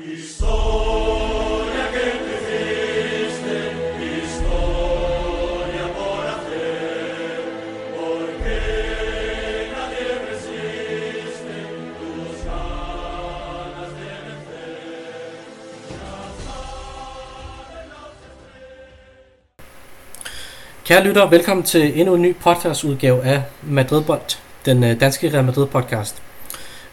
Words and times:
Kære 0.00 0.08
lytter, 21.04 21.26
velkommen 21.26 21.64
til 21.64 22.00
endnu 22.00 22.14
en 22.14 22.22
ny 22.22 22.36
podcastudgave 22.36 23.22
af 23.22 23.42
Madridbold, 23.62 24.38
den 24.64 24.84
øh, 24.84 25.00
danske 25.00 25.32
Real 25.32 25.44
Madrid 25.44 25.66
podcast. 25.66 26.22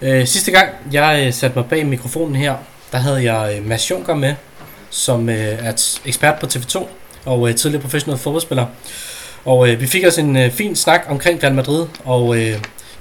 Øh, 0.01 0.27
sidste 0.27 0.51
gang 0.51 0.69
jeg 0.91 1.23
øh, 1.27 1.33
satte 1.33 1.59
mig 1.59 1.69
bag 1.69 1.85
mikrofonen 1.85 2.35
her, 2.35 2.55
der 2.91 2.97
havde 2.97 3.33
jeg 3.33 3.57
øh, 3.57 3.67
Mads 3.67 3.91
Junker 3.91 4.15
med, 4.15 4.35
som 4.89 5.29
øh, 5.29 5.35
er 5.35 5.97
ekspert 6.05 6.39
på 6.39 6.45
TV2 6.45 6.85
og 7.25 7.49
øh, 7.49 7.55
tidligere 7.55 7.81
professionel 7.81 8.19
fodboldspiller. 8.19 8.65
Og 9.45 9.67
vi 9.67 9.87
fik 9.87 10.05
os 10.07 10.17
en 10.17 10.51
fin 10.51 10.75
snak 10.75 11.01
omkring 11.09 11.43
Real 11.43 11.53
Madrid 11.53 11.85
og 12.05 12.37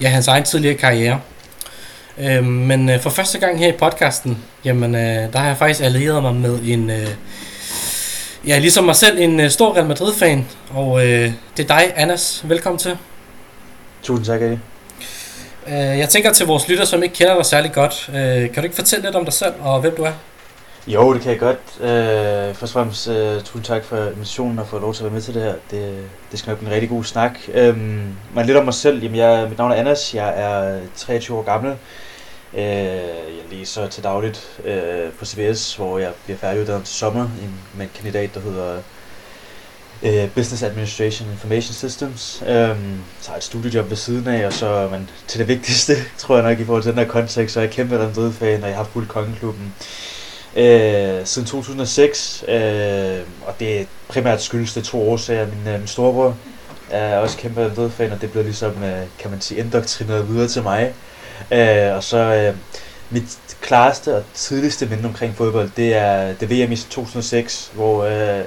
ja, 0.00 0.08
hans 0.08 0.28
egen 0.28 0.44
tidligere 0.44 0.74
karriere. 0.74 1.20
Øhm, 2.18 2.44
men 2.44 3.00
for 3.00 3.10
første 3.10 3.38
gang 3.38 3.58
her 3.58 3.68
i 3.68 3.76
podcasten, 3.78 4.38
jamen, 4.64 4.94
der 4.94 5.38
har 5.38 5.46
jeg 5.46 5.56
faktisk 5.56 5.80
allieret 5.80 6.22
mig 6.22 6.34
med 6.34 6.60
en 6.62 6.90
Ja, 8.46 8.58
ligesom 8.58 8.84
mig 8.84 8.96
selv, 8.96 9.18
en 9.18 9.50
stor 9.50 9.74
Real 9.74 9.86
Madrid-fan, 9.86 10.46
og 10.70 11.00
det 11.00 11.34
er 11.58 11.64
dig, 11.64 11.92
Anas. 11.96 12.44
Velkommen 12.44 12.78
til. 12.78 12.96
Tusind 14.02 14.26
tak, 14.26 14.42
Eddie. 14.42 14.75
Uh, 15.66 15.72
jeg 15.72 16.08
tænker 16.08 16.32
til 16.32 16.46
vores 16.46 16.68
lytter, 16.68 16.84
som 16.84 17.02
ikke 17.02 17.14
kender 17.14 17.34
dig 17.34 17.46
særlig 17.46 17.72
godt. 17.72 18.08
Uh, 18.08 18.14
kan 18.14 18.54
du 18.54 18.62
ikke 18.62 18.76
fortælle 18.76 19.04
lidt 19.04 19.16
om 19.16 19.24
dig 19.24 19.34
selv, 19.34 19.54
og 19.60 19.80
hvem 19.80 19.96
du 19.96 20.02
er? 20.02 20.12
Jo, 20.86 21.14
det 21.14 21.22
kan 21.22 21.30
jeg 21.30 21.40
godt. 21.40 21.58
Øh, 21.80 22.54
først 22.54 22.62
og 22.62 22.68
fremmest, 22.68 23.08
øh, 23.08 23.40
tusind 23.40 23.64
tak 23.64 23.84
for 23.84 23.96
invitationen 23.96 24.58
og 24.58 24.66
for 24.66 24.78
lov 24.78 24.94
til 24.94 25.00
at 25.00 25.04
være 25.04 25.12
med 25.12 25.22
til 25.22 25.34
det 25.34 25.42
her. 25.42 25.54
Det, 25.70 26.04
det 26.30 26.38
skal 26.38 26.50
nok 26.50 26.58
blive 26.58 26.68
en 26.68 26.74
rigtig 26.74 26.88
god 26.88 27.04
snak. 27.04 27.38
Uh, 27.48 27.78
men 27.78 28.46
lidt 28.46 28.56
om 28.56 28.64
mig 28.64 28.74
selv. 28.74 29.02
Jamen, 29.02 29.16
jeg, 29.16 29.46
mit 29.48 29.58
navn 29.58 29.72
er 29.72 29.76
Anas. 29.76 30.14
Jeg 30.14 30.34
er 30.36 30.76
øh, 30.76 30.82
23 30.96 31.38
år 31.38 31.42
gammel. 31.42 31.74
Øh, 32.54 32.62
jeg 32.62 33.44
læser 33.50 33.86
til 33.86 34.04
dagligt 34.04 34.60
øh, 34.64 35.12
på 35.18 35.24
CBS, 35.24 35.74
hvor 35.74 35.98
jeg 35.98 36.10
bliver 36.24 36.38
færdiguddannet 36.38 36.84
til 36.84 36.94
sommer 36.94 37.28
med 37.74 37.84
en 37.84 37.90
kandidat, 37.94 38.34
der 38.34 38.40
hedder 38.40 38.78
øh, 40.02 40.30
Business 40.34 40.62
Administration 40.62 41.30
Information 41.30 41.74
Systems. 41.74 42.42
Øhm, 42.48 43.00
så 43.20 43.30
har 43.30 43.36
et 43.36 43.44
studiejob 43.44 43.90
ved 43.90 43.96
siden 43.96 44.28
af, 44.28 44.46
og 44.46 44.52
så 44.52 44.88
men 44.90 45.10
til 45.26 45.38
det 45.38 45.48
vigtigste, 45.48 45.94
tror 46.18 46.36
jeg 46.36 46.44
nok 46.50 46.60
i 46.60 46.64
forhold 46.64 46.82
til 46.82 46.90
den 46.92 46.98
her 46.98 47.06
kontekst, 47.06 47.54
så 47.54 47.60
er 47.60 47.64
jeg 47.64 47.72
kæmpe 47.72 47.98
Real 47.98 48.32
fan 48.32 48.62
og 48.62 48.68
jeg 48.68 48.76
har 48.76 48.84
fulgt 48.92 49.08
Kongeklubben 49.08 49.74
øh, 50.56 51.20
siden 51.24 51.48
2006, 51.48 52.44
øh, 52.48 53.18
og 53.46 53.54
det 53.60 53.80
er 53.80 53.84
primært 54.08 54.42
skyldes 54.42 54.74
det 54.74 54.84
to 54.84 55.10
årsager. 55.10 55.46
Min, 55.46 55.72
øh, 55.74 55.78
min 55.78 55.88
storebror 55.88 56.36
er 56.90 57.18
også 57.18 57.36
kæmpe 57.36 57.72
Real 57.78 57.90
fan 57.90 58.12
og 58.12 58.20
det 58.20 58.32
blev 58.32 58.44
ligesom, 58.44 58.82
øh, 58.82 59.02
kan 59.18 59.30
man 59.30 59.40
sige, 59.40 59.60
indoktrineret 59.60 60.28
videre 60.28 60.48
til 60.48 60.62
mig. 60.62 60.94
Øh, 61.52 61.96
og 61.96 62.02
så 62.02 62.18
øh, 62.18 62.54
mit 63.10 63.38
klareste 63.60 64.16
og 64.16 64.22
tidligste 64.34 64.86
minde 64.86 65.04
omkring 65.04 65.34
fodbold, 65.36 65.70
det 65.76 65.94
er 65.94 66.34
det 66.34 66.50
VM 66.50 66.72
i 66.72 66.76
2006, 66.76 67.70
hvor 67.74 68.04
øh, 68.04 68.44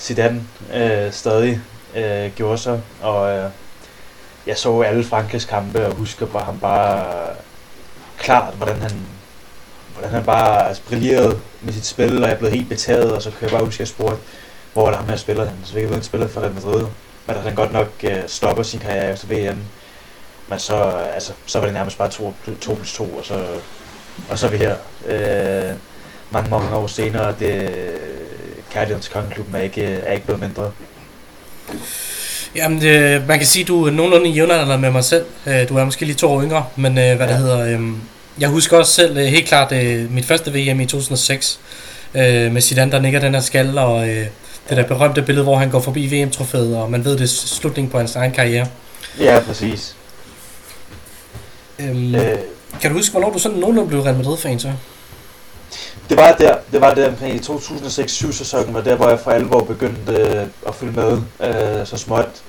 Zidane 0.00 0.42
øh, 0.74 1.12
stadig 1.12 1.60
øh, 1.96 2.30
gjorde 2.36 2.58
sig, 2.58 2.82
og 3.02 3.36
øh, 3.36 3.50
jeg 4.46 4.56
så 4.56 4.80
alle 4.80 5.04
Frankrigs 5.04 5.44
kampe 5.44 5.86
og 5.86 5.94
husker 5.94 6.26
bare 6.26 6.44
ham 6.44 6.58
bare 6.60 7.06
klart, 8.18 8.54
hvordan 8.54 8.76
han 8.76 8.90
hvordan 9.94 10.10
han 10.10 10.24
bare 10.24 10.68
altså, 10.68 10.82
brillerede 10.88 11.40
med 11.60 11.72
sit 11.72 11.86
spil, 11.86 12.24
og 12.24 12.28
jeg 12.28 12.38
blev 12.38 12.50
helt 12.50 12.68
betaget, 12.68 13.12
og 13.12 13.22
så 13.22 13.30
kan 13.30 13.42
jeg 13.42 13.50
bare 13.50 13.64
huske, 13.64 13.76
at 13.76 13.80
jeg 13.80 13.88
spurgte, 13.88 14.22
hvor 14.72 14.86
er 14.86 14.90
der 14.90 14.96
ham, 14.96 15.08
her 15.08 15.16
spiller 15.16 15.44
han? 15.44 15.56
Så 15.64 15.78
jeg 15.78 15.88
ved, 15.88 15.94
han 15.94 16.02
spiller 16.02 16.28
for 16.28 16.40
Real 16.40 16.54
Madrid, 16.54 16.86
men 17.26 17.36
at 17.36 17.42
han 17.42 17.54
godt 17.54 17.72
nok 17.72 17.88
øh, 18.04 18.22
stopper 18.26 18.62
sin 18.62 18.80
karriere 18.80 19.12
efter 19.12 19.26
VM. 19.26 19.58
Men 20.48 20.58
så, 20.58 20.74
altså, 21.14 21.32
så 21.46 21.58
var 21.58 21.66
det 21.66 21.74
nærmest 21.74 21.98
bare 21.98 22.08
2 22.08 22.34
plus 22.60 22.92
2, 22.92 23.04
og 23.04 23.24
så, 23.24 23.44
og 24.30 24.38
så 24.38 24.46
er 24.46 24.50
vi 24.50 24.56
her. 24.56 24.76
Øh, 25.06 25.76
mange, 26.30 26.50
mange 26.50 26.76
år 26.76 26.86
senere, 26.86 27.34
det, 27.38 27.70
kærligheden 28.72 29.02
til 29.02 29.12
Kongeklubben 29.12 29.54
er 29.54 29.60
ikke, 29.60 29.82
er 29.82 30.12
ikke 30.12 30.24
blevet 30.24 30.40
mindre. 30.40 30.70
Jamen, 32.54 32.80
det, 32.80 33.26
man 33.28 33.38
kan 33.38 33.46
sige, 33.46 33.64
du 33.64 33.86
er 33.86 33.90
nogenlunde 33.90 34.30
jævnaldrende 34.30 34.78
med 34.78 34.90
mig 34.90 35.04
selv. 35.04 35.24
Øh, 35.46 35.68
du 35.68 35.76
er 35.76 35.84
måske 35.84 36.04
lige 36.04 36.16
to 36.16 36.30
år 36.30 36.42
yngre, 36.42 36.64
men 36.76 36.98
øh, 36.98 37.16
hvad 37.16 37.26
ja. 37.26 37.32
det 37.32 37.36
hedder... 37.36 37.78
Øh, 37.78 37.80
jeg 38.40 38.48
husker 38.48 38.78
også 38.78 38.92
selv 38.92 39.16
øh, 39.16 39.24
helt 39.24 39.48
klart 39.48 39.72
øh, 39.72 40.12
mit 40.12 40.24
første 40.24 40.52
VM 40.52 40.80
i 40.80 40.86
2006, 40.86 41.60
øh, 42.14 42.52
med 42.52 42.60
Zidane, 42.60 42.92
der 42.92 43.00
nikker 43.00 43.20
den 43.20 43.34
her 43.34 43.40
skal, 43.40 43.78
og 43.78 44.08
øh, 44.08 44.26
det 44.68 44.76
der 44.76 44.86
berømte 44.86 45.22
billede, 45.22 45.44
hvor 45.44 45.56
han 45.56 45.70
går 45.70 45.80
forbi 45.80 46.06
VM-trofæet, 46.06 46.76
og 46.76 46.90
man 46.90 47.04
ved, 47.04 47.12
det 47.12 47.22
er 47.22 47.26
slutningen 47.26 47.90
på 47.90 47.98
hans 47.98 48.16
egen 48.16 48.32
karriere. 48.32 48.66
Ja, 49.20 49.40
præcis. 49.46 49.96
Øhm, 51.78 52.14
øh, 52.14 52.38
kan 52.80 52.90
du 52.90 52.96
huske, 52.96 53.12
hvornår 53.12 53.30
du 53.30 53.38
sådan 53.38 53.58
nogenlunde 53.58 53.88
blev 53.88 54.00
Real 54.00 54.16
Madrid-fan 54.16 54.58
så? 54.58 54.72
Det 56.08 56.16
var 56.16 56.32
der, 56.32 56.56
det 56.72 56.80
var 56.80 56.94
der 56.94 57.08
omkring 57.08 57.34
i 57.34 57.38
2006-7 57.38 58.32
sæsonen, 58.32 58.74
var 58.74 58.80
der, 58.80 58.96
hvor 58.96 59.08
jeg 59.08 59.20
for 59.20 59.30
alvor 59.30 59.60
begyndte 59.60 60.12
øh, 60.12 60.46
at 60.66 60.74
følge 60.74 60.92
med 60.92 61.18
øh, 61.40 61.86
så 61.86 61.96
småt. 61.96 62.42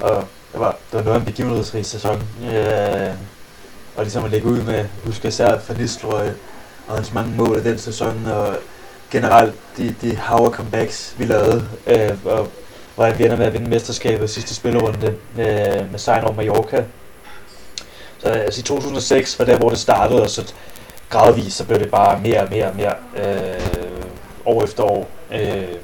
Og 0.00 0.24
det 0.52 0.60
var, 0.60 0.70
det 0.70 0.98
var 0.98 1.02
noget 1.02 1.16
af 1.16 1.20
en 1.20 1.26
begivenhedsrig 1.26 1.86
sæson. 1.86 2.22
Øh, 2.52 3.10
og 3.96 4.02
ligesom 4.02 4.24
at 4.24 4.30
lægge 4.30 4.46
ud 4.46 4.62
med, 4.62 4.84
husker 5.04 5.28
især 5.28 5.58
for 5.58 5.74
Nistrøg 5.74 6.32
og 6.88 6.94
hans 6.94 7.12
mange 7.12 7.36
mål 7.36 7.58
i 7.58 7.62
den 7.62 7.78
sæson, 7.78 8.26
og 8.26 8.56
generelt 9.10 9.54
de, 9.76 9.94
de 10.02 10.16
hav 10.16 10.52
comebacks, 10.52 11.14
vi 11.18 11.24
lavede, 11.24 11.68
øh, 11.86 12.10
og 12.24 12.48
hvor 12.94 13.10
vi 13.10 13.24
ender 13.24 13.36
med 13.36 13.46
at 13.46 13.52
vinde 13.52 13.70
mesterskabet 13.70 14.30
sidste 14.30 14.54
spillerunde 14.54 15.14
øh, 15.38 15.90
med 15.90 15.98
sejren 15.98 16.24
over 16.24 16.34
Mallorca 16.34 16.84
så 18.18 18.28
altså 18.28 18.60
i 18.60 18.62
2006 18.62 19.38
var 19.38 19.44
der, 19.44 19.58
hvor 19.58 19.68
det 19.68 19.78
startede, 19.78 20.22
og 20.22 20.30
så 20.30 20.54
gradvist, 21.10 21.56
så 21.56 21.64
blev 21.64 21.78
det 21.78 21.90
bare 21.90 22.20
mere 22.20 22.40
og 22.40 22.48
mere 22.50 22.66
og 22.68 22.76
mere 22.76 22.94
øh, 23.16 24.04
år 24.44 24.64
efter 24.64 24.82
år. 24.82 25.08
Øh, 25.32 25.74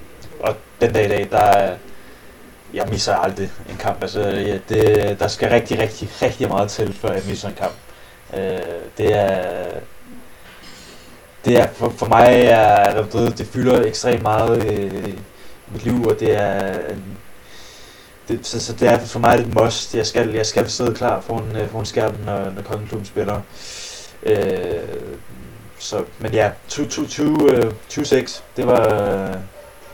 og 0.40 0.56
den 0.80 0.92
dag 0.92 1.04
i 1.04 1.08
dag, 1.08 1.28
der 1.30 1.72
jeg 2.74 2.88
misser 2.90 3.14
aldrig 3.14 3.50
en 3.70 3.76
kamp. 3.76 4.02
Altså, 4.02 4.20
ja, 4.20 4.58
det, 4.68 5.20
der 5.20 5.28
skal 5.28 5.48
rigtig, 5.48 5.78
rigtig, 5.78 6.08
rigtig 6.22 6.48
meget 6.48 6.70
til, 6.70 6.94
før 6.94 7.12
jeg 7.12 7.22
misser 7.28 7.48
en 7.48 7.54
kamp. 7.54 7.74
Øh, 8.34 8.58
det 8.98 9.14
er... 9.14 9.64
Det 11.44 11.58
er, 11.58 11.68
for, 11.72 11.92
for 11.96 12.06
mig 12.06 12.44
er 12.44 13.02
det, 13.02 13.38
det 13.38 13.46
fylder 13.46 13.82
ekstremt 13.82 14.22
meget 14.22 14.64
øh, 14.66 15.08
i 15.08 15.18
mit 15.72 15.84
liv, 15.84 16.06
og 16.06 16.20
det 16.20 16.36
er 16.36 16.78
en 16.88 17.18
det, 18.28 18.46
så, 18.46 18.60
så 18.60 18.72
det 18.72 18.88
er 18.88 18.98
for 18.98 19.18
mig 19.18 19.34
et 19.34 19.54
must. 19.54 19.94
Jeg 19.94 20.06
skal, 20.06 20.30
jeg 20.30 20.46
skal 20.46 20.70
sidde 20.70 20.94
klar 20.94 21.20
foran, 21.20 21.62
uh, 21.62 21.68
foran 21.68 21.86
skærmen, 21.86 22.20
når, 22.26 22.50
når 22.50 22.62
Kongeklubben 22.62 23.06
spiller. 23.06 23.40
Uh, 24.22 24.34
så, 25.78 26.04
men 26.18 26.32
ja, 26.32 26.50
2006, 26.68 28.42
det 28.56 28.66
var, 28.66 28.84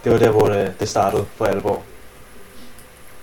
det 0.05 0.13
var 0.13 0.19
der, 0.19 0.31
hvor 0.31 0.49
det, 0.49 0.73
det 0.81 0.89
startede 0.89 1.25
for 1.37 1.45
alvor. 1.45 1.83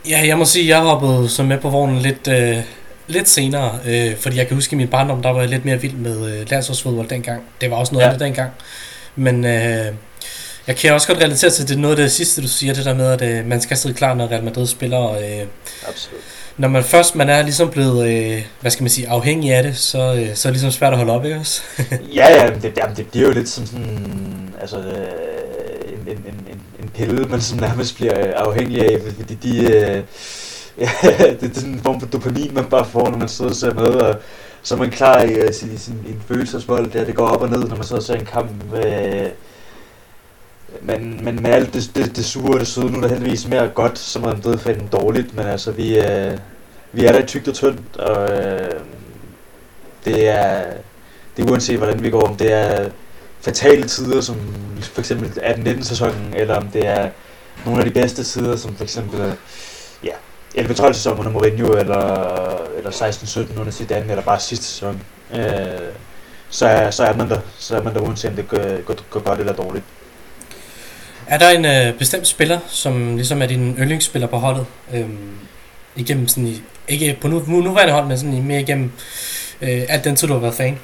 Ja, 0.09 0.23
jeg 0.27 0.37
må 0.37 0.45
sige, 0.45 0.67
jeg 0.67 0.81
hoppede 0.81 1.29
så 1.29 1.43
med 1.43 1.57
på 1.57 1.69
vognen 1.69 1.97
lidt, 1.97 2.27
uh, 2.27 2.63
lidt 3.07 3.29
senere, 3.29 3.79
uh, 3.85 4.17
fordi 4.17 4.37
jeg 4.37 4.47
kan 4.47 4.55
huske, 4.55 4.73
i 4.73 4.77
min 4.77 4.87
barndom, 4.87 5.21
der 5.21 5.29
var 5.29 5.39
jeg 5.39 5.49
lidt 5.49 5.65
mere 5.65 5.81
vild 5.81 5.93
med 5.93 6.17
uh, 6.17 6.49
landsholdsfodbold 6.49 7.07
dengang. 7.07 7.43
Det 7.61 7.71
var 7.71 7.77
også 7.77 7.93
noget 7.93 8.03
ja. 8.03 8.09
andet 8.09 8.21
dengang. 8.21 8.51
Men 9.15 9.43
uh, 9.43 9.95
jeg 10.67 10.75
kan 10.75 10.93
også 10.93 11.07
godt 11.07 11.23
relatere 11.23 11.51
til 11.51 11.67
det 11.67 11.79
noget 11.79 11.99
af 11.99 12.03
det 12.03 12.11
sidste, 12.11 12.41
du 12.41 12.47
siger, 12.47 12.73
det 12.73 12.85
der 12.85 12.93
med, 12.93 13.11
at 13.11 13.21
øh, 13.21 13.45
man 13.45 13.61
skal 13.61 13.77
sidde 13.77 13.95
klar, 13.95 14.13
når 14.13 14.27
Real 14.27 14.43
Madrid 14.43 14.67
spiller. 14.67 14.97
Og, 14.97 15.23
øh, 15.23 15.47
Absolut. 15.87 16.21
Når 16.57 16.67
man 16.67 16.83
først 16.83 17.15
man 17.15 17.29
er 17.29 17.41
ligesom 17.41 17.69
blevet, 17.69 18.07
øh, 18.09 18.45
hvad 18.61 18.71
skal 18.71 18.83
man 18.83 18.89
sige, 18.89 19.09
afhængig 19.09 19.53
af 19.53 19.63
det, 19.63 19.77
så, 19.77 19.97
øh, 19.97 20.35
så 20.35 20.47
er 20.47 20.51
det 20.51 20.61
ligesom 20.61 20.71
svært 20.71 20.93
at 20.93 20.97
holde 20.97 21.13
op, 21.13 21.25
ikke 21.25 21.37
også? 21.37 21.61
ja, 22.15 22.43
ja, 22.43 22.49
det, 22.61 22.77
jamen, 22.77 22.95
det 22.95 23.07
bliver 23.07 23.27
jo 23.27 23.33
lidt 23.33 23.49
som 23.49 23.65
sådan, 23.65 24.53
altså, 24.61 24.77
øh, 24.77 25.91
en, 25.91 26.07
en, 26.07 26.17
en, 26.27 26.61
en 26.79 26.89
pille, 26.89 27.25
man 27.25 27.41
sådan 27.41 27.69
nærmest 27.69 27.95
bliver 27.95 28.27
øh, 28.27 28.33
afhængig 28.35 28.91
af, 28.91 28.97
fordi 29.01 29.35
de, 29.35 29.57
øh, 29.57 30.03
ja, 30.83 30.89
det 31.39 31.51
er 31.51 31.53
sådan 31.53 31.73
en 31.73 31.79
form 31.79 31.99
for 31.99 32.07
dopamin, 32.07 32.51
man 32.53 32.65
bare 32.65 32.85
får, 32.85 33.09
når 33.09 33.17
man 33.17 33.29
sidder 33.29 33.51
og 33.51 33.57
ser 33.57 33.73
med, 33.73 33.87
og 33.87 34.15
så 34.63 34.75
er 34.75 34.79
man 34.79 34.91
klar 34.91 35.21
i 35.21 35.49
i 35.49 35.53
sin, 35.53 35.77
sin, 35.77 35.93
en 35.93 36.21
følelsesvold, 36.27 36.91
der 36.91 37.05
det 37.05 37.15
går 37.15 37.27
op 37.27 37.41
og 37.41 37.49
ned, 37.49 37.67
når 37.67 37.75
man 37.75 37.83
sidder 37.83 38.01
og 38.01 38.05
ser 38.05 38.15
en 38.15 38.25
kamp. 38.25 38.51
Øh, 38.73 39.29
men, 40.85 41.19
men 41.23 41.41
med 41.41 41.51
alt 41.51 41.73
det, 41.73 41.91
det, 41.95 42.15
det 42.15 42.25
sure 42.25 42.53
og 42.53 42.59
det 42.59 42.67
søde, 42.67 42.91
nu 42.91 42.97
er 42.97 43.01
der 43.01 43.07
heldigvis 43.07 43.47
mere 43.47 43.67
godt, 43.67 43.99
som 43.99 44.23
er 44.23 44.35
blevet 44.35 44.61
fandt 44.61 44.91
dårligt, 44.91 45.35
men 45.35 45.45
altså 45.45 45.71
vi, 45.71 45.97
øh, 45.99 46.37
vi 46.91 47.05
er 47.05 47.11
der 47.11 47.19
i 47.19 47.25
tygt 47.25 47.47
og 47.47 47.53
tyndt, 47.53 47.97
og 47.97 48.31
øh, 48.31 48.79
det 50.05 50.29
er, 50.29 50.63
det 51.37 51.45
er 51.45 51.51
uanset 51.51 51.77
hvordan 51.77 52.03
vi 52.03 52.09
går, 52.09 52.21
om 52.21 52.35
det 52.35 52.51
er 52.51 52.89
fatale 53.41 53.83
tider, 53.83 54.21
som 54.21 54.35
for 54.81 55.01
eksempel 55.01 55.27
18-19 55.27 55.83
sæsonen, 55.83 56.33
eller 56.35 56.55
om 56.55 56.67
det 56.67 56.87
er 56.87 57.09
nogle 57.65 57.79
af 57.79 57.85
de 57.85 57.91
bedste 57.91 58.23
tider, 58.23 58.55
som 58.55 58.75
for 58.75 58.83
eksempel 58.83 59.21
øh, 59.21 59.33
ja, 60.03 60.13
11-12 60.57 60.93
sæsonen 60.93 61.19
under 61.19 61.31
Mourinho, 61.31 61.73
eller, 61.73 62.01
eller 62.77 62.91
16-17 62.91 63.59
under 63.59 63.71
Zidane, 63.71 64.09
eller 64.09 64.23
bare 64.23 64.39
sidste 64.39 64.65
sæson. 64.65 65.01
Øh, 65.33 65.41
så 66.49 66.67
er, 66.67 66.91
så 66.91 67.03
er 67.03 67.15
man 67.15 67.29
der. 67.29 67.39
Så 67.57 67.77
er 67.77 67.83
man 67.83 67.93
der 67.93 68.01
uanset 68.01 68.29
om 68.29 68.35
det 68.35 68.47
går, 68.47 68.81
går, 68.81 68.95
går 69.09 69.19
godt 69.19 69.39
eller 69.39 69.53
dårligt. 69.53 69.85
Er 71.27 71.37
der 71.37 71.49
en 71.49 71.65
øh, 71.65 71.99
bestemt 71.99 72.27
spiller, 72.27 72.59
som 72.67 73.15
ligesom 73.15 73.41
er 73.41 73.45
din 73.45 73.75
yndlingsspiller 73.79 74.27
på 74.27 74.37
holdet? 74.37 74.65
Øhm, 74.93 75.37
igennem 75.95 76.27
sådan 76.27 76.47
i, 76.47 76.61
ikke 76.87 77.17
på 77.21 77.27
nu, 77.27 77.43
nu, 77.47 77.61
nuværende 77.61 77.93
hold, 77.93 78.05
men 78.05 78.17
sådan 78.17 78.33
i 78.33 78.41
mere 78.41 78.61
igennem 78.61 78.91
øh, 79.61 79.81
alt 79.89 80.03
den 80.03 80.15
tid, 80.15 80.27
du 80.27 80.33
har 80.33 80.41
været 80.41 80.53
fan? 80.53 80.79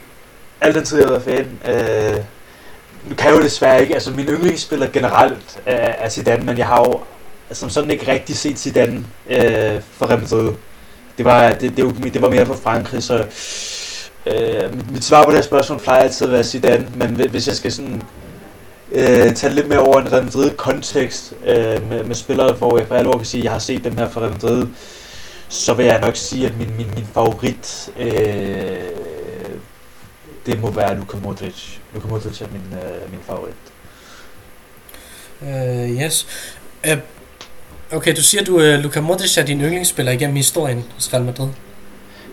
Alt 0.61 0.75
den 0.75 0.83
tid, 0.83 0.97
jeg 0.97 1.07
har 1.07 1.19
været 1.19 1.23
fan. 1.23 1.73
Øh, 1.75 2.23
nu 3.09 3.15
kan 3.15 3.29
jeg 3.29 3.37
jo 3.37 3.43
desværre 3.43 3.81
ikke, 3.81 3.93
altså 3.93 4.11
min 4.11 4.25
yndlingsspiller 4.25 4.87
generelt 4.87 5.59
er, 5.65 5.75
er 5.75 6.09
Zidane, 6.09 6.43
men 6.43 6.57
jeg 6.57 6.67
har 6.67 6.77
jo 6.77 6.99
altså, 7.49 7.61
som 7.61 7.69
sådan 7.69 7.91
ikke 7.91 8.11
rigtig 8.11 8.37
set 8.37 8.59
Zidane 8.59 9.05
øh, 9.29 9.81
for 9.91 10.05
Real 10.09 10.19
Madrid. 10.19 10.53
Det 11.17 11.25
var, 11.25 11.51
det, 11.51 11.77
det, 11.77 12.13
det 12.13 12.21
var 12.21 12.29
mere 12.29 12.45
for 12.45 12.55
Frankrig, 12.63 13.03
så 13.03 13.25
øh, 14.25 14.75
mit, 14.75 14.91
mit 14.91 15.03
svar 15.03 15.23
på 15.23 15.31
det 15.31 15.37
her 15.37 15.43
spørgsmål 15.43 15.79
plejer 15.79 16.03
altid 16.03 16.27
at 16.27 16.33
være 16.33 16.43
Zidane, 16.43 16.87
men 16.95 17.09
hvis 17.09 17.47
jeg 17.47 17.55
skal 17.55 17.71
sådan 17.71 18.01
øh, 18.91 19.33
tage 19.35 19.53
lidt 19.53 19.67
mere 19.67 19.79
over 19.79 20.01
en 20.01 20.11
Real 20.11 20.23
Madrid 20.23 20.49
kontekst 20.49 21.33
øh, 21.45 21.89
med, 21.89 22.03
med 22.03 22.15
spillere, 22.15 22.53
hvor 22.53 22.77
jeg 22.77 22.87
for 22.87 22.95
alvor 22.95 23.17
kan 23.17 23.25
sige, 23.25 23.41
at 23.41 23.43
jeg 23.43 23.51
har 23.51 23.59
set 23.59 23.83
dem 23.83 23.97
her 23.97 24.09
fra 24.09 24.21
Real 24.21 24.31
Madrid, 24.31 24.67
så 25.49 25.73
vil 25.73 25.85
jeg 25.85 26.01
nok 26.01 26.15
sige, 26.15 26.45
at 26.45 26.57
min, 26.57 26.69
min, 26.77 26.87
min 26.95 27.05
favorit, 27.13 27.89
øh, 27.99 28.11
det 30.45 30.61
må 30.61 30.71
være 30.71 30.97
Luka 30.97 31.17
Modric. 31.23 31.77
Luka 31.93 32.07
Modric 32.07 32.41
er 32.41 32.47
min, 32.51 32.79
øh, 32.79 33.11
min 33.11 33.19
favorit. 33.27 33.53
Uh, 35.41 36.01
yes. 36.01 36.27
Uh, 36.87 36.97
okay, 37.91 38.15
du 38.15 38.21
siger, 38.21 38.43
du, 38.43 38.55
uh, 38.55 38.83
Luka 38.83 39.01
Modric 39.01 39.37
er 39.37 39.43
din 39.43 39.61
yndlingsspiller 39.61 40.11
igennem 40.11 40.35
historien 40.35 40.83
hos 40.95 41.13
Real 41.13 41.23
Madrid. 41.23 41.47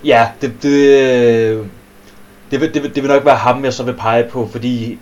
Ja, 0.05 0.29
det, 0.41 0.53
det, 0.63 1.69
det, 2.51 2.61
vil, 2.61 2.75
det, 2.75 2.83
vil, 2.83 2.95
det 2.95 3.03
vil 3.03 3.11
nok 3.11 3.25
være 3.25 3.37
ham, 3.37 3.65
jeg 3.65 3.73
så 3.73 3.83
vil 3.83 3.95
pege 3.95 4.25
på, 4.25 4.49
fordi 4.53 4.99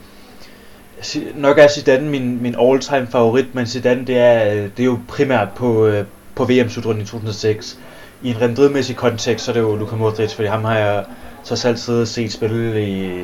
nok 1.35 1.59
er 1.59 1.69
Zidane 1.69 2.09
min, 2.09 2.43
min 2.43 2.55
all-time 2.61 3.07
favorit, 3.07 3.55
men 3.55 3.67
Zidane 3.67 4.05
det 4.07 4.19
er, 4.19 4.45
det 4.53 4.81
er 4.81 4.85
jo 4.85 4.99
primært 5.09 5.49
på, 5.57 5.87
øh, 5.87 6.05
på 6.35 6.45
VM-slutrunden 6.45 7.03
i 7.03 7.07
2006. 7.07 7.79
I 8.23 8.31
en 8.31 8.41
rendridmæssig 8.41 8.97
kontekst, 8.97 9.45
så 9.45 9.51
er 9.51 9.53
det 9.53 9.61
jo 9.61 9.77
Luka 9.77 9.97
Modric, 9.97 10.33
fordi 10.33 10.49
ham 10.49 10.65
har 10.65 10.79
jeg 10.79 11.05
så 11.43 11.69
altid 11.69 11.85
siddet 11.85 12.03
og 12.03 12.09
set 12.09 12.33
spille 12.33 12.89
i, 12.89 13.21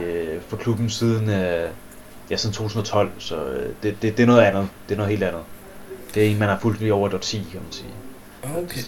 for 0.48 0.56
klubben 0.56 0.90
siden, 0.90 1.30
øh, 1.30 1.69
ja, 2.30 2.36
siden 2.36 2.54
2012, 2.54 3.10
så 3.19 3.36
det, 3.82 4.02
det, 4.02 4.16
det 4.16 4.22
er 4.22 4.26
noget 4.26 4.42
andet. 4.42 4.69
Det 4.88 4.94
er 4.94 4.96
noget 4.96 5.10
helt 5.10 5.22
andet. 5.22 5.42
Det 6.14 6.26
er 6.26 6.30
en, 6.30 6.38
man 6.38 6.48
har 6.48 6.58
fulgt 6.62 6.80
lige 6.80 6.94
over 6.94 7.08
et 7.08 7.14
årti, 7.14 7.36
kan 7.36 7.60
man 7.60 7.72
sige. 7.72 7.88
Okay. 8.42 8.80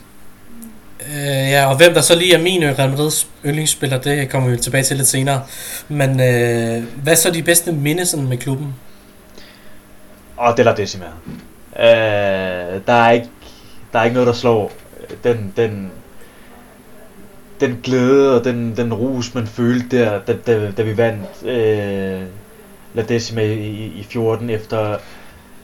Øh, 1.07 1.51
ja, 1.51 1.67
og 1.67 1.77
hvem 1.77 1.95
der 1.95 2.01
så 2.01 2.15
lige 2.15 2.35
er 2.35 2.43
min 2.43 2.63
Real 2.63 2.91
Madrids 2.91 3.29
yndlingsspiller, 3.45 3.99
det 4.01 4.31
kommer 4.31 4.51
vi 4.51 4.57
tilbage 4.57 4.85
til 4.85 4.97
lidt 4.97 5.09
senere. 5.09 5.43
Men 5.89 6.11
øh, 6.21 6.85
hvad 7.03 7.17
så 7.17 7.31
de 7.31 7.43
bedste 7.43 7.73
minde 7.73 8.23
med 8.29 8.37
klubben? 8.37 8.75
Og 10.37 10.57
det 10.57 10.67
er 10.67 10.75
Decima. 10.75 11.07
Øh, 11.79 12.81
der 12.87 12.93
er 12.93 13.11
ikke 13.11 13.29
der 13.93 13.99
er 13.99 14.05
ikke 14.05 14.15
noget 14.15 14.27
der 14.27 14.33
slår 14.33 14.73
den 15.25 15.53
den 15.57 15.93
den 17.61 17.81
glæde 17.83 18.39
og 18.39 18.45
den 18.45 18.77
den 18.77 18.95
rus 18.95 19.35
man 19.35 19.47
følte 19.47 19.99
der 19.99 20.21
da, 20.21 20.37
da, 20.47 20.71
da 20.71 20.83
vi 20.83 20.97
vandt 20.97 21.43
øh, 21.43 22.23
La 22.95 23.03
Decima 23.03 23.43
i, 23.43 23.93
i 23.97 24.07
14 24.11 24.51
efter 24.51 24.97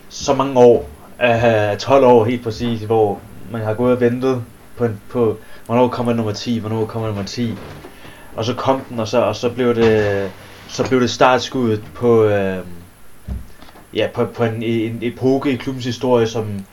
så 0.09 0.35
mange 0.35 0.61
år 0.61 0.89
øh, 1.23 1.77
12 1.79 2.05
år 2.05 2.25
helt 2.25 2.43
præcis 2.43 2.81
hvor 2.81 3.19
man 3.51 3.61
har 3.61 3.75
gået 3.75 3.93
og 3.93 4.01
ventet 4.01 4.43
på, 4.81 4.89
på 5.11 5.37
hvornår 5.67 5.89
kommer 5.89 6.13
nummer 6.13 6.33
10, 6.33 6.59
hvornår 6.59 6.87
kommer 6.87 7.09
nummer 7.09 7.25
10. 7.25 7.55
Og 8.37 8.45
så 8.45 8.55
kom 8.55 8.81
den, 8.81 8.99
og 8.99 9.09
så, 9.09 9.21
og 9.21 9.37
så 9.37 9.49
blev 9.51 9.75
det, 9.75 10.31
så 10.69 10.89
blev 10.89 11.01
det 11.01 11.11
startskuddet 11.11 11.83
på, 11.95 12.25
øh, 12.25 12.59
ja, 13.95 14.09
på, 14.15 14.25
på 14.25 14.45
en, 14.45 14.63
en 14.63 14.99
epoke 15.03 15.53
i 15.53 15.57
klubbens 15.57 15.85
historie, 15.85 16.27
som 16.27 16.65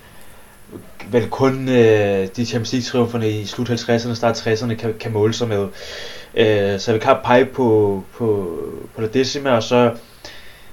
vel 1.11 1.29
kun 1.29 1.69
øh, 1.69 2.27
de 2.35 2.45
Champions 2.45 2.73
League 2.73 2.85
triumferne 2.85 3.29
i 3.29 3.45
slut 3.45 3.69
50'erne, 3.69 4.09
og 4.09 4.17
start 4.17 4.47
60'erne 4.47 4.73
kan, 4.73 4.93
kan 4.99 5.11
måle 5.11 5.33
sig 5.33 5.47
med. 5.47 5.67
Øh, 6.35 6.79
så 6.79 6.93
vi 6.93 6.99
kan 6.99 7.15
pege 7.23 7.45
på, 7.45 8.03
på, 8.17 8.57
på 8.95 9.01
La 9.01 9.07
Decima, 9.07 9.51
og 9.51 9.63
så 9.63 9.91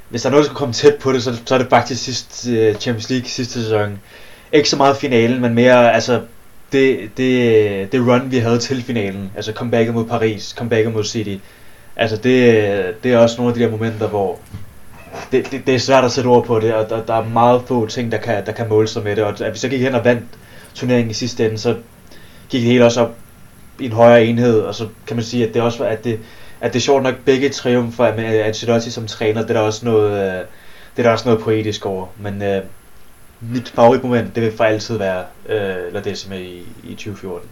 hvis 0.09 0.23
der 0.23 0.29
er 0.29 0.31
noget, 0.31 0.45
der 0.45 0.49
skal 0.49 0.57
komme 0.57 0.75
tæt 0.75 0.95
på 0.95 1.13
det, 1.13 1.23
så, 1.23 1.37
så 1.47 1.55
er 1.55 1.59
det 1.59 1.69
faktisk 1.71 2.05
sidste 2.05 2.51
øh, 2.51 2.75
Champions 2.75 3.11
League 3.11 3.29
sidste 3.29 3.63
sæson. 3.63 3.99
Ikke 4.53 4.69
så 4.69 4.77
meget 4.77 4.97
finalen, 4.97 5.41
men 5.41 5.55
mere 5.55 5.93
altså 5.93 6.21
det, 6.73 7.11
det, 7.17 7.93
det 7.93 8.01
run, 8.01 8.31
vi 8.31 8.39
havde 8.39 8.59
til 8.59 8.83
finalen, 8.83 9.33
altså 9.37 9.53
comebacket 9.53 9.95
mod 9.95 10.05
Paris, 10.05 10.55
comebacket 10.59 10.93
mod 10.93 11.05
City, 11.05 11.37
altså 11.97 12.17
det, 12.17 13.05
det 13.05 13.13
er 13.13 13.19
også 13.19 13.37
nogle 13.37 13.53
af 13.53 13.59
de 13.59 13.65
der 13.65 13.71
momenter, 13.71 14.09
hvor 14.09 14.39
det, 15.33 15.51
det, 15.51 15.67
det 15.67 15.75
er 15.75 15.79
svært 15.79 16.05
at 16.05 16.13
sætte 16.13 16.29
ord 16.29 16.45
på 16.45 16.61
det, 16.61 16.75
og 16.75 16.91
der, 16.91 17.05
der 17.05 17.15
er 17.15 17.29
meget 17.29 17.63
få 17.67 17.87
ting, 17.87 18.13
der 18.13 18.19
kan, 18.19 18.47
der 18.47 18.53
kan 18.53 18.69
måle 18.69 18.89
sig 18.89 19.05
med 19.05 19.17
det, 19.17 19.25
og 19.25 19.41
at 19.41 19.53
vi 19.53 19.59
så 19.59 19.69
gik 19.69 19.81
hen 19.81 19.95
og 19.95 20.05
vandt 20.05 20.25
turneringen 20.75 21.11
i 21.11 21.15
sidste 21.15 21.45
ende, 21.47 21.59
så 21.59 21.77
gik 22.49 22.61
det 22.63 22.71
hele 22.71 22.85
også 22.85 23.01
op 23.01 23.15
i 23.79 23.85
en 23.85 23.93
højere 23.93 24.25
enhed, 24.25 24.61
og 24.61 24.75
så 24.75 24.89
kan 25.07 25.17
man 25.17 25.25
sige, 25.25 25.49
at 25.49 25.55
det 25.55 25.63
også 25.63 25.79
var, 25.79 25.87
at 25.87 26.05
det, 26.05 26.21
at 26.61 26.73
det 26.73 26.79
er 26.79 26.83
sjovt 26.83 27.03
nok 27.03 27.15
begge 27.25 27.49
triumfer 27.49 28.17
med 28.17 28.25
Ancelotti 28.25 28.91
som 28.91 29.07
træner, 29.07 29.41
det 29.41 29.51
er 29.51 29.55
der 29.55 29.61
også 29.61 29.85
noget, 29.85 30.13
øh, 30.13 30.45
det 30.97 30.99
er 30.99 31.03
der 31.03 31.11
også 31.11 31.29
noget 31.29 31.45
poetisk 31.45 31.87
over, 31.87 32.07
men 32.19 32.43
øh, 32.43 32.63
mit 33.51 33.69
favoritmoment, 33.69 34.35
det 34.35 34.43
vil 34.43 34.57
for 34.57 34.65
altid 34.65 34.99
være 34.99 35.25
øh, 35.49 35.95
La 35.95 36.01
Decima 36.01 36.37
i, 36.37 36.63
i 36.85 36.95
2014. 36.95 37.49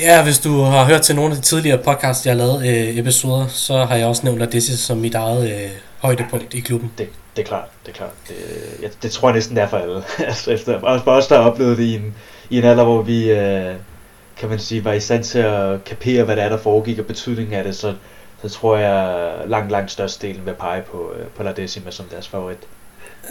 Ja, 0.00 0.24
hvis 0.24 0.38
du 0.38 0.60
har 0.60 0.84
hørt 0.84 1.02
til 1.02 1.16
nogle 1.16 1.30
af 1.30 1.36
de 1.36 1.42
tidligere 1.42 1.78
podcasts, 1.78 2.26
jeg 2.26 2.34
har 2.34 2.38
lavet 2.38 2.68
øh, 2.68 2.98
episoder, 2.98 3.46
så 3.46 3.84
har 3.84 3.96
jeg 3.96 4.06
også 4.06 4.22
nævnt 4.24 4.38
La 4.38 4.46
Decima 4.46 4.76
som 4.76 4.98
mit 4.98 5.14
eget 5.14 5.50
øh, 5.50 5.70
højdepunkt 5.98 6.54
i 6.54 6.60
klubben. 6.60 6.92
Det, 6.98 7.08
det 7.36 7.42
er 7.42 7.46
klart, 7.46 7.68
det 7.86 7.92
er 7.92 7.96
klart. 7.96 8.10
Det, 8.28 8.34
jeg, 8.82 8.90
det 9.02 9.10
tror 9.10 9.28
jeg 9.28 9.34
næsten 9.34 9.58
er 9.58 9.68
for 9.68 9.76
alle. 9.76 10.02
altså, 10.28 10.50
efter, 10.50 10.80
også 10.80 11.04
for 11.04 11.10
os, 11.10 11.26
der 11.26 11.42
har 11.42 11.50
oplevet 11.50 11.78
det 11.78 11.84
i 11.84 11.94
en, 11.94 12.14
i 12.50 12.58
en 12.58 12.64
alder, 12.64 12.84
hvor 12.84 13.02
vi, 13.02 13.30
øh, 13.30 13.74
kan 14.36 14.48
man 14.48 14.58
sige, 14.58 14.84
var 14.84 14.92
i 14.92 15.00
stand 15.00 15.24
til 15.24 15.38
at 15.38 15.84
kapere, 15.84 16.24
hvad 16.24 16.36
det 16.36 16.44
er, 16.44 16.48
der 16.48 16.58
foregik, 16.58 16.98
og 16.98 17.06
betydningen 17.06 17.54
af 17.54 17.64
det, 17.64 17.76
så, 17.76 17.94
så 18.42 18.48
tror 18.48 18.76
jeg 18.76 19.32
langt, 19.46 19.70
langt 19.70 19.90
størstedelen 19.90 20.46
vil 20.46 20.54
pege 20.54 20.82
på, 20.82 21.12
øh, 21.18 21.26
på 21.26 21.42
La 21.42 21.52
Decima 21.52 21.90
som 21.90 22.06
deres 22.06 22.28
favorit. 22.28 22.58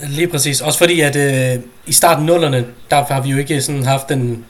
Lige 0.04 0.28
præcis. 0.28 0.62
Også 0.62 0.80
fordi, 0.80 1.02
at 1.02 1.16
øh, 1.16 1.64
i 1.86 1.94
starten 1.94 2.26
nullerne, 2.26 2.66
der 2.90 3.04
har 3.04 3.22
vi 3.22 3.30
jo 3.30 3.38
ikke 3.38 3.62
sådan 3.62 3.86
haft 3.86 4.10
den, 4.10 4.46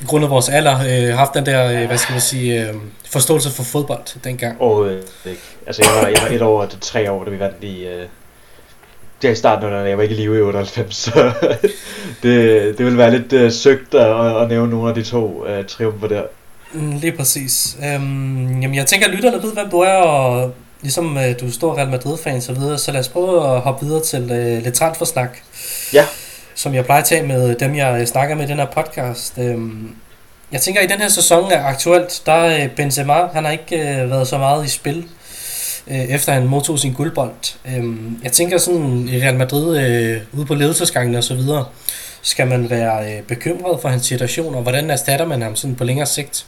i 0.00 0.04
grund 0.04 0.24
af 0.24 0.30
vores 0.30 0.48
alder, 0.48 0.74
øh, 0.74 1.16
haft 1.16 1.34
den 1.34 1.46
der, 1.46 1.80
øh, 1.80 1.86
hvad 1.86 1.98
skal 1.98 2.12
man 2.12 2.20
sige, 2.20 2.68
øh, 2.68 2.74
forståelse 3.10 3.50
for 3.50 3.62
fodbold 3.62 4.22
dengang. 4.24 4.62
Og 4.62 4.88
øh. 4.88 5.02
Altså, 5.66 5.82
jeg 5.82 6.02
var, 6.02 6.08
jeg 6.08 6.22
var 6.22 6.36
et 6.36 6.42
år 6.42 6.66
til 6.66 6.80
tre 6.80 7.10
år, 7.10 7.24
da 7.24 7.30
vi 7.30 7.38
vandt 7.38 7.64
i... 7.64 7.86
Øh, 7.86 8.06
det 9.22 9.28
er 9.28 9.32
i 9.32 9.36
starten, 9.36 9.70
når 9.70 9.78
jeg 9.78 9.96
var 9.96 10.02
ikke 10.02 10.14
i 10.14 10.18
live 10.18 10.38
i 10.38 10.40
98, 10.40 10.96
så 10.96 11.32
det, 12.22 12.78
det 12.78 12.84
ville 12.84 12.98
være 12.98 13.10
lidt 13.10 13.32
øh, 13.32 13.52
søgt 13.52 13.94
at, 13.94 14.42
at 14.42 14.48
nævne 14.48 14.70
nogle 14.70 14.88
af 14.88 14.94
de 14.94 15.02
to 15.02 15.46
øh, 15.46 15.64
triumfer 15.64 16.08
der. 16.08 16.22
Mm, 16.72 16.96
lige 16.96 17.12
præcis. 17.12 17.76
Øhm, 17.78 18.60
jamen, 18.60 18.74
jeg 18.74 18.86
tænker, 18.86 19.06
at 19.06 19.14
lytterne 19.14 19.42
ved, 19.42 19.52
hvem 19.52 19.70
du 19.70 19.78
er, 19.78 19.94
og 19.94 20.54
ligesom 20.82 21.18
øh, 21.18 21.40
du 21.40 21.46
er 21.46 21.50
stor 21.50 21.76
Real 21.76 21.88
Madrid-fan 21.88 22.40
så 22.40 22.52
videre, 22.52 22.78
så 22.78 22.92
lad 22.92 23.00
os 23.00 23.08
prøve 23.08 23.54
at 23.54 23.60
hoppe 23.60 23.86
videre 23.86 24.02
til 24.02 24.30
øh, 24.30 24.62
lidt 24.62 24.74
transfersnak. 24.74 25.38
Ja. 25.92 26.04
Som 26.54 26.74
jeg 26.74 26.84
plejer 26.84 27.00
at 27.00 27.08
tage 27.08 27.22
med 27.22 27.54
dem, 27.54 27.76
jeg 27.76 28.00
øh, 28.00 28.06
snakker 28.06 28.34
med 28.34 28.44
i 28.44 28.48
den 28.48 28.58
her 28.58 28.66
podcast. 28.66 29.38
Øhm, 29.38 29.96
jeg 30.52 30.60
tænker, 30.60 30.80
i 30.80 30.86
den 30.86 31.00
her 31.00 31.08
sæson 31.08 31.52
er 31.52 31.64
aktuelt, 31.64 32.22
der 32.26 32.32
er 32.32 32.64
øh, 32.64 32.70
Benzema, 32.70 33.26
han 33.32 33.44
har 33.44 33.52
ikke 33.52 33.76
øh, 33.76 34.10
været 34.10 34.28
så 34.28 34.38
meget 34.38 34.66
i 34.66 34.68
spil, 34.68 35.04
øh, 35.86 36.00
efter 36.00 36.32
han 36.32 36.46
modtog 36.46 36.78
sin 36.78 36.92
guldbold. 36.92 37.56
Øhm, 37.66 38.20
jeg 38.22 38.32
tænker 38.32 38.58
sådan, 38.58 39.08
i 39.08 39.22
Real 39.22 39.36
Madrid, 39.36 39.78
øh, 39.78 40.20
ude 40.32 40.46
på 40.46 40.54
ledelsesgangen 40.54 41.14
og 41.14 41.24
så 41.24 41.34
videre, 41.34 41.64
skal 42.22 42.46
man 42.46 42.70
være 42.70 43.12
øh, 43.12 43.22
bekymret 43.22 43.80
for 43.80 43.88
hans 43.88 44.06
situation, 44.06 44.54
og 44.54 44.62
hvordan 44.62 44.90
erstatter 44.90 45.26
man 45.26 45.42
ham 45.42 45.56
sådan 45.56 45.76
på 45.76 45.84
længere 45.84 46.06
sigt? 46.06 46.46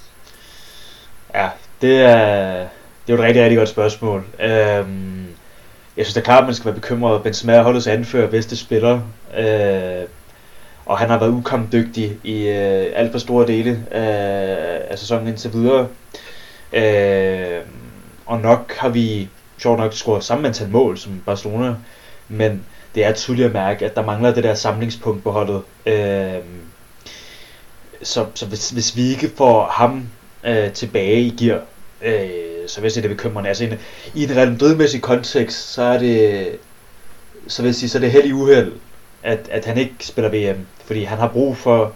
Ja, 1.34 1.48
det 1.80 2.00
er 2.00 2.66
det 3.10 3.14
er 3.14 3.18
jo 3.18 3.22
et 3.22 3.26
rigtig, 3.26 3.42
rigtig 3.42 3.58
godt 3.58 3.68
spørgsmål. 3.68 4.24
Øhm, 4.40 5.26
jeg 5.96 6.06
synes 6.06 6.14
det 6.14 6.20
er 6.20 6.24
klart, 6.24 6.40
at 6.40 6.46
man 6.46 6.54
skal 6.54 6.64
være 6.64 6.74
bekymret. 6.74 7.22
Benzema 7.22 7.52
er 7.52 7.62
holdets 7.62 7.86
anfører, 7.86 8.30
bedste 8.30 8.56
spiller. 8.56 9.00
Øh, 9.38 10.08
og 10.86 10.98
han 10.98 11.10
har 11.10 11.18
været 11.18 11.30
ukampdygtig 11.30 12.18
i 12.24 12.48
øh, 12.48 12.86
alt 12.94 13.12
for 13.12 13.18
store 13.18 13.46
dele 13.46 13.84
af, 13.90 14.82
af 14.90 14.98
sæsonen 14.98 15.28
indtil 15.28 15.52
videre. 15.52 15.88
Øh, 16.72 17.60
og 18.26 18.40
nok 18.40 18.72
har 18.76 18.88
vi 18.88 19.28
sjovt 19.58 19.78
nok 19.78 19.94
scoret 19.94 20.24
samme 20.24 20.48
antal 20.48 20.68
mål 20.68 20.98
som 20.98 21.22
Barcelona, 21.26 21.74
men 22.28 22.62
det 22.94 23.04
er 23.04 23.12
tydeligt 23.12 23.46
at 23.46 23.52
mærke, 23.52 23.84
at 23.84 23.96
der 23.96 24.04
mangler 24.04 24.34
det 24.34 24.44
der 24.44 24.54
samlingspunkt 24.54 25.22
på 25.22 25.30
holdet. 25.30 25.62
Øh, 25.86 26.42
så 28.02 28.26
så 28.34 28.46
hvis, 28.46 28.70
hvis 28.70 28.96
vi 28.96 29.02
ikke 29.02 29.30
får 29.36 29.66
ham 29.66 30.08
øh, 30.44 30.72
tilbage 30.72 31.20
i 31.20 31.30
gear, 31.30 31.60
øh, 32.02 32.49
så 32.70 32.80
vil 32.80 32.86
jeg 32.86 32.92
sige, 32.92 33.02
det 33.02 33.10
er 33.10 33.14
bekymrende. 33.14 33.48
Altså, 33.48 33.64
en, 33.64 33.74
i 34.14 34.24
en 34.24 34.36
Real 34.36 34.50
Madrid-mæssig 34.50 35.02
kontekst, 35.02 35.72
så 35.72 35.82
er 35.82 35.98
det, 35.98 36.48
så 37.46 37.62
vil 37.62 37.68
jeg 37.68 37.74
sige, 37.74 37.88
så 37.88 37.98
er 37.98 38.00
det 38.00 38.10
heldig 38.10 38.34
uheld, 38.34 38.72
at, 39.22 39.48
at 39.50 39.64
han 39.64 39.78
ikke 39.78 39.94
spiller 40.00 40.30
VM, 40.30 40.66
fordi 40.84 41.04
han 41.04 41.18
har 41.18 41.28
brug 41.28 41.56
for 41.56 41.92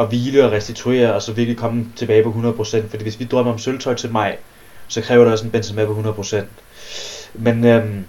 at 0.00 0.08
hvile 0.08 0.44
og 0.44 0.52
restituere, 0.52 1.14
og 1.14 1.22
så 1.22 1.32
virkelig 1.32 1.58
komme 1.58 1.86
tilbage 1.96 2.22
på 2.22 2.30
100%, 2.30 2.88
fordi 2.90 3.02
hvis 3.02 3.20
vi 3.20 3.24
drømmer 3.24 3.52
om 3.52 3.58
sølvtøj 3.58 3.94
til 3.94 4.12
maj, 4.12 4.36
så 4.88 5.00
kræver 5.00 5.24
det 5.24 5.32
også 5.32 5.44
en 5.44 5.50
Benzema 5.50 5.84
på 5.84 6.14
100%. 6.20 6.36
Men 7.34 7.64
øhm, 7.64 8.04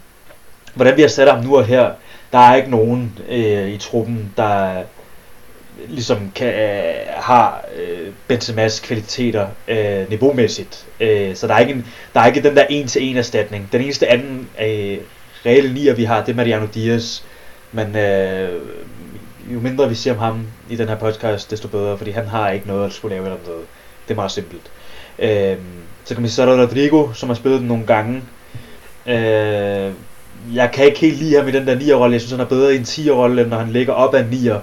hvordan 0.74 0.98
vi 0.98 1.02
har 1.02 1.10
sat 1.10 1.32
ham 1.32 1.44
nu 1.44 1.58
og 1.58 1.66
her, 1.66 1.92
der 2.32 2.40
er 2.40 2.56
ikke 2.56 2.70
nogen 2.70 3.20
øh, 3.30 3.70
i 3.70 3.78
truppen, 3.78 4.34
der 4.38 4.84
ligesom 5.88 6.32
kan, 6.36 6.54
øh, 6.54 6.94
har 7.16 7.66
øh, 7.76 8.08
Benzemas 8.28 8.80
kvaliteter 8.80 9.48
øh, 9.68 10.10
niveaumæssigt. 10.10 10.86
Øh, 11.00 11.36
så 11.36 11.48
der 11.48 11.54
er, 11.54 11.60
ikke 11.60 11.74
en, 11.74 11.86
der 12.14 12.20
er 12.20 12.28
ikke 12.28 12.44
den 12.44 12.56
der 12.56 12.66
en-til-en 12.70 13.18
erstatning. 13.18 13.70
Den 13.72 13.82
eneste 13.82 14.08
anden 14.08 14.50
øh, 14.62 14.98
reelle 15.46 15.74
nier, 15.74 15.94
vi 15.94 16.04
har, 16.04 16.26
det 16.26 16.32
er 16.32 16.36
Mariano 16.36 16.66
Diaz. 16.74 17.22
Men 17.72 17.96
øh, 17.96 18.50
jo 19.54 19.60
mindre 19.60 19.90
vi 19.90 19.96
ser 19.96 20.12
om 20.12 20.18
ham 20.18 20.48
i 20.70 20.76
den 20.76 20.88
her 20.88 20.96
podcast, 20.96 21.52
desto 21.52 21.68
bedre, 21.68 21.98
fordi 21.98 22.12
han 22.12 22.28
har 22.28 22.50
ikke 22.50 22.68
noget 22.68 22.86
at 22.86 22.94
skulle 22.94 23.16
lave 23.16 23.26
eller 23.26 23.40
noget. 23.46 23.66
Det 24.08 24.14
er 24.14 24.16
meget 24.16 24.32
simpelt. 24.32 24.72
Øh, 25.20 25.58
så 26.04 26.14
kan 26.16 26.24
vi 26.24 26.28
sige, 26.28 26.36
så 26.36 26.42
er 26.42 26.56
der 26.56 26.64
Rodrigo, 26.64 27.14
som 27.14 27.30
har 27.30 27.36
spillet 27.36 27.60
den 27.60 27.68
nogle 27.68 27.86
gange. 27.86 28.22
Øh, 29.08 29.92
jeg 30.54 30.72
kan 30.74 30.86
ikke 30.86 31.00
helt 31.00 31.18
lide 31.18 31.36
ham 31.36 31.48
i 31.48 31.52
den 31.52 31.68
der 31.68 31.76
9'er-rolle. 31.76 32.14
Jeg 32.14 32.22
synes, 32.22 32.32
han 32.32 32.40
er 32.40 32.46
bedre 32.46 32.74
i 32.74 32.78
en 32.78 32.84
10'er-rolle, 32.84 33.42
end 33.42 33.50
når 33.50 33.58
han 33.58 33.72
ligger 33.72 33.94
op 33.94 34.14
af 34.14 34.20
en 34.20 34.30
9'er, 34.30 34.58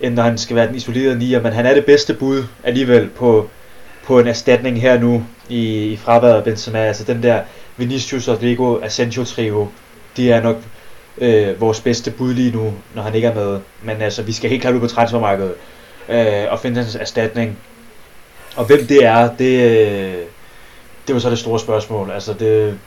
end 0.00 0.14
når 0.14 0.22
han 0.22 0.38
skal 0.38 0.56
være 0.56 0.66
den 0.66 0.74
isolerede 0.74 1.36
9'er. 1.36 1.42
Men 1.42 1.52
han 1.52 1.66
er 1.66 1.74
det 1.74 1.84
bedste 1.84 2.14
bud 2.14 2.44
alligevel 2.64 3.08
på, 3.08 3.48
på 4.04 4.20
en 4.20 4.26
erstatning 4.26 4.80
her 4.80 5.00
nu 5.00 5.24
i, 5.48 5.84
i 5.84 5.96
fraværet 5.96 6.36
af 6.36 6.44
Benzema. 6.44 6.78
Altså 6.78 7.04
den 7.04 7.22
der 7.22 7.42
Vinicius, 7.76 8.28
og 8.28 8.40
Diego 8.40 8.78
Asensio 8.82 9.24
trio, 9.24 9.68
de 10.16 10.32
er 10.32 10.42
nok 10.42 10.56
øh, 11.18 11.60
vores 11.60 11.80
bedste 11.80 12.10
bud 12.10 12.34
lige 12.34 12.56
nu, 12.56 12.74
når 12.94 13.02
han 13.02 13.14
ikke 13.14 13.28
er 13.28 13.34
med. 13.34 13.60
Men 13.82 14.02
altså, 14.02 14.22
vi 14.22 14.32
skal 14.32 14.50
helt 14.50 14.62
klart 14.62 14.74
ud 14.74 14.80
på 14.80 14.86
transfermarkedet 14.86 15.54
øh, 16.08 16.44
og 16.50 16.60
finde 16.60 16.82
hans 16.82 16.94
erstatning. 16.94 17.58
Og 18.56 18.64
hvem 18.64 18.86
det 18.86 19.04
er, 19.04 19.36
det, 19.36 19.80
øh, 19.80 20.14
det 21.06 21.14
var 21.14 21.18
så 21.18 21.30
det 21.30 21.38
store 21.38 21.60
spørgsmål. 21.60 22.10
Altså, 22.10 22.32
det, 22.32 22.78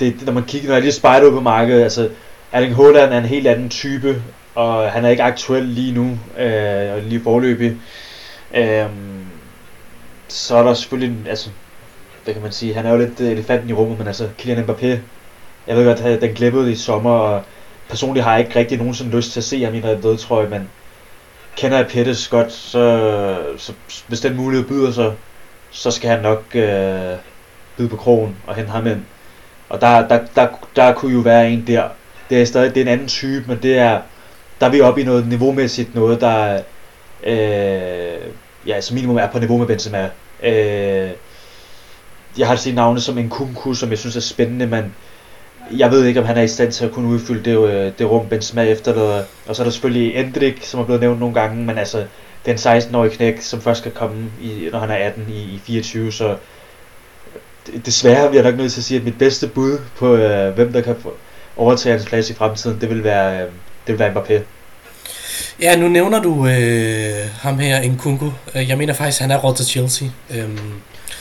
det, 0.00 0.26
når 0.26 0.32
man 0.32 0.44
kigger, 0.44 0.68
når 0.68 0.74
jeg 0.74 0.82
lige 0.82 0.92
spejder 0.92 1.26
ud 1.26 1.32
på 1.32 1.40
markedet, 1.40 1.82
altså 1.82 2.08
Erling 2.52 2.76
Haaland 2.76 3.12
er 3.12 3.18
en 3.18 3.24
helt 3.24 3.46
anden 3.46 3.68
type, 3.68 4.22
og 4.54 4.92
han 4.92 5.04
er 5.04 5.08
ikke 5.08 5.22
aktuel 5.22 5.62
lige 5.62 5.92
nu, 5.92 6.18
øh, 6.38 6.94
og 6.94 7.02
lige 7.02 7.22
forløbig. 7.22 7.76
Øh, 8.54 8.86
så 10.28 10.56
er 10.56 10.62
der 10.62 10.74
selvfølgelig, 10.74 11.28
altså, 11.28 11.50
hvad 12.24 12.34
kan 12.34 12.42
man 12.42 12.52
sige, 12.52 12.74
han 12.74 12.86
er 12.86 12.90
jo 12.90 12.96
lidt 12.96 13.20
øh, 13.20 13.30
elefanten 13.30 13.70
i 13.70 13.72
rummet, 13.72 13.98
men 13.98 14.06
altså 14.06 14.28
Kylian 14.38 14.64
Mbappé, 14.64 14.86
jeg 15.66 15.76
ved 15.76 15.84
godt, 15.84 16.00
at 16.00 16.20
den 16.20 16.34
glippede 16.34 16.72
i 16.72 16.76
sommer, 16.76 17.10
og 17.10 17.42
personligt 17.88 18.24
har 18.24 18.32
jeg 18.32 18.46
ikke 18.46 18.58
rigtig 18.58 18.78
nogensinde 18.78 19.16
lyst 19.16 19.32
til 19.32 19.40
at 19.40 19.44
se 19.44 19.64
ham 19.64 19.74
i 19.74 19.78
en 19.78 20.04
rød 20.04 20.16
trøje, 20.16 20.48
men 20.48 20.68
kender 21.56 21.76
jeg 21.76 21.86
Pettis 21.86 22.28
godt, 22.28 22.52
så, 22.52 23.36
så 23.56 23.72
hvis 24.06 24.20
den 24.20 24.36
mulighed 24.36 24.68
byder 24.68 24.92
sig, 24.92 25.12
så 25.70 25.90
skal 25.90 26.10
han 26.10 26.22
nok 26.22 26.44
øh, 26.54 27.16
byde 27.76 27.88
på 27.88 27.96
krogen 27.96 28.36
og 28.46 28.54
hente 28.54 28.70
ham 28.70 28.86
ind. 28.86 29.02
Og 29.68 29.80
der, 29.80 30.08
der, 30.08 30.20
der, 30.34 30.48
der 30.76 30.92
kunne 30.92 31.12
jo 31.12 31.20
være 31.20 31.50
en 31.50 31.66
der. 31.66 31.88
Det 32.30 32.40
er 32.40 32.44
stadig 32.44 32.74
det 32.74 32.80
er 32.80 32.84
en 32.84 32.92
anden 32.92 33.08
type, 33.08 33.44
men 33.48 33.58
det 33.62 33.78
er, 33.78 34.00
der 34.60 34.66
er 34.66 34.70
vi 34.70 34.80
oppe 34.80 35.00
i 35.00 35.04
noget 35.04 35.26
niveaumæssigt, 35.28 35.94
noget 35.94 36.20
der 36.20 36.62
øh, 37.26 38.32
ja, 38.66 38.80
som 38.80 38.94
minimum 38.94 39.16
er 39.16 39.30
på 39.32 39.38
niveau 39.38 39.58
med 39.58 39.66
Benzema. 39.66 40.10
Øh, 40.42 41.10
jeg 42.38 42.48
har 42.48 42.56
set 42.56 42.74
navne 42.74 43.00
som 43.00 43.18
en 43.18 43.28
Kunku, 43.28 43.74
som 43.74 43.90
jeg 43.90 43.98
synes 43.98 44.16
er 44.16 44.20
spændende, 44.20 44.66
men 44.66 44.94
jeg 45.76 45.90
ved 45.90 46.04
ikke, 46.04 46.20
om 46.20 46.26
han 46.26 46.36
er 46.36 46.42
i 46.42 46.48
stand 46.48 46.72
til 46.72 46.84
at 46.84 46.92
kunne 46.92 47.08
udfylde 47.08 47.50
det, 47.50 47.68
øh, 47.68 47.92
det 47.98 48.10
rum 48.10 48.28
Benzema 48.28 48.62
efterlader. 48.62 49.24
Og 49.46 49.56
så 49.56 49.62
er 49.62 49.64
der 49.64 49.70
selvfølgelig 49.70 50.14
Endrik, 50.14 50.64
som 50.64 50.80
er 50.80 50.84
blevet 50.84 51.00
nævnt 51.00 51.20
nogle 51.20 51.34
gange, 51.34 51.64
men 51.64 51.78
altså, 51.78 52.06
den 52.46 52.56
16-årige 52.56 53.16
knæk, 53.16 53.40
som 53.40 53.60
først 53.60 53.80
skal 53.80 53.92
komme, 53.92 54.30
i, 54.40 54.68
når 54.72 54.78
han 54.78 54.90
er 54.90 54.94
18 54.94 55.28
i, 55.28 55.42
i 55.42 55.58
24, 55.58 56.12
så 56.12 56.36
desværre 57.84 58.30
vi 58.30 58.36
jeg 58.36 58.44
nok 58.44 58.56
nødt 58.56 58.72
til 58.72 58.80
at 58.80 58.84
sige, 58.84 58.98
at 58.98 59.04
mit 59.04 59.18
bedste 59.18 59.48
bud 59.48 59.78
på, 59.96 60.16
øh, 60.16 60.54
hvem 60.54 60.72
der 60.72 60.80
kan 60.80 60.96
overtage 61.56 61.92
hans 61.92 62.06
plads 62.06 62.30
i 62.30 62.34
fremtiden, 62.34 62.80
det 62.80 62.90
vil 62.90 63.04
være, 63.04 63.44
øh, 63.46 63.52
det 63.86 63.92
vil 63.92 63.98
være 63.98 64.10
Mbappé. 64.10 64.40
Ja, 65.60 65.76
nu 65.76 65.88
nævner 65.88 66.22
du 66.22 66.46
øh, 66.46 67.12
ham 67.40 67.58
her, 67.58 67.88
Nkunku. 67.88 68.32
Øh, 68.54 68.68
jeg 68.68 68.78
mener 68.78 68.94
faktisk, 68.94 69.20
at 69.20 69.22
han 69.22 69.30
er 69.30 69.38
råd 69.38 69.54
til 69.54 69.66
Chelsea. 69.66 70.08
Øhm. 70.30 70.58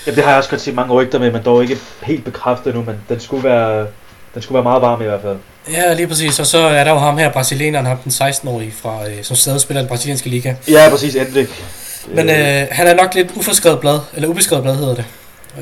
Ja, 0.08 0.12
det 0.12 0.24
har 0.24 0.30
jeg 0.30 0.38
også 0.38 0.50
godt 0.50 0.62
set 0.62 0.76
mange 0.76 0.94
rygter 0.94 1.20
med, 1.20 1.32
men 1.32 1.42
dog 1.46 1.62
ikke 1.62 1.78
helt 2.02 2.24
bekræftet 2.24 2.76
nu, 2.76 2.84
men 2.84 2.96
den 3.10 3.20
skulle 3.20 3.44
være, 3.44 3.88
den 4.34 4.42
skulle 4.42 4.56
være 4.56 4.64
meget 4.64 4.82
varm 4.82 5.02
i 5.02 5.06
hvert 5.06 5.22
fald. 5.22 5.38
Ja, 5.72 5.94
lige 5.94 6.08
præcis. 6.08 6.40
Og 6.40 6.46
så 6.46 6.58
er 6.58 6.84
der 6.84 6.92
jo 6.92 6.98
ham 6.98 7.18
her, 7.18 7.32
brasilianeren, 7.32 7.86
ham 7.86 7.98
den 7.98 8.12
16-årige, 8.12 8.72
fra, 8.82 9.10
øh, 9.10 9.24
som 9.24 9.36
stadig 9.36 9.62
spiller 9.62 9.82
i 9.82 9.84
den 9.84 9.90
brasilianske 9.90 10.30
liga. 10.30 10.54
Ja, 10.68 10.88
præcis, 10.90 11.16
Endrik. 11.16 11.64
Men 12.08 12.30
øh, 12.30 12.68
han 12.72 12.88
er 12.88 12.96
nok 12.96 13.16
lidt 13.16 13.32
uforskrevet 13.36 13.80
blad, 13.80 14.00
eller 14.14 14.30
ubeskrevet 14.30 14.64
blad 14.64 14.76
hedder 14.76 14.96
det. 14.96 15.06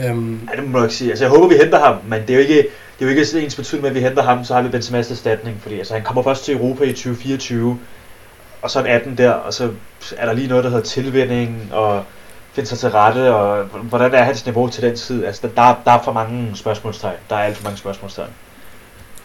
Øhm. 0.06 0.50
Ja, 0.52 0.62
det 0.62 0.70
må 0.70 0.78
jeg 0.78 0.86
ikke 0.86 0.96
sige. 0.96 1.10
Altså, 1.10 1.26
jeg 1.26 1.30
håber, 1.30 1.48
vi 1.48 1.56
henter 1.62 1.80
ham, 1.80 1.96
men 2.08 2.22
det 2.22 2.30
er 2.30 2.34
jo 2.34 2.40
ikke, 2.40 2.68
det 3.00 3.06
er 3.08 3.12
jo 3.12 3.18
ikke 3.18 3.44
ens 3.44 3.56
betydning 3.56 3.82
med, 3.82 3.90
at 3.90 3.96
vi 3.96 4.02
henter 4.02 4.24
ham, 4.24 4.46
så 4.46 4.54
har 4.54 4.62
vi 4.62 4.78
Benzema's 4.78 5.12
erstatning, 5.12 5.60
fordi 5.62 5.78
altså, 5.78 5.94
han 5.94 6.04
kommer 6.04 6.24
først 6.24 6.46
til 6.46 6.54
Europa 6.56 6.84
i 6.84 6.94
2024, 6.94 7.80
og 8.62 8.72
så 8.72 8.80
er 8.80 8.84
18 8.84 9.18
der, 9.18 9.32
og 9.32 9.54
så 9.54 9.72
er 10.18 10.26
der 10.26 10.34
lige 10.34 10.48
noget, 10.48 10.64
der 10.64 10.70
hedder 10.70 10.84
tilvænding, 10.84 11.70
og 11.72 12.04
finde 12.58 12.70
sig 12.70 12.80
til 12.80 12.90
rette, 12.90 13.34
og 13.34 13.64
hvordan 13.64 14.14
er 14.14 14.24
hans 14.24 14.46
niveau 14.46 14.70
til 14.70 14.84
den 14.84 14.96
tid? 14.96 15.26
Altså, 15.26 15.48
der, 15.56 15.82
der 15.86 15.92
er 15.92 16.04
for 16.04 16.14
mange 16.14 16.52
spørgsmålstegn. 16.56 17.16
Der 17.30 17.36
er 17.36 17.40
alt 17.40 17.58
for 17.58 17.64
mange 17.64 17.78
spørgsmålstegn. 17.78 18.30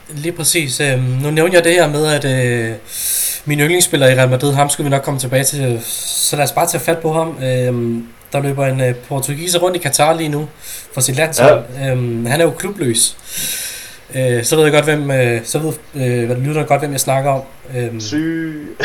Lige 0.09 0.33
præcis. 0.33 0.81
Øhm, 0.81 1.02
nu 1.02 1.31
nævner 1.31 1.52
jeg 1.52 1.64
det 1.64 1.73
her 1.73 1.88
med, 1.88 2.07
at 2.07 2.25
øh, 2.25 2.75
min 3.45 3.61
yndlingsspiller 3.61 4.09
i 4.09 4.14
Real 4.14 4.31
Madrid, 4.31 4.55
ham 4.55 4.69
skal 4.69 4.85
vi 4.85 4.91
nok 4.91 5.02
komme 5.02 5.21
tilbage 5.21 5.45
til. 5.45 5.81
Så 5.87 6.37
lad 6.37 6.45
os 6.45 6.52
bare 6.52 6.67
tage 6.67 6.85
fat 6.85 6.99
på 6.99 7.12
ham. 7.12 7.43
Øhm, 7.45 8.07
der 8.33 8.41
løber 8.41 8.67
en 8.67 8.81
øh, 8.81 8.95
portugiser 8.95 9.59
rundt 9.59 9.76
i 9.76 9.81
Katar 9.81 10.12
lige 10.12 10.29
nu 10.29 10.49
for 10.95 11.00
sit 11.00 11.17
landshold. 11.17 11.62
Ja. 11.79 11.91
Øhm, 11.91 12.26
han 12.26 12.41
er 12.41 12.45
jo 12.45 12.50
klubløs. 12.50 13.17
Øh, 14.16 14.45
så 14.45 14.57
ved 14.57 14.64
jeg 14.64 14.73
godt, 14.73 14.85
hvem, 14.85 15.11
øh, 15.11 15.45
så 15.45 15.59
ved 15.59 15.73
øh, 15.95 16.26
hvad 16.26 16.37
lytter 16.37 16.64
godt, 16.64 16.81
hvem 16.81 16.92
jeg 16.92 17.00
snakker 17.00 17.31
om. 17.31 17.42
Øhm, 17.76 18.00
Syg. 18.00 18.76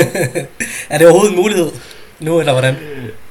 er 0.90 0.98
det 0.98 1.06
overhovedet 1.06 1.30
en 1.30 1.42
mulighed 1.42 1.70
nu, 2.20 2.40
eller 2.40 2.52
hvordan? 2.52 2.74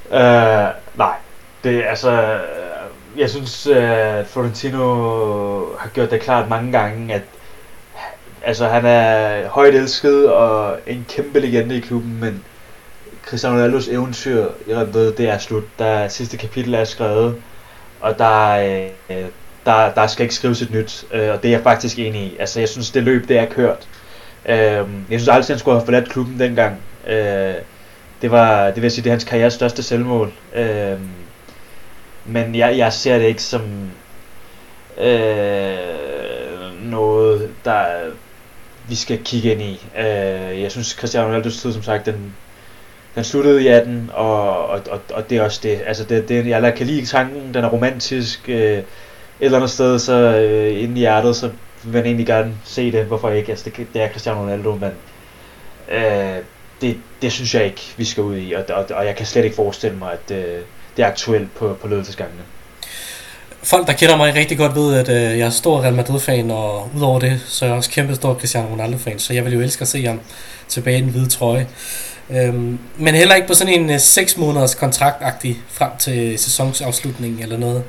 Uh, 0.10 0.98
nej. 0.98 1.16
Det 1.64 1.78
er 1.78 1.90
altså... 1.90 2.40
Jeg 3.18 3.30
synes, 3.30 3.68
at 3.68 4.28
Florentino 4.28 4.86
har 5.78 5.90
gjort 5.94 6.12
det 6.12 6.22
klart 6.22 6.50
mange 6.50 6.72
gange, 6.72 7.14
at 7.14 7.22
altså, 8.44 8.68
han 8.68 8.86
er 8.86 9.48
højt 9.48 9.76
elsket 9.76 10.32
og 10.32 10.78
en 10.88 11.06
kæmpe 11.10 11.40
legende 11.40 11.78
i 11.78 11.80
klubben, 11.80 12.20
men 12.20 12.44
Cristiano 13.26 13.56
Ronaldos 13.56 13.88
eventyr 13.88 14.46
i 14.68 14.74
Real 14.74 14.86
Madrid, 14.86 15.14
det 15.14 15.30
er 15.30 15.38
slut. 15.38 15.64
Der 15.80 16.08
sidste 16.08 16.38
kapitel 16.38 16.74
er 16.74 16.84
skrevet, 16.84 17.42
og 18.02 18.18
der, 18.18 18.52
øh, 19.10 19.26
der, 19.66 19.94
der 19.94 20.08
skal 20.08 20.24
ikke 20.24 20.36
skrives 20.36 20.62
et 20.62 20.72
nyt, 20.72 21.06
øh, 21.14 21.30
og 21.30 21.44
det 21.44 21.50
er 21.50 21.52
jeg 21.52 21.64
faktisk 21.64 22.00
enig 22.00 22.22
i. 22.22 22.38
Altså, 22.40 22.60
jeg 22.60 22.70
synes, 22.70 22.92
det 22.92 23.04
løb, 23.04 23.28
det 23.28 23.38
er 23.38 23.46
kørt. 23.46 23.88
Øh, 24.46 24.56
jeg 24.58 24.86
synes 25.10 25.28
aldrig, 25.28 25.54
han 25.54 25.60
skulle 25.60 25.78
have 25.78 25.86
forladt 25.86 26.10
klubben 26.10 26.40
dengang. 26.40 26.78
Øh, 27.08 27.54
det 28.22 28.32
var, 28.32 28.72
det 28.72 28.82
vil 28.82 28.92
sige, 28.92 29.04
det 29.04 29.10
er 29.10 29.14
hans 29.14 29.24
karrieres 29.24 29.54
største 29.54 29.84
selvmål. 29.84 30.34
Øh, 30.56 31.00
men 32.26 32.56
jeg, 32.56 32.78
jeg 32.78 32.94
ser 32.94 33.18
det 33.18 33.26
ikke 33.26 33.44
som 33.44 33.62
øh, 34.98 35.78
noget, 36.84 37.50
der 37.66 37.86
vi 38.90 38.96
skal 38.96 39.24
kigge 39.24 39.52
ind 39.52 39.62
i. 39.62 39.88
Øh, 39.98 40.62
jeg 40.62 40.72
synes, 40.72 40.88
Cristiano 40.88 41.28
Ronaldos 41.28 41.62
tid, 41.62 41.74
som 41.74 41.84
sagt, 41.84 42.06
den, 42.06 42.36
den 43.16 43.24
sluttede 43.24 43.64
i 43.64 43.68
18, 43.68 44.12
og, 44.14 44.66
og, 44.66 44.82
og, 44.90 45.02
og 45.14 45.30
det 45.30 45.38
er 45.38 45.42
også 45.42 45.60
det. 45.64 45.82
Altså, 45.86 46.04
det, 46.04 46.30
det 46.30 46.48
jeg 46.48 46.74
kan 46.76 46.88
lide 46.88 47.06
tanken, 47.06 47.54
den 47.54 47.64
er 47.64 47.70
romantisk. 47.70 48.50
Øh, 48.50 48.84
eller 49.46 49.58
andet 49.58 49.72
sted, 49.72 50.00
så 50.00 50.14
øh, 50.14 50.84
inde 50.84 50.96
i 50.96 51.00
hjertet, 51.00 51.36
så 51.36 51.50
vil 51.84 51.94
man 51.94 52.06
egentlig 52.06 52.26
gerne 52.26 52.54
se 52.64 52.92
det. 52.92 53.06
Hvorfor 53.06 53.30
ikke? 53.30 53.50
Altså, 53.50 53.70
det, 53.70 53.88
det 53.94 54.02
er 54.02 54.10
Cristiano 54.10 54.42
Ronaldo, 54.42 54.76
men 54.76 54.92
øh, 55.92 56.38
det, 56.82 56.98
det 57.22 57.32
synes 57.32 57.56
jeg 57.56 57.66
ikke, 57.66 57.82
vi 57.98 58.06
skal 58.06 58.24
ud 58.24 58.38
i. 58.38 58.54
Og, 58.54 58.64
og, 58.70 58.86
og 58.94 59.06
jeg 59.06 59.16
kan 59.16 59.26
slet 59.26 59.44
ikke 59.44 59.56
forestille 59.56 59.98
mig, 59.98 60.12
at 60.12 60.38
øh, 60.38 60.60
det 60.98 61.04
er 61.04 61.08
aktuelt 61.08 61.56
på, 61.56 61.78
på 61.82 61.88
ledelsesgangene. 61.88 62.42
Folk, 63.64 63.88
der 63.88 63.94
kender 63.94 64.18
mig 64.18 64.36
rigtig 64.36 64.58
godt, 64.58 64.76
ved, 64.76 64.96
at 64.96 65.10
øh, 65.10 65.40
jeg 65.40 65.46
er 65.46 65.50
stor 65.50 65.82
Real 65.82 65.94
Madrid-fan, 65.94 66.52
og 66.52 66.90
udover 66.96 67.20
det, 67.20 67.42
så 67.48 67.66
er 67.66 67.70
jeg 67.70 67.78
også 67.78 67.90
kæmpe 67.90 68.16
stor 68.16 68.34
Cristiano 68.34 68.68
Ronaldo-fan, 68.72 69.20
så 69.20 69.34
jeg 69.34 69.46
vil 69.46 69.54
jo 69.54 69.60
elske 69.62 69.82
at 69.82 69.88
se 69.88 70.06
ham 70.06 70.20
tilbage 70.68 70.98
i 70.98 71.02
den 71.02 71.10
hvide 71.10 71.30
trøje. 71.30 71.68
Øhm, 72.30 72.80
men 72.98 73.16
heller 73.16 73.36
ikke 73.36 73.48
på 73.48 73.54
sådan 73.54 73.90
en 73.90 74.00
6 74.00 74.34
øh, 74.34 74.40
måneders 74.40 74.76
kontraktagtig 74.76 75.58
frem 75.68 75.92
til 76.00 76.40
sæsonsafslutningen 76.40 77.44
eller 77.44 77.58
noget. 77.58 77.84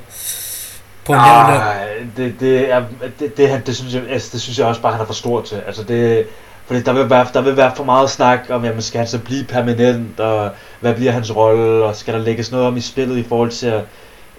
På 1.05 1.13
en 1.13 1.19
Nej, 1.19 1.89
det, 2.17 2.35
det, 2.41 2.73
er, 2.73 2.83
det, 3.19 3.37
det, 3.37 3.67
det, 3.67 3.77
synes 3.77 3.95
jeg, 3.95 4.03
altså, 4.11 4.29
det 4.33 4.41
synes 4.41 4.59
jeg 4.59 4.67
også 4.67 4.81
bare, 4.81 4.93
han 4.93 5.01
er 5.01 5.07
for 5.07 5.13
stor 5.13 5.43
til. 5.43 5.63
Altså 5.67 5.83
det, 5.83 6.27
fordi 6.67 6.83
der 6.83 6.93
vil, 6.93 7.11
være, 7.11 7.27
der 7.35 7.41
vil 7.41 7.57
være 7.57 7.73
for 7.77 7.85
meget 7.85 8.11
snak 8.11 8.41
om, 8.51 8.65
jamen 8.65 8.83
skal 8.83 8.99
han 8.99 9.09
så 9.09 9.19
blive 9.19 9.45
permanent, 9.45 10.21
og 10.21 10.51
hvad 10.81 10.95
bliver 10.95 11.13
hans 11.13 11.37
rolle, 11.37 11.85
og 11.85 11.97
skal 11.97 12.15
der 12.15 12.21
lægges 12.21 12.51
noget 12.53 12.67
om 12.67 12.77
i 12.77 12.81
spillet 12.81 13.19
i 13.19 13.23
forhold 13.23 13.51
til 13.51 13.67
at 13.67 13.83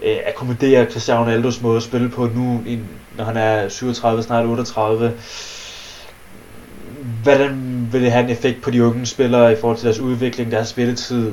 øh, 0.02 0.16
akkommodere 0.26 0.86
Cristiano 0.90 1.20
Ronaldos 1.20 1.62
måde 1.62 1.76
at 1.76 1.82
spille 1.82 2.08
på 2.08 2.26
nu, 2.26 2.60
når 3.16 3.24
han 3.24 3.36
er 3.36 3.68
37, 3.68 4.22
snart 4.22 4.46
38 4.46 5.12
hvordan 7.22 7.88
vil 7.92 8.02
det 8.02 8.12
have 8.12 8.24
en 8.24 8.30
effekt 8.30 8.62
på 8.62 8.70
de 8.70 8.84
unge 8.84 9.06
spillere 9.06 9.52
i 9.52 9.56
forhold 9.60 9.78
til 9.78 9.84
deres 9.84 9.98
udvikling, 9.98 10.50
deres 10.50 10.68
spilletid? 10.68 11.32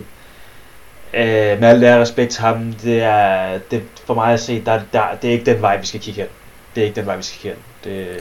Øh, 1.14 1.60
med 1.60 1.68
al 1.68 1.82
det 1.82 1.96
respekt 1.96 2.32
til 2.32 2.42
ham, 2.42 2.74
det 2.74 3.02
er, 3.02 3.60
det, 3.72 3.84
for 4.06 4.14
mig 4.14 4.34
at 4.34 4.40
se, 4.40 4.66
der, 4.66 4.82
der, 4.94 5.04
det 5.22 5.28
er 5.28 5.32
ikke 5.32 5.46
den 5.46 5.62
vej, 5.62 5.80
vi 5.80 5.86
skal 5.86 6.00
kigge 6.00 6.22
hen. 6.22 6.30
Det 6.76 6.82
er 6.82 6.86
ikke 6.86 6.96
den 6.96 7.06
vej, 7.06 7.18
vi 7.18 7.24
skal 7.24 7.40
kigge 7.40 7.56
hen. 7.56 7.64
Det, 7.84 8.18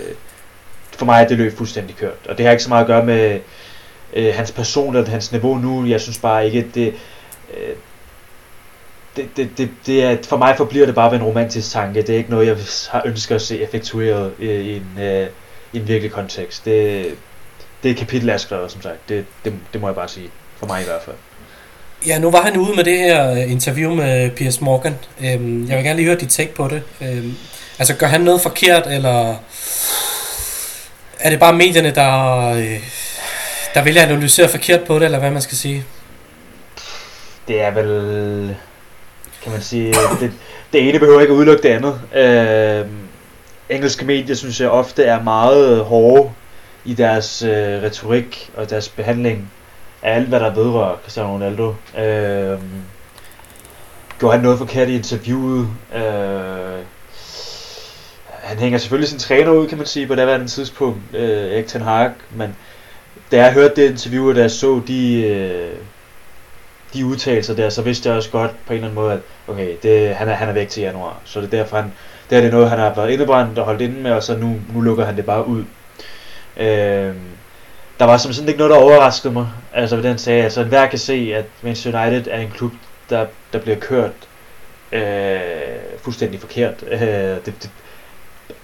for 0.99 1.04
mig 1.04 1.23
er 1.23 1.28
det 1.28 1.38
løb 1.38 1.56
fuldstændig 1.56 1.97
kørt. 1.97 2.26
Og 2.28 2.38
det 2.38 2.47
har 2.47 2.52
ikke 2.52 2.62
så 2.62 2.68
meget 2.68 2.82
at 2.82 2.87
gøre 2.87 3.04
med 3.04 3.40
øh, 4.12 4.35
hans 4.35 4.52
person 4.52 4.97
eller 4.97 5.11
hans 5.11 5.32
niveau 5.32 5.59
nu. 5.59 5.87
Jeg 5.87 6.00
synes 6.00 6.18
bare 6.18 6.47
ikke, 6.47 6.66
det, 6.75 6.94
øh, 7.54 7.75
det, 9.16 9.37
det, 9.37 9.50
det, 9.59 9.70
det 9.87 10.04
er, 10.04 10.16
for 10.23 10.37
mig 10.37 10.56
forbliver 10.56 10.87
det 10.87 10.94
bare 10.94 11.11
ved 11.11 11.18
en 11.18 11.25
romantisk 11.25 11.70
tanke. 11.73 12.02
Det 12.02 12.11
er 12.11 12.18
ikke 12.18 12.30
noget, 12.30 12.47
jeg 12.47 12.56
har 12.90 13.02
ønsket 13.04 13.35
at 13.35 13.42
se 13.42 13.61
effektueret 13.61 14.32
i, 14.38 14.44
i, 14.44 14.76
en, 14.76 14.99
øh, 15.02 15.26
i 15.73 15.78
en 15.78 15.88
virkelig 15.88 16.12
kontekst. 16.12 16.64
Det, 16.64 17.06
det 17.82 17.90
er 17.90 17.94
kapitel, 17.94 18.28
jeg 18.28 18.40
skrevet, 18.40 18.70
som 18.70 18.82
sagt. 18.82 19.09
Det, 19.09 19.26
det, 19.44 19.54
det 19.73 19.80
må 19.80 19.88
jeg 19.88 19.94
bare 19.94 20.09
sige. 20.09 20.30
For 20.56 20.66
mig 20.66 20.80
i 20.80 20.85
hvert 20.85 21.02
fald. 21.02 21.16
Ja, 22.07 22.19
nu 22.19 22.30
var 22.30 22.42
han 22.42 22.57
ude 22.57 22.76
med 22.76 22.85
det 22.85 22.99
her 22.99 23.30
øh, 23.30 23.50
interview 23.50 23.95
med 23.95 24.30
Piers 24.30 24.61
Morgan. 24.61 24.95
Øhm, 25.25 25.69
jeg 25.69 25.76
vil 25.76 25.85
gerne 25.85 25.97
lige 25.97 26.07
høre 26.07 26.19
dit 26.19 26.28
take 26.28 26.54
på 26.54 26.69
det. 26.69 26.83
Øhm, 27.02 27.37
altså, 27.78 27.95
gør 27.95 28.07
han 28.07 28.21
noget 28.21 28.40
forkert, 28.40 28.87
eller 28.87 29.37
er 31.21 31.30
det 31.30 31.40
bare 31.40 31.52
medierne, 31.52 31.90
der, 31.90 32.38
øh, 32.50 32.80
der 33.75 33.83
vælger 33.83 34.02
at 34.02 34.09
analysere 34.09 34.49
forkert 34.49 34.85
på 34.85 34.95
det, 34.95 35.04
eller 35.04 35.19
hvad 35.19 35.30
man 35.30 35.42
skal 35.42 35.57
sige? 35.57 35.85
Det 37.49 37.62
er 37.62 37.71
vel, 37.71 38.57
kan 39.42 39.52
man 39.52 39.62
sige, 39.62 39.95
det, 40.21 40.33
det 40.73 40.88
ene 40.88 40.99
behøver 40.99 41.21
ikke 41.21 41.33
at 41.33 41.37
udelukke 41.37 41.62
det 41.62 41.69
andet. 41.69 42.00
Øh, 42.14 42.87
engelske 43.69 44.04
medier 44.04 44.37
synes 44.37 44.61
jeg 44.61 44.71
ofte 44.71 45.04
er 45.04 45.23
meget 45.23 45.85
hårde 45.85 46.30
i 46.85 46.95
deres 46.95 47.42
øh, 47.42 47.83
retorik 47.83 48.50
og 48.57 48.71
deres 48.71 48.88
behandling 48.88 49.50
af 50.02 50.14
alt, 50.14 50.28
hvad 50.28 50.40
der 50.40 50.54
vedrører 50.54 50.97
Cristiano 51.02 51.33
Ronaldo. 51.33 51.75
Øh, 51.99 52.59
gjorde 54.19 54.35
han 54.35 54.42
noget 54.45 54.59
forkert 54.59 54.88
i 54.88 54.97
interviewet? 54.97 55.69
Øh, 55.95 56.85
han 58.28 58.59
hænger 58.59 58.78
selvfølgelig 58.78 59.09
sin 59.09 59.19
træner 59.19 59.52
ud, 59.52 59.69
kan 59.69 59.78
man 59.78 59.87
sige, 59.87 60.07
på 60.07 60.14
det 60.14 60.23
andet 60.23 60.50
tidspunkt, 60.50 61.00
øh, 61.14 61.52
Erik 61.52 61.66
Ten 61.66 61.80
Hag, 61.80 62.11
men 62.30 62.57
da 63.30 63.37
jeg 63.37 63.52
hørte 63.52 63.76
det 63.76 63.90
interview, 63.90 64.28
og 64.28 64.35
da 64.35 64.40
jeg 64.40 64.50
så 64.50 64.80
de, 64.87 65.23
øh, 65.23 65.76
de 66.95 67.07
udtalelser 67.07 67.54
der, 67.54 67.71
så 67.71 67.83
vidste 67.83 68.09
jeg 68.09 68.16
også 68.16 68.30
godt 68.30 68.50
på 68.66 68.73
en 68.73 68.75
eller 68.75 68.88
anden 68.88 69.02
måde, 69.02 69.12
at 69.12 69.21
okay, 69.49 69.76
det, 69.83 70.14
han, 70.14 70.28
er, 70.28 70.33
han 70.33 70.49
er 70.49 70.52
væk 70.52 70.69
til 70.69 70.83
januar, 70.83 71.21
så 71.25 71.40
det 71.40 71.47
er 71.47 71.50
derfor, 71.50 71.76
han, 71.76 71.92
det 72.30 72.38
er 72.38 72.42
det 72.42 72.52
noget, 72.52 72.71
han 72.71 72.78
har 72.78 72.95
været 72.95 73.11
indebrændt 73.11 73.59
og 73.59 73.64
holdt 73.64 73.80
inde 73.80 74.00
med, 74.00 74.12
og 74.12 74.23
så 74.23 74.37
nu, 74.37 74.61
nu 74.75 74.80
lukker 74.80 75.04
han 75.04 75.16
det 75.16 75.26
bare 75.26 75.47
ud. 75.47 75.64
Øh, 76.57 77.14
der 78.00 78.07
var 78.07 78.16
som 78.16 78.33
sådan 78.33 78.49
ikke 78.49 78.59
noget, 78.59 78.71
der 78.71 78.76
overraskede 78.76 79.33
mig, 79.33 79.49
altså 79.73 79.97
ved 79.97 80.04
den 80.04 80.19
sag, 80.19 80.42
altså 80.42 80.61
enhver 80.61 80.87
kan 80.87 80.99
se, 80.99 81.33
at 81.35 81.45
Manchester 81.62 82.07
United 82.07 82.26
er 82.30 82.40
en 82.40 82.50
klub, 82.50 82.73
der, 83.11 83.26
der 83.52 83.59
bliver 83.59 83.78
kørt 83.78 84.11
øh, 84.92 85.40
fuldstændig 86.02 86.40
forkert. 86.40 86.85
Øh, 86.90 87.00
det, 87.00 87.45
det, 87.45 87.71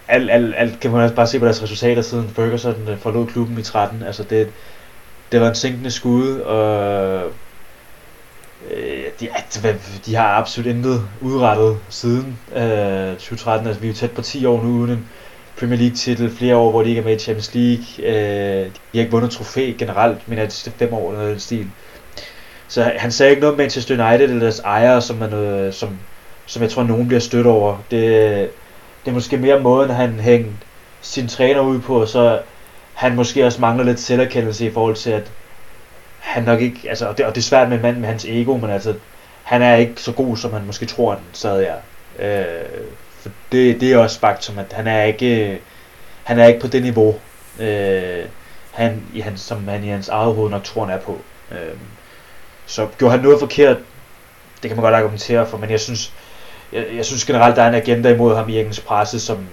alt, 0.08 0.30
alt, 0.30 0.54
alt 0.56 0.80
kan 0.80 0.90
man 0.90 1.00
også 1.00 1.14
bare 1.14 1.26
se 1.26 1.38
på 1.38 1.44
deres 1.44 1.62
resultater 1.62 2.02
siden 2.02 2.28
Ferguson 2.28 2.88
øh, 2.88 2.98
forlod 2.98 3.26
klubben 3.26 3.58
i 3.58 3.62
13. 3.62 4.02
Altså 4.02 4.22
det, 4.22 4.48
det 5.32 5.40
var 5.40 5.48
en 5.48 5.54
sænkende 5.54 5.90
skud, 5.90 6.40
og 6.40 7.22
øh, 8.70 9.04
de, 9.20 9.28
de 10.06 10.14
har 10.14 10.28
absolut 10.28 10.70
intet 10.70 11.02
udrettet 11.20 11.78
siden 11.88 12.38
øh, 12.56 13.12
2013. 13.12 13.66
Altså 13.66 13.80
vi 13.80 13.86
er 13.86 13.92
jo 13.92 13.96
tæt 13.96 14.10
på 14.10 14.22
10 14.22 14.46
år 14.46 14.62
nu 14.62 14.68
uden 14.68 14.90
en 14.90 15.08
Premier 15.58 15.78
League 15.78 15.96
titel, 15.96 16.30
flere 16.30 16.56
år, 16.56 16.70
hvor 16.70 16.82
de 16.82 16.88
ikke 16.88 17.00
er 17.00 17.04
med 17.04 17.16
i 17.16 17.18
Champions 17.18 17.54
League. 17.54 17.84
Øh, 17.98 18.66
de 18.66 18.98
har 18.98 19.00
ikke 19.00 19.10
vundet 19.10 19.30
trofæ 19.30 19.72
generelt, 19.78 20.28
men 20.28 20.38
det 20.38 20.52
sidste 20.52 20.78
fem 20.78 20.92
år 20.92 21.10
eller 21.10 21.22
noget 21.22 21.42
stil. 21.42 21.66
Så 22.68 22.92
han 22.96 23.12
sagde 23.12 23.30
ikke 23.30 23.40
noget 23.40 23.52
om 23.52 23.58
Manchester 23.58 24.08
United 24.08 24.24
eller 24.28 24.40
deres 24.40 24.60
ejere, 24.60 25.02
som, 25.02 25.22
er 25.22 25.28
noget, 25.28 25.74
som, 25.74 25.98
som 26.46 26.62
jeg 26.62 26.70
tror, 26.70 26.82
nogen 26.82 27.06
bliver 27.06 27.20
stødt 27.20 27.46
over. 27.46 27.78
Det, 27.90 28.00
det 29.04 29.10
er 29.10 29.14
måske 29.14 29.36
mere 29.36 29.60
måden, 29.60 29.90
han 29.90 30.20
hængte 30.20 30.52
sin 31.00 31.28
træner 31.28 31.60
ud 31.60 31.80
på, 31.80 32.00
og 32.00 32.08
så 32.08 32.40
han 32.94 33.14
måske 33.14 33.46
også 33.46 33.60
mangler 33.60 33.84
lidt 33.84 34.00
selverkendelse 34.00 34.66
i 34.66 34.70
forhold 34.70 34.96
til, 34.96 35.10
at 35.10 35.30
han 36.18 36.42
nok 36.42 36.60
ikke, 36.60 36.80
altså, 36.88 37.08
og 37.08 37.18
det, 37.18 37.26
og 37.26 37.34
det 37.34 37.40
er 37.40 37.44
svært 37.44 37.68
med 37.68 37.76
en 37.76 37.82
mand 37.82 37.96
med 37.96 38.08
hans 38.08 38.24
ego, 38.24 38.56
men 38.56 38.70
altså, 38.70 38.94
han 39.42 39.62
er 39.62 39.76
ikke 39.76 40.02
så 40.02 40.12
god, 40.12 40.36
som 40.36 40.52
han 40.52 40.66
måske 40.66 40.86
tror, 40.86 41.10
han 41.10 41.20
sad 41.32 41.62
er. 41.62 41.76
Øh, 42.18 42.86
for 43.26 43.32
det, 43.52 43.80
det 43.80 43.92
er 43.92 43.98
også 43.98 44.20
faktum, 44.20 44.58
at 44.58 44.72
han 44.72 44.86
er 44.86 45.02
ikke, 45.02 45.60
han 46.24 46.38
er 46.38 46.46
ikke 46.46 46.60
på 46.60 46.66
det 46.66 46.82
niveau, 46.82 47.14
øh, 47.60 48.24
han, 48.72 49.02
i 49.14 49.20
hans, 49.20 49.40
som 49.40 49.68
han 49.68 49.84
i 49.84 49.88
hans 49.88 50.08
eget 50.08 50.34
hoved 50.34 50.50
nok 50.50 50.64
tror, 50.64 50.84
han 50.84 50.94
er 50.94 51.00
på. 51.00 51.20
Øh, 51.52 51.76
så 52.66 52.88
gjorde 52.98 53.14
han 53.14 53.20
noget 53.20 53.40
forkert, 53.40 53.76
det 54.62 54.70
kan 54.70 54.76
man 54.76 54.82
godt 54.82 54.94
argumentere 54.94 55.46
for, 55.46 55.58
men 55.58 55.70
jeg 55.70 55.80
synes, 55.80 56.12
jeg, 56.72 56.86
jeg 56.96 57.04
synes 57.04 57.24
generelt, 57.24 57.56
der 57.56 57.62
er 57.62 57.68
en 57.68 57.74
agenda 57.74 58.14
imod 58.14 58.36
ham 58.36 58.48
i 58.48 58.60
engelsk 58.60 58.86
presse, 58.86 59.20
som, 59.20 59.46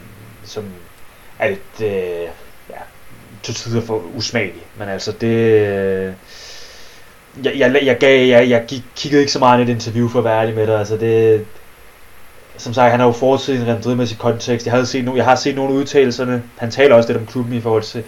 som 0.43 0.65
er 1.39 1.49
lidt, 1.49 1.81
øh, 1.81 2.27
ja, 2.69 2.81
til 3.43 3.55
tider 3.55 3.81
for 3.81 4.03
usmagelig. 4.15 4.63
Men 4.77 4.89
altså, 4.89 5.11
det... 5.11 5.37
Øh, 5.37 6.13
jeg, 7.43 7.53
jeg, 7.55 7.79
jeg, 7.83 7.97
gav, 7.97 8.27
jeg, 8.27 8.49
jeg 8.49 8.65
kiggede 8.95 9.21
ikke 9.21 9.31
så 9.31 9.39
meget 9.39 9.59
i 9.59 9.63
et 9.63 9.69
interview 9.69 10.09
for 10.09 10.19
at 10.19 10.25
være 10.25 10.41
ærlig 10.41 10.55
med 10.55 10.67
dig. 10.67 10.79
Altså 10.79 10.97
det, 10.97 11.45
som 12.57 12.73
sagt, 12.73 12.91
han 12.91 12.99
har 12.99 13.07
jo 13.07 13.13
fortid 13.13 13.53
i 13.53 13.57
en 13.57 13.65
Madrid-mæssig 13.65 14.17
kontekst. 14.17 14.65
Jeg, 14.65 14.73
havde 14.73 14.85
set 14.85 15.05
no, 15.05 15.15
jeg 15.15 15.25
har 15.25 15.35
set 15.35 15.55
nogle 15.55 15.73
udtalelserne. 15.73 16.43
Han 16.57 16.71
taler 16.71 16.95
også 16.95 17.09
lidt 17.09 17.19
om 17.19 17.25
klubben 17.25 17.53
i 17.53 17.61
forhold 17.61 17.83
til 17.83 18.03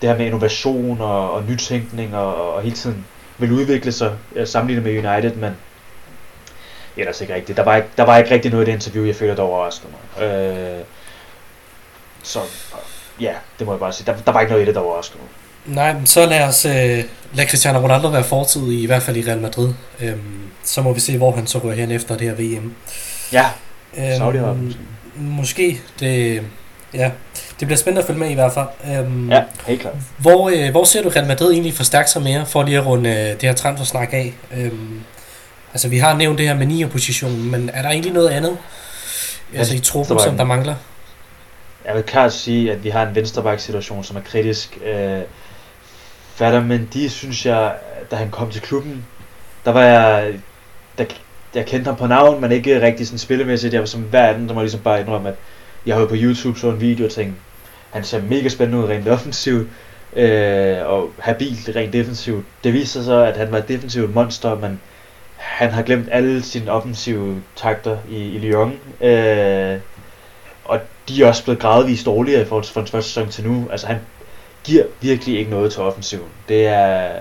det 0.00 0.08
her 0.08 0.16
med 0.16 0.26
innovation 0.26 1.00
og, 1.00 1.32
og 1.32 1.42
nytænkning 1.48 2.16
og, 2.16 2.54
og 2.54 2.62
hele 2.62 2.76
tiden 2.76 3.04
vil 3.38 3.52
udvikle 3.52 3.92
sig 3.92 4.12
sammenlignet 4.44 4.84
med 4.84 5.10
United, 5.10 5.32
men 5.36 5.56
ellers 6.96 7.20
ikke 7.20 7.34
rigtigt. 7.34 7.56
Der 7.56 7.64
var 7.64 7.76
ikke, 7.76 7.88
der 7.96 8.02
var 8.02 8.18
ikke 8.18 8.30
rigtig 8.30 8.50
noget 8.50 8.64
i 8.64 8.70
det 8.70 8.74
interview, 8.74 9.06
jeg 9.06 9.16
føler, 9.16 9.34
der 9.34 9.42
overraskede 9.42 9.92
mig. 9.92 10.26
Øh, 10.26 10.84
så 12.22 12.40
ja, 13.20 13.32
det 13.58 13.66
må 13.66 13.72
jeg 13.72 13.80
bare 13.80 13.92
sige. 13.92 14.06
Der, 14.06 14.16
der 14.26 14.32
var 14.32 14.40
ikke 14.40 14.50
noget 14.50 14.64
i 14.64 14.66
det, 14.66 14.74
der 14.74 14.80
overraskede 14.80 15.18
mig. 15.18 15.28
Nej, 15.76 15.92
men 15.92 16.06
så 16.06 16.26
lad 16.26 16.42
os 16.42 16.64
øh, 16.64 17.04
lade 17.32 17.48
Cristiano 17.48 17.78
Ronaldo 17.78 18.08
være 18.08 18.24
fortid 18.24 18.70
i, 18.70 18.82
i 18.82 18.86
hvert 18.86 19.02
fald 19.02 19.16
i 19.16 19.22
Real 19.26 19.40
Madrid. 19.40 19.74
Øhm, 20.00 20.50
så 20.64 20.82
må 20.82 20.92
vi 20.92 21.00
se, 21.00 21.18
hvor 21.18 21.32
han 21.32 21.46
så 21.46 21.58
går 21.58 21.72
hen 21.72 21.90
efter 21.90 22.16
det 22.16 22.28
her 22.28 22.34
VM. 22.34 22.74
Ja, 23.32 23.46
øhm, 23.98 24.16
saudi 24.16 24.38
måske. 24.38 24.78
Måske. 25.16 25.80
Det, 26.00 26.42
ja, 26.94 27.10
det 27.60 27.68
bliver 27.68 27.76
spændende 27.76 28.00
at 28.00 28.06
følge 28.06 28.20
med 28.20 28.30
i 28.30 28.34
hvert 28.34 28.52
fald. 28.52 28.98
Øhm, 28.98 29.30
ja, 29.30 29.42
helt 29.66 29.80
klart. 29.80 29.94
Hvor, 30.18 30.50
øh, 30.54 30.70
hvor 30.70 30.84
ser 30.84 31.02
du 31.02 31.08
Real 31.08 31.26
Madrid 31.26 31.52
egentlig 31.52 31.74
forstærke 31.74 32.10
sig 32.10 32.22
mere, 32.22 32.46
for 32.46 32.62
lige 32.62 32.78
at 32.78 32.86
runde 32.86 33.10
øh, 33.10 33.16
det 33.16 33.42
her 33.42 33.52
transfersnak 33.52 34.12
af? 34.12 34.34
Øhm, 34.56 35.00
Altså, 35.76 35.88
vi 35.88 35.98
har 35.98 36.16
nævnt 36.16 36.38
det 36.38 36.48
her 36.48 36.54
med 36.54 36.66
9'er-positionen, 36.66 37.50
men 37.50 37.70
er 37.74 37.82
der 37.82 37.88
egentlig 37.88 38.12
noget 38.12 38.28
andet 38.28 38.58
altså, 39.54 39.74
i 39.74 39.78
truppen, 39.78 40.18
som 40.20 40.36
der 40.36 40.44
mangler? 40.44 40.74
Jeg 41.84 41.94
vil 41.94 42.02
klart 42.02 42.32
sige, 42.32 42.72
at 42.72 42.84
vi 42.84 42.88
har 42.88 43.06
en 43.06 43.14
venstreback-situation, 43.14 44.04
som 44.04 44.16
er 44.16 44.20
kritisk. 44.20 44.78
Øh, 46.40 46.62
men 46.62 46.88
de 46.92 47.10
synes 47.10 47.46
jeg, 47.46 47.74
da 48.10 48.16
han 48.16 48.30
kom 48.30 48.50
til 48.50 48.62
klubben, 48.62 49.06
der 49.64 49.70
var 49.72 49.82
jeg, 49.82 50.34
der, 50.98 51.04
jeg 51.56 51.66
kendte 51.66 51.88
ham 51.88 51.96
på 51.96 52.06
navn, 52.06 52.40
men 52.40 52.52
ikke 52.52 52.82
rigtig 52.82 53.06
sådan 53.06 53.18
spillemæssigt. 53.18 53.72
Jeg 53.72 53.80
var 53.80 53.86
som 53.86 54.00
hver 54.00 54.26
anden, 54.26 54.48
der 54.48 54.54
må 54.54 54.60
ligesom 54.60 54.80
bare 54.80 55.00
indrømme, 55.00 55.28
at 55.28 55.34
jeg 55.86 55.94
havde 55.94 56.08
på 56.08 56.14
YouTube 56.18 56.58
så 56.58 56.70
en 56.70 56.80
video 56.80 57.04
og 57.04 57.10
tænkte, 57.10 57.40
han 57.90 58.04
ser 58.04 58.22
mega 58.22 58.48
spændende 58.48 58.84
ud 58.84 58.88
rent 58.88 59.08
offensivt, 59.08 59.68
øh, 60.16 60.76
og 60.84 61.10
habil 61.18 61.72
rent 61.76 61.92
defensivt. 61.92 62.44
Det 62.64 62.72
viser 62.72 62.92
sig 62.92 63.04
så, 63.04 63.24
at 63.24 63.36
han 63.36 63.52
var 63.52 63.58
et 63.58 63.68
defensivt 63.68 64.14
monster, 64.14 64.54
men 64.54 64.80
han 65.36 65.70
har 65.70 65.82
glemt 65.82 66.08
alle 66.12 66.42
sine 66.42 66.70
offensive 66.70 67.42
takter 67.56 67.98
i, 68.10 68.16
i 68.16 68.38
Lyon. 68.38 68.72
Øh, 69.00 69.78
og 70.64 70.80
de 71.08 71.22
er 71.22 71.28
også 71.28 71.44
blevet 71.44 71.60
gradvist 71.60 72.06
dårligere 72.06 72.42
i 72.42 72.44
forhold 72.44 72.64
til 72.64 72.74
hans 72.74 72.90
første 72.90 73.10
sæson 73.10 73.28
til 73.28 73.44
nu. 73.44 73.68
Altså 73.70 73.86
han 73.86 73.98
giver 74.64 74.84
virkelig 75.00 75.38
ikke 75.38 75.50
noget 75.50 75.72
til 75.72 75.82
offensiven. 75.82 76.28
Det 76.48 76.66
er, 76.66 77.12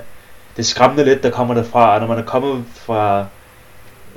det 0.55 0.59
er 0.59 0.63
skræmmende 0.63 1.05
lidt, 1.05 1.23
der 1.23 1.29
kommer 1.29 1.53
derfra. 1.53 1.93
Og 1.93 1.99
når 1.99 2.07
man 2.07 2.17
er 2.17 2.23
kommet 2.23 2.65
fra 2.73 3.25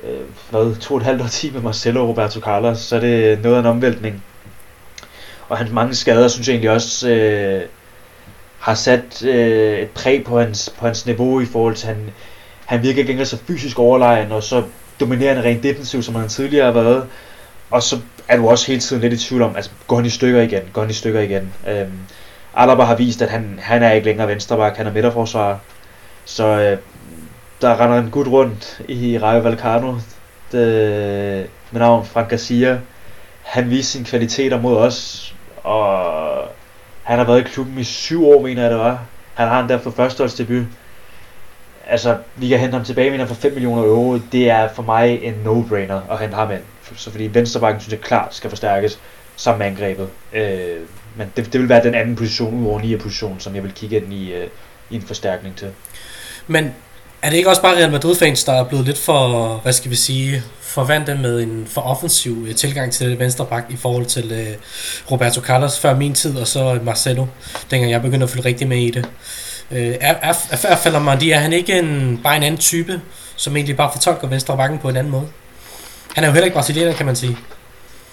øh, 0.03 0.19
hvad, 0.49 0.75
to 0.75 0.93
og 0.93 0.99
et 0.99 1.05
halvt 1.05 1.21
år 1.21 1.53
med 1.53 1.61
Marcelo 1.61 2.01
og 2.01 2.09
Roberto 2.09 2.39
Carlos, 2.39 2.77
så 2.77 2.95
er 2.95 2.99
det 2.99 3.43
noget 3.43 3.55
af 3.55 3.59
en 3.59 3.65
omvæltning. 3.65 4.23
Og 5.49 5.57
hans 5.57 5.71
mange 5.71 5.95
skader, 5.95 6.27
synes 6.27 6.47
jeg 6.47 6.53
egentlig 6.53 6.71
også, 6.71 7.09
øh, 7.09 7.61
har 8.59 8.73
sat 8.73 9.25
øh, 9.25 9.79
et 9.79 9.89
præg 9.89 10.23
på 10.23 10.39
hans, 10.39 10.73
på 10.79 10.85
hans 10.85 11.05
niveau 11.05 11.41
i 11.41 11.45
forhold 11.45 11.75
til, 11.75 11.87
han, 11.87 12.11
han 12.65 12.83
virker 12.83 12.99
ikke 12.99 13.07
længere 13.07 13.25
så 13.25 13.37
fysisk 13.37 13.79
overlegen, 13.79 14.31
og 14.31 14.43
så 14.43 14.63
dominerende 14.99 15.43
rent 15.43 15.63
defensivt, 15.63 16.05
som 16.05 16.15
han 16.15 16.29
tidligere 16.29 16.65
har 16.65 16.81
været. 16.81 17.07
Og 17.71 17.83
så 17.83 17.99
er 18.27 18.37
du 18.37 18.49
også 18.49 18.67
hele 18.67 18.79
tiden 18.79 19.01
lidt 19.01 19.13
i 19.13 19.27
tvivl 19.27 19.41
om, 19.41 19.55
altså 19.55 19.71
går 19.87 19.95
han 19.95 20.05
i 20.05 20.09
stykker 20.09 20.41
igen, 20.41 20.61
går 20.73 20.81
han 20.81 20.89
i 20.89 20.93
stykker 20.93 21.19
igen. 21.19 21.53
Øhm, 21.67 21.99
Alaba 22.55 22.83
har 22.83 22.95
vist, 22.95 23.21
at 23.21 23.29
han, 23.29 23.59
han 23.61 23.83
er 23.83 23.91
ikke 23.91 24.05
længere 24.05 24.27
venstreback, 24.27 24.77
han 24.77 24.87
er 24.87 24.93
midterforsvarer. 24.93 25.57
Så 26.25 26.45
øh, 26.45 26.77
der 27.61 27.79
render 27.79 27.97
en 27.97 28.11
gut 28.11 28.27
rundt 28.27 28.81
i 28.87 29.17
Rayo 29.17 29.41
Vallecano 29.41 29.95
det, 30.51 31.49
med 31.71 31.79
navn 31.79 32.05
Frank 32.05 32.29
Garcia. 32.29 32.79
Han 33.43 33.69
viste 33.69 33.91
sine 33.91 34.05
kvaliteter 34.05 34.61
mod 34.61 34.77
os, 34.77 35.35
og 35.63 36.43
han 37.03 37.17
har 37.17 37.25
været 37.25 37.39
i 37.39 37.43
klubben 37.43 37.79
i 37.79 37.83
syv 37.83 38.27
år, 38.27 38.41
mener 38.41 38.61
jeg 38.61 38.71
det 38.71 38.79
var. 38.79 38.99
Han 39.33 39.47
har 39.47 39.63
en 39.63 39.69
der 39.69 39.77
for 39.77 39.91
førsteholdsdebut 39.91 40.65
altså, 41.89 42.17
vi 42.35 42.47
kan 42.47 42.59
hente 42.59 42.75
ham 42.75 42.85
tilbage 42.85 43.17
med 43.17 43.27
for 43.27 43.35
5 43.35 43.53
millioner 43.53 43.83
euro. 43.83 44.17
Det 44.31 44.49
er 44.49 44.69
for 44.73 44.83
mig 44.83 45.23
en 45.23 45.33
no-brainer 45.45 46.11
at 46.11 46.19
hente 46.19 46.35
ham 46.35 46.51
ind. 46.51 46.61
Så 46.95 47.11
fordi 47.11 47.29
venstrebakken 47.33 47.81
synes 47.81 47.91
jeg 47.91 48.01
klart 48.01 48.35
skal 48.35 48.49
forstærkes 48.49 48.99
sammen 49.35 49.59
med 49.59 49.67
angrebet. 49.67 50.09
Øh, 50.33 50.77
men 51.15 51.31
det, 51.35 51.53
det 51.53 51.61
vil 51.61 51.69
være 51.69 51.83
den 51.83 51.95
anden 51.95 52.15
position, 52.15 52.53
ud 52.53 52.69
over 52.69 52.81
9 52.81 52.97
position, 52.97 53.39
som 53.39 53.55
jeg 53.55 53.63
vil 53.63 53.73
kigge 53.73 53.95
ind 53.95 54.13
i, 54.13 54.33
øh, 54.33 54.47
i 54.89 54.95
en 54.95 55.01
forstærkning 55.01 55.55
til. 55.55 55.71
Men 56.47 56.75
er 57.21 57.29
det 57.29 57.37
ikke 57.37 57.49
også 57.49 57.61
bare 57.61 57.75
Real 57.75 57.91
Madrid-fans, 57.91 58.43
der 58.43 58.53
er 58.53 58.63
blevet 58.63 58.85
lidt 58.85 58.97
for, 58.97 59.53
hvad 59.63 59.73
skal 59.73 59.91
vi 59.91 59.95
sige, 59.95 60.43
forvante 60.61 61.15
med 61.15 61.41
en 61.41 61.67
for 61.69 61.81
offensiv 61.81 62.45
øh, 62.47 62.55
tilgang 62.55 62.91
til 62.91 63.19
venstre 63.19 63.45
bak 63.45 63.63
i 63.69 63.75
forhold 63.75 64.05
til 64.05 64.31
uh, 64.31 65.11
Roberto 65.11 65.41
Carlos 65.41 65.79
før 65.79 65.95
min 65.95 66.13
tid, 66.13 66.37
og 66.37 66.47
så 66.47 66.79
Marcelo, 66.83 67.25
dengang 67.71 67.91
jeg 67.91 68.01
begyndte 68.01 68.23
at 68.23 68.29
følge 68.29 68.45
rigtig 68.45 68.67
med 68.67 68.77
i 68.77 68.91
det. 68.91 69.09
Uh, 69.71 69.77
er, 69.77 70.15
er, 70.21 70.33
er, 70.51 70.75
falder 70.75 70.99
er 71.33 71.39
han 71.39 71.53
ikke 71.53 71.79
en, 71.79 72.19
bare 72.23 72.37
en 72.37 72.43
anden 72.43 72.61
type, 72.61 73.01
som 73.35 73.55
egentlig 73.55 73.77
bare 73.77 73.91
fortolker 73.93 74.27
venstre 74.27 74.57
bakken 74.57 74.79
på 74.79 74.89
en 74.89 74.97
anden 74.97 75.11
måde? 75.11 75.27
Han 76.15 76.23
er 76.23 76.27
jo 76.27 76.33
heller 76.33 76.45
ikke 76.45 76.55
brasilianer, 76.55 76.93
kan 76.93 77.05
man 77.05 77.15
sige. 77.15 77.37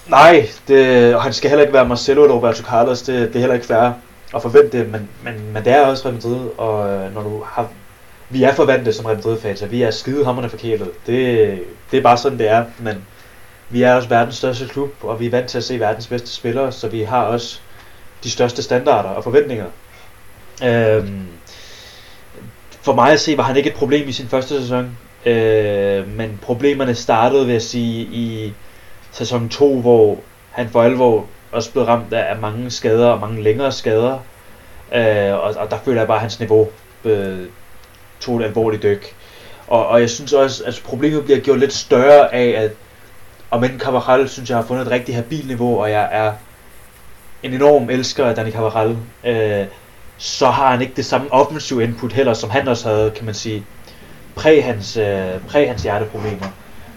Nej, 0.07 0.47
det, 0.67 1.15
og 1.15 1.23
han 1.23 1.33
skal 1.33 1.49
heller 1.49 1.63
ikke 1.63 1.73
være 1.73 1.87
Marcelo 1.87 2.23
eller 2.23 2.35
Roberto 2.35 2.63
Carlos, 2.63 3.01
det, 3.01 3.27
det 3.27 3.35
er 3.35 3.39
heller 3.39 3.55
ikke 3.55 3.67
fair 3.67 3.91
at 4.35 4.41
forvente 4.41 4.77
det, 4.77 4.91
men, 4.91 5.09
men, 5.23 5.33
men 5.53 5.63
det 5.65 5.73
er 5.73 5.85
også 5.85 6.05
Real 6.05 6.15
Madrid, 6.15 6.49
og 6.57 6.99
når 7.13 7.21
du 7.21 7.43
har 7.45 7.67
vi 8.29 8.43
er 8.43 8.53
forvandlet 8.53 8.95
som 8.95 9.05
Real 9.05 9.17
Madrid-fans, 9.17 9.61
og 9.61 9.71
vi 9.71 9.81
er 9.81 9.91
skide 9.91 10.25
hammerne 10.25 10.49
forkælet. 10.49 10.89
Det, 11.07 11.59
det 11.91 11.97
er 11.97 12.01
bare 12.01 12.17
sådan, 12.17 12.37
det 12.37 12.49
er, 12.49 12.65
men 12.79 13.05
vi 13.69 13.83
er 13.83 13.95
også 13.95 14.09
verdens 14.09 14.35
største 14.35 14.67
klub, 14.67 14.89
og 15.01 15.19
vi 15.19 15.25
er 15.25 15.31
vant 15.31 15.49
til 15.49 15.57
at 15.57 15.63
se 15.63 15.79
verdens 15.79 16.07
bedste 16.07 16.31
spillere, 16.31 16.71
så 16.71 16.87
vi 16.87 17.03
har 17.03 17.23
også 17.23 17.59
de 18.23 18.31
største 18.31 18.63
standarder 18.63 19.09
og 19.09 19.23
forventninger. 19.23 19.65
Øhm, 20.63 21.27
for 22.81 22.93
mig 22.93 23.11
at 23.11 23.19
se, 23.19 23.37
var 23.37 23.43
han 23.43 23.57
ikke 23.57 23.69
et 23.69 23.75
problem 23.75 24.07
i 24.07 24.11
sin 24.11 24.27
første 24.27 24.61
sæson, 24.61 24.97
øh, 25.25 26.07
men 26.17 26.39
problemerne 26.41 26.95
startede, 26.95 27.45
vil 27.45 27.53
jeg 27.53 27.61
sige, 27.61 28.01
i 28.03 28.53
sæson 29.11 29.49
2, 29.49 29.81
hvor 29.81 30.19
han 30.51 30.69
for 30.69 30.83
alvor 30.83 31.25
også 31.51 31.71
blev 31.71 31.83
ramt 31.83 32.13
af 32.13 32.37
mange 32.39 32.71
skader 32.71 33.07
og 33.07 33.19
mange 33.19 33.43
længere 33.43 33.71
skader, 33.71 34.19
øh, 34.95 35.33
og, 35.33 35.55
og 35.57 35.71
der 35.71 35.77
føler 35.85 36.01
jeg 36.01 36.07
bare, 36.07 36.17
at 36.17 36.21
hans 36.21 36.39
niveau 36.39 36.67
øh, 37.05 37.39
tog 38.19 38.39
et 38.39 38.45
alvorligt 38.45 38.83
dyk. 38.83 39.15
Og, 39.67 39.87
og 39.87 40.01
jeg 40.01 40.09
synes 40.09 40.33
også, 40.33 40.63
at 40.63 40.81
problemet 40.85 41.23
bliver 41.23 41.39
gjort 41.39 41.59
lidt 41.59 41.73
større 41.73 42.33
af, 42.33 42.63
at 42.63 42.71
om 43.51 43.63
end 43.63 43.79
Cavaral 43.79 44.29
synes, 44.29 44.49
jeg 44.49 44.57
har 44.57 44.65
fundet 44.65 44.85
et 44.85 44.91
rigtig 44.91 45.15
habilt 45.15 45.47
niveau, 45.47 45.81
og 45.81 45.91
jeg 45.91 46.09
er 46.11 46.33
en 47.43 47.53
enorm 47.53 47.89
elsker 47.89 48.25
af 48.25 48.35
Dani 48.35 48.51
Cavaral, 48.51 48.97
øh, 49.23 49.65
så 50.17 50.49
har 50.49 50.71
han 50.71 50.81
ikke 50.81 50.93
det 50.95 51.05
samme 51.05 51.33
offensive 51.33 51.83
input 51.83 52.13
heller, 52.13 52.33
som 52.33 52.49
han 52.49 52.67
også 52.67 52.89
havde, 52.89 53.11
kan 53.11 53.25
man 53.25 53.33
sige, 53.33 53.65
præg 54.35 54.63
hans, 54.63 54.97
øh, 54.97 55.41
præg 55.47 55.67
hans 55.67 55.83
hjerteproblemer. 55.83 56.47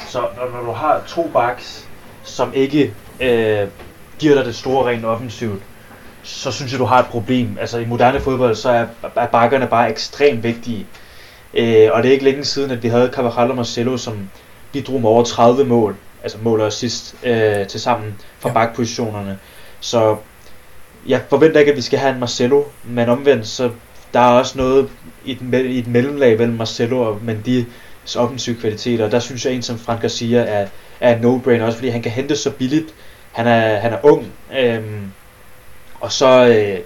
Så 0.09 0.20
når, 0.37 0.50
når 0.50 0.66
du 0.66 0.72
har 0.72 1.02
to 1.06 1.30
backs, 1.33 1.88
som 2.24 2.52
ikke 2.54 2.94
øh, 3.20 3.68
giver 4.18 4.35
dig 4.35 4.44
det 4.44 4.54
store 4.54 4.88
rent 4.88 5.04
offensivt, 5.04 5.62
så 6.22 6.52
synes 6.52 6.72
jeg, 6.72 6.78
du 6.78 6.85
har 6.85 6.98
et 6.98 7.06
problem. 7.06 7.59
Altså 7.61 7.78
i 7.78 7.87
moderne 7.87 8.20
fodbold, 8.20 8.54
så 8.54 8.70
er, 8.70 8.87
er 9.16 9.26
bakkerne 9.26 9.66
bare 9.66 9.90
ekstremt 9.90 10.42
vigtige. 10.42 10.87
Øh, 11.55 11.89
og 11.93 12.03
det 12.03 12.09
er 12.09 12.13
ikke 12.13 12.25
længe 12.25 12.45
siden, 12.45 12.71
at 12.71 12.83
vi 12.83 12.89
havde 12.89 13.11
Cavajal 13.13 13.51
og 13.51 13.57
Marcelo, 13.57 13.97
som 13.97 14.31
bidrog 14.73 15.01
med 15.01 15.11
over 15.11 15.25
30 15.25 15.65
mål, 15.65 15.97
altså 16.23 16.39
mål 16.43 16.61
og 16.61 16.73
sidst 16.73 17.15
øh, 17.25 17.67
til 17.67 17.81
sammen 17.81 18.15
fra 18.39 18.49
ja. 18.49 18.55
bakpositionerne. 18.55 19.39
Så 19.81 20.17
jeg 21.07 21.23
forventer 21.29 21.61
ikke, 21.61 21.71
at 21.71 21.77
vi 21.77 21.83
skal 21.83 21.99
have 21.99 22.13
en 22.13 22.21
Marcelo, 22.21 22.63
men 22.85 23.09
omvendt, 23.09 23.47
så 23.47 23.71
der 24.15 24.21
er 24.21 24.33
også 24.33 24.59
noget 24.59 24.89
i 25.25 25.33
et, 25.33 25.39
i 25.53 25.79
et 25.79 25.87
mellemlag 25.87 26.39
mellem 26.39 26.57
Marcelo 26.57 27.01
og 27.01 27.19
Mendy 27.23 27.65
offensive 28.17 28.57
kvaliteter, 28.57 29.05
og 29.05 29.13
der 29.13 29.19
synes 29.19 29.45
jeg 29.45 29.53
en 29.53 29.63
som 29.63 29.79
Frank 29.79 30.01
Garcia 30.01 30.39
er, 30.39 30.67
er 31.01 31.17
en 31.17 31.25
no-brainer, 31.25 31.63
også 31.63 31.79
fordi 31.79 31.89
han 31.89 32.03
kan 32.03 32.13
hente 32.13 32.37
så 32.37 32.51
billigt. 32.51 32.95
Han 33.33 33.47
er, 33.47 33.77
han 33.77 33.93
er 33.93 33.99
ung, 34.03 34.27
øhm, 34.59 35.13
og 36.01 36.13
så, 36.13 36.47
øh, 36.47 36.79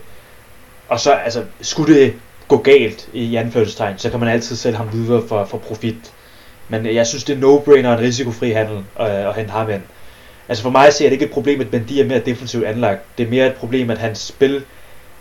og 0.88 1.00
så 1.00 1.12
altså, 1.12 1.44
skulle 1.61 1.94
det 1.94 2.14
gå 2.56 2.62
galt 2.62 3.08
i 3.12 3.36
anførselstegn, 3.36 3.98
så 3.98 4.10
kan 4.10 4.20
man 4.20 4.28
altid 4.28 4.56
sælge 4.56 4.76
ham 4.76 4.92
videre 4.92 5.22
for, 5.28 5.44
for 5.44 5.58
profit. 5.58 6.12
Men 6.68 6.86
øh, 6.86 6.94
jeg 6.94 7.06
synes, 7.06 7.24
det 7.24 7.36
er 7.36 7.40
no-brainer 7.40 7.98
en 7.98 8.00
risikofri 8.00 8.50
handel 8.50 8.76
øh, 8.76 9.28
at 9.28 9.34
hente 9.34 9.50
ham 9.50 9.70
ind. 9.70 9.82
Altså 10.48 10.62
for 10.62 10.70
mig 10.70 10.92
ser 10.92 11.04
det 11.04 11.12
ikke 11.12 11.24
et 11.24 11.30
problem, 11.30 11.60
at 11.60 11.72
Mendy 11.72 11.92
er 11.92 12.04
mere 12.06 12.18
defensivt 12.18 12.64
anlagt. 12.64 13.00
Det 13.18 13.26
er 13.26 13.30
mere 13.30 13.46
et 13.46 13.54
problem, 13.54 13.90
at 13.90 13.98
hans 13.98 14.18
spil 14.18 14.64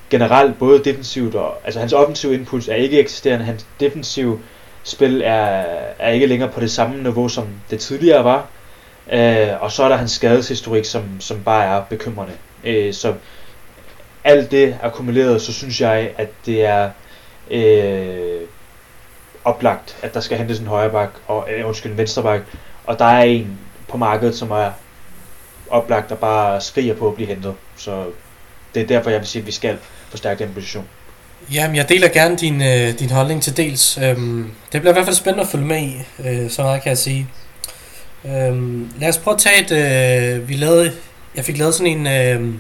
generelt, 0.10 0.60
både 0.60 0.84
defensivt 0.84 1.36
og... 1.36 1.58
Altså 1.66 1.80
hans 1.80 1.94
offensiv 1.94 2.34
impuls 2.34 2.68
er 2.68 2.76
ikke 2.76 3.00
eksisterende. 3.00 3.46
Hans 3.46 3.66
defensiv 3.80 4.40
spil 4.84 5.22
er, 5.26 5.64
er 6.00 6.10
ikke 6.10 6.26
længere 6.26 6.50
på 6.50 6.60
det 6.60 6.72
samme 6.72 7.04
niveau, 7.04 7.30
som 7.30 7.48
det 7.70 7.80
tidligere 7.80 8.24
var. 8.24 8.48
Øh, 9.14 9.62
og 9.62 9.72
så 9.72 9.84
er 9.84 9.90
der 9.90 9.96
hans 9.96 10.12
skadeshistorik, 10.12 10.86
som, 10.86 11.04
som 11.20 11.44
bare 11.44 11.66
er 11.66 11.82
bekymrende. 11.90 12.34
Øh, 12.64 12.94
så 12.94 13.14
alt 14.24 14.52
det 14.52 14.76
akkumuleret, 14.82 15.42
så 15.42 15.54
synes 15.54 15.82
jeg, 15.82 16.10
at 16.18 16.30
det 16.46 16.66
er 16.66 16.90
øh, 17.52 18.42
oplagt, 19.44 19.98
at 20.02 20.14
der 20.14 20.20
skal 20.20 20.38
hentes 20.38 20.60
en 20.60 20.68
højre 20.68 20.90
bak, 20.90 21.10
og 21.28 21.48
øh, 21.52 21.68
undskyld, 21.68 21.92
en 21.92 21.98
venstre 21.98 22.24
bak, 22.24 22.42
og 22.86 23.00
der 23.00 23.06
er 23.06 23.24
en 23.24 23.60
på 23.88 23.98
markedet, 23.98 24.36
som 24.36 24.52
er 24.52 24.72
oplagt 25.70 26.12
og 26.12 26.18
bare 26.18 26.62
skriger 26.62 26.96
på 26.96 27.08
at 27.08 27.16
blive 27.16 27.28
hentet. 27.28 27.54
Så 27.76 28.06
det 28.76 28.84
er 28.84 28.88
derfor, 28.88 29.10
jeg 29.10 29.20
vil 29.20 29.28
sige, 29.28 29.42
at 29.42 29.48
vi 29.48 29.52
skal 29.52 29.78
forstærke 30.10 30.44
den 30.44 30.54
position. 30.54 30.86
Jamen, 31.54 31.76
jeg 31.76 31.90
deler 31.90 32.08
gerne 32.08 32.38
din, 32.38 32.62
øh, 32.62 33.00
din 33.00 33.10
holdning 33.10 33.44
til 33.44 33.58
dels. 33.58 33.98
Øhm, 33.98 34.52
det 34.72 34.82
bliver 34.82 34.94
i 34.94 34.96
hvert 34.96 35.06
fald 35.06 35.16
spændende 35.16 35.44
at 35.44 35.50
følge 35.50 35.66
med 35.66 35.82
i, 35.82 35.98
øh, 36.20 36.50
så 36.50 36.62
meget 36.62 36.82
kan 36.82 36.90
jeg 36.90 36.98
sige. 36.98 37.28
Øhm, 38.26 38.90
lad 39.00 39.10
os 39.10 39.18
prøve 39.18 39.36
at 39.36 39.42
tage 39.42 39.62
et... 39.62 39.72
Øh, 39.72 40.50
vi 40.50 40.54
lavede, 40.54 40.92
jeg 41.36 41.46
fik 41.46 41.58
lavet 41.58 41.76
sådan 41.76 42.08
en... 42.08 42.08
Øh, 42.08 42.54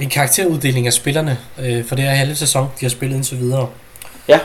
en 0.00 0.08
karakteruddeling 0.08 0.86
af 0.86 0.92
spillerne 0.92 1.38
øh, 1.58 1.84
for 1.84 1.94
det 1.94 2.04
her 2.04 2.10
halve 2.10 2.34
sæson, 2.34 2.62
de 2.80 2.84
har 2.84 2.88
spillet 2.90 3.16
indtil 3.16 3.38
videre. 3.38 3.68
Ja. 4.28 4.38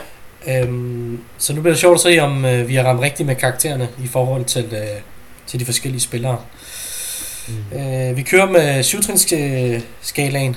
Øhm, 0.48 1.20
så 1.38 1.52
nu 1.52 1.60
bliver 1.60 1.72
det 1.72 1.80
sjovt 1.80 1.94
at 1.94 2.00
se, 2.00 2.18
om 2.18 2.44
øh, 2.44 2.68
vi 2.68 2.74
har 2.74 2.84
ramt 2.84 3.00
rigtigt 3.00 3.26
med 3.26 3.36
karaktererne 3.36 3.88
i 4.04 4.06
forhold 4.06 4.44
til, 4.44 4.64
øh, 4.72 5.00
til 5.46 5.60
de 5.60 5.64
forskellige 5.64 6.00
spillere. 6.00 6.38
Mm. 7.48 7.78
Øh, 7.78 8.16
vi 8.16 8.22
kører 8.22 8.46
med 8.46 8.82
syvtrinskalaen. 8.82 10.56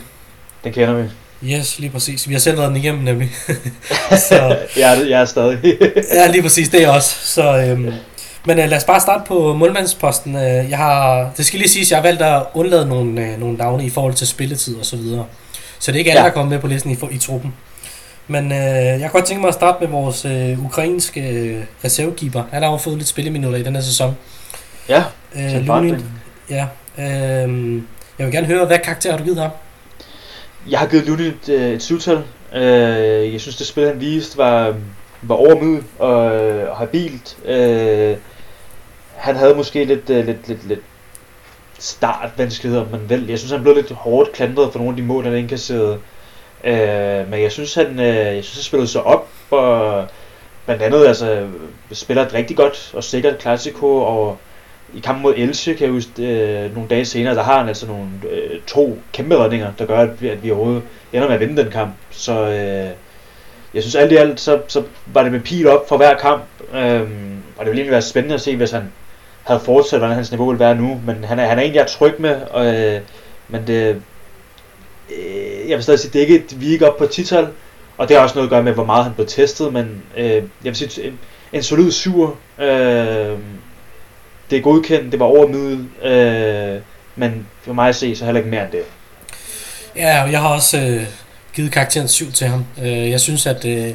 Den 0.63 0.73
kender 0.73 0.93
vi. 0.93 1.09
Yes, 1.43 1.79
lige 1.79 1.89
præcis. 1.89 2.27
Vi 2.29 2.33
har 2.33 2.39
selv 2.39 2.57
været 2.57 2.69
den 2.69 2.77
igennem 2.77 3.03
nemlig. 3.03 3.31
så, 4.29 4.57
jeg, 4.77 4.99
er, 4.99 5.05
jeg 5.05 5.21
er 5.21 5.25
stadig. 5.25 5.77
ja, 6.13 6.27
lige 6.27 6.41
præcis, 6.41 6.69
det 6.69 6.83
er 6.83 6.89
også. 6.89 7.15
Så 7.21 7.57
øhm, 7.57 7.93
men 8.45 8.59
uh, 8.59 8.65
lad 8.65 8.77
os 8.77 8.83
bare 8.83 8.99
starte 8.99 9.23
på 9.27 9.53
målmandsposten. 9.53 10.35
Uh, 10.35 10.41
jeg 10.41 10.77
har, 10.77 11.31
det 11.37 11.45
skal 11.45 11.59
lige 11.59 11.69
siges, 11.69 11.91
jeg 11.91 11.97
har 11.97 12.03
valgt 12.03 12.21
at 12.21 12.43
undlade 12.53 12.87
nogle, 12.87 13.21
uh, 13.21 13.39
nogle 13.39 13.57
navne 13.57 13.85
i 13.85 13.89
forhold 13.89 14.13
til 14.13 14.27
spilletid 14.27 14.75
og 14.75 14.85
så 14.85 14.95
videre. 14.97 15.25
Så 15.79 15.91
det 15.91 15.95
er 15.95 15.99
ikke 15.99 16.11
alle, 16.11 16.21
ja. 16.21 16.27
der 16.27 16.33
kommer 16.33 16.49
med 16.49 16.59
på 16.59 16.67
listen 16.67 16.91
i, 16.91 16.97
i 17.11 17.17
truppen. 17.17 17.53
Men 18.27 18.45
uh, 18.45 18.57
jeg 18.57 18.99
kan 18.99 19.09
godt 19.09 19.25
tænke 19.25 19.41
mig 19.41 19.47
at 19.47 19.53
starte 19.53 19.77
med 19.79 19.87
vores 19.87 20.25
uh, 20.25 20.65
ukrainske 20.65 21.21
uh, 21.21 21.83
reservekeeper. 21.85 22.43
Han 22.51 22.63
har 22.63 22.71
jo 22.71 22.77
fået 22.77 22.97
lidt 22.97 23.07
spilleminutter 23.07 23.59
i 23.59 23.63
den 23.63 23.75
her 23.75 23.81
sæson. 23.81 24.17
Ja, 24.89 25.03
uh, 25.35 25.65
Lunin, 25.65 26.05
ja 26.49 26.65
uh, 26.97 27.81
jeg 28.19 28.25
vil 28.25 28.31
gerne 28.31 28.47
høre, 28.47 28.65
hvad 28.65 28.79
karakter 28.79 29.11
har 29.11 29.17
du 29.17 29.23
givet 29.23 29.39
ham? 29.39 29.51
Jeg 30.69 30.79
har 30.79 30.87
givet 30.87 31.05
Lunin 31.05 31.33
et, 31.47 31.49
et 31.49 31.83
syvtal. 31.83 32.17
Uh, 32.51 33.33
jeg 33.33 33.41
synes, 33.41 33.55
det 33.55 33.67
spil, 33.67 33.87
han 33.87 33.99
viste, 33.99 34.37
var, 34.37 34.75
var 35.21 35.35
overmiddel 35.35 35.83
og, 35.99 36.15
og 36.69 36.77
habilt. 36.77 37.37
Uh, 37.43 38.17
han 39.15 39.35
havde 39.35 39.55
måske 39.55 39.85
lidt, 39.85 40.09
øh, 40.09 40.25
lidt, 40.25 40.47
lidt, 40.47 40.67
lidt 40.67 40.79
startvanskeligheder, 41.79 42.85
men 42.91 43.09
vel, 43.09 43.27
jeg 43.27 43.39
synes, 43.39 43.51
han 43.51 43.61
blev 43.61 43.75
lidt 43.75 43.91
hårdt 43.91 44.31
klandret 44.31 44.71
for 44.71 44.79
nogle 44.79 44.93
af 44.93 44.97
de 44.97 45.03
mål, 45.03 45.23
han 45.23 45.35
indkasserede. 45.35 45.99
Øh, 46.63 47.29
men 47.29 47.41
jeg 47.41 47.51
synes, 47.51 47.73
han, 47.73 47.99
øh, 47.99 48.35
jeg 48.35 48.43
synes, 48.43 48.57
han 48.57 48.63
spillede 48.63 48.87
sig 48.87 49.03
op, 49.03 49.27
og 49.51 50.05
blandt 50.65 50.83
andet 50.83 51.07
altså, 51.07 51.47
spiller 51.91 52.25
et 52.25 52.33
rigtig 52.33 52.57
godt 52.57 52.91
og 52.93 53.03
sikkert 53.03 53.37
klassiko, 53.37 53.97
og 53.97 54.37
i 54.93 54.99
kampen 54.99 55.23
mod 55.23 55.33
Elche, 55.37 55.73
kan 55.73 55.83
jeg 55.83 55.91
huske, 55.91 56.11
øh, 56.17 56.73
nogle 56.73 56.89
dage 56.89 57.05
senere, 57.05 57.35
der 57.35 57.43
har 57.43 57.59
han 57.59 57.67
altså 57.67 57.87
nogle 57.87 58.07
øh, 58.31 58.61
to 58.67 58.97
kæmpe 59.13 59.37
redninger, 59.37 59.71
der 59.79 59.85
gør, 59.85 59.99
at 59.99 60.21
vi, 60.21 60.29
at 60.29 60.43
vi 60.43 60.51
overhovedet 60.51 60.83
ender 61.13 61.27
med 61.27 61.35
at 61.35 61.41
vinde 61.41 61.63
den 61.63 61.71
kamp. 61.71 61.93
Så 62.11 62.41
øh, 62.41 62.89
jeg 63.73 63.83
synes 63.83 63.95
alt 63.95 64.11
i 64.11 64.15
alt, 64.15 64.39
så, 64.39 64.61
så 64.67 64.83
var 65.05 65.23
det 65.23 65.31
med 65.31 65.39
pil 65.39 65.67
op 65.67 65.89
for 65.89 65.97
hver 65.97 66.17
kamp, 66.17 66.43
øh, 66.73 67.01
og 67.57 67.65
det 67.65 67.71
ville 67.71 67.81
egentlig 67.81 67.91
være 67.91 68.01
spændende 68.01 68.35
at 68.35 68.41
se, 68.41 68.55
hvis 68.55 68.71
han 68.71 68.91
havde 69.45 69.59
fortsat, 69.59 69.99
hvordan 69.99 70.15
hans 70.15 70.31
niveau 70.31 70.47
ville 70.47 70.59
være 70.59 70.75
nu, 70.75 71.01
men 71.05 71.23
han 71.23 71.39
er, 71.39 71.45
han 71.45 71.59
er 71.59 71.63
en, 71.63 71.73
jeg 71.73 71.81
er 71.81 71.87
tryg 71.87 72.15
med, 72.19 72.41
og, 72.51 72.65
øh, 72.65 73.01
men 73.47 73.67
det, 73.67 74.01
øh, 75.09 75.69
jeg 75.69 75.75
vil 75.77 75.83
stadig 75.83 75.99
sige, 75.99 76.11
det 76.13 76.21
er 76.21 76.27
ikke, 76.27 76.55
vi 76.55 76.67
er 76.67 76.71
ikke 76.71 76.91
op 76.91 76.97
på 76.97 77.05
tital, 77.05 77.47
og 77.97 78.07
det 78.07 78.15
har 78.15 78.23
også 78.23 78.35
noget 78.35 78.47
at 78.47 78.49
gøre 78.49 78.63
med, 78.63 78.73
hvor 78.73 78.85
meget 78.85 79.03
han 79.03 79.13
blev 79.13 79.27
testet, 79.27 79.73
men 79.73 80.03
øh, 80.17 80.25
jeg 80.33 80.43
vil 80.63 80.75
sige, 80.75 81.03
en, 81.03 81.19
en 81.53 81.63
solid 81.63 81.91
syver, 81.91 82.29
øh, 82.59 83.37
det 84.49 84.57
er 84.57 84.61
godkendt, 84.61 85.11
det 85.11 85.19
var 85.19 85.25
over 85.25 85.47
middel, 85.47 85.87
øh, 86.03 86.81
men 87.15 87.47
for 87.61 87.73
mig 87.73 87.89
at 87.89 87.95
se, 87.95 88.15
så 88.15 88.25
heller 88.25 88.39
ikke 88.39 88.49
mere 88.49 88.63
end 88.63 88.71
det. 88.71 88.83
Ja, 89.95 90.21
jeg 90.21 90.41
har 90.41 90.53
også 90.53 90.77
øh, 90.77 91.05
givet 91.53 91.71
karakteren 91.71 92.07
7 92.07 92.31
til 92.31 92.47
ham. 92.47 92.65
Øh, 92.81 93.09
jeg 93.09 93.19
synes, 93.19 93.45
at... 93.45 93.65
Øh, 93.65 93.93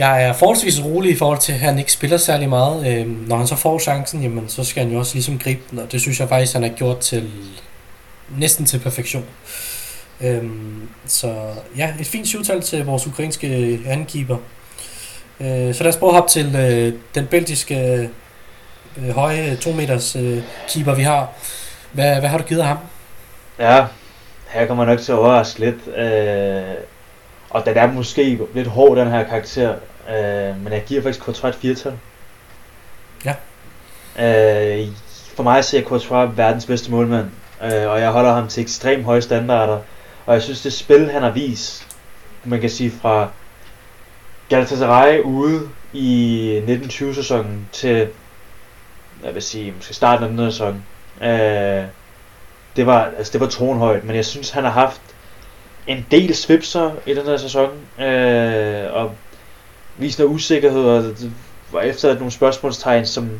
jeg 0.00 0.24
er 0.24 0.32
forholdsvis 0.32 0.84
rolig 0.84 1.12
i 1.12 1.16
forhold 1.16 1.38
til, 1.38 1.52
at 1.52 1.58
han 1.58 1.78
ikke 1.78 1.92
spiller 1.92 2.16
særlig 2.16 2.48
meget. 2.48 2.86
Øhm, 2.92 3.24
når 3.28 3.36
han 3.36 3.46
så 3.46 3.56
får 3.56 3.78
chancen, 3.78 4.22
jamen, 4.22 4.48
så 4.48 4.64
skal 4.64 4.82
han 4.82 4.92
jo 4.92 4.98
også 4.98 5.14
ligesom 5.14 5.38
gribe 5.38 5.60
den, 5.70 5.78
og 5.78 5.92
det 5.92 6.00
synes 6.00 6.20
jeg 6.20 6.28
faktisk, 6.28 6.52
han 6.52 6.62
har 6.62 6.70
gjort 6.70 6.98
til 6.98 7.30
næsten 8.38 8.66
til 8.66 8.78
perfektion. 8.78 9.24
Øhm, 10.20 10.88
så 11.06 11.34
ja, 11.76 11.94
et 12.00 12.06
fint 12.06 12.28
syvtal 12.28 12.62
til 12.62 12.84
vores 12.84 13.06
ukrainske 13.06 13.80
ankeeper. 13.86 14.36
Øh, 15.40 15.74
så 15.74 15.84
lad 15.84 15.92
os 15.92 15.96
prøve 15.96 16.10
at 16.10 16.14
hoppe 16.14 16.30
til 16.30 16.56
øh, 16.56 16.94
den 17.14 17.26
belgiske 17.26 18.10
øh, 18.96 19.10
høje 19.10 19.56
2 19.56 19.72
meters 19.72 20.16
øh, 20.16 20.42
keeper, 20.68 20.94
vi 20.94 21.02
har. 21.02 21.28
Hvad, 21.92 22.20
hvad 22.20 22.28
har 22.28 22.38
du 22.38 22.44
givet 22.44 22.64
ham? 22.64 22.78
Ja, 23.58 23.84
her 24.48 24.66
kommer 24.66 24.84
nok 24.84 25.00
til 25.00 25.12
at 25.12 25.18
overraske 25.18 25.60
lidt. 25.60 25.96
Øh, 25.96 26.74
og 27.50 27.66
den 27.66 27.76
er 27.76 27.92
måske 27.92 28.38
lidt 28.54 28.68
hård, 28.68 28.96
den 28.96 29.10
her 29.10 29.24
karakter. 29.24 29.74
Øh, 30.10 30.62
men 30.62 30.72
jeg 30.72 30.84
giver 30.86 31.02
faktisk 31.02 31.24
Courtois 31.24 31.54
et 31.54 31.60
firtal. 31.60 31.92
Ja. 33.24 33.34
Øh, 34.18 34.88
for 35.36 35.42
mig 35.42 35.64
ser 35.64 35.82
Courtois 35.82 36.36
verdens 36.36 36.66
bedste 36.66 36.90
målmand. 36.90 37.30
Øh, 37.62 37.90
og 37.90 38.00
jeg 38.00 38.10
holder 38.10 38.32
ham 38.32 38.48
til 38.48 38.62
ekstremt 38.62 39.04
høje 39.04 39.22
standarder. 39.22 39.78
Og 40.26 40.34
jeg 40.34 40.42
synes, 40.42 40.62
det 40.62 40.72
spil, 40.72 41.10
han 41.10 41.22
har 41.22 41.30
vist, 41.30 41.86
man 42.44 42.60
kan 42.60 42.70
sige 42.70 42.92
fra 43.02 43.28
Galatasaray 44.48 45.20
ude 45.20 45.68
i 45.92 46.62
1920-sæsonen 46.66 47.68
til, 47.72 48.08
jeg 49.24 49.34
vil 49.34 49.42
sige, 49.42 49.72
måske 49.72 49.94
starten 49.94 50.24
af 50.24 50.30
den 50.30 50.50
sæson. 50.52 50.84
Øh, 51.22 51.84
det 52.76 52.86
var, 52.86 53.12
altså 53.18 53.32
det 53.32 53.40
var 53.40 53.46
tronhøjt, 53.46 54.04
men 54.04 54.16
jeg 54.16 54.24
synes, 54.24 54.50
han 54.50 54.64
har 54.64 54.70
haft 54.70 55.00
en 55.86 56.06
del 56.10 56.34
svipser 56.34 56.90
i 57.06 57.14
den 57.14 57.26
her 57.26 57.36
sæson, 57.36 57.70
øh, 58.04 58.92
og 58.92 59.14
vist 60.00 60.18
noget 60.18 60.32
usikkerhed, 60.32 60.84
og 60.84 61.04
var 61.72 61.80
efter 61.80 62.14
nogle 62.14 62.30
spørgsmålstegn, 62.30 63.06
som 63.06 63.30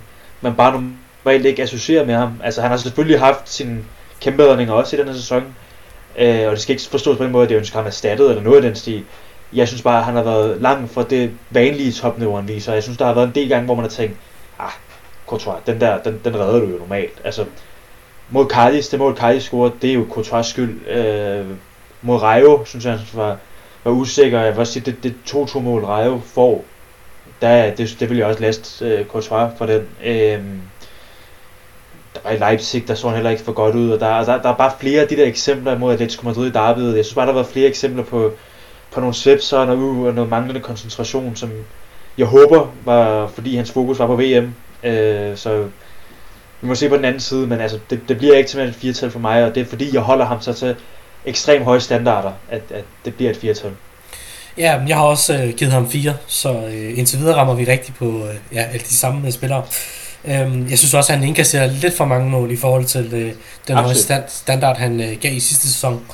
man 0.41 0.55
bare 0.55 0.83
normalt 1.25 1.47
ikke 1.47 1.63
associerer 1.63 2.07
med 2.07 2.15
ham. 2.15 2.41
Altså 2.45 2.61
han 2.61 2.71
har 2.71 2.77
selvfølgelig 2.77 3.21
haft 3.21 3.49
sine 3.49 3.85
kæmpe 4.21 4.73
også 4.73 4.97
i 4.97 4.99
den 4.99 5.09
her 5.09 5.15
sæson, 5.15 5.43
øh, 6.19 6.47
og 6.47 6.53
det 6.53 6.61
skal 6.61 6.73
ikke 6.73 6.91
forstås 6.91 7.17
på 7.17 7.25
den 7.25 7.33
måde, 7.33 7.43
at 7.43 7.49
det 7.49 7.57
ønsker 7.57 7.79
ham 7.79 7.87
erstattet 7.87 8.31
eller 8.31 8.43
noget 8.43 8.57
af 8.57 8.63
den 8.63 8.75
stil. 8.75 9.05
Jeg 9.53 9.69
synes 9.69 9.83
bare, 9.83 9.99
at 9.99 10.05
han 10.05 10.15
har 10.15 10.23
været 10.23 10.61
langt 10.61 10.93
fra 10.93 11.03
det 11.03 11.31
vanlige 11.51 11.93
topniveau, 11.93 12.37
han 12.37 12.49
viser. 12.49 12.73
Jeg 12.73 12.83
synes, 12.83 12.99
der 12.99 13.05
har 13.05 13.15
været 13.15 13.27
en 13.27 13.35
del 13.35 13.49
gange, 13.49 13.65
hvor 13.65 13.75
man 13.75 13.85
har 13.85 13.91
tænkt, 13.91 14.17
ah, 14.59 14.71
Courtois, 15.27 15.59
den 15.67 15.81
der, 15.81 15.99
den, 15.99 16.21
den 16.25 16.37
redder 16.37 16.61
du 16.61 16.67
jo 16.67 16.79
normalt. 16.79 17.21
Altså, 17.25 17.45
mod 18.31 18.47
Cardis, 18.47 18.89
det 18.89 18.99
mål 18.99 19.17
Cardis 19.17 19.43
scorer, 19.43 19.71
det 19.83 19.91
er 19.91 19.95
jo 19.95 20.07
Courtois 20.11 20.47
skyld. 20.47 20.87
Øh, 20.89 21.47
mod 22.03 22.23
Rayo, 22.23 22.65
synes 22.65 22.85
jeg, 22.85 22.93
han 22.93 23.07
var, 23.15 23.37
var 23.91 23.97
usikker. 23.97 24.41
Jeg 24.41 24.53
vil 24.53 24.61
også 24.61 24.73
sige, 24.73 24.85
det, 24.91 25.03
det 25.03 25.15
2-2 25.27 25.59
mål 25.59 25.85
Rejo 25.85 26.21
får, 26.25 26.65
der, 27.41 27.75
det, 27.75 27.97
det 28.01 28.11
vil 28.11 28.19
jeg 28.19 28.27
også 28.27 28.41
læse 28.41 28.85
øh, 28.85 29.07
Courtois 29.07 29.51
for 29.59 29.67
den. 29.67 29.89
Øh, 30.05 30.39
der 32.15 32.31
i 32.31 32.37
Leipzig, 32.37 32.89
der 32.89 32.95
så 32.95 33.07
han 33.07 33.17
heller 33.17 33.31
ikke 33.31 33.43
for 33.43 33.53
godt 33.53 33.75
ud, 33.75 33.91
og 33.91 34.01
der, 34.01 34.25
der, 34.25 34.43
der 34.43 34.49
er 34.49 34.57
bare 34.57 34.73
flere 34.81 35.03
af 35.03 35.09
de 35.09 35.17
der 35.17 35.27
eksempler 35.27 35.79
mod 35.79 35.93
Atletico 35.93 36.27
Madrid 36.27 36.47
i 36.47 36.53
derbyet. 36.53 36.97
Jeg 36.97 37.05
synes 37.05 37.15
bare, 37.15 37.27
der 37.27 37.33
var 37.33 37.43
flere 37.43 37.69
eksempler 37.69 38.05
på, 38.05 38.33
på 38.93 39.01
nogle 39.01 39.15
svipser 39.15 39.59
og 39.59 39.67
noget, 39.67 40.07
og 40.09 40.15
noget 40.15 40.31
manglende 40.31 40.61
koncentration, 40.61 41.37
som 41.37 41.51
jeg 42.19 42.27
håber 42.27 42.73
var, 42.85 43.27
fordi 43.27 43.57
hans 43.57 43.73
fokus 43.73 43.99
var 43.99 44.07
på 44.07 44.17
VM. 44.17 44.55
Øh, 44.85 45.37
så 45.37 45.65
vi 46.61 46.69
må 46.69 46.75
se 46.75 46.89
på 46.89 46.97
den 46.97 47.05
anden 47.05 47.21
side, 47.21 47.47
men 47.47 47.61
altså, 47.61 47.79
det, 47.91 48.01
det 48.09 48.19
bliver 48.19 48.37
ikke 48.37 48.51
til 48.51 48.61
et 48.61 48.75
4 48.75 49.11
for 49.11 49.19
mig, 49.19 49.45
og 49.45 49.55
det 49.55 49.61
er 49.61 49.65
fordi, 49.65 49.95
jeg 49.95 50.03
holder 50.03 50.25
ham 50.25 50.41
så 50.41 50.53
til 50.53 50.77
ekstremt 51.25 51.65
høje 51.65 51.81
standarder, 51.81 52.33
at, 52.51 52.63
at 52.71 52.85
det 53.05 53.15
bliver 53.15 53.31
et 53.31 53.37
firtal. 53.37 53.71
Ja, 54.59 54.81
jeg 54.89 54.97
har 54.97 55.05
også 55.05 55.35
øh, 55.35 55.55
givet 55.55 55.73
ham 55.73 55.91
fire, 55.91 56.17
så 56.27 56.53
øh, 56.53 56.99
indtil 56.99 57.19
videre 57.19 57.37
rammer 57.37 57.55
vi 57.55 57.65
rigtigt 57.65 57.99
på 57.99 58.07
øh, 58.07 58.35
ja, 58.53 58.63
alle 58.63 58.85
de 58.89 58.95
samme 58.95 59.27
øh, 59.27 59.33
spillere. 59.33 59.65
Øhm, 60.25 60.69
jeg 60.71 60.79
synes 60.79 60.95
også, 60.95 61.13
at 61.13 61.19
han 61.19 61.29
indkasserer 61.29 61.67
lidt 61.67 61.97
for 61.97 62.05
mange 62.05 62.31
mål 62.31 62.51
i 62.51 62.57
forhold 62.57 62.85
til 62.85 63.15
øh, 63.15 63.33
den 63.69 63.77
høje 63.77 63.95
stand, 63.95 64.25
standard, 64.29 64.77
han 64.77 65.01
øh, 65.01 65.17
gav 65.21 65.33
i 65.33 65.41
sidste 65.41 65.69
sæson. 65.69 66.07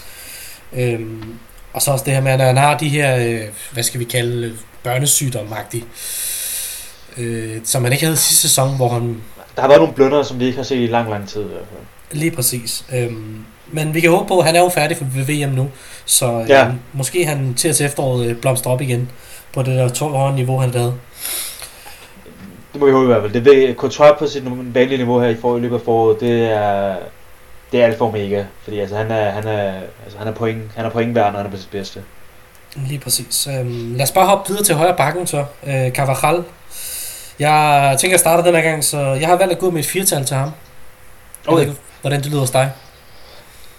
Øhm, 0.73 1.35
og 1.73 1.83
så 1.83 1.91
også 1.91 2.05
det 2.05 2.15
her 2.15 2.21
med, 2.21 2.33
at 2.33 2.41
han 2.41 2.57
har 2.57 2.79
de 2.79 2.89
her, 2.89 3.17
øh, 3.17 3.41
hvad 3.73 3.83
skal 3.83 4.01
vi 4.01 4.05
kalde, 4.05 4.57
børnesygdom 4.83 5.55
øh, 7.17 7.61
som 7.65 7.85
han 7.85 7.93
ikke 7.93 8.05
havde 8.05 8.17
sidste 8.17 8.49
sæson, 8.49 8.77
hvor 8.77 8.89
han... 8.89 9.23
Der 9.57 9.61
har 9.61 9.69
været 9.69 9.81
nogle 9.81 9.95
blønder, 9.95 10.23
som 10.23 10.41
vi 10.41 10.45
ikke 10.45 10.57
har 10.57 10.65
set 10.65 10.77
i 10.77 10.87
lang, 10.87 11.11
lang 11.11 11.29
tid 11.29 11.41
i 11.41 11.49
hvert 11.49 11.67
fald. 11.71 12.21
Lige 12.21 12.31
præcis. 12.31 12.85
Øhm, 12.93 13.45
men 13.77 13.95
vi 13.95 14.01
kan 14.01 14.11
håbe 14.11 14.29
på, 14.29 14.39
at 14.39 14.47
han 14.47 14.57
er 14.57 14.61
jo 14.61 14.69
færdig 14.69 14.97
for 14.97 15.05
VM 15.05 15.55
nu, 15.55 15.71
så 16.05 16.41
øh, 16.41 16.49
ja. 16.49 16.69
måske 16.93 17.27
han 17.27 17.55
til 17.55 17.75
til 17.75 17.87
efteråret 17.87 18.27
øh, 18.27 18.37
blomster 18.37 18.71
op 18.71 18.81
igen 18.81 19.11
på 19.53 19.63
det 19.63 19.77
der 19.77 19.89
to 19.89 20.31
niveau, 20.31 20.59
han 20.59 20.71
lavede. 20.71 20.95
Det 22.73 22.81
må 22.81 22.87
vi 22.87 22.93
håbe 22.93 23.05
i 23.05 23.07
hvert 23.07 23.23
fald. 23.23 23.33
Det 23.33 23.45
vil 23.45 23.75
Courtois 23.75 24.13
på 24.19 24.27
sit 24.27 24.43
vanlige 24.75 24.97
niveau 24.97 25.21
her 25.21 25.29
i, 25.29 25.37
for, 25.41 25.57
i 25.57 25.61
løbet 25.61 25.77
af 25.77 25.83
foråret, 25.85 26.21
det 26.21 26.53
er, 26.53 26.97
det 27.73 27.81
er 27.81 27.85
alt 27.85 27.99
for 27.99 28.11
mega. 28.11 28.45
Fordi 28.65 28.79
altså, 28.79 28.97
han 28.97 29.11
er, 29.11 29.31
han 29.31 29.47
er, 29.47 29.73
altså, 30.05 30.19
han 30.19 30.29
er 30.29 30.33
point, 30.33 30.63
han 30.77 30.85
er 30.85 30.91
pointværd, 30.91 31.33
når 31.33 31.39
han 31.39 31.47
er 31.47 31.51
på 31.51 31.57
sit 31.57 31.71
bedste. 31.71 32.03
Lige 32.77 32.99
præcis. 32.99 33.47
Øhm, 33.47 33.95
lad 33.95 34.03
os 34.03 34.13
bare 34.13 34.27
hoppe 34.27 34.49
videre 34.49 34.65
til 34.65 34.75
højre 34.75 34.97
bakken 34.97 35.27
så. 35.27 35.45
Øh, 35.67 35.91
Carvajal. 35.91 36.45
Jeg 37.39 37.97
tænker 38.01 38.17
at 38.17 38.21
starte 38.21 38.43
den 38.43 38.55
her 38.55 38.63
gang, 38.63 38.85
så 38.85 38.99
jeg 38.99 39.29
har 39.29 39.37
valgt 39.37 39.53
at 39.53 39.59
gå 39.59 39.71
med 39.71 39.81
et 39.81 39.87
firtal 39.87 40.25
til 40.25 40.37
ham. 40.37 40.51
Okay. 41.47 41.61
Ikke, 41.61 41.75
hvordan 42.01 42.21
det 42.21 42.31
lyder 42.31 42.41
hos 42.41 42.51
dig. 42.51 42.71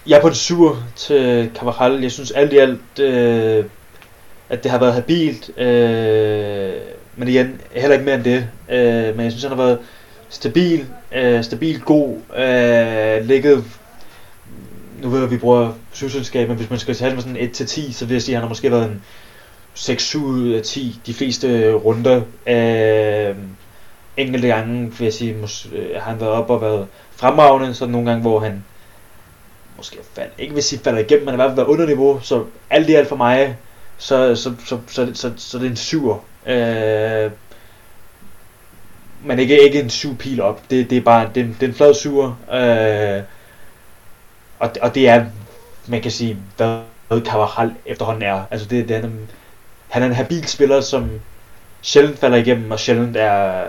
Jeg 0.07 0.17
er 0.17 0.21
på 0.21 0.29
det 0.29 0.37
sur 0.37 0.83
til 0.95 1.51
Carvajal. 1.55 2.01
Jeg 2.01 2.11
synes 2.11 2.31
alt 2.31 2.53
i 2.53 2.57
alt, 2.57 2.99
øh, 2.99 3.65
at 4.49 4.63
det 4.63 4.71
har 4.71 4.79
været 4.79 4.93
habilt. 4.93 5.57
Øh, 5.57 6.73
men 7.15 7.27
igen, 7.27 7.61
heller 7.71 7.93
ikke 7.93 8.05
mere 8.05 8.15
end 8.15 8.23
det. 8.23 8.47
Øh, 8.69 9.15
men 9.15 9.23
jeg 9.23 9.31
synes, 9.31 9.43
han 9.43 9.51
har 9.57 9.63
været 9.63 9.79
stabil, 10.29 10.85
øh, 11.15 11.43
stabil 11.43 11.81
god, 11.81 12.17
øh, 12.37 13.25
ligget 13.25 13.63
nu 15.01 15.09
ved 15.09 15.17
jeg, 15.17 15.25
at 15.25 15.31
vi 15.31 15.37
bruger 15.37 15.71
syvselskab, 15.91 16.47
men 16.47 16.57
hvis 16.57 16.69
man 16.69 16.79
skal 16.79 16.95
tage 16.95 17.13
med 17.13 17.21
sådan 17.21 17.37
1-10, 17.37 17.93
så 17.93 18.05
vil 18.05 18.15
jeg 18.15 18.21
sige, 18.21 18.35
at 18.35 18.37
han 18.37 18.43
har 18.43 18.49
måske 18.49 18.71
været 18.71 18.85
en 18.85 19.03
6-7 19.75 20.17
ud 20.17 20.51
af 20.51 20.61
10 20.61 20.99
de 21.05 21.13
fleste 21.13 21.73
runder. 21.73 22.21
Øh, 22.47 23.35
enkelte 24.17 24.47
gange, 24.47 24.91
vil 24.97 25.05
jeg 25.05 25.13
sige, 25.13 25.35
mås- 25.43 25.75
øh, 25.75 25.95
har 25.95 26.11
han 26.11 26.19
været 26.19 26.31
op 26.31 26.49
og 26.49 26.61
været 26.61 26.87
fremragende, 27.15 27.73
så 27.73 27.85
nogle 27.85 28.09
gange, 28.09 28.21
hvor 28.21 28.39
han 28.39 28.63
måske 29.77 29.97
fald, 30.13 30.29
ikke 30.37 30.53
hvis 30.53 30.65
sige 30.65 30.79
falder 30.83 30.99
igennem, 30.99 31.25
men 31.25 31.33
i 31.33 31.35
hvert 31.35 31.47
fald 31.47 31.55
været 31.55 31.67
under 31.67 31.85
niveau, 31.85 32.19
så 32.19 32.45
alt 32.69 32.89
i 32.89 32.93
alt 32.93 33.07
for 33.07 33.15
mig, 33.15 33.57
så, 33.97 34.35
så, 34.35 34.53
så, 34.65 34.79
så, 34.87 35.11
så, 35.13 35.33
så 35.37 35.57
det 35.57 35.65
er 35.65 35.69
en 35.69 35.75
syver. 35.75 36.17
Øh, 36.45 37.31
men 39.23 39.39
ikke, 39.39 39.63
ikke 39.63 39.79
en 39.81 39.89
syv 39.89 40.17
pil 40.17 40.41
op. 40.41 40.61
Det, 40.69 40.89
det 40.89 40.97
er 40.97 41.01
bare 41.01 41.29
det, 41.35 41.55
det 41.59 41.63
er 41.63 41.67
en 41.67 41.73
flad 41.73 41.93
syver. 41.93 42.27
Øh, 42.53 43.23
og, 44.59 44.71
og 44.81 44.95
det 44.95 45.09
er, 45.09 45.25
man 45.87 46.01
kan 46.01 46.11
sige, 46.11 46.37
hvad 46.57 46.81
Carvajal 47.11 47.73
efterhånden 47.85 48.23
er. 48.23 48.43
Altså 48.51 48.67
det, 48.67 48.89
det 48.89 48.97
er 48.97 49.03
en, 49.03 49.29
han 49.87 50.01
er 50.01 50.05
en 50.05 50.13
habil 50.13 50.47
spiller, 50.47 50.81
som 50.81 51.09
sjældent 51.81 52.19
falder 52.19 52.37
igennem, 52.37 52.71
og 52.71 52.79
sjældent 52.79 53.17
er, 53.17 53.63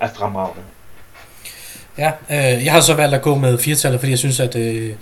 er 0.00 0.08
fremragende. 0.14 0.62
Ja, 1.98 2.10
øh, 2.30 2.64
jeg 2.64 2.72
har 2.72 2.80
så 2.80 2.94
valgt 2.94 3.14
at 3.14 3.22
gå 3.22 3.34
med 3.34 3.58
firetallet, 3.58 4.00
fordi 4.00 4.10
jeg 4.10 4.18
synes, 4.18 4.40
at 4.40 4.56
øh, 4.56 4.92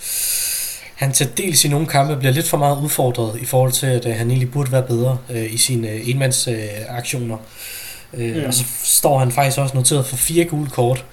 han 0.95 1.13
til 1.13 1.29
dels 1.37 1.65
i 1.65 1.69
nogle 1.69 1.87
kampe 1.87 2.17
bliver 2.17 2.33
lidt 2.33 2.49
for 2.49 2.57
meget 2.57 2.79
udfordret 2.83 3.41
i 3.41 3.45
forhold 3.45 3.73
til, 3.73 3.87
at 3.87 4.07
øh, 4.07 4.15
han 4.15 4.29
egentlig 4.29 4.51
burde 4.51 4.73
være 4.73 4.83
bedre 4.83 5.19
øh, 5.31 5.55
i 5.55 5.57
sine 5.57 5.89
øh, 5.89 6.09
enmandsaktioner. 6.09 7.37
Øh, 8.15 8.29
øh, 8.29 8.37
mm. 8.37 8.47
Og 8.47 8.55
så 8.55 8.65
står 8.85 9.19
han 9.19 9.33
faktisk 9.33 9.59
også 9.59 9.77
noteret 9.77 10.07
for 10.07 10.17
fire 10.17 10.45
gule 10.45 10.71
kort, 10.71 11.05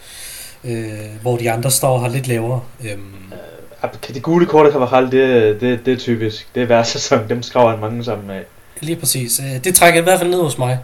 øh, 0.63 0.87
hvor 1.21 1.37
de 1.37 1.51
andre 1.51 1.71
står 1.71 1.97
har 1.97 2.09
lidt 2.09 2.27
lavere. 2.27 2.61
Øh, 2.83 2.91
øh, 3.83 4.15
de 4.15 4.19
gule 4.19 4.45
kort 4.45 4.65
af 4.65 4.71
Cavajal, 4.71 5.11
det, 5.11 5.61
det, 5.61 5.85
det 5.85 5.93
er 5.93 5.97
typisk. 5.97 6.47
Det 6.55 6.61
er 6.61 6.67
hver 6.67 6.83
sæson, 6.93 7.29
dem 7.29 7.43
skraver 7.43 7.69
han 7.69 7.79
mange 7.79 8.03
sammen 8.03 8.27
med. 8.27 8.41
Lige 8.81 8.95
præcis. 8.95 9.39
Øh, 9.39 9.63
det 9.63 9.75
trækker 9.75 9.99
i 9.99 10.03
hvert 10.03 10.19
fald 10.19 10.29
ned 10.29 10.41
hos 10.41 10.57
mig. 10.57 10.79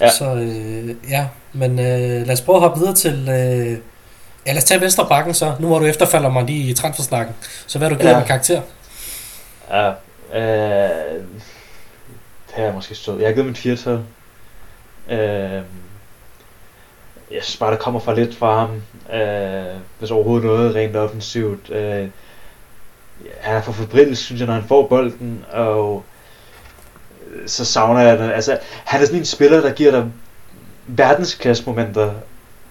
Ja. 0.00 0.10
Så 0.10 0.34
øh, 0.34 0.94
ja, 1.10 1.26
men 1.52 1.70
øh, 1.70 2.26
lad 2.26 2.30
os 2.30 2.40
prøve 2.40 2.56
at 2.56 2.62
hoppe 2.62 2.80
videre 2.80 2.94
til... 2.94 3.28
Øh, 3.28 3.78
Ja, 4.46 4.52
lad 4.52 4.58
os 4.58 4.64
tage 4.64 4.80
venstre 4.80 5.06
bakken 5.08 5.34
så. 5.34 5.54
Nu 5.60 5.66
hvor 5.66 5.78
du 5.78 5.84
efterfalder 5.84 6.30
mig 6.30 6.44
lige 6.44 6.70
i 6.70 6.74
transfersnakken. 6.74 7.34
Så 7.66 7.78
hvad 7.78 7.90
du 7.90 7.96
givet 7.96 8.10
ja. 8.10 8.18
med 8.18 8.26
karakter? 8.26 8.62
Ja, 9.70 9.88
øh, 10.34 11.22
det 12.46 12.54
har 12.54 12.62
jeg 12.62 12.74
måske 12.74 12.94
stået. 12.94 13.20
Jeg 13.20 13.28
har 13.28 13.34
givet 13.34 13.46
mit 13.46 13.58
firtal. 13.58 14.00
Øh, 15.10 15.62
jeg 17.30 17.42
synes 17.42 17.56
bare, 17.56 17.70
der 17.70 17.78
kommer 17.78 18.00
for 18.00 18.12
lidt 18.12 18.36
fra 18.36 18.58
ham. 18.58 18.82
Øh, 19.18 19.76
hvis 19.98 20.10
overhovedet 20.10 20.46
noget 20.46 20.74
rent 20.74 20.96
offensivt. 20.96 21.70
Øh, 21.70 22.08
han 23.40 23.56
er 23.56 23.62
for 23.62 23.72
febrilsk, 23.72 24.24
synes 24.24 24.40
jeg, 24.40 24.46
når 24.46 24.54
han 24.54 24.64
får 24.68 24.86
bolden. 24.86 25.44
Og 25.52 26.04
så 27.46 27.64
savner 27.64 28.00
jeg 28.00 28.18
det. 28.18 28.32
Altså, 28.32 28.58
han 28.84 29.00
er 29.00 29.06
sådan 29.06 29.18
en 29.18 29.24
spiller, 29.24 29.60
der 29.60 29.72
giver 29.72 29.90
dig 29.90 30.10
verdensklasse 30.86 31.64
momenter 31.66 32.12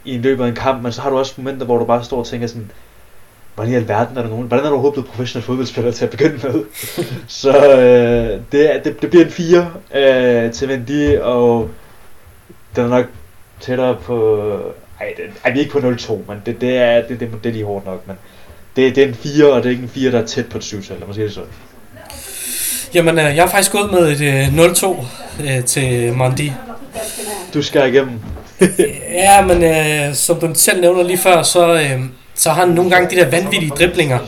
i 0.05 0.15
en 0.15 0.21
løbet 0.21 0.43
af 0.43 0.47
en 0.47 0.55
kamp, 0.55 0.83
men 0.83 0.91
så 0.91 1.01
har 1.01 1.09
du 1.09 1.17
også 1.17 1.33
momenter, 1.37 1.65
hvor 1.65 1.77
du 1.77 1.85
bare 1.85 2.03
står 2.03 2.19
og 2.19 2.27
tænker 2.27 2.47
sådan, 2.47 2.71
hvordan 3.55 3.73
i 3.73 3.75
alverden 3.75 4.17
er 4.17 4.21
der 4.21 4.29
nogen, 4.29 4.47
hvordan 4.47 4.65
er 4.65 4.69
du 4.69 4.75
overhovedet 4.75 4.93
blevet 4.93 5.09
professionel 5.09 5.45
fodboldspiller 5.45 5.91
til 5.91 6.05
at 6.05 6.11
begynde 6.11 6.39
med? 6.43 6.63
så 7.27 7.71
øh, 7.71 8.41
det, 8.51 8.81
det, 8.85 9.01
det 9.01 9.09
bliver 9.09 9.25
en 9.25 9.31
fire 9.31 9.71
øh, 9.95 10.51
til 10.51 10.67
Mendy, 10.67 11.17
og 11.17 11.69
den 12.75 12.83
er 12.83 12.89
nok 12.89 13.05
tættere 13.59 13.95
på... 13.95 14.47
Ej, 14.99 15.13
det, 15.17 15.25
ej 15.43 15.51
vi 15.51 15.59
er 15.59 15.63
ikke 15.63 15.71
på 15.71 15.89
0-2, 15.89 16.13
men 16.27 16.41
det, 16.45 16.61
det, 16.61 16.77
er, 16.77 17.07
det, 17.07 17.19
det, 17.19 17.29
det 17.43 17.49
er 17.49 17.53
lige 17.53 17.65
hårdt 17.65 17.85
nok, 17.85 18.07
men 18.07 18.15
det, 18.75 18.95
det 18.95 19.03
er 19.03 19.07
en 19.07 19.13
4, 19.13 19.51
og 19.51 19.63
det 19.63 19.65
er 19.65 19.69
ikke 19.69 19.83
en 19.83 19.89
4, 19.89 20.11
der 20.11 20.21
er 20.21 20.25
tæt 20.25 20.45
på 20.49 20.57
et 20.57 20.63
7-tal, 20.63 20.97
lad 20.99 21.07
mig 21.07 21.15
sige 21.15 21.25
det 21.25 21.33
sådan. 21.33 21.49
Jamen, 22.93 23.19
øh, 23.19 23.35
jeg 23.35 23.43
har 23.43 23.49
faktisk 23.49 23.71
gået 23.71 23.91
med 23.91 24.11
et 24.11 24.21
øh, 24.21 24.65
0-2 24.65 25.05
øh, 25.43 25.65
til 25.65 26.13
Mondi. 26.13 26.53
Du 27.53 27.61
skal 27.61 27.93
igennem. 27.93 28.19
ja, 29.23 29.45
men 29.45 29.63
øh, 29.63 30.15
som 30.15 30.39
du 30.39 30.49
selv 30.53 30.81
nævner 30.81 31.03
lige 31.03 31.17
før, 31.17 31.43
så, 31.43 31.73
øh, 31.73 32.01
så 32.35 32.49
har 32.49 32.65
han 32.65 32.75
nogle 32.75 32.91
gange 32.91 33.09
de 33.09 33.15
der 33.15 33.29
vanvittige 33.29 33.69
driblinger, 33.69 34.19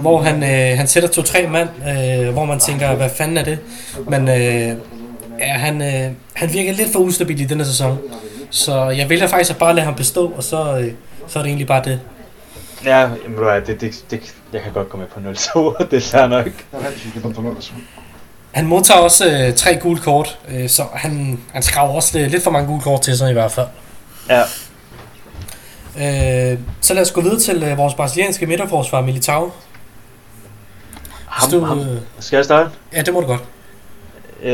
hvor 0.00 0.22
han, 0.22 0.42
øh, 0.42 0.78
han 0.78 0.86
sætter 0.86 1.08
to-tre 1.08 1.46
mand, 1.46 1.68
øh, 1.88 2.32
hvor 2.32 2.44
man 2.44 2.60
tænker, 2.60 2.94
hvad 2.94 3.10
fanden 3.10 3.36
er 3.36 3.44
det? 3.44 3.58
Men 4.08 4.28
øh, 4.28 4.76
ja, 5.38 5.52
han, 5.52 5.82
øh, 5.82 6.10
han 6.34 6.52
virker 6.52 6.72
lidt 6.72 6.92
for 6.92 6.98
ustabil 6.98 7.40
i 7.40 7.44
denne 7.44 7.64
sæson. 7.64 7.98
Så 8.50 8.88
jeg 8.88 9.08
vælger 9.08 9.26
faktisk 9.26 9.50
at 9.50 9.56
bare 9.58 9.74
lade 9.74 9.84
ham 9.84 9.94
bestå, 9.94 10.32
og 10.36 10.42
så, 10.42 10.78
øh, 10.78 10.92
så 11.28 11.38
er 11.38 11.42
det 11.42 11.48
egentlig 11.48 11.66
bare 11.66 11.82
det. 11.84 12.00
Ja, 12.84 13.00
jamen, 13.00 13.38
du 13.38 13.60
det, 13.66 13.80
det, 13.80 14.04
det, 14.10 14.34
jeg 14.52 14.62
kan 14.62 14.72
godt 14.72 14.88
komme 14.88 15.06
med 15.20 15.32
på 15.34 15.40
0-2, 15.80 15.86
det 15.90 16.14
er 16.14 16.26
nok. 16.26 16.46
Han 18.54 18.66
modtager 18.66 19.00
også 19.00 19.30
øh, 19.30 19.54
tre 19.54 19.76
gule 19.76 20.00
kort, 20.00 20.38
øh, 20.48 20.68
så 20.68 20.84
han, 20.92 21.40
han 21.52 21.62
skraver 21.62 21.94
også 21.94 22.18
lidt, 22.18 22.30
lidt 22.30 22.42
for 22.42 22.50
mange 22.50 22.68
gule 22.68 22.80
kort 22.82 23.00
til 23.02 23.18
sig 23.18 23.30
i 23.30 23.32
hvert 23.32 23.52
fald. 23.52 23.66
Ja. 24.28 24.42
Øh, 26.52 26.58
så 26.80 26.94
lad 26.94 27.02
os 27.02 27.12
gå 27.12 27.20
videre 27.20 27.40
til 27.40 27.62
øh, 27.62 27.78
vores 27.78 27.94
brasilianske 27.94 28.46
midterforsvar, 28.46 29.00
Militao. 29.00 29.52
Ham, 31.26 31.50
du, 31.50 31.60
ham. 31.60 31.78
Øh, 31.78 32.00
Skal 32.18 32.36
jeg 32.36 32.44
starte? 32.44 32.70
Ja, 32.92 33.02
det 33.02 33.14
må 33.14 33.20
du 33.20 33.26
godt. 33.26 33.40
Øh, 34.42 34.52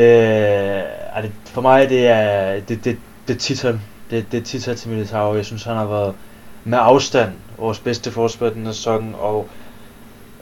det, 1.22 1.32
for 1.44 1.60
mig 1.60 1.88
det 1.88 2.06
er 2.06 2.60
det, 2.60 2.84
det, 2.84 2.98
det 3.28 3.38
titel. 3.38 3.80
Det, 4.10 4.32
det 4.32 4.40
er 4.40 4.44
titel 4.44 4.76
til 4.76 4.90
Militao. 4.90 5.36
Jeg 5.36 5.44
synes, 5.44 5.64
han 5.64 5.76
har 5.76 5.86
været 5.86 6.14
med 6.64 6.78
afstand 6.80 7.30
vores 7.58 7.78
bedste 7.78 8.12
forspil 8.12 8.54
den 8.54 8.66
sæson, 8.66 9.14
og 9.18 9.48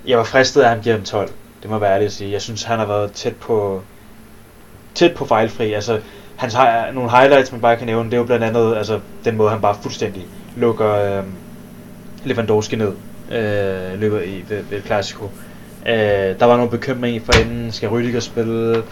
jeg 0.06 0.18
var 0.18 0.24
fristet 0.24 0.60
af, 0.60 0.64
at 0.64 0.70
han 0.70 0.82
giver 0.82 0.96
dem 0.96 1.04
12. 1.04 1.30
Det 1.62 1.70
må 1.70 1.78
være 1.78 1.94
ærligt 1.94 2.06
at 2.06 2.12
sige. 2.12 2.32
Jeg 2.32 2.42
synes, 2.42 2.62
han 2.62 2.78
har 2.78 2.86
været 2.86 3.12
tæt 3.12 3.36
på, 3.36 3.82
tæt 4.94 5.14
på 5.14 5.24
fejlfri. 5.24 5.72
Altså, 5.72 6.00
han 6.36 6.50
har 6.50 6.90
nogle 6.92 7.10
highlights, 7.10 7.52
man 7.52 7.60
bare 7.60 7.76
kan 7.76 7.86
nævne. 7.86 8.10
Det 8.10 8.14
er 8.14 8.18
jo 8.18 8.24
blandt 8.24 8.44
andet 8.44 8.76
altså, 8.76 9.00
den 9.24 9.36
måde, 9.36 9.50
han 9.50 9.60
bare 9.60 9.76
fuldstændig 9.82 10.26
lukker 10.56 10.94
øh, 10.94 11.24
Lewandowski 12.24 12.76
ned 12.76 12.92
øh, 13.30 14.00
løbet 14.00 14.24
i 14.26 14.44
ved, 14.48 14.62
ved 14.70 14.82
Clasico. 14.82 15.24
Øh, 15.86 15.94
der 16.40 16.44
var 16.44 16.56
nogle 16.56 16.70
bekymringer 16.70 17.20
for 17.24 17.32
inden, 17.40 17.72
skal 17.72 17.88
Rüdiger 17.88 18.20
spille? 18.20 18.76
Øh, 18.76 18.82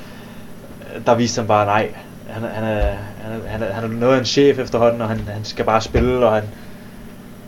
der 1.06 1.14
viste 1.14 1.40
han 1.40 1.48
bare 1.48 1.66
nej. 1.66 1.94
Han, 2.28 2.42
han, 2.42 2.64
er, 2.64 2.96
han, 3.22 3.32
er, 3.32 3.48
han, 3.48 3.62
er, 3.62 3.72
han 3.72 3.84
er 3.84 3.88
noget 3.88 4.14
af 4.14 4.18
en 4.18 4.24
chef 4.24 4.58
efterhånden, 4.58 5.00
og 5.00 5.08
han, 5.08 5.18
han 5.18 5.44
skal 5.44 5.64
bare 5.64 5.80
spille, 5.80 6.26
og 6.26 6.34
han, 6.34 6.44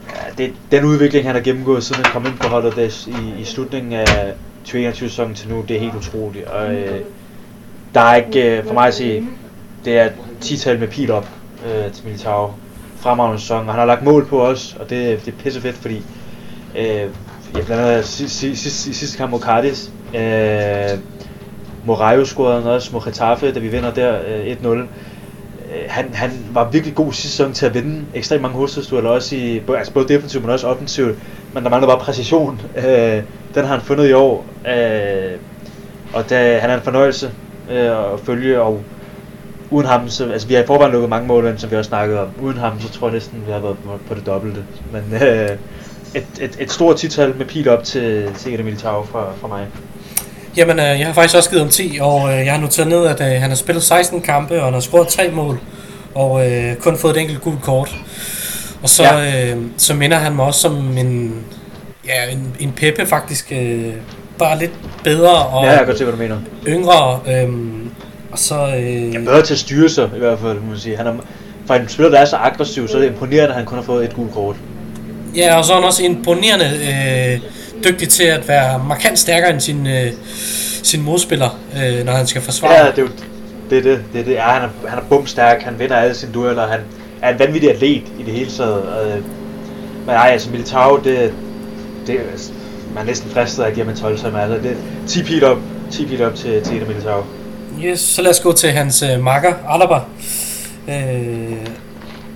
ja, 0.08 0.44
det, 0.44 0.54
den 0.70 0.84
udvikling, 0.84 1.26
han 1.26 1.34
har 1.34 1.42
gennemgået, 1.42 1.84
siden 1.84 2.04
han 2.04 2.12
kom 2.12 2.26
ind 2.26 2.38
på 2.38 2.48
holdet 2.48 3.06
i, 3.06 3.40
i 3.40 3.44
slutningen 3.44 3.92
af 3.92 4.34
2021-sæsonen 4.66 5.34
til 5.34 5.48
nu, 5.48 5.64
det 5.68 5.76
er 5.76 5.80
helt 5.80 5.94
utroligt. 5.94 6.46
Og, 6.46 6.74
øh, 6.74 7.00
der 7.94 8.00
er 8.00 8.14
ikke, 8.14 8.58
øh, 8.58 8.66
for 8.66 8.74
mig 8.74 8.86
at 8.86 8.94
sige, 8.94 9.28
det 9.84 9.98
er 9.98 10.08
10-tal 10.44 10.78
med 10.78 10.88
pil 10.88 11.10
op 11.10 11.28
øh, 11.66 11.92
til 11.92 12.04
Militao. 12.04 12.52
Fremragende 12.96 13.40
sæson, 13.40 13.58
og 13.58 13.72
han 13.72 13.78
har 13.78 13.86
lagt 13.86 14.02
mål 14.02 14.26
på 14.26 14.42
os, 14.46 14.76
og 14.80 14.90
det, 14.90 15.24
det 15.24 15.34
er 15.34 15.38
pisse 15.42 15.60
fedt, 15.60 15.76
fordi 15.76 16.02
øh, 16.78 16.84
ja, 17.56 17.62
blandt 17.66 17.70
andet 17.70 18.04
sidste, 18.04 18.56
sidste, 18.56 18.94
sidste 18.94 19.18
kamp 19.18 19.30
mod 19.30 19.40
Cardis, 19.40 19.90
øh, 20.14 20.98
Morayo 21.84 22.24
scorede 22.24 22.74
også 22.74 22.90
mod 22.92 23.04
Getafe, 23.04 23.52
da 23.52 23.58
vi 23.58 23.68
vinder 23.68 23.94
der 23.94 24.18
øh, 24.26 24.56
1-0. 24.62 24.78
Øh, 25.74 25.84
han, 25.88 26.14
han 26.14 26.30
var 26.52 26.70
virkelig 26.70 26.94
god 26.94 27.12
sidste 27.12 27.28
sæson 27.28 27.52
til 27.52 27.66
at 27.66 27.74
vinde 27.74 28.04
ekstremt 28.14 28.42
mange 28.42 28.56
hovedstødstueller, 28.56 29.10
også 29.10 29.36
i, 29.36 29.62
altså 29.76 29.92
både 29.92 30.08
defensivt, 30.08 30.44
men 30.44 30.52
også 30.52 30.66
offensivt. 30.66 31.16
Men 31.54 31.64
der 31.64 31.70
mangler 31.70 31.88
bare 31.88 31.98
præcision. 31.98 32.60
Øh, 32.76 33.22
den 33.54 33.64
har 33.64 33.66
han 33.66 33.80
fundet 33.80 34.08
i 34.08 34.12
år. 34.12 34.46
Øh, 34.68 35.38
og 36.12 36.30
da, 36.30 36.58
han 36.58 36.70
er 36.70 36.74
en 36.74 36.82
fornøjelse 36.82 37.30
øh, 37.70 38.12
at 38.12 38.20
følge, 38.24 38.60
og 38.60 38.80
uden 39.70 39.86
ham, 39.86 40.08
så, 40.08 40.30
altså 40.32 40.48
vi 40.48 40.54
har 40.54 40.62
i 40.62 40.66
forvejen 40.66 40.92
lukket 40.92 41.10
mange 41.10 41.26
mål, 41.26 41.54
som 41.56 41.70
vi 41.70 41.76
også 41.76 41.88
snakket 41.88 42.18
om. 42.18 42.28
Uden 42.42 42.58
ham, 42.58 42.80
så 42.80 42.92
tror 42.92 43.06
jeg 43.06 43.14
næsten, 43.14 43.42
vi 43.46 43.52
har 43.52 43.58
været 43.58 43.76
på, 44.08 44.14
det 44.14 44.26
dobbelte. 44.26 44.64
Men 44.92 45.22
øh, 45.22 45.48
et, 46.14 46.26
et, 46.40 46.56
et 46.60 46.70
stort 46.72 46.96
tital 46.96 47.36
med 47.36 47.46
pil 47.46 47.68
op 47.68 47.84
til 47.84 48.30
Sigurd 48.34 48.64
Militao 48.64 49.02
fra, 49.02 49.32
fra 49.40 49.48
mig. 49.48 49.66
Jamen, 50.58 50.78
øh, 50.78 50.84
jeg 50.84 51.06
har 51.06 51.12
faktisk 51.12 51.36
også 51.36 51.50
givet 51.50 51.62
ham 51.62 51.70
10, 51.70 51.98
og 52.00 52.32
øh, 52.32 52.46
jeg 52.46 52.52
har 52.52 52.60
noteret 52.60 52.88
ned, 52.88 53.06
at 53.06 53.20
øh, 53.20 53.40
han 53.40 53.50
har 53.50 53.56
spillet 53.56 53.82
16 53.84 54.20
kampe, 54.20 54.58
og 54.58 54.64
han 54.64 54.72
har 54.72 54.80
scoret 54.80 55.08
3 55.08 55.30
mål, 55.30 55.60
og 56.14 56.50
øh, 56.50 56.76
kun 56.76 56.98
fået 56.98 57.16
et 57.16 57.20
enkelt 57.20 57.40
gult 57.40 57.62
kort. 57.62 57.96
Og 58.82 58.88
så, 58.88 59.02
ja. 59.02 59.52
øh, 59.52 59.56
så 59.76 59.94
minder 59.94 60.16
han 60.16 60.36
mig 60.36 60.44
også 60.44 60.60
som 60.60 60.98
en, 60.98 61.34
ja, 62.06 62.32
en, 62.32 62.56
en 62.60 62.72
Pepe 62.72 63.06
faktisk, 63.06 63.52
øh, 63.52 63.92
bare 64.38 64.58
lidt 64.58 64.72
bedre 65.04 65.46
og 65.46 65.64
ja, 65.64 65.70
jeg 65.70 65.86
kan 65.86 65.96
se, 65.96 66.04
hvad 66.04 66.12
du 66.12 66.18
mener. 66.18 66.36
yngre. 66.66 67.20
Øh, 67.28 67.48
og 68.32 68.38
så, 68.38 68.66
øh, 68.78 69.14
ja, 69.14 69.18
bedre 69.18 69.42
til 69.42 69.54
at 69.54 69.60
styre 69.60 69.88
sig 69.88 70.10
i 70.16 70.18
hvert 70.18 70.38
fald, 70.38 70.60
må 70.60 70.70
man 70.70 70.78
sige. 70.78 70.96
Han 70.96 71.06
er, 71.06 71.12
for 71.66 71.74
en 71.74 71.88
spiller, 71.88 72.10
der 72.10 72.18
er 72.18 72.24
så 72.24 72.36
aggressiv, 72.36 72.88
så 72.88 72.96
er 72.96 73.00
det 73.00 73.08
imponerende, 73.08 73.48
at 73.48 73.54
han 73.54 73.64
kun 73.64 73.78
har 73.78 73.84
fået 73.84 74.04
et 74.04 74.14
gult 74.14 74.32
kort. 74.32 74.56
Ja, 75.36 75.58
og 75.58 75.64
så 75.64 75.72
er 75.72 75.76
han 75.76 75.84
også 75.84 76.04
imponerende 76.04 76.64
øh, 76.64 77.40
dygtig 77.84 78.08
til 78.08 78.24
at 78.24 78.48
være 78.48 78.84
markant 78.88 79.18
stærkere 79.18 79.50
end 79.50 79.60
sin, 79.60 79.86
øh, 79.86 80.12
sin 80.82 81.02
modspiller, 81.02 81.58
øh, 81.76 82.04
når 82.04 82.12
han 82.12 82.26
skal 82.26 82.42
forsvare. 82.42 82.72
Ja, 82.72 82.86
det 82.86 82.98
er 82.98 83.02
jo 83.02 83.08
det, 83.70 83.78
er 83.78 83.82
det, 83.82 84.04
det, 84.12 84.20
er 84.20 84.24
det. 84.24 84.32
Ja, 84.32 84.42
han 84.42 84.62
er, 84.62 84.88
han 84.88 84.98
er 84.98 85.02
bumstærk, 85.08 85.62
han 85.62 85.78
vinder 85.78 85.96
alle 85.96 86.14
sine 86.14 86.32
dueller, 86.32 86.66
han 86.66 86.80
er 87.22 87.32
en 87.32 87.38
vanvittig 87.38 87.70
atlet 87.70 88.02
i 88.18 88.22
det 88.26 88.34
hele 88.34 88.50
taget. 88.50 88.82
Øh, 89.06 89.22
men 90.06 90.14
ej, 90.14 90.28
altså 90.32 90.50
Militao, 90.50 91.00
det, 91.04 91.32
det, 92.06 92.20
man 92.94 93.02
er 93.02 93.06
næsten 93.06 93.30
fristet 93.30 93.62
at 93.64 93.74
give 93.74 93.84
ham 93.84 93.94
en 93.94 94.00
12 94.00 94.18
som 94.18 94.36
altså 94.36 94.68
det 94.68 94.76
10 95.06 95.22
pil 95.22 95.44
op, 95.44 95.58
10 95.90 96.06
pil 96.06 96.22
op 96.22 96.34
til, 96.34 96.62
til 96.62 96.76
Eder 96.76 96.86
Militao. 96.86 97.24
Yes, 97.84 98.00
så 98.00 98.22
lad 98.22 98.30
os 98.30 98.40
gå 98.40 98.52
til 98.52 98.70
hans 98.70 99.02
øh, 99.02 99.22
makker, 99.22 99.54
Alaba. 99.68 100.00
Øh, 100.88 101.66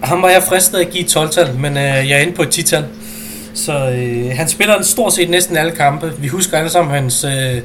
ham 0.03 0.23
var 0.23 0.29
jeg 0.29 0.43
fristet 0.43 0.79
at 0.79 0.91
give 0.91 1.05
12-tal, 1.05 1.55
men 1.59 1.77
øh, 1.77 1.83
jeg 1.83 2.11
er 2.11 2.19
inde 2.19 2.33
på 2.33 2.43
et 2.43 2.59
10-tal. 2.59 2.85
Så 3.55 3.73
øh, 3.73 4.37
han 4.37 4.49
spiller 4.49 4.83
stort 4.83 5.13
set 5.13 5.31
næsten 5.31 5.57
alle 5.57 5.73
kampe. 5.73 6.13
Vi 6.19 6.29
husker 6.29 6.59
alle 6.59 6.71
sammen 6.71 6.95
hans, 6.95 7.25
øh, 7.25 7.63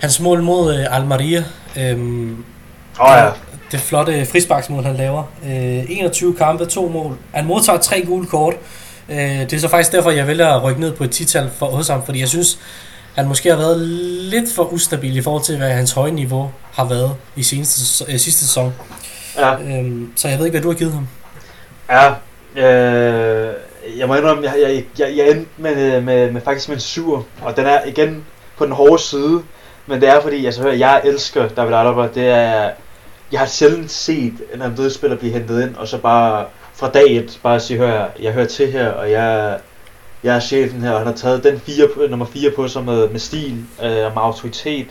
hans 0.00 0.20
mål 0.20 0.42
mod 0.42 0.74
øh, 0.78 0.96
Almeria. 0.96 1.44
Øhm, 1.76 2.44
oh, 2.98 3.16
ja. 3.16 3.28
Det 3.72 3.80
flotte 3.80 4.26
frisparksmål, 4.26 4.84
han 4.84 4.96
laver. 4.96 5.22
Øh, 5.46 5.84
21 5.88 6.34
kampe, 6.36 6.66
to 6.66 6.88
mål. 6.88 7.16
Han 7.32 7.46
modtager 7.46 7.78
tre 7.78 8.04
gule 8.06 8.26
kort. 8.26 8.54
Øh, 9.08 9.18
det 9.18 9.52
er 9.52 9.58
så 9.58 9.68
faktisk 9.68 9.92
derfor, 9.92 10.10
jeg 10.10 10.26
vælger 10.26 10.48
at 10.48 10.62
rykke 10.62 10.80
ned 10.80 10.92
på 10.92 11.04
et 11.04 11.10
tital 11.10 11.50
for 11.58 11.66
hos 11.66 11.88
ham, 11.88 12.04
fordi 12.04 12.20
jeg 12.20 12.28
synes, 12.28 12.58
han 13.14 13.28
måske 13.28 13.48
har 13.48 13.56
været 13.56 13.78
lidt 14.30 14.54
for 14.54 14.64
ustabil 14.64 15.16
i 15.16 15.22
forhold 15.22 15.42
til, 15.42 15.56
hvad 15.56 15.70
hans 15.70 15.92
høje 15.92 16.10
niveau 16.10 16.50
har 16.72 16.84
været 16.84 17.16
i 17.36 17.42
seneste, 17.42 18.04
øh, 18.12 18.18
sidste 18.18 18.44
sæson. 18.44 18.74
Ja. 19.38 19.54
Øhm, 19.54 20.12
så 20.16 20.28
jeg 20.28 20.38
ved 20.38 20.46
ikke, 20.46 20.58
hvad 20.58 20.62
du 20.62 20.70
har 20.70 20.78
givet 20.78 20.92
ham. 20.92 21.08
Ja, 21.90 22.08
øh, 22.62 23.54
jeg 23.96 24.08
må 24.08 24.14
indrømme, 24.14 24.42
jeg, 24.42 24.60
jeg, 24.60 24.84
jeg, 24.98 25.16
jeg 25.16 25.30
endte 25.30 25.50
med, 25.56 26.00
med, 26.00 26.30
med 26.30 26.40
faktisk 26.40 26.68
med 26.68 26.76
en 26.76 26.80
sur, 26.80 27.26
og 27.42 27.56
den 27.56 27.66
er 27.66 27.84
igen 27.84 28.24
på 28.56 28.64
den 28.64 28.72
hårde 28.72 29.02
side, 29.02 29.42
men 29.86 30.00
det 30.00 30.08
er 30.08 30.20
fordi, 30.20 30.46
altså, 30.46 30.62
hør, 30.62 30.72
jeg 30.72 31.00
elsker 31.04 31.48
David 31.48 31.74
Alaba, 31.74 32.08
det 32.14 32.28
er, 32.28 32.70
jeg 33.32 33.40
har 33.40 33.46
sjældent 33.46 33.90
set 33.90 34.34
en 34.54 34.62
anden 34.62 34.90
spiller 34.90 35.16
blive 35.16 35.32
hentet 35.32 35.62
ind, 35.62 35.76
og 35.76 35.88
så 35.88 35.98
bare 35.98 36.46
fra 36.74 36.90
dag 36.90 37.16
et, 37.16 37.40
bare 37.42 37.60
sige, 37.60 37.78
hør, 37.78 38.04
jeg 38.20 38.32
hører 38.32 38.46
til 38.46 38.72
her, 38.72 38.88
og 38.88 39.10
jeg, 39.10 39.58
jeg 40.22 40.36
er 40.36 40.40
chefen 40.40 40.80
her, 40.80 40.90
og 40.90 40.98
han 40.98 41.06
har 41.06 41.14
taget 41.14 41.44
den 41.44 41.60
fire, 41.60 42.08
nummer 42.08 42.26
4 42.26 42.50
på 42.50 42.68
sig 42.68 42.84
med, 42.84 43.08
med 43.08 43.20
stil, 43.20 43.64
øh, 43.82 44.06
og 44.06 44.12
med 44.14 44.22
autoritet, 44.22 44.86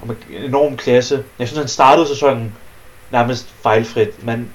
og 0.00 0.06
med 0.08 0.16
enorm 0.44 0.76
klasse. 0.76 1.24
Jeg 1.38 1.48
synes, 1.48 1.58
han 1.58 1.68
startede 1.68 2.08
sæsonen 2.08 2.54
nærmest 3.10 3.48
fejlfrit, 3.62 4.24
men 4.24 4.50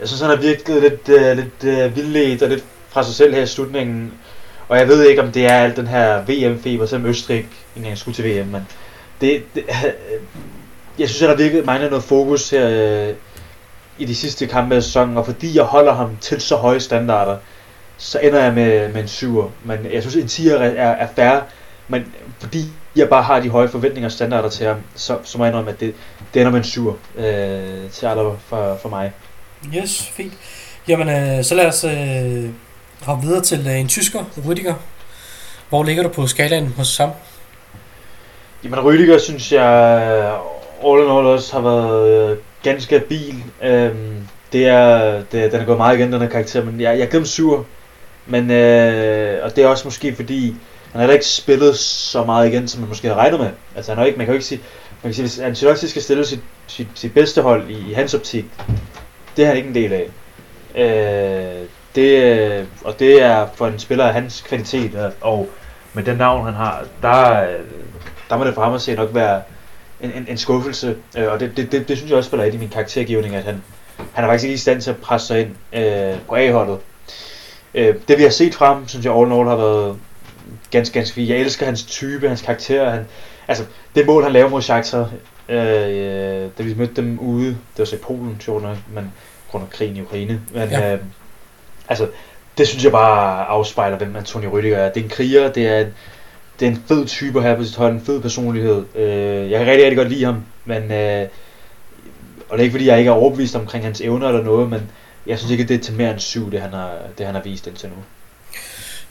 jeg 0.00 0.08
synes, 0.08 0.20
han 0.20 0.30
har 0.30 0.36
virkelig 0.36 0.80
lidt, 0.80 1.08
øh, 1.08 1.36
lidt 1.36 1.64
øh, 1.64 1.96
vildledt 1.96 2.42
og 2.42 2.48
lidt 2.48 2.64
fra 2.92 3.02
sig 3.02 3.14
selv 3.14 3.34
her 3.34 3.42
i 3.42 3.46
slutningen. 3.46 4.12
Og 4.68 4.78
jeg 4.78 4.88
ved 4.88 5.04
ikke, 5.04 5.22
om 5.22 5.32
det 5.32 5.44
er 5.44 5.54
alt 5.54 5.76
den 5.76 5.86
her 5.86 6.24
VM-feber, 6.26 6.86
selvom 6.86 7.06
Østrig 7.06 7.36
ikke 7.36 7.48
engang 7.76 7.98
skulle 7.98 8.14
til 8.14 8.24
VM, 8.24 8.46
men 8.46 8.66
det, 9.20 9.42
det, 9.54 9.64
øh, 9.68 9.92
jeg 10.98 11.08
synes, 11.08 11.22
at 11.22 11.28
der 11.28 11.36
virkelig 11.36 11.66
mangler 11.66 11.90
noget 11.90 12.04
fokus 12.04 12.50
her 12.50 12.68
øh, 13.08 13.14
i 13.98 14.04
de 14.04 14.14
sidste 14.14 14.46
kampe 14.46 14.74
af 14.74 14.82
sæsonen, 14.82 15.16
og 15.16 15.26
fordi 15.26 15.56
jeg 15.56 15.64
holder 15.64 15.94
ham 15.94 16.16
til 16.20 16.40
så 16.40 16.56
høje 16.56 16.80
standarder, 16.80 17.36
så 17.96 18.18
ender 18.22 18.42
jeg 18.42 18.54
med, 18.54 18.88
med 18.92 19.00
en 19.00 19.06
7'er. 19.06 19.48
Men 19.64 19.92
jeg 19.92 20.02
synes, 20.02 20.38
en 20.38 20.46
10'er 20.46 20.62
er, 20.62 20.90
er 20.90 21.08
fair, 21.16 21.40
men 21.88 22.14
fordi 22.40 22.64
jeg 22.96 23.08
bare 23.08 23.22
har 23.22 23.40
de 23.40 23.48
høje 23.48 23.68
forventninger 23.68 24.08
og 24.08 24.12
standarder 24.12 24.48
til 24.48 24.66
ham, 24.66 24.76
så, 24.94 25.18
så 25.24 25.38
må 25.38 25.44
jeg 25.44 25.50
indrømme, 25.50 25.70
at 25.70 25.80
det, 25.80 25.94
det 26.34 26.40
ender 26.40 26.52
med 26.52 26.58
en 26.58 26.64
7'er 26.64 27.20
øh, 27.20 27.90
til 27.90 28.06
Alaba 28.06 28.30
for, 28.46 28.78
for 28.82 28.88
mig. 28.88 29.12
Yes, 29.74 30.10
fint. 30.12 30.32
Jamen, 30.88 31.08
øh, 31.08 31.44
så 31.44 31.54
lad 31.54 31.66
os 31.66 31.84
øh, 31.84 32.50
har 33.04 33.20
videre 33.22 33.42
til 33.42 33.66
øh, 33.66 33.80
en 33.80 33.88
tysker, 33.88 34.24
Rüdiger. 34.36 34.74
Hvor 35.68 35.84
ligger 35.84 36.02
du 36.02 36.08
på 36.08 36.26
skalaen 36.26 36.74
hos 36.76 36.88
Sam? 36.88 37.10
Jamen, 38.64 38.78
Rüdiger 38.78 39.18
synes 39.18 39.52
jeg 39.52 40.02
øh, 40.82 40.90
all 40.90 41.02
in 41.02 41.10
all 41.10 41.26
også 41.26 41.52
har 41.52 41.60
været 41.60 42.30
øh, 42.30 42.36
ganske 42.62 42.96
abil. 42.96 43.44
Øhm, 43.62 44.28
det 44.52 44.66
er, 44.66 45.14
det, 45.32 45.52
den 45.52 45.60
er 45.60 45.64
gået 45.64 45.78
meget 45.78 45.98
igen, 45.98 46.12
den 46.12 46.20
her 46.20 46.28
karakter, 46.28 46.64
men 46.64 46.80
jeg, 46.80 46.98
jeg 46.98 47.08
gav 47.08 47.18
dem 47.18 47.26
syv. 47.26 47.64
Men, 48.26 48.50
øh, 48.50 49.44
og 49.44 49.56
det 49.56 49.64
er 49.64 49.68
også 49.68 49.84
måske 49.84 50.14
fordi, 50.14 50.56
han 50.92 51.00
har 51.00 51.12
ikke 51.12 51.26
spillet 51.26 51.78
så 51.78 52.24
meget 52.24 52.48
igen, 52.48 52.68
som 52.68 52.80
man 52.80 52.88
måske 52.88 53.08
havde 53.08 53.20
regnet 53.20 53.40
med. 53.40 53.50
Altså 53.76 53.90
han 53.90 53.98
har 53.98 54.04
ikke, 54.04 54.18
man 54.18 54.26
kan 54.26 54.32
jo 54.32 54.36
ikke 54.36 54.46
sige, 54.46 54.60
man 55.02 55.12
kan 55.12 55.14
sige, 55.14 55.22
hvis 55.22 55.38
Ancelotti 55.38 55.88
skal 55.88 56.02
stille 56.02 56.26
sit, 56.26 56.40
sit, 56.66 56.88
sit 56.94 57.14
bedste 57.14 57.42
hold 57.42 57.70
i, 57.70 57.90
i 57.90 57.92
hans 57.92 58.14
optik, 58.14 58.44
det 59.36 59.42
er 59.42 59.46
han 59.48 59.56
ikke 59.56 59.68
en 59.68 59.74
del 59.74 59.92
af. 59.92 60.08
Øh, 60.74 61.68
det, 61.94 62.68
og 62.84 62.98
det 62.98 63.22
er 63.22 63.46
for 63.54 63.66
en 63.66 63.78
spiller 63.78 64.04
af 64.04 64.12
hans 64.12 64.40
kvalitet, 64.40 65.12
og 65.20 65.48
med 65.94 66.02
den 66.02 66.16
navn 66.16 66.44
han 66.44 66.54
har, 66.54 66.84
der, 67.02 67.46
der 68.28 68.36
må 68.36 68.44
det 68.44 68.54
for 68.54 68.64
ham 68.64 68.74
at 68.74 68.80
se 68.80 68.94
nok 68.94 69.14
være 69.14 69.42
en, 70.00 70.12
en, 70.12 70.26
en 70.28 70.36
skuffelse. 70.36 70.96
Øh, 71.16 71.32
og 71.32 71.40
det, 71.40 71.56
det, 71.56 71.72
det, 71.72 71.88
det 71.88 71.96
synes 71.96 72.10
jeg 72.10 72.18
også 72.18 72.28
spiller 72.28 72.44
ind 72.44 72.54
i 72.54 72.58
min 72.58 72.68
karaktergivning, 72.68 73.34
at 73.34 73.44
han, 73.44 73.62
han 74.12 74.24
er 74.24 74.28
faktisk 74.28 74.44
ikke 74.44 74.54
i 74.54 74.58
stand 74.58 74.80
til 74.80 74.90
at 74.90 74.96
presse 74.96 75.26
sig 75.26 75.40
ind 75.40 75.50
øh, 75.72 76.18
på 76.28 76.34
A-holdet. 76.34 76.78
Øh, 77.74 77.94
det 78.08 78.18
vi 78.18 78.22
har 78.22 78.30
set 78.30 78.54
frem, 78.54 78.88
synes 78.88 79.06
jeg 79.06 79.14
all 79.14 79.26
in 79.26 79.38
all 79.38 79.48
har 79.48 79.56
været 79.56 79.96
ganske, 80.70 80.94
ganske 80.94 81.14
fint. 81.14 81.28
Jeg 81.28 81.38
elsker 81.38 81.66
hans 81.66 81.82
type, 81.82 82.28
hans 82.28 82.42
karakter. 82.42 82.90
Han, 82.90 83.06
altså, 83.48 83.64
det 83.94 84.06
mål, 84.06 84.22
han 84.22 84.32
laver 84.32 84.48
mod 84.48 84.62
Shakhtar, 84.62 85.10
øh, 85.48 85.56
da 86.58 86.62
vi 86.62 86.74
mødte 86.74 86.94
dem 86.94 87.18
ude, 87.18 87.46
det 87.46 87.78
var 87.78 87.84
så 87.84 87.96
i 87.96 87.98
Polen, 87.98 88.36
sjovt 88.40 88.62
nok, 88.62 88.76
men 88.94 89.12
grund 89.50 89.64
af 89.64 89.70
krigen 89.70 89.96
i 89.96 90.00
Ukraine. 90.00 90.40
Men, 90.54 90.68
ja. 90.68 90.92
øh, 90.92 91.00
altså, 91.88 92.08
det 92.58 92.68
synes 92.68 92.84
jeg 92.84 92.92
bare 92.92 93.44
afspejler, 93.44 93.96
hvem 93.96 94.16
Antonio 94.16 94.50
Rüdiger 94.50 94.76
er. 94.76 94.92
Det 94.92 95.00
er 95.00 95.04
en 95.04 95.10
kriger, 95.10 95.52
det 95.52 95.66
er 95.66 95.80
en, 95.80 95.94
det 96.60 96.66
er 96.66 96.70
en 96.70 96.82
fed 96.88 97.06
type 97.06 97.42
her 97.42 97.56
på 97.56 97.64
sit 97.64 97.76
hold, 97.76 97.92
en 97.92 98.04
fed 98.06 98.20
personlighed. 98.20 98.84
Øh, 98.94 99.50
jeg 99.50 99.58
kan 99.58 99.68
rigtig, 99.68 99.84
rigtig 99.84 99.96
godt 99.96 100.08
lide 100.08 100.24
ham, 100.24 100.44
men, 100.64 100.92
øh, 100.92 101.26
og 102.48 102.58
det 102.58 102.62
er 102.62 102.64
ikke 102.64 102.72
fordi, 102.72 102.86
jeg 102.86 102.98
ikke 102.98 103.08
er 103.08 103.14
overbevist 103.14 103.56
omkring 103.56 103.84
hans 103.84 104.00
evner 104.00 104.28
eller 104.28 104.42
noget, 104.42 104.70
men 104.70 104.90
jeg 105.26 105.38
synes 105.38 105.52
ikke, 105.52 105.64
det 105.64 105.74
er 105.74 105.78
til 105.84 105.94
mere 105.94 106.10
end 106.10 106.20
syv, 106.20 106.50
det 106.52 106.60
han 106.60 106.70
har, 106.70 106.92
det 107.18 107.26
han 107.26 107.34
har 107.34 107.42
vist 107.42 107.66
indtil 107.66 107.88
nu. 107.88 107.94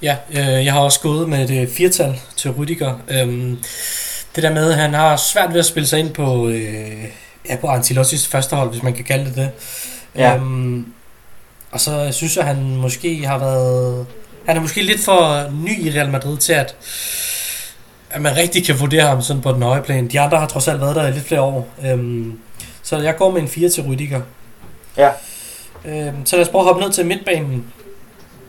Ja, 0.02 0.18
øh, 0.30 0.66
jeg 0.66 0.74
har 0.74 0.80
også 0.80 1.00
gået 1.00 1.30
med 1.30 1.50
et 1.50 1.70
firtal 1.70 2.22
til 2.36 2.50
Rüdiger. 2.50 2.92
Øhm, 3.14 3.60
det 4.36 4.44
der 4.44 4.54
med, 4.54 4.72
at 4.72 4.78
han 4.78 4.94
har 4.94 5.16
svært 5.16 5.54
ved 5.54 5.60
at 5.60 5.66
spille 5.66 5.88
sig 5.88 6.00
ind 6.00 6.14
på, 6.14 6.48
øh, 6.50 7.06
ja, 7.50 7.56
på 7.56 7.68
Antilossis 7.68 8.28
første 8.28 8.56
hold, 8.56 8.70
hvis 8.70 8.84
man 8.84 8.94
kan 8.94 9.06
kalde 9.06 9.26
det 9.26 9.36
det. 9.36 9.50
Ja. 10.16 10.36
Øhm, 10.36 10.94
og 11.72 11.80
så 11.80 12.12
synes 12.12 12.38
jeg, 12.38 12.48
at 12.48 12.56
han 12.56 12.76
måske 12.76 13.26
har 13.28 13.38
været... 13.38 14.08
Han 14.46 14.58
er 14.58 14.62
måske 14.62 14.82
lidt 14.82 15.04
for 15.04 15.50
ny 15.66 15.86
i 15.86 15.92
Real 15.98 16.10
Madrid 16.10 16.38
til, 16.38 16.54
at, 16.54 16.76
at 18.10 18.22
man 18.22 18.38
rigtig 18.38 18.66
kan 18.66 18.80
vurdere 18.80 19.08
ham 19.08 19.22
sådan 19.22 19.42
på 19.42 19.52
den 19.52 19.62
høje 19.62 19.82
plan. 19.82 20.08
De 20.08 20.20
andre 20.20 20.38
har 20.38 20.48
trods 20.48 20.68
alt 20.68 20.82
været 20.82 20.96
der 20.96 21.08
i 21.08 21.12
lidt 21.12 21.28
flere 21.28 21.42
år. 21.42 21.68
Øhm, 21.86 22.40
så 22.84 22.98
jeg 22.98 23.16
går 23.16 23.32
med 23.32 23.42
en 23.42 23.48
4 23.48 23.70
til 23.70 23.82
Rüdiger. 23.82 24.22
Ja. 24.98 25.10
Øhm, 25.86 26.26
så 26.26 26.36
lad 26.36 26.46
os 26.46 26.50
prøve 26.50 26.62
at 26.62 26.66
hoppe 26.66 26.82
ned 26.82 26.92
til 26.92 27.06
midtbanen. 27.06 27.66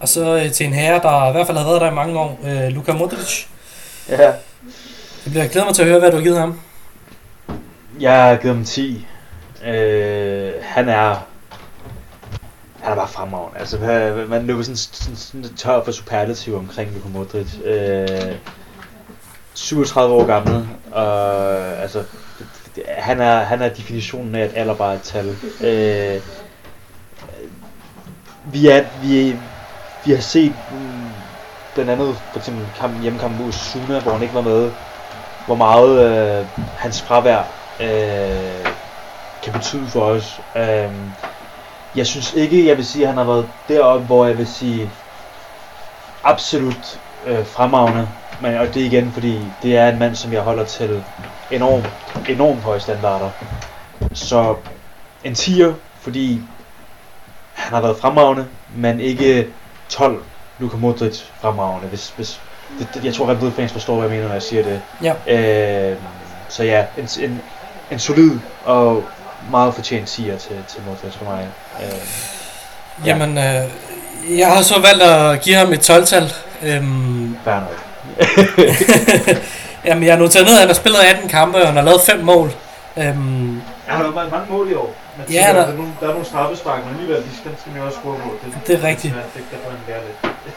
Og 0.01 0.09
så 0.09 0.37
øh, 0.37 0.53
til 0.53 0.67
en 0.67 0.73
herre, 0.73 1.01
der 1.03 1.29
i 1.29 1.33
hvert 1.33 1.47
fald 1.47 1.59
har 1.59 1.65
været 1.65 1.81
der 1.81 1.91
i 1.91 1.95
mange 1.95 2.19
år. 2.19 2.41
Øh, 2.45 2.69
Luka 2.69 2.93
Modric. 2.93 3.45
Ja. 4.09 4.23
Jeg 5.25 5.31
bliver 5.31 5.47
glæder 5.47 5.67
mig 5.67 5.75
til 5.75 5.83
at 5.83 5.89
høre, 5.89 5.99
hvad 5.99 6.11
du 6.11 6.17
har 6.17 6.23
givet 6.23 6.39
ham. 6.39 6.61
Jeg 8.01 8.23
har 8.23 8.37
givet 8.37 8.57
ham 8.57 8.65
10. 8.65 9.07
Øh, 9.65 10.53
han 10.63 10.89
er 10.89 11.27
han 12.83 12.93
er 12.93 12.97
bare 12.97 13.09
fremragende. 13.09 13.59
Altså, 13.59 13.79
man 14.29 14.47
løber 14.47 14.63
sådan, 14.63 14.77
sådan, 14.77 15.17
sådan 15.17 15.57
tør 15.57 15.85
for 15.85 15.93
superlativ 15.93 16.57
omkring 16.57 16.95
Luka 16.95 17.09
Modric. 17.09 17.47
Øh, 17.65 18.37
37 19.55 20.15
år 20.15 20.27
gammel, 20.27 20.69
og 20.93 21.55
altså, 21.83 22.05
han 22.89 23.21
er, 23.21 23.39
han 23.39 23.63
er 23.63 23.69
definitionen 23.69 24.35
af, 24.35 24.41
at 24.41 24.51
alder 24.55 24.75
bare 24.75 24.93
er 24.93 24.97
et 24.97 25.03
tal. 25.03 25.29
Øh, 25.61 26.21
vi, 28.53 28.69
er, 28.69 28.85
vi, 29.03 29.37
vi 30.05 30.13
har 30.13 30.21
set 30.21 30.55
mm, 30.71 31.11
blandt 31.75 31.91
andet 31.91 32.17
for 32.33 32.39
eksempel 32.39 32.67
kamp, 32.79 33.03
hjemmekampen 33.03 33.45
mod 33.45 33.53
Suna, 33.53 34.01
hvor 34.01 34.13
han 34.13 34.23
ikke 34.23 34.35
var 34.35 34.41
med, 34.41 34.71
hvor 35.47 35.55
meget 35.55 36.01
øh, 36.07 36.47
hans 36.77 37.03
fravær 37.03 37.43
øh, 37.81 38.67
kan 39.43 39.53
betyde 39.53 39.87
for 39.87 40.01
os. 40.01 40.41
Øh, 40.57 40.93
jeg 41.97 42.07
synes 42.07 42.35
ikke, 42.35 42.67
jeg 42.67 42.77
vil 42.77 42.87
sige, 42.87 43.03
at 43.03 43.09
han 43.09 43.19
har 43.19 43.25
været 43.25 43.49
deroppe, 43.69 44.07
hvor 44.07 44.27
jeg 44.27 44.39
vil 44.39 44.47
sige 44.47 44.91
absolut 46.25 47.01
øh, 47.27 47.47
fremragende. 47.47 48.09
Men 48.41 48.55
og 48.55 48.67
det 48.67 48.77
igen, 48.77 49.13
fordi 49.13 49.39
det 49.63 49.77
er 49.77 49.89
en 49.89 49.99
mand, 49.99 50.15
som 50.15 50.33
jeg 50.33 50.43
holder 50.43 50.65
til 50.65 51.05
enormt, 51.51 51.89
enormt 52.29 52.61
høje 52.61 52.81
standarder. 52.81 53.31
Så 54.13 54.55
en 55.25 55.33
10'er, 55.33 55.73
fordi 56.01 56.41
han 57.53 57.75
har 57.75 57.81
været 57.81 57.97
fremragende, 57.97 58.47
men 58.77 59.01
ikke 59.01 59.49
12 59.89 60.23
Luka 60.59 60.77
Modric 60.77 61.23
fremragende. 61.41 61.89
Hvis, 61.89 62.13
hvis, 62.17 62.41
det, 62.79 62.89
det, 62.95 63.05
jeg 63.05 63.15
tror, 63.15 63.27
at 63.27 63.43
Red 63.43 63.51
fans 63.51 63.73
forstår, 63.73 63.95
hvad 63.95 64.09
jeg 64.09 64.17
mener, 64.17 64.27
når 64.27 64.35
jeg 64.35 64.43
siger 64.43 64.63
det. 64.63 64.83
Ja. 65.03 65.91
Øh, 65.91 65.97
så 66.49 66.65
ja, 66.65 66.85
en, 66.99 67.09
en, 67.21 67.43
en 67.91 67.99
solid 67.99 68.39
og 68.65 69.05
meget 69.51 69.75
fortjent 69.75 70.09
siger 70.09 70.39
til, 70.39 70.57
til 70.69 70.81
Modric 70.87 71.15
for 71.15 71.25
mig. 71.25 71.49
Øh, 71.83 71.89
ja. 73.07 73.17
Jamen, 73.17 73.39
øh, 73.39 74.39
jeg 74.39 74.49
har 74.49 74.63
så 74.63 74.81
valgt 74.81 75.03
at 75.03 75.41
give 75.41 75.57
ham 75.57 75.73
et 75.73 75.91
12-tal. 75.91 76.33
Øhm, 76.63 77.37
Fair 77.45 77.61
Jamen, 79.85 80.05
jeg 80.05 80.13
har 80.13 80.19
noteret 80.19 80.47
ned, 80.47 80.55
at 80.55 80.59
han 80.59 80.69
har 80.69 80.75
spillet 80.75 80.99
18 81.01 81.29
kampe, 81.29 81.59
og 81.59 81.67
han 81.67 81.77
har 81.77 81.85
lavet 81.85 82.01
5 82.01 82.25
mål. 82.25 82.53
Øhm, 82.97 83.57
jeg 83.87 83.95
har 83.95 84.03
lavet 84.03 84.15
mange 84.15 84.47
mål 84.51 84.71
i 84.71 84.75
år. 84.75 84.95
Men 85.17 85.27
ja, 85.33 85.47
der, 85.47 85.53
der, 85.53 85.63
er 85.63 85.77
nogle, 85.77 85.93
der 86.01 86.07
er 86.07 86.11
nogle 86.11 86.27
straffespark, 86.27 86.85
men 86.85 86.95
alligevel, 86.95 87.23
de 87.23 87.37
skal, 87.41 87.51
skal 87.61 87.73
man 87.73 87.83
også 87.83 87.99
score 87.99 88.17
på. 88.17 88.39
Det, 88.45 88.67
det 88.67 88.85
er 88.85 88.89
rigtigt. 88.89 89.15
Det, 89.15 89.23
det, 89.35 89.45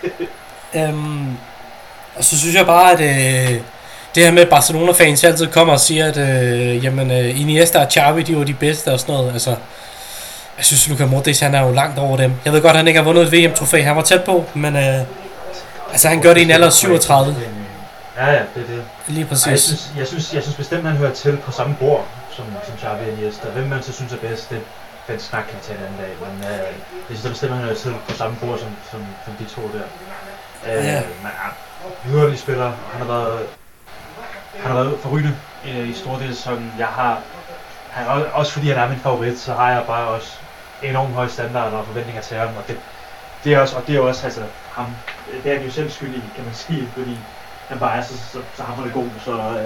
det, 0.01 0.17
det, 0.19 0.27
det, 0.73 0.89
øhm, 0.89 1.37
og 2.15 2.23
så 2.23 2.39
synes 2.39 2.55
jeg 2.55 2.65
bare, 2.65 2.91
at 2.91 2.99
øh, 2.99 3.49
det 3.49 3.63
her 4.23 4.31
med, 4.31 4.41
at 4.41 4.49
Barcelona-fans 4.49 5.23
altid 5.23 5.47
kommer 5.47 5.73
og 5.73 5.79
siger, 5.79 6.05
at 6.05 6.17
øh, 6.17 6.83
jamen, 6.83 7.11
øh, 7.11 7.41
Iniesta 7.41 7.79
og 7.79 7.91
Xavi, 7.91 8.23
de 8.23 8.37
var 8.37 8.43
de 8.43 8.53
bedste 8.53 8.93
og 8.93 8.99
sådan 8.99 9.15
noget. 9.15 9.33
Altså, 9.33 9.55
jeg 10.57 10.65
synes, 10.65 10.89
Luka 10.89 11.05
Modric, 11.05 11.39
han 11.39 11.55
er 11.55 11.61
jo 11.61 11.71
langt 11.71 11.99
over 11.99 12.17
dem. 12.17 12.33
Jeg 12.45 12.53
ved 12.53 12.61
godt, 12.61 12.71
at 12.71 12.77
han 12.77 12.87
ikke 12.87 12.99
har 12.99 13.05
vundet 13.05 13.23
et 13.23 13.31
VM-trofæ. 13.31 13.81
Han 13.81 13.95
var 13.95 14.01
tæt 14.01 14.23
på, 14.23 14.45
men 14.53 14.75
øh, 14.75 14.99
altså, 15.91 16.07
han 16.07 16.21
gør 16.21 16.33
det 16.33 16.41
i 16.41 16.43
en 16.43 16.51
alder 16.51 16.67
af 16.67 16.73
37. 16.73 17.35
Ja, 18.17 18.25
ja, 18.25 18.31
det 18.31 18.63
er 18.63 18.75
det. 18.75 18.83
Lige 19.07 19.25
præcis. 19.25 19.45
Ej, 19.45 19.51
jeg, 19.51 19.59
synes, 19.59 19.91
jeg, 19.97 20.07
synes, 20.07 20.33
jeg 20.33 20.43
synes 20.43 20.55
bestemt, 20.55 20.83
han 20.87 20.97
hører 20.97 21.13
til 21.13 21.37
på 21.37 21.51
samme 21.51 21.75
bord 21.79 22.07
som, 22.35 22.45
som 22.65 22.77
Xavi 22.81 23.11
og 23.11 23.17
Iniesta. 23.17 23.47
Hvem 23.49 23.67
man 23.67 23.83
så 23.83 23.93
synes 23.93 24.13
er 24.13 24.17
bedst, 24.17 24.49
det, 24.49 24.61
den 25.07 25.19
snak 25.19 25.43
kan 25.49 25.59
tage 25.61 25.77
en 25.77 25.85
anden 25.85 25.99
dag. 25.99 26.13
Men 26.23 26.33
øh, 26.51 26.65
jeg 27.09 27.17
synes 27.17 27.29
bestemt, 27.29 27.51
han 27.51 27.61
hører 27.63 27.75
til 27.75 27.93
på 28.09 28.15
samme 28.17 28.35
bord 28.41 28.59
som, 28.59 28.71
som, 28.91 29.01
som 29.25 29.33
de 29.39 29.45
to 29.55 29.61
der. 29.61 29.87
Øh, 30.67 30.85
ja. 30.85 31.01
Men 32.05 32.31
vi 32.31 32.37
spiller. 32.37 32.71
Han 32.91 33.01
har 33.01 33.07
været 33.07 33.39
han 34.59 34.71
har 34.71 34.83
været 34.83 34.99
forrygende 34.99 35.35
øh, 35.67 35.89
i 35.89 35.93
store 35.93 36.19
dele 36.19 36.29
af 36.29 36.35
sæsonen. 36.35 36.73
Jeg 36.79 36.87
har, 36.87 37.21
han, 37.89 38.07
også 38.33 38.51
fordi 38.51 38.69
han 38.69 38.77
er 38.77 38.89
min 38.89 38.99
favorit, 38.99 39.39
så 39.39 39.53
har 39.53 39.71
jeg 39.71 39.83
bare 39.87 40.07
også 40.07 40.37
enormt 40.83 41.13
høje 41.13 41.29
standarder 41.29 41.77
og 41.77 41.85
forventninger 41.85 42.21
til 42.21 42.37
ham. 42.37 42.47
Og 42.47 42.63
det, 42.67 42.77
det 43.43 43.53
er 43.53 43.59
også, 43.59 43.75
og 43.75 43.87
det 43.87 43.95
er 43.95 43.99
også 43.99 44.25
altså, 44.25 44.41
ham, 44.71 44.85
øh, 45.33 45.43
det 45.43 45.51
er 45.51 45.57
han 45.57 45.65
jo 45.65 45.71
selv 45.71 45.89
skyldig, 45.89 46.23
kan 46.35 46.45
man 46.45 46.53
sige, 46.53 46.87
fordi 46.97 47.17
han 47.67 47.79
bare 47.79 47.97
er 47.97 48.03
så, 48.03 48.13
så, 48.17 48.37
så 48.57 48.63
hammerende 48.63 48.93
god. 48.93 49.07
Så 49.25 49.31
øh, 49.31 49.65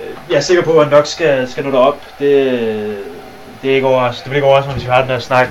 øh, 0.00 0.16
jeg 0.30 0.36
er 0.36 0.40
sikker 0.40 0.64
på, 0.64 0.72
at 0.78 0.84
han 0.84 0.92
nok 0.92 1.06
skal, 1.06 1.50
skal 1.50 1.64
nå 1.64 1.70
derop. 1.70 1.98
Det, 2.18 3.04
det, 3.62 3.70
er 3.70 3.74
ikke 3.74 3.86
overras, 3.86 4.20
det 4.20 4.30
vil 4.30 4.36
ikke 4.36 4.46
overraske 4.46 4.66
mig, 4.66 4.74
hvis 4.74 4.86
vi 4.86 4.90
har 4.90 5.00
den 5.00 5.10
der 5.10 5.18
snak 5.18 5.48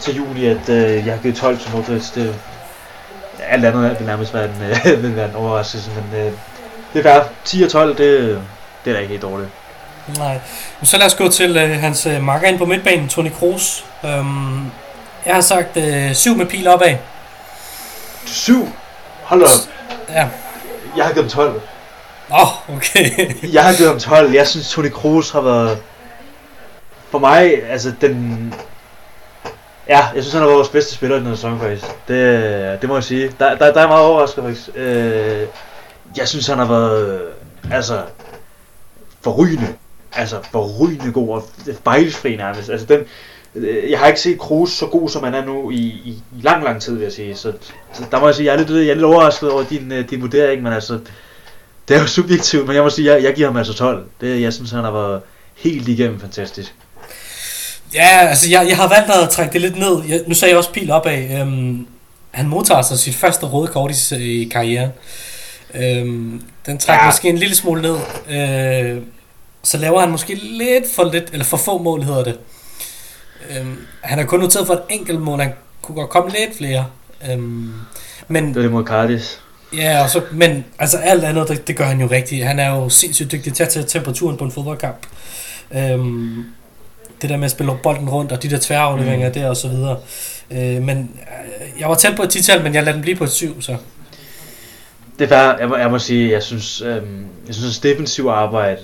til 0.00 0.16
juli, 0.16 0.46
at 0.46 0.68
øh, 0.68 1.06
jeg 1.06 1.14
har 1.14 1.22
givet 1.22 1.36
12 1.36 1.58
til 1.58 1.70
Modric. 1.74 2.10
Det, 2.10 2.34
alt 3.40 3.64
andet 3.64 3.96
vil 3.98 4.06
nærmest 4.06 4.34
være 4.34 4.44
en, 4.44 4.62
øh, 4.62 5.02
vil 5.02 5.16
være 5.16 5.28
en 5.28 5.34
overraskelse, 5.34 5.90
men 5.90 6.20
øh, 6.20 6.32
det 6.92 7.06
er 7.06 7.14
fair. 7.14 7.22
10 7.44 7.62
og 7.62 7.70
12, 7.70 7.98
det, 7.98 7.98
det 8.84 8.90
er 8.90 8.92
da 8.94 8.98
ikke 8.98 9.10
helt 9.10 9.22
dårligt. 9.22 9.50
Nej. 10.18 10.40
Men 10.80 10.86
så 10.86 10.98
lad 10.98 11.06
os 11.06 11.14
gå 11.14 11.28
til 11.28 11.56
øh, 11.56 11.70
hans 11.70 12.06
øh, 12.06 12.22
marker 12.22 12.48
ind 12.48 12.58
på 12.58 12.64
midtbanen, 12.64 13.08
Toni 13.08 13.28
Kroos. 13.28 13.84
Øhm, 14.04 14.66
jeg 15.26 15.34
har 15.34 15.40
sagt 15.40 15.76
øh, 15.76 16.14
7 16.14 16.36
med 16.36 16.46
pil 16.46 16.68
opad. 16.68 16.96
7? 18.26 18.68
Hold 19.22 19.42
op. 19.42 19.48
Ja. 20.08 20.28
Jeg 20.96 21.04
har 21.04 21.12
givet 21.12 21.32
ham 21.32 21.44
12. 21.44 21.60
Åh, 22.30 22.42
oh, 22.42 22.76
okay. 22.76 23.10
jeg 23.54 23.64
har 23.64 23.72
givet 23.76 23.90
ham 23.90 24.00
12. 24.00 24.32
Jeg 24.32 24.48
synes, 24.48 24.70
Toni 24.70 24.88
Kroos 24.88 25.30
har 25.30 25.40
været... 25.40 25.78
For 27.10 27.18
mig, 27.18 27.70
altså 27.70 27.92
den... 28.00 28.54
Ja, 29.88 30.06
jeg 30.14 30.22
synes, 30.22 30.32
han 30.32 30.40
har 30.40 30.46
været 30.46 30.56
vores 30.56 30.68
bedste 30.68 30.94
spiller 30.94 31.16
i 31.16 31.20
den 31.20 31.28
her 31.28 31.34
sæson, 31.34 31.60
faktisk. 31.60 31.84
Det, 32.08 32.78
det 32.80 32.88
må 32.88 32.94
jeg 32.94 33.04
sige. 33.04 33.32
Der, 33.38 33.54
der, 33.54 33.72
der 33.72 33.80
er 33.80 33.88
meget 33.88 34.04
overrasket, 34.04 34.44
faktisk. 34.44 34.68
Øh, 34.74 35.46
jeg 36.16 36.28
synes, 36.28 36.46
han 36.46 36.58
har 36.58 36.68
været 36.68 37.20
øh, 37.20 37.30
altså, 37.76 38.02
forrygende. 39.20 39.68
Altså, 40.12 40.36
forrygende 40.50 41.12
god 41.12 41.28
og 41.28 41.44
fejlfri 41.84 42.36
nærmest. 42.36 42.70
Altså, 42.70 42.86
den, 42.86 43.00
øh, 43.54 43.90
jeg 43.90 43.98
har 43.98 44.06
ikke 44.06 44.20
set 44.20 44.38
Kroos 44.38 44.70
så 44.70 44.86
god, 44.86 45.08
som 45.08 45.24
han 45.24 45.34
er 45.34 45.44
nu 45.44 45.70
i, 45.70 45.76
i, 45.80 46.22
i 46.38 46.42
lang, 46.42 46.64
lang 46.64 46.82
tid, 46.82 46.94
vil 46.94 47.02
jeg 47.02 47.12
sige. 47.12 47.36
Så, 47.36 47.52
så 47.92 48.02
der 48.10 48.20
må 48.20 48.26
jeg 48.26 48.34
sige, 48.34 48.46
jeg 48.46 48.54
er 48.54 48.58
lidt, 48.58 48.70
jeg 48.70 48.90
er 48.90 48.94
lidt 48.94 49.04
overrasket 49.04 49.50
over 49.50 49.64
din, 49.64 49.92
øh, 49.92 50.10
din 50.10 50.20
vurdering, 50.20 50.62
men 50.62 50.72
altså, 50.72 50.98
det 51.88 51.96
er 51.96 52.00
jo 52.00 52.06
subjektivt, 52.18 52.66
men 52.66 52.76
jeg 52.76 52.82
må 52.82 52.90
sige, 52.90 53.14
jeg, 53.14 53.22
jeg 53.22 53.34
giver 53.34 53.48
ham 53.48 53.56
altså 53.56 53.74
12. 53.74 54.06
Det, 54.20 54.40
jeg 54.40 54.52
synes, 54.52 54.70
han 54.70 54.84
har 54.84 54.92
været 54.92 55.22
helt 55.56 55.88
igennem 55.88 56.20
fantastisk. 56.20 56.74
Ja, 57.94 58.28
altså 58.28 58.50
jeg, 58.50 58.66
jeg 58.68 58.76
har 58.76 58.88
valgt 58.88 59.10
at 59.10 59.30
trække 59.30 59.52
det 59.52 59.60
lidt 59.60 59.78
ned. 59.78 60.02
Jeg, 60.08 60.20
nu 60.26 60.34
sagde 60.34 60.50
jeg 60.50 60.58
også 60.58 60.72
pil 60.72 60.90
opad. 60.90 61.40
Øhm, 61.40 61.86
han 62.30 62.48
modtager 62.48 62.82
sig 62.82 62.98
sit 62.98 63.14
første 63.14 63.46
røde 63.46 63.68
kort 63.68 64.10
i, 64.12 64.42
i 64.42 64.48
karrieren. 64.48 64.90
Øhm, 65.74 66.42
den 66.66 66.78
trækker 66.78 67.04
ja. 67.04 67.08
måske 67.08 67.28
en 67.28 67.38
lille 67.38 67.54
smule 67.54 67.82
ned. 67.82 67.96
Øh, 68.30 69.02
så 69.62 69.78
laver 69.78 70.00
han 70.00 70.10
måske 70.10 70.34
lidt 70.34 70.84
for 70.94 71.12
lidt, 71.12 71.30
eller 71.32 71.44
for 71.44 71.56
få 71.56 71.78
mål 71.78 72.02
hedder 72.02 72.24
det. 72.24 72.38
Øhm, 73.50 73.76
han 74.00 74.18
har 74.18 74.26
kun 74.26 74.40
noteret 74.40 74.66
for 74.66 74.74
et 74.74 74.82
enkelt 74.90 75.20
mål, 75.20 75.40
han 75.40 75.52
kunne 75.82 75.94
godt 75.94 76.10
komme 76.10 76.30
lidt 76.30 76.56
flere. 76.56 76.86
Øhm, 77.30 77.72
men, 78.28 78.48
det 78.48 78.56
er 78.56 78.62
det 78.62 78.72
mod 78.72 78.84
Cardis. 78.84 79.40
Ja, 79.76 80.02
og 80.02 80.10
så, 80.10 80.22
men 80.32 80.64
altså 80.78 80.96
alt 80.96 81.24
andet, 81.24 81.48
det, 81.48 81.68
det 81.68 81.76
gør 81.76 81.84
han 81.84 82.00
jo 82.00 82.06
rigtigt. 82.06 82.44
Han 82.44 82.58
er 82.58 82.68
jo 82.68 82.88
sindssygt 82.88 83.32
dygtig 83.32 83.54
til 83.54 83.62
at 83.62 83.68
tage 83.68 83.86
temperaturen 83.86 84.36
på 84.36 84.44
en 84.44 84.52
fodboldkamp. 84.52 85.06
Øhm, 85.74 86.44
det 87.22 87.30
der 87.30 87.36
med 87.36 87.44
at 87.44 87.50
spille 87.50 87.72
bolden 87.82 88.08
rundt, 88.08 88.32
og 88.32 88.42
de 88.42 88.50
der 88.50 88.58
tværafleveringer 88.60 89.28
mm. 89.28 89.34
der 89.34 89.48
og 89.48 89.56
så 89.56 89.68
videre. 89.68 89.96
Øh, 90.50 90.82
men 90.82 91.10
øh, 91.20 91.80
jeg 91.80 91.88
var 91.88 91.94
tæt 91.94 92.16
på 92.16 92.22
et 92.22 92.30
tital, 92.30 92.62
men 92.62 92.74
jeg 92.74 92.82
lader 92.82 92.92
den 92.92 93.02
blive 93.02 93.16
på 93.16 93.24
et 93.24 93.30
syv, 93.30 93.62
så. 93.62 93.76
Det 95.18 95.32
er 95.32 95.58
jeg 95.58 95.68
må, 95.68 95.76
jeg 95.76 95.90
må 95.90 95.98
sige, 95.98 96.30
jeg 96.30 96.42
synes, 96.42 96.80
øhm, 96.80 97.26
jeg 97.46 97.54
synes, 97.54 97.78
at 97.78 97.82
defensiv 97.82 98.26
arbejde, 98.26 98.80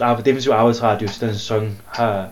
øh, 0.00 0.24
defensiv 0.24 0.52
arbejdsradius 0.52 1.18
den 1.18 1.32
sæson 1.32 1.78
har, 1.86 2.26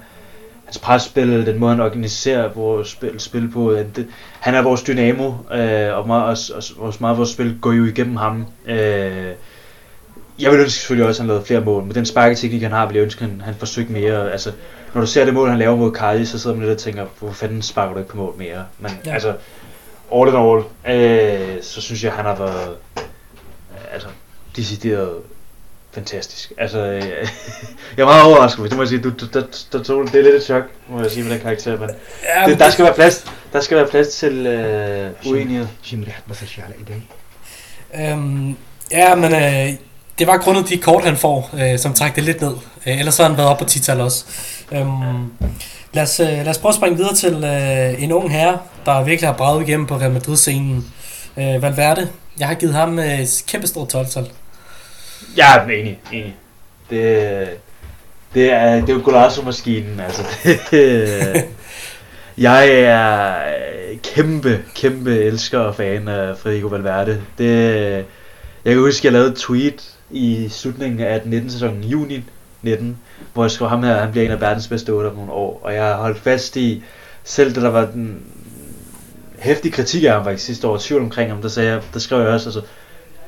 hans 0.65 0.79
presspil, 0.79 1.47
den 1.47 1.59
måde 1.59 1.71
han 1.71 1.81
organiserer 1.81 2.49
vores 2.49 2.89
spil, 2.89 3.21
spil 3.21 3.51
på, 3.51 3.73
det, 3.97 4.07
han 4.41 4.55
er 4.55 4.63
vores 4.63 4.83
dynamo, 4.83 5.33
øh, 5.53 5.99
og, 5.99 6.07
meget, 6.07 6.51
og, 6.51 6.63
og, 6.79 6.87
og 6.87 6.95
meget 7.01 7.17
vores 7.19 7.31
spil 7.31 7.59
går 7.61 7.73
jo 7.73 7.85
igennem 7.85 8.17
ham. 8.17 8.47
Øh, 8.67 9.33
jeg 10.39 10.51
vil 10.51 10.61
ønske 10.61 10.79
selvfølgelig 10.79 11.09
også, 11.09 11.23
at 11.23 11.23
han 11.23 11.29
lavede 11.29 11.45
flere 11.45 11.61
mål, 11.61 11.83
men 11.83 11.95
den 11.95 12.07
sparketeknik, 12.07 12.63
han 12.63 12.73
har, 12.73 12.87
vil 12.87 12.95
jeg 12.95 13.05
ønske, 13.05 13.25
at 13.25 13.31
han, 13.31 13.41
han 13.41 13.55
forsøgte 13.55 13.93
mere. 13.93 14.33
Altså, 14.33 14.53
når 14.95 15.01
du 15.01 15.07
ser 15.07 15.25
det 15.25 15.35
mål, 15.35 15.49
han 15.49 15.59
laver 15.59 15.77
mod 15.77 15.93
Cardi, 15.93 16.25
så 16.25 16.39
sidder 16.39 16.57
man 16.57 16.67
lidt 16.67 16.77
og 16.77 16.83
tænker, 16.83 17.07
hvor 17.19 17.31
fanden 17.31 17.63
sparker 17.63 17.93
du 17.93 17.99
ikke 17.99 18.11
på 18.11 18.17
mål 18.17 18.35
mere? 18.39 18.65
Men 18.79 18.91
ja. 19.07 19.13
altså, 19.13 19.35
all 20.15 20.29
in 20.29 20.37
all, 20.37 20.63
øh, 20.89 21.63
så 21.63 21.81
synes 21.81 22.05
jeg, 22.05 22.13
han 22.13 22.25
har 22.25 22.37
været 22.37 22.77
altså, 23.93 24.09
decideret 24.57 25.13
fantastisk. 25.95 26.53
Altså, 26.59 26.79
øh, 26.79 27.03
jeg 27.97 28.03
er 28.03 28.05
meget 28.05 28.23
overrasket, 28.23 28.65
det 28.65 28.77
må 28.77 28.83
jeg 28.83 28.89
sige. 28.89 29.03
Du, 29.03 29.11
du, 29.21 29.27
der, 29.27 29.43
der 29.73 29.83
tog, 29.83 30.07
det 30.07 30.15
er 30.15 30.23
lidt 30.23 30.35
et 30.35 30.43
chok, 30.43 30.63
må 30.89 31.01
jeg 31.03 31.11
sige, 31.11 31.23
med 31.23 31.33
den 31.33 31.41
karakter, 31.41 31.79
men 31.79 31.91
ja, 32.37 32.51
det, 32.51 32.59
der, 32.59 32.71
skal 32.71 32.85
være 32.85 32.95
plads, 32.95 33.25
der 33.53 33.61
skal 33.61 33.77
være 33.77 33.87
plads 33.87 34.09
til 34.09 34.47
øh, 34.47 35.11
uenighed. 35.27 35.67
Øhm, 37.95 38.57
ja, 38.91 39.15
men 39.15 39.35
øh, 39.35 39.75
det 40.19 40.27
var 40.27 40.39
grundet 40.39 40.69
de 40.69 40.79
kort, 40.79 41.05
han 41.05 41.17
får, 41.17 41.51
øh, 41.55 41.79
som 41.79 41.95
trækker 41.95 42.15
det 42.15 42.25
lidt 42.25 42.41
ned. 42.41 42.55
Øh, 42.87 42.99
ellers 42.99 43.17
har 43.17 43.29
han 43.29 43.37
været 43.37 43.49
op 43.49 43.59
på 43.59 43.65
tital 43.65 44.01
også. 44.01 44.25
Øhm, 44.73 45.33
lad, 45.93 46.03
os, 46.03 46.21
øh, 46.21 46.27
lad 46.27 46.49
os 46.49 46.59
prøve 46.59 46.71
at 46.71 46.77
springe 46.77 46.97
videre 46.97 47.15
til 47.15 47.45
øh, 47.45 48.03
en 48.03 48.13
ung 48.13 48.33
herre, 48.33 48.59
der 48.87 49.05
virkelig 49.05 49.29
har 49.29 49.37
braget 49.37 49.69
igennem 49.69 49.87
på 49.87 49.97
Real 49.97 50.13
Madrid-scenen. 50.13 50.93
Øh, 51.37 51.63
Valverde. 51.63 52.09
Jeg 52.39 52.49
har 52.49 52.55
givet 52.55 52.75
ham 52.75 52.99
øh, 52.99 53.19
kæmpe 53.47 53.67
stort 53.67 53.95
12-tal. 53.95 54.31
Jeg 55.37 55.57
er 55.57 55.71
enig, 55.71 56.01
enig. 56.13 56.37
Det, 56.91 57.49
det 58.35 58.53
er, 58.53 58.81
det 58.81 58.89
er 58.89 58.95
jo 58.95 59.01
Golasso-maskinen, 59.05 60.01
altså. 60.01 60.23
Jeg 62.39 62.69
er 62.71 63.35
kæmpe, 64.03 64.65
kæmpe 64.75 65.19
elsker 65.19 65.59
og 65.59 65.75
fan 65.75 66.09
af 66.09 66.39
Federico 66.39 66.67
Valverde. 66.67 67.23
Det, 67.39 67.95
jeg 68.65 68.75
kan 68.75 68.79
huske, 68.79 69.07
jeg 69.07 69.13
lavede 69.13 69.31
et 69.31 69.37
tweet 69.37 69.95
i 70.11 70.49
slutningen 70.51 71.01
af 71.01 71.21
19 71.25 71.51
sæsonen, 71.51 71.85
juni 71.85 72.25
19, 72.63 72.99
hvor 73.33 73.45
jeg 73.45 73.51
skrev 73.51 73.69
ham 73.69 73.83
her, 73.83 74.01
han 74.01 74.11
bliver 74.11 74.25
en 74.25 74.33
af 74.33 74.41
verdens 74.41 74.69
bedste 74.69 74.91
8 74.91 75.09
om 75.09 75.15
nogle 75.15 75.33
år. 75.33 75.61
Og 75.63 75.75
jeg 75.75 75.85
har 75.85 75.97
holdt 75.97 76.19
fast 76.19 76.57
i, 76.57 76.83
selv 77.25 77.55
da 77.55 77.61
der 77.61 77.71
var 77.71 77.85
den 77.85 78.23
hæftige 79.43 79.73
kritik 79.73 80.05
af 80.05 80.13
ham 80.13 80.25
faktisk 80.25 80.47
sidste 80.47 80.69
år, 80.69 80.79
tvivl 80.81 81.03
omkring 81.03 81.31
ham, 81.31 81.43
der, 81.43 81.49
sagde 81.49 81.71
jeg, 81.71 81.83
der 81.93 81.99
skrev 81.99 82.21
jeg 82.21 82.29
også, 82.29 82.49
altså, 82.49 82.63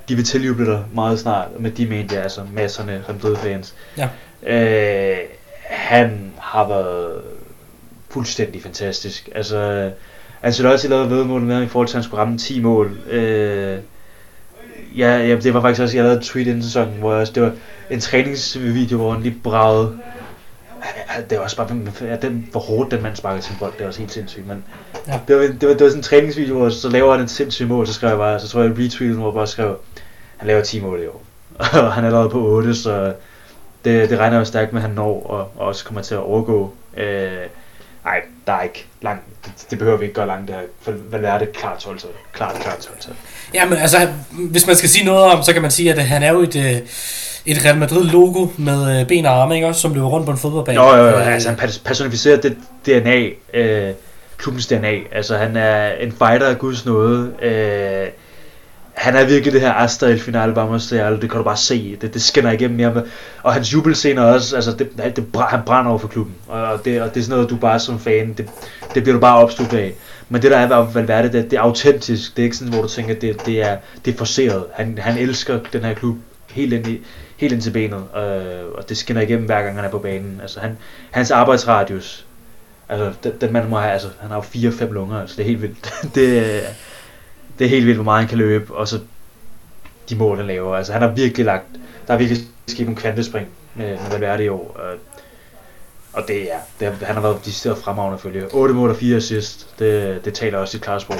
de 0.09 0.15
vil 0.15 0.25
tiljuble 0.25 0.67
dig 0.67 0.85
meget 0.95 1.21
snart, 1.21 1.49
med 1.59 1.71
de 1.71 1.87
mente 1.87 2.15
jeg, 2.15 2.23
altså 2.23 2.41
masserne 2.53 3.05
døde 3.23 3.37
fans. 3.37 3.75
Ja. 3.97 4.09
Øh, 4.47 5.19
han 5.69 6.33
har 6.39 6.69
været 6.69 7.23
fuldstændig 8.11 8.62
fantastisk. 8.62 9.29
Altså, 9.35 9.91
Ancelotti 10.43 10.87
lavede 10.87 11.11
vedmål 11.11 11.43
med 11.43 11.62
i 11.62 11.67
forhold 11.67 11.89
til, 11.89 11.93
at 11.93 11.97
han 11.97 12.05
skulle 12.05 12.21
ramme 12.21 12.39
10 12.39 12.61
mål. 12.61 12.99
Øh, 13.11 13.79
ja, 14.97 15.19
ja, 15.19 15.37
det 15.37 15.55
var 15.55 15.61
faktisk 15.61 15.83
også, 15.83 15.97
jeg 15.97 16.05
lavede 16.05 16.19
et 16.19 16.25
tweet 16.25 16.47
inden 16.47 16.62
sæsonen, 16.62 16.95
hvor 16.99 17.15
jeg, 17.15 17.35
det 17.35 17.43
var 17.43 17.53
en 17.91 18.01
træningsvideo, 18.01 18.99
hvor 18.99 19.12
han 19.12 19.23
lige 19.23 19.37
bragede 19.43 19.99
det 21.30 21.39
var 21.39 21.45
også 21.45 21.57
bare, 21.57 21.93
ja, 22.01 22.16
den, 22.16 22.49
hvor 22.51 22.61
hårdt 22.61 22.91
den 22.91 23.03
mand 23.03 23.16
sparker 23.16 23.43
sin 23.43 23.57
bold, 23.59 23.72
det 23.72 23.80
var 23.80 23.87
også 23.87 24.01
helt 24.01 24.12
sindssygt, 24.12 24.47
men 24.47 24.64
ja. 25.09 25.20
det, 25.28 25.37
var, 25.37 25.43
det, 25.43 25.68
var, 25.68 25.74
det 25.74 25.80
var 25.80 25.89
sådan 25.89 25.99
en 25.99 26.03
træningsvideo, 26.03 26.59
hvor 26.59 26.68
så 26.68 26.89
laver 26.89 27.12
han 27.12 27.20
en 27.20 27.28
sindssyg 27.28 27.68
mål, 27.68 27.87
så 27.87 27.93
skrev 27.93 28.09
jeg 28.09 28.18
bare, 28.18 28.41
så 28.41 28.49
tror 28.49 28.61
jeg 28.61 28.70
retweetet, 28.70 29.16
hvor 29.16 29.28
jeg 29.28 29.35
bare 29.35 29.47
skrev, 29.47 29.76
han 30.37 30.47
laver 30.47 30.62
10 30.62 30.80
mål 30.80 31.01
i 31.03 31.07
år, 31.07 31.22
og 31.82 31.93
han 31.93 32.05
er 32.05 32.09
allerede 32.09 32.30
på 32.30 32.47
8, 32.47 32.74
så 32.74 33.14
det, 33.85 34.11
det 34.11 34.18
regner 34.18 34.39
jo 34.39 34.45
stærkt 34.45 34.72
med, 34.72 34.82
at 34.82 34.89
han 34.89 34.97
når, 34.97 35.26
og, 35.26 35.51
og 35.57 35.66
også 35.66 35.85
kommer 35.85 36.03
til 36.03 36.14
at 36.14 36.20
overgå. 36.20 36.74
Øh, 36.97 37.32
nej, 38.05 38.22
der 38.47 38.53
er 38.53 38.62
ikke 38.62 38.86
langt, 39.03 39.22
det, 39.45 39.53
det, 39.70 39.78
behøver 39.78 39.99
vi 39.99 40.05
ikke 40.05 40.14
gøre 40.14 40.26
langt, 40.26 40.49
det 40.49 40.57
her, 40.57 40.62
for 40.82 40.92
hvad 40.92 41.20
er 41.20 41.38
det 41.38 41.53
klart 41.53 41.78
12 41.78 41.99
klart, 42.32 42.55
klart 42.55 42.78
12 42.78 43.16
Ja, 43.55 43.64
men 43.64 43.78
altså, 43.78 44.09
hvis 44.30 44.66
man 44.66 44.76
skal 44.76 44.88
sige 44.88 45.05
noget 45.05 45.24
om, 45.24 45.42
så 45.42 45.53
kan 45.53 45.62
man 45.62 45.70
sige, 45.70 45.92
at 45.92 45.99
han 45.99 46.22
er 46.22 46.32
jo 46.32 46.40
et, 46.40 46.57
øh, 46.57 46.76
et 47.47 47.64
Real 47.64 47.78
Madrid 47.78 48.05
logo 48.05 48.49
med 48.57 49.01
øh, 49.01 49.07
ben 49.09 49.26
og 49.26 49.42
arme, 49.42 49.55
ikke 49.55 49.66
også, 49.66 49.80
som 49.80 49.95
løber 49.95 50.07
rundt 50.07 50.26
på 50.26 50.32
en 50.32 50.38
fodboldbane. 50.38 50.82
Jo, 50.82 50.97
jo, 50.97 51.05
jo, 51.05 51.16
øh, 51.16 51.34
altså 51.34 51.49
han 51.49 51.70
personificerer 51.84 52.40
det 52.40 52.57
DNA, 52.86 53.28
øh, 53.55 53.92
klubbens 54.36 54.66
DNA. 54.66 54.99
Altså 55.12 55.36
han 55.36 55.57
er 55.57 55.92
en 55.92 56.12
fighter 56.12 56.47
af 56.47 56.59
guds 56.59 56.86
nåde. 56.86 57.32
Øh, 57.42 58.09
han 58.95 59.16
er 59.16 59.24
virkelig 59.24 59.53
det 59.53 59.61
her 59.61 59.72
Asta 59.72 60.07
el 60.07 60.20
finale 60.20 60.55
bare 60.55 60.66
Real, 60.68 61.20
det 61.20 61.30
kan 61.30 61.38
du 61.38 61.45
bare 61.45 61.57
se, 61.57 61.97
det, 62.01 62.14
det 62.14 62.22
skinner 62.22 62.53
igennem 62.53 62.76
mere 62.76 62.95
med. 62.95 63.03
Og 63.42 63.53
hans 63.53 63.72
jubelscener 63.72 64.22
også, 64.22 64.57
altså 64.57 64.72
det, 64.72 65.16
det, 65.16 65.26
han 65.49 65.61
brænder 65.66 65.90
over 65.90 65.99
for 65.99 66.09
klubben, 66.09 66.34
og 66.49 66.84
det, 66.84 67.03
og 67.03 67.14
det 67.14 67.20
er 67.20 67.24
sådan 67.24 67.36
noget, 67.36 67.51
du 67.51 67.57
bare 67.57 67.80
som 67.80 68.01
fan, 68.01 68.32
det, 68.32 68.49
det 68.95 69.03
bliver 69.03 69.14
du 69.14 69.20
bare 69.20 69.38
opslugt 69.38 69.72
af. 69.72 69.95
Men 70.28 70.42
det 70.42 70.51
der 70.51 70.59
er 70.59 70.82
ved 70.82 70.92
Valverde, 70.92 71.32
det, 71.32 71.51
det 71.51 71.57
er 71.57 71.61
autentisk, 71.61 72.36
det 72.36 72.42
er 72.42 72.45
ikke 72.45 72.57
sådan, 72.57 72.72
hvor 72.72 72.82
du 72.82 72.88
tænker, 72.88 73.14
det, 73.14 73.47
det, 73.47 73.62
er, 73.62 73.76
det 74.05 74.14
er 74.14 74.18
forceret. 74.18 74.64
Han, 74.72 74.99
han 74.99 75.18
elsker 75.18 75.61
den 75.72 75.84
her 75.84 75.95
klub 75.95 76.16
helt 76.51 76.72
ind 76.72 76.86
i, 76.86 77.01
helt 77.36 77.53
ind 77.53 77.62
til 77.62 77.70
benet, 77.70 78.05
øh, 78.16 78.64
og 78.74 78.88
det 78.88 78.97
skinner 78.97 79.22
igennem 79.22 79.47
hver 79.47 79.62
gang 79.62 79.76
han 79.76 79.84
er 79.84 79.90
på 79.90 79.99
banen. 79.99 80.38
Altså 80.42 80.61
han, 80.61 80.78
hans 81.11 81.30
arbejdsradius, 81.30 82.26
altså 82.88 83.12
den, 83.24 83.32
den 83.40 83.53
mand 83.53 83.68
må 83.68 83.78
have, 83.78 83.92
altså 83.92 84.09
han 84.20 84.30
har 84.30 84.36
jo 84.55 84.68
4-5 84.70 84.92
lunger, 84.92 85.20
altså 85.20 85.36
det 85.36 85.42
er 85.42 85.47
helt 85.47 85.62
vildt. 85.62 85.95
det, 86.14 86.61
det 87.59 87.64
er 87.64 87.68
helt 87.68 87.86
vildt, 87.86 87.96
hvor 87.96 88.05
meget 88.05 88.20
han 88.20 88.28
kan 88.28 88.38
løbe, 88.38 88.74
og 88.74 88.88
så 88.88 89.00
de 90.09 90.16
mål, 90.16 90.36
han 90.36 90.46
laver. 90.46 90.76
Altså 90.76 90.92
han 90.92 91.02
har 91.02 91.09
virkelig 91.09 91.46
lagt, 91.46 91.64
der 92.07 92.14
er 92.14 92.18
virkelig 92.18 92.42
sket 92.66 92.88
en 92.88 92.94
kvantespring 92.94 93.46
med, 93.74 93.88
med 93.88 94.11
Valverde 94.11 94.44
i 94.44 94.48
år. 94.48 94.76
Og, 94.78 94.94
og 96.12 96.28
det 96.28 96.52
er, 96.52 96.59
det, 96.80 96.92
han 97.02 97.14
har 97.14 97.22
været 97.22 97.44
de 97.44 97.52
steder 97.52 97.74
fremragende 97.74 98.18
følge. 98.18 98.55
8 98.55 98.74
mål 98.74 98.90
og 98.90 98.96
4 98.96 99.16
assist, 99.16 99.66
det, 99.78 100.20
det 100.24 100.34
taler 100.34 100.59
også 100.59 100.72
sit 100.72 100.82
klare 100.82 101.00
sprog. 101.00 101.16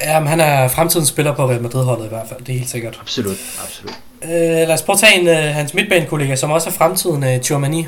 Ja, 0.00 0.20
men 0.20 0.28
han 0.28 0.40
er 0.40 0.68
fremtidens 0.68 1.08
spiller 1.08 1.34
på 1.34 1.48
Real 1.50 1.62
Madrid-holdet 1.62 2.04
i 2.04 2.08
hvert 2.08 2.28
fald, 2.28 2.40
det 2.40 2.54
er 2.54 2.58
helt 2.58 2.70
sikkert. 2.70 2.98
Absolut, 3.00 3.36
absolut. 3.64 3.94
Øh, 4.22 4.30
lad 4.30 4.72
os 4.72 4.82
prøve 4.82 4.94
at 4.94 5.00
tage 5.00 5.20
en, 5.20 5.28
uh, 5.28 5.54
hans 5.54 5.74
midtbanekollega, 5.74 6.36
som 6.36 6.50
også 6.50 6.68
er 6.68 6.72
fremtiden, 6.72 7.24
uh, 7.24 7.40
Tchouamani. 7.40 7.86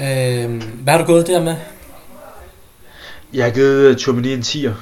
Øh, 0.00 0.62
hvad 0.82 0.92
har 0.92 0.98
du 0.98 1.04
gået 1.04 1.26
der 1.26 1.42
med? 1.42 1.56
Jeg 3.32 3.44
har 3.44 3.50
givet 3.50 3.98
Tchouamani 3.98 4.32
en 4.32 4.40
10'er. 4.40 4.72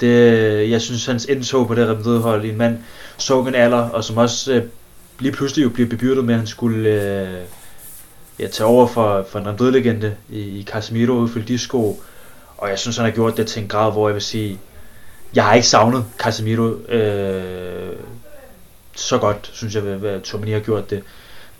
Det, 0.00 0.70
jeg 0.70 0.80
synes, 0.80 1.06
hans 1.06 1.24
indtog 1.24 1.66
på 1.66 1.74
det 1.74 1.86
Real 1.88 2.20
hold 2.20 2.44
i 2.44 2.48
en 2.48 2.58
mand 2.58 2.78
så 3.16 3.40
en 3.40 3.54
alder, 3.54 3.88
og 3.88 4.04
som 4.04 4.16
også 4.16 4.52
øh, 4.52 4.62
lige 5.18 5.32
pludselig 5.32 5.64
jo 5.64 5.68
bliver 5.68 5.88
bebyrdet 5.88 6.24
med, 6.24 6.34
at 6.34 6.38
han 6.38 6.46
skulle 6.46 6.88
øh, 6.88 7.44
ja, 8.38 8.46
tage 8.46 8.66
over 8.66 8.86
for, 8.86 9.26
for 9.30 9.38
en 9.38 9.44
Madrid-legende 9.44 10.14
i, 10.30 10.40
i 10.40 10.62
Casemiro 10.62 11.12
udfylde 11.12 11.48
de 11.48 11.58
sko. 11.58 12.02
Og 12.58 12.68
jeg 12.68 12.78
synes, 12.78 12.96
han 12.96 13.04
har 13.04 13.12
gjort 13.12 13.36
det 13.36 13.46
til 13.46 13.62
en 13.62 13.68
grad, 13.68 13.92
hvor 13.92 14.08
jeg 14.08 14.14
vil 14.14 14.22
sige, 14.22 14.58
jeg 15.34 15.44
har 15.44 15.54
ikke 15.54 15.66
savnet 15.66 16.04
Casemiro 16.18 16.68
øh, 16.88 17.92
så 18.96 19.18
godt, 19.18 19.50
synes 19.52 19.74
jeg, 19.74 19.82
hvad 19.82 20.20
Tomini 20.20 20.52
har 20.52 20.60
gjort 20.60 20.90
det. 20.90 21.02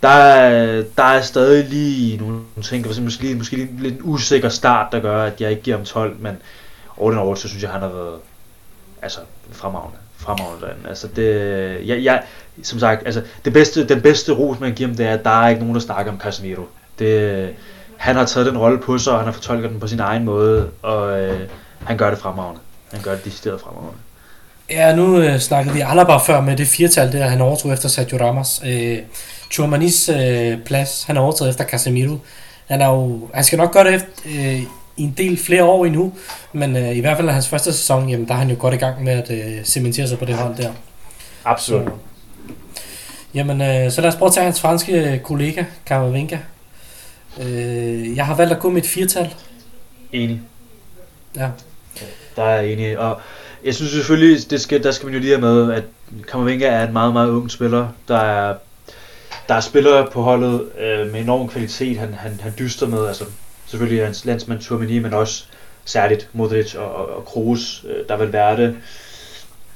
Der 0.03 0.09
er, 0.09 0.83
der 0.97 1.03
er 1.03 1.21
stadig 1.21 1.65
lige 1.65 2.17
nogle 2.17 2.41
ting, 2.63 2.83
der 2.83 3.01
måske, 3.01 3.23
lige, 3.23 3.35
måske 3.35 3.55
lige 3.55 3.69
lidt 3.79 3.95
en 3.95 4.01
usikker 4.03 4.49
start, 4.49 4.91
der 4.91 4.99
gør, 4.99 5.23
at 5.23 5.41
jeg 5.41 5.49
ikke 5.49 5.61
giver 5.61 5.77
ham 5.77 5.85
12, 5.85 6.15
men 6.19 6.37
all 7.03 7.13
in 7.13 7.19
all, 7.19 7.37
så 7.37 7.47
synes 7.47 7.63
jeg, 7.63 7.71
han 7.71 7.81
har 7.81 7.87
været 7.87 8.19
altså, 9.01 9.19
fremragende. 9.51 9.97
Fremragende 10.17 10.89
Altså 10.89 11.07
det, 11.07 11.87
jeg, 11.87 12.03
jeg, 12.03 12.23
som 12.63 12.79
sagt, 12.79 13.05
altså, 13.05 13.21
det 13.45 13.53
bedste, 13.53 13.87
den 13.87 14.01
bedste 14.01 14.31
ros, 14.33 14.59
man 14.59 14.73
giver 14.73 14.89
ham, 14.89 14.97
det 14.97 15.05
er, 15.05 15.13
at 15.13 15.23
der 15.23 15.43
er 15.43 15.49
ikke 15.49 15.61
nogen, 15.61 15.75
der 15.75 15.81
snakker 15.81 16.11
om 16.11 16.19
Casemiro. 16.19 16.63
Det, 16.99 17.49
han 17.97 18.15
har 18.15 18.25
taget 18.25 18.47
den 18.47 18.57
rolle 18.57 18.77
på 18.77 18.97
sig, 18.97 19.13
og 19.13 19.19
han 19.19 19.25
har 19.25 19.33
fortolket 19.33 19.69
den 19.69 19.79
på 19.79 19.87
sin 19.87 19.99
egen 19.99 20.23
måde, 20.23 20.69
og 20.81 21.19
øh, 21.19 21.39
han 21.83 21.97
gør 21.97 22.09
det 22.09 22.19
fremragende. 22.19 22.61
Han 22.91 23.01
gør 23.01 23.11
det 23.11 23.25
decideret 23.25 23.61
fremragende. 23.61 23.99
Ja, 24.69 24.95
nu 24.95 25.17
øh, 25.17 25.39
snakkede 25.39 25.75
vi 25.75 25.81
Alaba 25.81 26.17
før 26.17 26.41
med 26.41 26.57
det 26.57 26.67
firtal 26.67 27.11
der, 27.11 27.27
han 27.27 27.41
overtog 27.41 27.73
efter 27.73 27.89
Sergio 27.89 28.17
Ramos. 28.17 28.61
Øh, 28.65 28.97
Churmanis 29.51 30.09
øh, 30.09 30.57
plads, 30.65 31.03
han 31.03 31.17
overtog 31.17 31.49
efter 31.49 31.63
Casemiro. 31.63 32.17
han, 32.67 32.81
er 32.81 32.87
jo, 32.87 33.29
han 33.33 33.43
skal 33.43 33.57
nok 33.57 33.73
gøre 33.73 33.83
det 33.83 33.93
efter, 33.93 34.09
øh, 34.25 34.61
en 34.97 35.13
del 35.17 35.37
flere 35.37 35.63
år 35.63 35.85
endnu, 35.85 36.13
men 36.53 36.75
øh, 36.75 36.97
i 36.97 36.99
hvert 36.99 37.17
fald 37.17 37.29
hans 37.29 37.47
første 37.47 37.73
sæson, 37.73 38.09
jamen, 38.09 38.27
der 38.27 38.33
er 38.33 38.37
han 38.37 38.49
jo 38.49 38.55
godt 38.59 38.73
i 38.73 38.77
gang 38.77 39.03
med 39.03 39.13
at 39.13 39.31
øh, 39.31 39.63
cementere 39.63 40.07
sig 40.07 40.19
på 40.19 40.25
det 40.25 40.35
hold 40.35 40.55
der. 40.57 40.71
Absolut. 41.45 41.85
Så, 41.85 41.91
jamen, 43.33 43.61
øh, 43.61 43.91
så 43.91 44.01
lad 44.01 44.09
os 44.09 44.15
prøve 44.15 44.27
at 44.27 44.33
tage 44.33 44.43
hans 44.43 44.61
franske 44.61 45.21
kollega, 45.23 45.63
Kamavinga. 45.85 46.37
Øh, 47.41 48.15
jeg 48.15 48.25
har 48.25 48.35
valgt 48.35 48.53
at 48.53 48.59
gå 48.59 48.69
med 48.69 48.81
et 48.81 48.89
firtal. 48.89 49.33
Enig. 50.11 50.41
Ja. 51.35 51.49
Der 52.35 52.43
er 52.43 52.61
jeg 52.61 52.71
enig. 52.71 52.99
Og 52.99 53.21
jeg 53.63 53.75
synes 53.75 53.91
selvfølgelig, 53.91 54.49
det 54.49 54.61
skal, 54.61 54.83
der 54.83 54.91
skal 54.91 55.05
man 55.05 55.13
jo 55.13 55.19
lige 55.19 55.31
have 55.31 55.41
med, 55.41 55.73
at 55.73 55.83
Kammervenga 56.31 56.65
er 56.65 56.87
en 56.87 56.93
meget, 56.93 57.13
meget 57.13 57.29
ung 57.29 57.51
spiller. 57.51 57.87
Der 58.07 58.17
er, 58.17 58.55
der 59.47 59.55
er 59.55 59.59
spillere 59.59 60.07
på 60.11 60.21
holdet 60.21 60.61
øh, 60.79 61.11
med 61.11 61.21
enorm 61.21 61.47
kvalitet, 61.49 61.97
han, 61.97 62.13
han, 62.13 62.39
han 62.43 62.53
dyster 62.59 62.87
med. 62.87 63.07
Altså, 63.07 63.25
selvfølgelig 63.75 64.05
hans 64.05 64.25
landsmand 64.25 64.61
Turmini, 64.61 64.99
men 64.99 65.13
også 65.13 65.45
særligt 65.85 66.29
Modric 66.33 66.75
og, 66.75 66.95
og, 66.95 67.09
og 67.09 67.25
Kroos, 67.25 67.85
øh, 67.87 68.07
der 68.07 68.17
vil 68.17 68.33
være 68.33 68.57
det. 68.57 68.77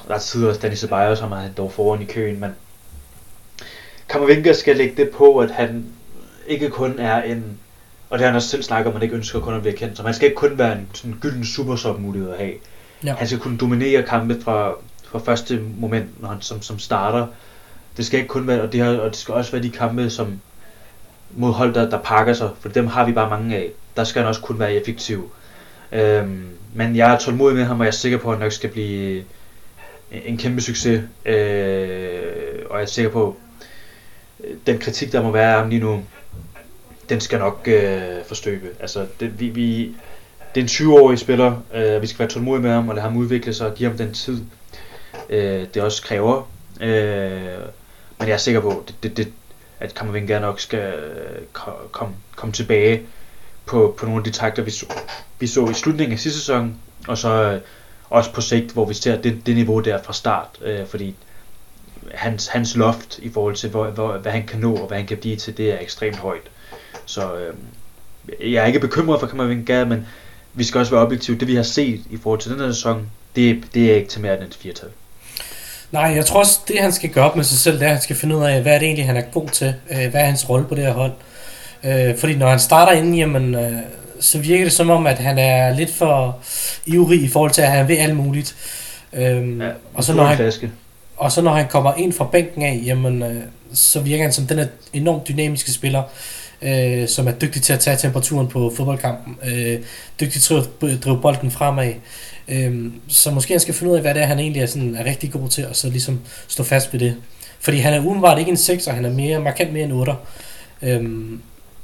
Der 0.08 0.16
er 0.16 0.20
tider 0.20 0.54
Danny 0.54 0.76
Ceballos, 0.76 1.20
som 1.20 1.32
er 1.32 1.36
han 1.36 1.54
dog 1.58 1.72
foran 1.72 2.02
i 2.02 2.06
køen, 2.06 2.39
men 2.39 2.56
Kammervenga 4.10 4.54
skal 4.54 4.78
lægge 4.78 4.95
det 4.95 5.10
på, 5.10 5.38
at 5.38 5.52
han 5.52 5.86
ikke 6.47 6.70
kun 6.70 7.00
er 7.00 7.22
en 7.22 7.60
og 8.10 8.20
det 8.20 8.26
har 8.26 8.32
han 8.32 8.36
også 8.36 8.47
selv 8.47 8.64
snakket 8.64 8.88
om, 8.88 8.91
at 8.91 8.93
man 8.93 9.04
ikke 9.04 9.16
ønsker 9.16 9.39
kun 9.39 9.54
at 9.54 9.62
blive 9.62 9.76
kendt. 9.76 9.97
Så 9.97 10.04
man 10.04 10.14
skal 10.14 10.26
ikke 10.26 10.36
kun 10.36 10.58
være 10.58 10.74
en 10.74 10.88
sådan 10.93 11.18
gylden 11.22 11.45
supersop 11.45 12.00
mulighed 12.00 12.32
at 12.32 12.38
have. 12.38 12.54
Ja. 13.04 13.16
Han 13.16 13.28
skal 13.28 13.39
kunne 13.39 13.58
dominere 13.58 14.04
kampe 14.04 14.41
fra, 14.41 14.74
fra 15.12 15.20
første 15.20 15.62
moment, 15.78 16.22
når 16.22 16.30
han 16.30 16.41
som, 16.41 16.62
som 16.62 16.80
starter. 16.80 17.28
Det 17.97 18.06
skal 18.06 18.20
ikke 18.20 18.30
kun 18.30 18.47
være, 18.47 18.62
og 18.62 18.72
det, 18.74 18.82
har, 18.82 18.97
og 18.97 19.10
det 19.10 19.16
skal 19.16 19.34
også 19.34 19.52
være 19.52 19.64
de 19.64 19.70
kampe, 19.70 20.10
som 20.10 20.39
mod 21.32 21.54
hold, 21.54 21.74
der, 21.74 21.89
der 21.89 22.00
pakker 22.00 22.34
sig, 22.34 22.50
for 22.60 22.70
dem 22.70 22.88
har 22.88 23.06
vi 23.06 23.12
bare 23.12 23.30
mange 23.30 23.56
af. 23.56 23.70
Der 23.96 24.04
skal 24.04 24.22
han 24.22 24.30
også 24.30 24.42
kunne 24.42 24.60
være 24.60 24.74
effektiv. 24.74 25.32
Øhm, 25.92 26.48
men 26.74 26.96
jeg 26.96 27.14
er 27.14 27.20
tålmodig 27.20 27.56
med 27.58 27.66
ham, 27.66 27.80
og 27.80 27.86
jeg 27.86 27.92
er 27.92 27.96
sikker 27.96 28.18
på, 28.18 28.32
at 28.32 28.38
han 28.38 28.46
nok 28.46 28.52
skal 28.52 28.70
blive 28.70 29.24
en 30.12 30.38
kæmpe 30.38 30.62
succes. 30.62 31.04
Øh, 31.26 32.66
og 32.70 32.78
jeg 32.78 32.82
er 32.82 32.86
sikker 32.86 33.12
på, 33.12 33.38
den 34.68 34.80
kritik, 34.80 35.12
der 35.12 35.22
må 35.22 35.32
være 35.32 35.54
af 35.54 35.60
ham 35.60 35.70
lige 35.70 35.82
nu, 35.82 36.04
den 37.10 37.22
skal 37.22 37.40
nok 37.40 37.68
øh, 37.68 38.02
forstøbe. 38.28 38.68
Altså, 38.80 39.06
det, 39.20 39.40
vi, 39.40 39.50
vi, 39.50 39.96
det 40.56 40.62
er 40.62 40.62
en 40.62 40.68
20-årig 40.68 41.20
spiller, 41.20 41.62
øh, 41.74 42.02
vi 42.02 42.08
skal 42.08 42.20
være 42.20 42.30
tålmodige 42.30 42.64
med 42.64 42.72
ham 42.72 42.90
og 42.90 42.96
lade 42.96 43.04
ham 43.08 43.18
udvikle 43.18 43.54
sig 43.54 43.68
og 43.68 43.76
give 43.76 43.90
ham 43.90 43.98
den 43.98 44.14
tid, 44.14 44.42
øh, 45.30 45.68
det 45.74 45.82
også 45.82 46.04
kræver. 46.04 46.50
Øh, 46.82 47.60
men 48.20 48.28
jeg 48.28 48.34
er 48.34 48.38
sikker 48.38 48.62
på, 48.62 48.84
det, 48.88 48.96
det, 49.04 49.18
det, 49.18 49.34
at 49.80 49.94
Kammervenga 49.94 50.40
nok 50.40 50.60
skal 50.60 50.94
øh, 50.94 51.42
komme 51.92 52.16
kom 52.36 52.52
tilbage 52.52 53.02
på, 53.70 53.96
på 53.98 54.06
nogle 54.06 54.20
af 54.20 54.24
de 54.24 54.32
takter, 54.32 54.64
vi 54.64 54.72
så, 54.72 54.86
vi 55.40 55.48
så 55.48 55.70
i 55.70 55.74
slutningen 55.74 56.14
af 56.14 56.20
sidste 56.20 56.40
sæson, 56.40 56.76
og 57.08 57.18
så 57.18 57.52
øh, 57.52 57.62
også 58.10 58.34
på 58.34 58.42
sigt, 58.42 58.72
hvor 58.72 58.86
vi 58.86 58.94
ser 58.94 59.22
det, 59.22 59.46
det 59.46 59.56
niveau 59.56 59.80
der 59.80 60.04
fra 60.04 60.14
start, 60.14 60.48
øh, 60.62 60.88
fordi 60.88 61.16
hans, 62.14 62.48
hans 62.48 62.76
loft 62.76 63.20
i 63.20 63.30
forhold 63.30 63.56
til, 63.56 63.70
hvor, 63.70 63.88
hvor, 63.88 64.18
hvad 64.18 64.32
han 64.32 64.46
kan 64.46 64.60
nå 64.60 64.76
og 64.76 64.88
hvad 64.88 64.98
han 64.98 65.08
kan 65.08 65.18
blive 65.18 65.36
til, 65.36 65.58
det 65.58 65.72
er 65.72 65.80
ekstremt 65.80 66.18
højt. 66.18 66.50
Så 67.06 67.36
øh, 67.36 67.54
jeg 68.54 68.62
er 68.62 68.66
ikke 68.66 68.80
bekymret 68.80 69.20
for 69.20 69.28
Kammervenga, 69.28 69.86
men 69.86 70.08
vi 70.54 70.64
skal 70.64 70.80
også 70.80 70.92
være 70.92 71.02
objektive. 71.02 71.38
Det 71.38 71.48
vi 71.48 71.56
har 71.56 71.64
set 71.64 72.02
i 72.10 72.18
forhold 72.18 72.40
til 72.40 72.52
den 72.52 72.60
her 72.60 72.72
sæson, 72.72 73.10
det, 73.36 73.64
det 73.74 73.92
er 73.92 73.96
ikke 73.96 74.10
til 74.10 74.22
mere 74.22 74.38
end 74.38 74.44
et 74.44 74.58
firtal. 74.62 74.90
Nej, 75.92 76.04
jeg 76.04 76.26
tror 76.26 76.40
også, 76.40 76.60
det 76.68 76.80
han 76.80 76.94
skal 76.94 77.10
gøre 77.10 77.26
op 77.30 77.36
med 77.36 77.44
sig 77.44 77.58
selv, 77.58 77.80
det 77.80 77.84
er, 77.84 77.88
at 77.88 77.94
han 77.94 78.02
skal 78.02 78.16
finde 78.16 78.38
ud 78.38 78.44
af, 78.44 78.62
hvad 78.62 78.74
er 78.74 78.80
det 78.80 78.86
egentlig, 78.86 79.06
han 79.06 79.18
er 79.18 79.22
god 79.22 79.48
til. 79.48 79.76
Øh, 79.92 80.12
hvad 80.12 80.22
er 80.22 80.26
hans 80.26 80.50
rolle 80.50 80.66
på 80.66 80.76
det 80.76 80.84
her 80.84 80.94
hold. 80.94 81.12
Øh, 81.84 82.18
fordi 82.18 82.36
når 82.36 82.50
han 82.50 82.60
starter 82.60 82.92
inden, 82.92 83.16
jamen, 83.16 83.56
øh, 83.56 83.72
så 84.20 84.40
virker 84.40 84.64
det 84.64 84.74
som 84.74 84.90
om, 84.90 85.08
at 85.08 85.18
han 85.18 85.38
er 85.38 85.76
lidt 85.76 85.94
for 85.94 86.40
ivrig 86.86 87.22
i 87.22 87.28
forhold 87.28 87.52
til, 87.52 87.62
at 87.62 87.72
han 87.72 87.88
ved 87.88 87.98
alt 87.98 88.16
muligt. 88.16 88.56
Øh, 89.14 89.60
ja, 89.60 89.70
og, 89.94 90.04
så 90.04 90.14
når 90.14 90.24
han, 90.24 90.52
og 91.18 91.32
så 91.32 91.42
når 91.42 91.54
han 91.54 91.68
kommer 91.68 91.94
ind 91.94 92.14
fra 92.14 92.30
bænken 92.32 92.64
af, 92.64 92.82
jamen, 92.86 93.24
øh, 93.24 93.42
så 93.74 94.00
virker 94.00 94.24
han 94.24 94.34
som 94.34 94.48
den 94.48 94.68
enormt 94.94 95.28
dynamiske 95.28 95.72
spiller, 95.72 96.04
øh, 96.62 97.08
som 97.08 97.28
er 97.28 97.32
dygtig 97.32 97.62
til 97.62 97.74
at 97.74 97.80
tage 97.80 97.98
temperaturen 97.98 98.48
på 98.48 98.74
fodboldkampen, 98.78 99.38
øh, 99.46 99.80
dygtig 100.20 100.42
til 100.42 100.54
at 100.54 101.02
drive 101.04 101.22
bolden 101.22 101.52
fremad. 101.52 101.94
Øh, 102.48 102.92
så 103.08 103.32
måske 103.32 103.54
han 103.54 103.60
skal 103.60 103.74
finde 103.74 103.92
ud 103.92 103.98
af, 103.98 104.02
hvad 104.04 104.14
det 104.14 104.22
er, 104.22 104.26
han 104.26 104.40
egentlig 104.40 104.62
er, 104.62 104.66
sådan, 104.66 104.96
er 104.96 105.06
rigtig 105.06 105.32
god 105.32 105.50
til, 105.50 105.68
og 105.68 105.76
så 105.76 105.90
ligesom 105.90 106.20
stå 106.48 106.64
fast 106.64 106.94
ved 106.94 107.00
det. 107.00 107.16
Fordi 107.60 107.78
han 107.78 107.94
er 107.94 108.06
udenbart 108.06 108.40
ikke 108.40 108.52
en 108.52 108.58
6'er, 108.58 108.92
han 108.92 109.06
er 109.06 109.10
mere, 109.10 109.40
markant 109.40 109.74
mere 109.74 109.84
en 109.84 110.04
8'er. 110.04 110.16
Øh, 110.82 111.40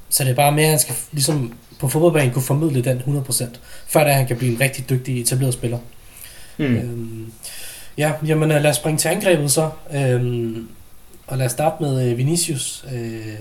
så 0.09 0.23
det 0.23 0.31
er 0.31 0.35
bare 0.35 0.51
mere, 0.51 0.63
at 0.63 0.69
han 0.69 0.79
skal 0.79 0.95
ligesom 1.11 1.53
på 1.79 1.87
fodboldbanen 1.87 2.33
kunne 2.33 2.43
formidle 2.43 2.83
den 2.83 3.23
100%, 3.29 3.45
før 3.87 4.03
det 4.03 4.13
han 4.13 4.27
kan 4.27 4.37
blive 4.37 4.53
en 4.53 4.61
rigtig 4.61 4.89
dygtig 4.89 5.21
etableret 5.21 5.53
spiller. 5.53 5.79
Mm. 6.57 6.65
Øhm, 6.65 7.31
ja, 7.97 8.13
jamen 8.25 8.49
lad 8.49 8.65
os 8.65 8.75
springe 8.75 8.97
til 8.97 9.07
angrebet 9.07 9.51
så. 9.51 9.69
Øhm, 9.93 10.67
og 11.27 11.37
lad 11.37 11.45
os 11.45 11.51
starte 11.51 11.83
med 11.83 12.11
øh, 12.11 12.17
Vinicius. 12.17 12.85
Øh, 12.93 13.39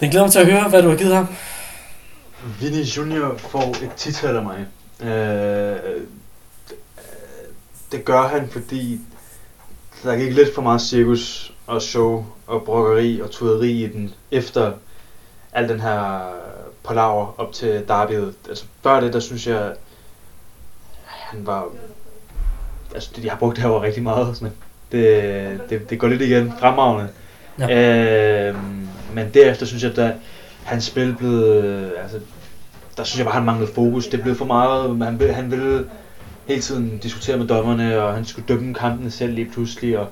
den 0.00 0.10
glæder 0.10 0.24
mig 0.24 0.32
til 0.32 0.38
at 0.38 0.52
høre, 0.52 0.68
hvad 0.68 0.82
du 0.82 0.88
har 0.88 0.96
givet 0.96 1.14
ham. 1.14 1.26
Vinny 2.60 2.84
Junior 2.84 3.36
får 3.36 3.84
et 3.84 3.90
tital 3.96 4.36
af 4.36 4.42
mig. 4.42 4.66
Øh, 5.00 5.76
det 7.92 8.04
gør 8.04 8.28
han, 8.28 8.48
fordi 8.48 9.00
der 10.02 10.16
gik 10.16 10.32
lidt 10.32 10.54
for 10.54 10.62
meget 10.62 10.80
cirkus 10.80 11.52
og 11.66 11.82
show 11.82 12.26
og 12.46 12.62
brokkeri 12.64 13.20
og 13.20 13.30
tuderi 13.30 13.84
i 13.84 13.86
den, 13.86 14.14
efter 14.30 14.72
al 15.52 15.68
den 15.68 15.80
her 15.80 16.20
palaver 16.84 17.40
op 17.40 17.52
til 17.52 17.84
derbyet. 17.88 18.34
Altså 18.48 18.64
før 18.82 19.00
det, 19.00 19.12
der 19.12 19.20
synes 19.20 19.46
jeg, 19.46 19.72
han 21.04 21.46
var... 21.46 21.66
Altså, 22.94 23.10
de 23.16 23.28
har 23.28 23.36
brugt 23.36 23.56
det 23.56 23.62
her 23.62 23.70
over 23.70 23.82
rigtig 23.82 24.02
meget, 24.02 24.42
men 24.42 24.52
det, 24.92 25.60
det, 25.70 25.90
det 25.90 25.98
går 25.98 26.08
lidt 26.08 26.22
igen 26.22 26.52
fremragende. 26.58 27.08
Ja. 27.58 28.48
Øh, 28.48 28.56
men 29.14 29.30
derefter 29.34 29.66
synes 29.66 29.82
jeg, 29.82 29.98
at 29.98 30.14
hans 30.64 30.84
spil 30.84 31.14
blev, 31.18 31.42
altså, 32.02 32.20
der 32.96 33.04
synes 33.04 33.18
jeg 33.18 33.26
bare, 33.26 33.34
han 33.34 33.44
manglede 33.44 33.72
fokus. 33.72 34.06
Det 34.06 34.22
blev 34.22 34.34
for 34.34 34.44
meget, 34.44 34.98
han, 35.04 35.18
ville, 35.18 35.34
han 35.34 35.50
ville 35.50 35.90
hele 36.46 36.60
tiden 36.60 36.98
diskutere 36.98 37.36
med 37.36 37.46
dommerne, 37.46 38.02
og 38.02 38.14
han 38.14 38.24
skulle 38.24 38.48
dømme 38.48 38.74
kampene 38.74 39.10
selv 39.10 39.32
lige 39.32 39.50
pludselig, 39.52 39.98
og 39.98 40.08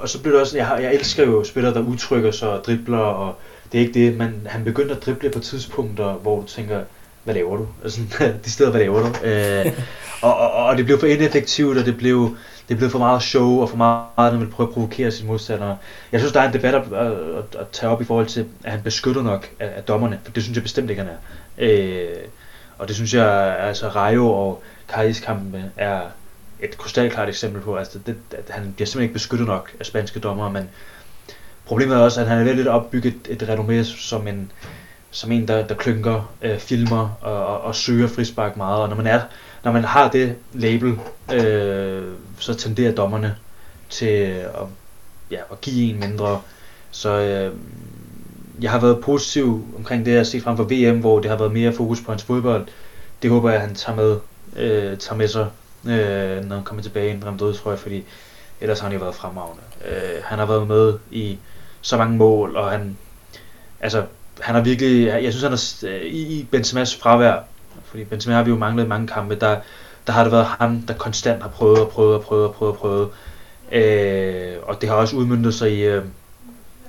og 0.00 0.08
så 0.08 0.22
blev 0.22 0.32
det 0.32 0.40
også, 0.40 0.56
jeg, 0.56 0.78
jeg 0.82 0.94
elsker 0.94 1.24
jo 1.24 1.44
spillere, 1.44 1.74
der 1.74 1.80
udtrykker 1.80 2.30
sig 2.30 2.50
og 2.50 2.64
dribler, 2.64 2.98
og 2.98 3.34
det 3.72 3.78
er 3.78 3.86
ikke 3.86 4.06
det, 4.06 4.16
men 4.16 4.46
han 4.46 4.64
begyndte 4.64 4.94
at 4.94 5.06
drible 5.06 5.30
på 5.30 5.38
tidspunkter, 5.38 6.12
hvor 6.12 6.40
du 6.40 6.46
tænker, 6.46 6.80
hvad 7.24 7.34
laver 7.34 7.56
du? 7.56 7.66
Altså, 7.82 8.00
de 8.44 8.50
steder, 8.50 8.70
hvad 8.70 8.80
laver 8.80 9.00
du? 9.00 9.26
Øh, 9.26 9.66
og, 10.22 10.36
og, 10.36 10.52
og, 10.52 10.76
det 10.76 10.84
blev 10.84 11.00
for 11.00 11.06
ineffektivt, 11.06 11.78
og 11.78 11.84
det 11.84 11.96
blev, 11.96 12.36
det 12.68 12.76
blevet 12.76 12.92
for 12.92 12.98
meget 12.98 13.22
show 13.22 13.60
og 13.60 13.70
for 13.70 13.76
meget, 13.76 14.04
at 14.18 14.30
han 14.32 14.40
vil 14.40 14.46
prøve 14.46 14.68
at 14.68 14.74
provokere 14.74 15.10
sine 15.10 15.28
modstandere. 15.28 15.76
Jeg 16.12 16.20
synes, 16.20 16.32
der 16.32 16.40
er 16.40 16.46
en 16.48 16.52
debat 16.52 16.74
at, 16.74 16.82
at, 16.92 17.60
at 17.60 17.68
tage 17.72 17.90
op 17.90 18.02
i 18.02 18.04
forhold 18.04 18.26
til, 18.26 18.46
at 18.64 18.72
han 18.72 18.80
beskytter 18.82 19.22
nok 19.22 19.50
af, 19.60 19.70
af 19.76 19.82
dommerne, 19.82 20.20
for 20.24 20.32
det 20.32 20.42
synes 20.42 20.56
jeg 20.56 20.62
bestemt 20.62 20.90
ikke, 20.90 21.02
han 21.02 21.10
er. 21.10 21.18
Øh, 21.58 22.08
og 22.78 22.88
det 22.88 22.96
synes 22.96 23.14
jeg, 23.14 23.56
altså 23.60 23.88
Rayo 23.88 24.30
og 24.30 24.62
Kajis 24.88 25.20
kampen 25.20 25.64
er 25.76 26.00
et 26.60 26.78
krystalklart 26.78 27.28
eksempel 27.28 27.62
på, 27.62 27.76
altså 27.76 27.98
det, 28.06 28.16
at 28.30 28.44
han 28.48 28.62
bliver 28.62 28.86
simpelthen 28.86 29.02
ikke 29.02 29.12
beskyttet 29.12 29.46
nok 29.46 29.72
af 29.80 29.86
spanske 29.86 30.20
dommere, 30.20 30.50
men 30.50 30.68
problemet 31.64 31.96
er 31.96 32.00
også, 32.00 32.20
at 32.20 32.26
han 32.26 32.48
er 32.48 32.52
lidt 32.52 32.68
opbygget 32.68 33.14
et, 33.28 33.42
et 33.42 33.48
renommé 33.48 33.82
som 33.82 34.28
en, 34.28 34.52
som 35.10 35.32
en, 35.32 35.48
der, 35.48 35.66
der 35.66 35.74
klynker, 35.74 36.34
øh, 36.42 36.58
filmer 36.58 37.18
og, 37.20 37.46
og, 37.46 37.60
og 37.60 37.74
søger 37.74 38.08
frispark 38.08 38.56
meget, 38.56 38.82
og 38.82 38.88
når 38.88 38.96
man 38.96 39.06
er 39.06 39.20
når 39.64 39.72
man 39.72 39.84
har 39.84 40.10
det 40.10 40.36
label, 40.52 40.98
øh, 41.32 42.04
så 42.38 42.54
tenderer 42.54 42.92
dommerne 42.92 43.36
til 43.90 44.06
at, 44.06 44.66
ja, 45.30 45.38
at 45.52 45.60
give 45.60 45.94
en 45.94 46.00
mindre. 46.00 46.40
Så 46.90 47.18
øh, 47.18 47.54
jeg 48.60 48.70
har 48.70 48.80
været 48.80 49.00
positiv 49.00 49.74
omkring 49.76 50.04
det, 50.04 50.10
jeg 50.10 50.18
har 50.18 50.24
set 50.24 50.42
frem 50.42 50.56
for 50.56 50.64
VM, 50.64 51.00
hvor 51.00 51.20
det 51.20 51.30
har 51.30 51.38
været 51.38 51.52
mere 51.52 51.72
fokus 51.72 52.00
på 52.00 52.12
hans 52.12 52.22
fodbold. 52.22 52.66
Det 53.22 53.30
håber 53.30 53.50
jeg, 53.50 53.60
at 53.60 53.66
han 53.66 53.74
tager 53.74 53.96
med, 53.96 54.16
øh, 54.56 54.98
tager 54.98 55.16
med 55.16 55.28
sig, 55.28 55.46
øh, 55.86 56.44
når 56.44 56.56
han 56.56 56.64
kommer 56.64 56.82
tilbage 56.82 57.08
i 57.08 57.14
en 57.14 57.24
Real 57.24 57.54
tror 57.56 57.70
jeg, 57.70 57.78
fordi 57.78 58.04
ellers 58.60 58.80
har 58.80 58.88
han 58.88 58.96
jo 58.96 59.02
været 59.02 59.14
fremragende. 59.14 59.62
Øh, 59.88 60.22
han 60.24 60.38
har 60.38 60.46
været 60.46 60.68
med 60.68 60.98
i 61.10 61.38
så 61.80 61.96
mange 61.96 62.16
mål, 62.16 62.56
og 62.56 62.70
han, 62.70 62.96
altså, 63.80 64.04
han 64.40 64.54
har 64.54 64.62
virkelig, 64.62 65.06
jeg 65.06 65.32
synes 65.32 65.42
han 65.42 65.52
er, 65.52 65.94
øh, 65.96 66.04
i 66.04 66.48
Benzema's 66.54 67.00
fravær, 67.02 67.44
fordi 67.84 68.04
Benzema 68.04 68.34
har 68.36 68.42
vi 68.42 68.50
jo 68.50 68.56
manglet 68.56 68.88
mange 68.88 69.06
kampe, 69.06 69.34
der, 69.34 69.60
der 70.06 70.12
har 70.12 70.22
det 70.22 70.32
været 70.32 70.46
ham, 70.46 70.82
der 70.82 70.94
konstant 70.94 71.42
har 71.42 71.48
prøvet 71.48 71.80
og 71.80 71.88
prøvet 71.88 72.14
og 72.14 72.22
prøvet 72.22 72.44
og 72.44 72.54
prøvet 72.54 72.72
og 72.74 72.78
prøvet. 72.78 73.08
Øh, 73.72 74.56
og 74.62 74.80
det 74.80 74.88
har 74.88 74.96
også 74.96 75.16
udmyndtet 75.16 75.54
sig 75.54 75.72
i, 75.72 75.82
øh, 75.82 76.04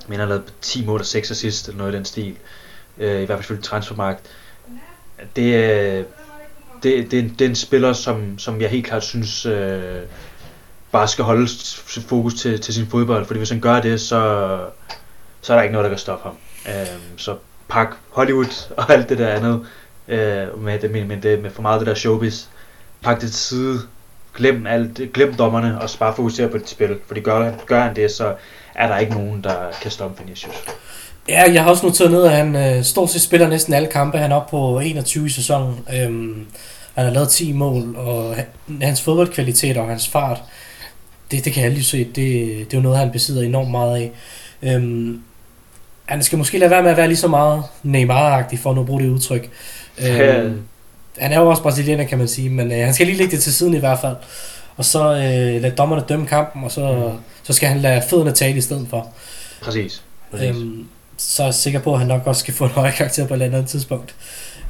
jeg 0.08 0.18
har 0.18 0.26
lavet 0.26 0.52
10 0.60 0.86
mål 0.86 1.00
og 1.00 1.06
6 1.06 1.30
assist, 1.30 1.68
eller 1.68 1.78
noget 1.78 1.92
i 1.92 1.96
den 1.96 2.04
stil. 2.04 2.36
Øh, 2.98 3.22
I 3.22 3.24
hvert 3.24 3.28
fald 3.28 3.38
selvfølgelig 3.38 3.64
transfermarkt. 3.64 4.20
Det, 5.36 5.54
øh, 5.54 6.04
det, 6.82 7.10
det, 7.10 7.32
det 7.38 7.44
er 7.44 7.48
en 7.48 7.54
spiller, 7.54 7.92
som, 7.92 8.38
som 8.38 8.60
jeg 8.60 8.70
helt 8.70 8.86
klart 8.86 9.04
synes 9.04 9.46
øh, 9.46 10.02
bare 10.92 11.08
skal 11.08 11.24
holde 11.24 11.48
fokus 12.08 12.34
til, 12.34 12.60
til 12.60 12.74
sin 12.74 12.86
fodbold, 12.86 13.26
fordi 13.26 13.38
hvis 13.38 13.50
han 13.50 13.60
gør 13.60 13.80
det, 13.80 14.00
så, 14.00 14.58
så 15.40 15.52
er 15.52 15.56
der 15.56 15.62
ikke 15.62 15.72
noget, 15.72 15.84
der 15.84 15.90
kan 15.90 15.98
stoppe 15.98 16.28
ham. 16.28 16.36
Øh, 16.66 17.00
så 17.16 17.36
pak 17.68 17.96
Hollywood 18.10 18.72
og 18.76 18.92
alt 18.92 19.08
det 19.08 19.18
der 19.18 19.28
andet, 19.28 19.66
øh, 20.08 20.62
med, 20.62 20.78
det, 20.78 20.90
men 21.08 21.22
det, 21.22 21.42
med 21.42 21.50
for 21.50 21.62
meget 21.62 21.80
det 21.80 21.86
der 21.86 21.94
showbiz, 21.94 22.44
pak 23.02 23.20
det 23.20 23.30
til 23.30 23.40
side, 23.40 23.80
glem, 24.34 24.66
alt, 24.66 25.00
glem 25.14 25.34
dommerne, 25.34 25.80
og 25.80 25.90
bare 25.98 26.16
fokusere 26.16 26.48
på 26.48 26.58
dit 26.58 26.68
spil. 26.68 26.98
Fordi 27.06 27.20
gør, 27.20 27.52
gør 27.66 27.80
han 27.80 27.96
det, 27.96 28.10
så 28.10 28.34
er 28.74 28.88
der 28.88 28.98
ikke 28.98 29.12
nogen, 29.12 29.44
der 29.44 29.56
kan 29.82 29.90
stoppe 29.90 30.22
Vinicius. 30.22 30.64
Ja, 31.30 31.52
jeg 31.52 31.62
har 31.62 31.70
også 31.70 31.86
noteret 31.86 32.10
ned, 32.10 32.24
at 32.24 32.32
han 32.32 32.56
øh, 32.56 32.84
stort 32.84 33.10
set 33.10 33.22
spiller 33.22 33.48
næsten 33.48 33.74
alle 33.74 33.88
kampe. 33.88 34.18
Han 34.18 34.32
er 34.32 34.36
oppe 34.36 34.50
på 34.50 34.80
21 34.80 35.26
i 35.26 35.28
sæsonen. 35.28 35.78
Øhm, 35.94 36.46
han 36.94 37.04
har 37.04 37.12
lavet 37.12 37.28
10 37.28 37.52
mål, 37.52 37.96
og 37.96 38.36
hans 38.82 39.02
fodboldkvalitet 39.02 39.76
og 39.76 39.88
hans 39.88 40.08
fart, 40.08 40.42
det, 41.30 41.44
det 41.44 41.52
kan 41.52 41.64
jeg 41.64 41.72
lige 41.72 41.84
se, 41.84 41.98
det, 42.04 42.14
det 42.14 42.74
er 42.74 42.78
jo 42.78 42.80
noget, 42.80 42.98
han 42.98 43.10
besidder 43.10 43.42
enormt 43.42 43.70
meget 43.70 43.96
af. 43.96 44.12
Øhm, 44.62 45.22
han 46.06 46.22
skal 46.22 46.38
måske 46.38 46.58
lade 46.58 46.70
være 46.70 46.82
med 46.82 46.90
at 46.90 46.96
være 46.96 47.08
lige 47.08 47.16
så 47.16 47.28
meget 47.28 47.62
Neymar-agtig, 47.82 48.58
for 48.58 48.70
at 48.70 48.76
nu 48.76 48.84
bruge 48.84 49.02
det 49.02 49.08
udtryk. 49.08 49.50
Øhm, 49.98 50.62
han 51.18 51.32
er 51.32 51.40
jo 51.40 51.48
også 51.48 51.62
brasilianer, 51.62 52.04
kan 52.04 52.18
man 52.18 52.28
sige, 52.28 52.50
men 52.50 52.72
øh, 52.72 52.78
han 52.78 52.94
skal 52.94 53.06
lige 53.06 53.18
lægge 53.18 53.32
det 53.32 53.42
til 53.42 53.54
siden 53.54 53.74
i 53.74 53.78
hvert 53.78 53.98
fald. 53.98 54.16
Og 54.76 54.84
så 54.84 55.12
øh, 55.12 55.62
lade 55.62 55.74
dommerne 55.78 56.04
dømme 56.08 56.26
kampen, 56.26 56.64
og 56.64 56.70
så, 56.70 57.10
mm. 57.12 57.18
så 57.42 57.52
skal 57.52 57.68
han 57.68 57.80
lade 57.80 58.02
fødderne 58.10 58.32
tale 58.32 58.58
i 58.58 58.60
stedet 58.60 58.86
for. 58.90 59.08
Præcis. 59.62 60.02
Præcis. 60.30 60.48
Øhm, 60.48 60.86
så 61.20 61.42
er 61.42 61.46
jeg 61.46 61.54
sikker 61.54 61.80
på, 61.80 61.92
at 61.92 61.98
han 61.98 62.08
nok 62.08 62.26
også 62.26 62.40
skal 62.40 62.54
få 62.54 62.64
en 62.64 62.70
højere 62.70 62.92
karakter 62.92 63.26
på 63.26 63.34
et 63.34 63.42
eller 63.42 63.56
andet 63.56 63.70
tidspunkt. 63.70 64.14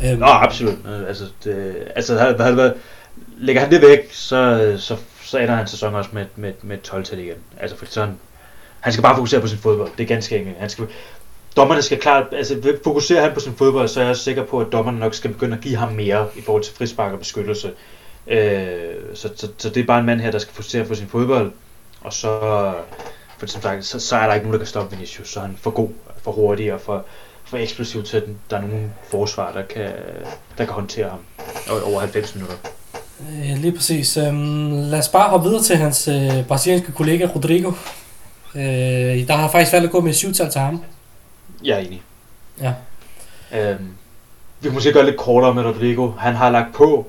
Øhm, 0.05 0.19
Nå, 0.19 0.27
absolut. 0.27 0.79
Øh, 0.89 1.09
altså, 1.09 1.25
det, 1.45 1.75
altså 1.97 2.19
havde, 2.19 2.37
havde 2.39 2.57
været, 2.57 2.75
lægger 3.39 3.63
han 3.63 3.71
det 3.71 3.83
væk, 3.83 4.13
så, 4.13 4.75
så, 4.79 4.97
så 5.25 5.39
ender 5.39 5.55
han 5.55 5.67
sæsonen 5.67 5.95
også 5.95 6.11
med, 6.13 6.25
med, 6.37 6.53
med 6.63 6.79
12 6.79 7.05
til 7.05 7.19
igen. 7.19 7.37
Altså, 7.61 7.77
for 7.77 7.87
sådan, 7.87 8.15
han 8.81 8.93
skal 8.93 9.03
bare 9.03 9.15
fokusere 9.15 9.41
på 9.41 9.47
sin 9.47 9.59
fodbold. 9.59 9.91
Det 9.99 10.03
er 10.03 10.09
ganske 10.09 10.39
enkelt. 10.39 10.57
Han 10.59 10.71
skal, 10.71 10.87
dommerne 11.57 11.83
skal 11.83 12.01
klart, 12.01 12.27
altså 12.33 12.77
fokuserer 12.85 13.23
han 13.23 13.33
på 13.35 13.41
sin 13.41 13.55
fodbold, 13.55 13.89
så 13.89 14.01
er 14.01 14.07
jeg 14.07 14.17
sikker 14.17 14.45
på, 14.45 14.61
at 14.61 14.67
dommerne 14.73 14.99
nok 14.99 15.15
skal 15.15 15.33
begynde 15.33 15.57
at 15.57 15.63
give 15.63 15.77
ham 15.77 15.93
mere 15.93 16.29
i 16.37 16.41
forhold 16.41 16.63
til 16.63 16.75
frispark 16.75 17.13
og 17.13 17.19
beskyttelse. 17.19 17.71
Øh, 18.27 18.69
så, 19.15 19.31
så, 19.37 19.49
så, 19.59 19.69
det 19.69 19.81
er 19.81 19.87
bare 19.87 20.01
en 20.01 20.07
mand 20.07 20.21
her, 20.21 20.31
der 20.31 20.39
skal 20.39 20.55
fokusere 20.55 20.85
på 20.85 20.95
sin 20.95 21.09
fodbold, 21.09 21.53
og 22.01 22.13
så, 22.13 22.73
for 23.39 23.47
som 23.47 23.63
sagt, 23.63 23.85
så, 23.85 24.01
så 24.01 24.17
er 24.17 24.27
der 24.27 24.35
ikke 24.35 24.47
nogen, 24.47 24.53
der 24.53 24.59
kan 24.59 24.67
stoppe 24.67 24.97
Vinicius, 24.97 25.29
så 25.29 25.41
er 25.41 25.45
han 25.45 25.57
for 25.61 25.71
god, 25.71 25.89
for 26.23 26.33
hurtig 26.33 26.73
og 26.73 26.81
for, 26.81 27.05
for 27.45 27.57
eksplosiv 27.57 28.03
til, 28.03 28.17
at 28.17 28.25
der 28.51 28.57
er 28.57 28.61
nogen 28.61 28.93
forsvar, 29.11 29.53
der 29.53 29.63
kan, 29.63 29.91
der 30.59 30.65
kan 30.65 30.75
håndtere 30.75 31.09
ham 31.09 31.21
over 31.87 32.01
90 32.01 32.35
minutter. 32.35 32.57
Ja, 33.45 33.55
lige 33.55 33.73
præcis. 33.73 34.17
Øhm, 34.17 34.71
lad 34.71 34.99
os 34.99 35.09
bare 35.09 35.31
hoppe 35.31 35.49
videre 35.49 35.63
til 35.63 35.77
hans 35.77 36.09
øh, 36.09 36.47
brasilianske 36.49 36.93
kollega 36.93 37.27
Rodrigo. 37.35 37.73
Øh, 38.55 39.29
der 39.29 39.33
har 39.37 39.49
faktisk 39.49 39.73
valgt 39.73 39.87
at 39.87 39.93
gå 39.93 40.01
med 40.01 40.13
syvtal 40.13 40.51
til 40.51 40.61
ham. 40.61 40.85
Jeg 41.65 41.77
er 41.77 41.81
enig. 41.81 42.03
Ja. 42.61 42.73
Øhm, 43.55 43.89
vi 44.61 44.69
kan 44.69 44.75
måske 44.75 44.93
gøre 44.93 45.07
lidt 45.07 45.17
kortere 45.17 45.55
med 45.55 45.65
Rodrigo. 45.65 46.11
Han 46.11 46.35
har 46.35 46.51
lagt 46.51 46.75
på. 46.75 47.07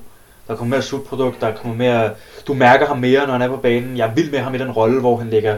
Der 0.48 0.56
kommer 0.56 0.76
mere 0.76 0.82
slutprodukt, 0.82 1.40
der 1.40 1.54
kommer 1.54 1.76
mere... 1.76 2.10
Du 2.46 2.54
mærker 2.54 2.86
ham 2.86 2.98
mere, 2.98 3.26
når 3.26 3.32
han 3.32 3.42
er 3.42 3.48
på 3.48 3.56
banen. 3.56 3.96
Jeg 3.96 4.08
er 4.08 4.14
vild 4.14 4.30
med 4.30 4.38
ham 4.38 4.54
i 4.54 4.58
den 4.58 4.70
rolle, 4.70 5.00
hvor 5.00 5.16
han 5.16 5.30
ligger 5.30 5.56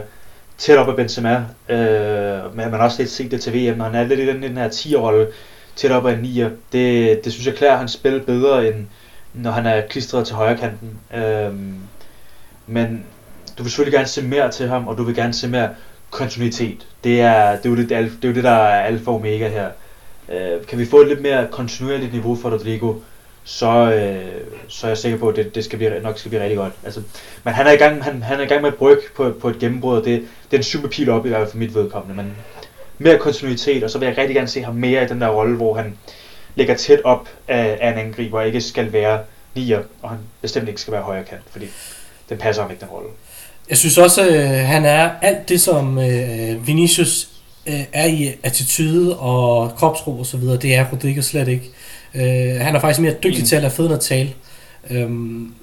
tæt 0.57 0.77
op 0.77 0.89
af 0.89 0.95
Benzema. 0.95 1.43
Øh, 1.69 2.55
men 2.55 2.71
man 2.71 2.73
har 2.73 2.83
også 2.83 3.01
lidt 3.01 3.11
set 3.11 3.31
det 3.31 3.41
til 3.41 3.53
VM. 3.53 3.79
Han 3.79 3.95
er 3.95 4.03
lidt 4.03 4.19
i 4.19 4.27
den, 4.27 4.43
den 4.43 4.57
her 4.57 4.69
10-rolle, 4.69 5.27
tæt 5.75 5.91
op 5.91 6.05
af 6.05 6.13
en 6.13 6.25
9'er. 6.25 6.49
Det, 6.71 7.25
det 7.25 7.33
synes 7.33 7.47
jeg 7.47 7.55
klæder 7.55 7.75
hans 7.77 7.91
spil 7.91 8.19
bedre, 8.19 8.67
end 8.67 8.85
når 9.33 9.51
han 9.51 9.65
er 9.65 9.81
klistret 9.81 10.27
til 10.27 10.35
højre 10.35 10.57
kanten. 10.57 10.99
Øh, 11.15 11.53
men 12.67 13.05
du 13.57 13.63
vil 13.63 13.71
selvfølgelig 13.71 13.93
gerne 13.93 14.07
se 14.07 14.21
mere 14.21 14.51
til 14.51 14.67
ham, 14.67 14.87
og 14.87 14.97
du 14.97 15.03
vil 15.03 15.15
gerne 15.15 15.33
se 15.33 15.47
mere 15.47 15.69
kontinuitet. 16.09 16.87
Det 17.03 17.21
er, 17.21 17.55
det 17.55 17.65
er, 17.65 17.69
jo, 17.69 17.75
det, 17.75 17.89
det 17.89 17.97
er 17.97 18.27
jo 18.27 18.33
det, 18.33 18.43
der 18.43 18.51
er 18.51 18.83
alfa 18.83 19.09
og 19.09 19.15
omega 19.15 19.49
her. 19.49 19.69
Øh, 20.29 20.65
kan 20.65 20.79
vi 20.79 20.85
få 20.85 21.01
et 21.01 21.07
lidt 21.07 21.21
mere 21.21 21.47
kontinuerligt 21.51 22.13
niveau 22.13 22.35
for 22.35 22.49
Rodrigo, 22.49 22.93
så, 23.45 23.91
øh, 23.93 24.41
så 24.67 24.87
er 24.87 24.91
jeg 24.91 24.97
sikker 24.97 25.17
på, 25.17 25.29
at 25.29 25.35
det, 25.35 25.55
det 25.55 25.65
skal 25.65 25.77
blive, 25.77 25.99
nok 25.99 26.19
skal 26.19 26.29
blive 26.29 26.41
rigtig 26.41 26.57
godt. 26.57 26.73
Altså, 26.83 27.01
men 27.43 27.53
han 27.53 27.67
er 27.67 27.71
i 27.71 27.75
gang, 27.75 28.03
han, 28.03 28.23
han 28.23 28.39
er 28.39 28.43
i 28.43 28.47
gang 28.47 28.61
med 28.61 28.71
at 28.71 28.75
brygge 28.75 29.01
på, 29.15 29.33
på 29.41 29.49
et 29.49 29.59
gennembrud, 29.59 29.97
og 29.97 30.05
det, 30.05 30.21
det 30.51 30.53
er 30.53 30.57
en 30.57 30.63
super 30.63 30.87
pil 30.87 31.09
op 31.09 31.25
i 31.25 31.29
hvert 31.29 31.41
fald 31.41 31.51
for 31.51 31.57
mit 31.57 31.75
vedkommende. 31.75 32.23
Men 32.23 32.35
mere 32.97 33.17
kontinuitet, 33.17 33.83
og 33.83 33.89
så 33.89 33.99
vil 33.99 34.07
jeg 34.07 34.17
rigtig 34.17 34.35
gerne 34.35 34.47
se 34.47 34.63
ham 34.63 34.75
mere 34.75 35.03
i 35.03 35.07
den 35.07 35.21
der 35.21 35.27
rolle, 35.27 35.55
hvor 35.55 35.73
han 35.73 35.97
ligger 36.55 36.75
tæt 36.75 37.01
op 37.03 37.29
af, 37.47 37.77
af 37.81 37.91
en 37.91 37.97
angriber, 37.97 38.39
og 38.39 38.47
ikke 38.47 38.61
skal 38.61 38.93
være 38.93 39.19
nier, 39.55 39.81
og 40.01 40.09
han 40.09 40.19
bestemt 40.41 40.67
ikke 40.67 40.81
skal 40.81 40.93
være 40.93 41.01
højre 41.01 41.23
kant, 41.23 41.43
fordi 41.51 41.65
den 42.29 42.37
passer 42.37 42.61
ham 42.61 42.71
ikke 42.71 42.81
den 42.81 42.89
rolle. 42.89 43.09
Jeg 43.69 43.77
synes 43.77 43.97
også, 43.97 44.21
at 44.21 44.33
øh, 44.33 44.67
han 44.67 44.85
er 44.85 45.09
alt 45.21 45.49
det, 45.49 45.61
som 45.61 45.97
øh, 45.97 46.67
Vinicius 46.67 47.27
øh, 47.65 47.83
er 47.93 48.05
i 48.05 48.33
attitude 48.43 49.19
og 49.19 49.71
kropsro 49.75 50.19
og 50.19 50.25
så 50.25 50.37
videre. 50.37 50.57
Det 50.57 50.75
er 50.75 50.85
Rodrigo 50.91 51.21
slet 51.21 51.47
ikke. 51.47 51.65
Øh, 51.65 51.84
han 52.61 52.75
er 52.75 52.79
faktisk 52.79 52.99
mere 52.99 53.13
dygtig 53.23 53.41
mm. 53.41 53.47
til 53.47 53.55
at 53.55 53.61
lade 53.61 53.73
fødderne 53.73 54.01
tale. 54.01 54.33
Øhm, 54.89 55.53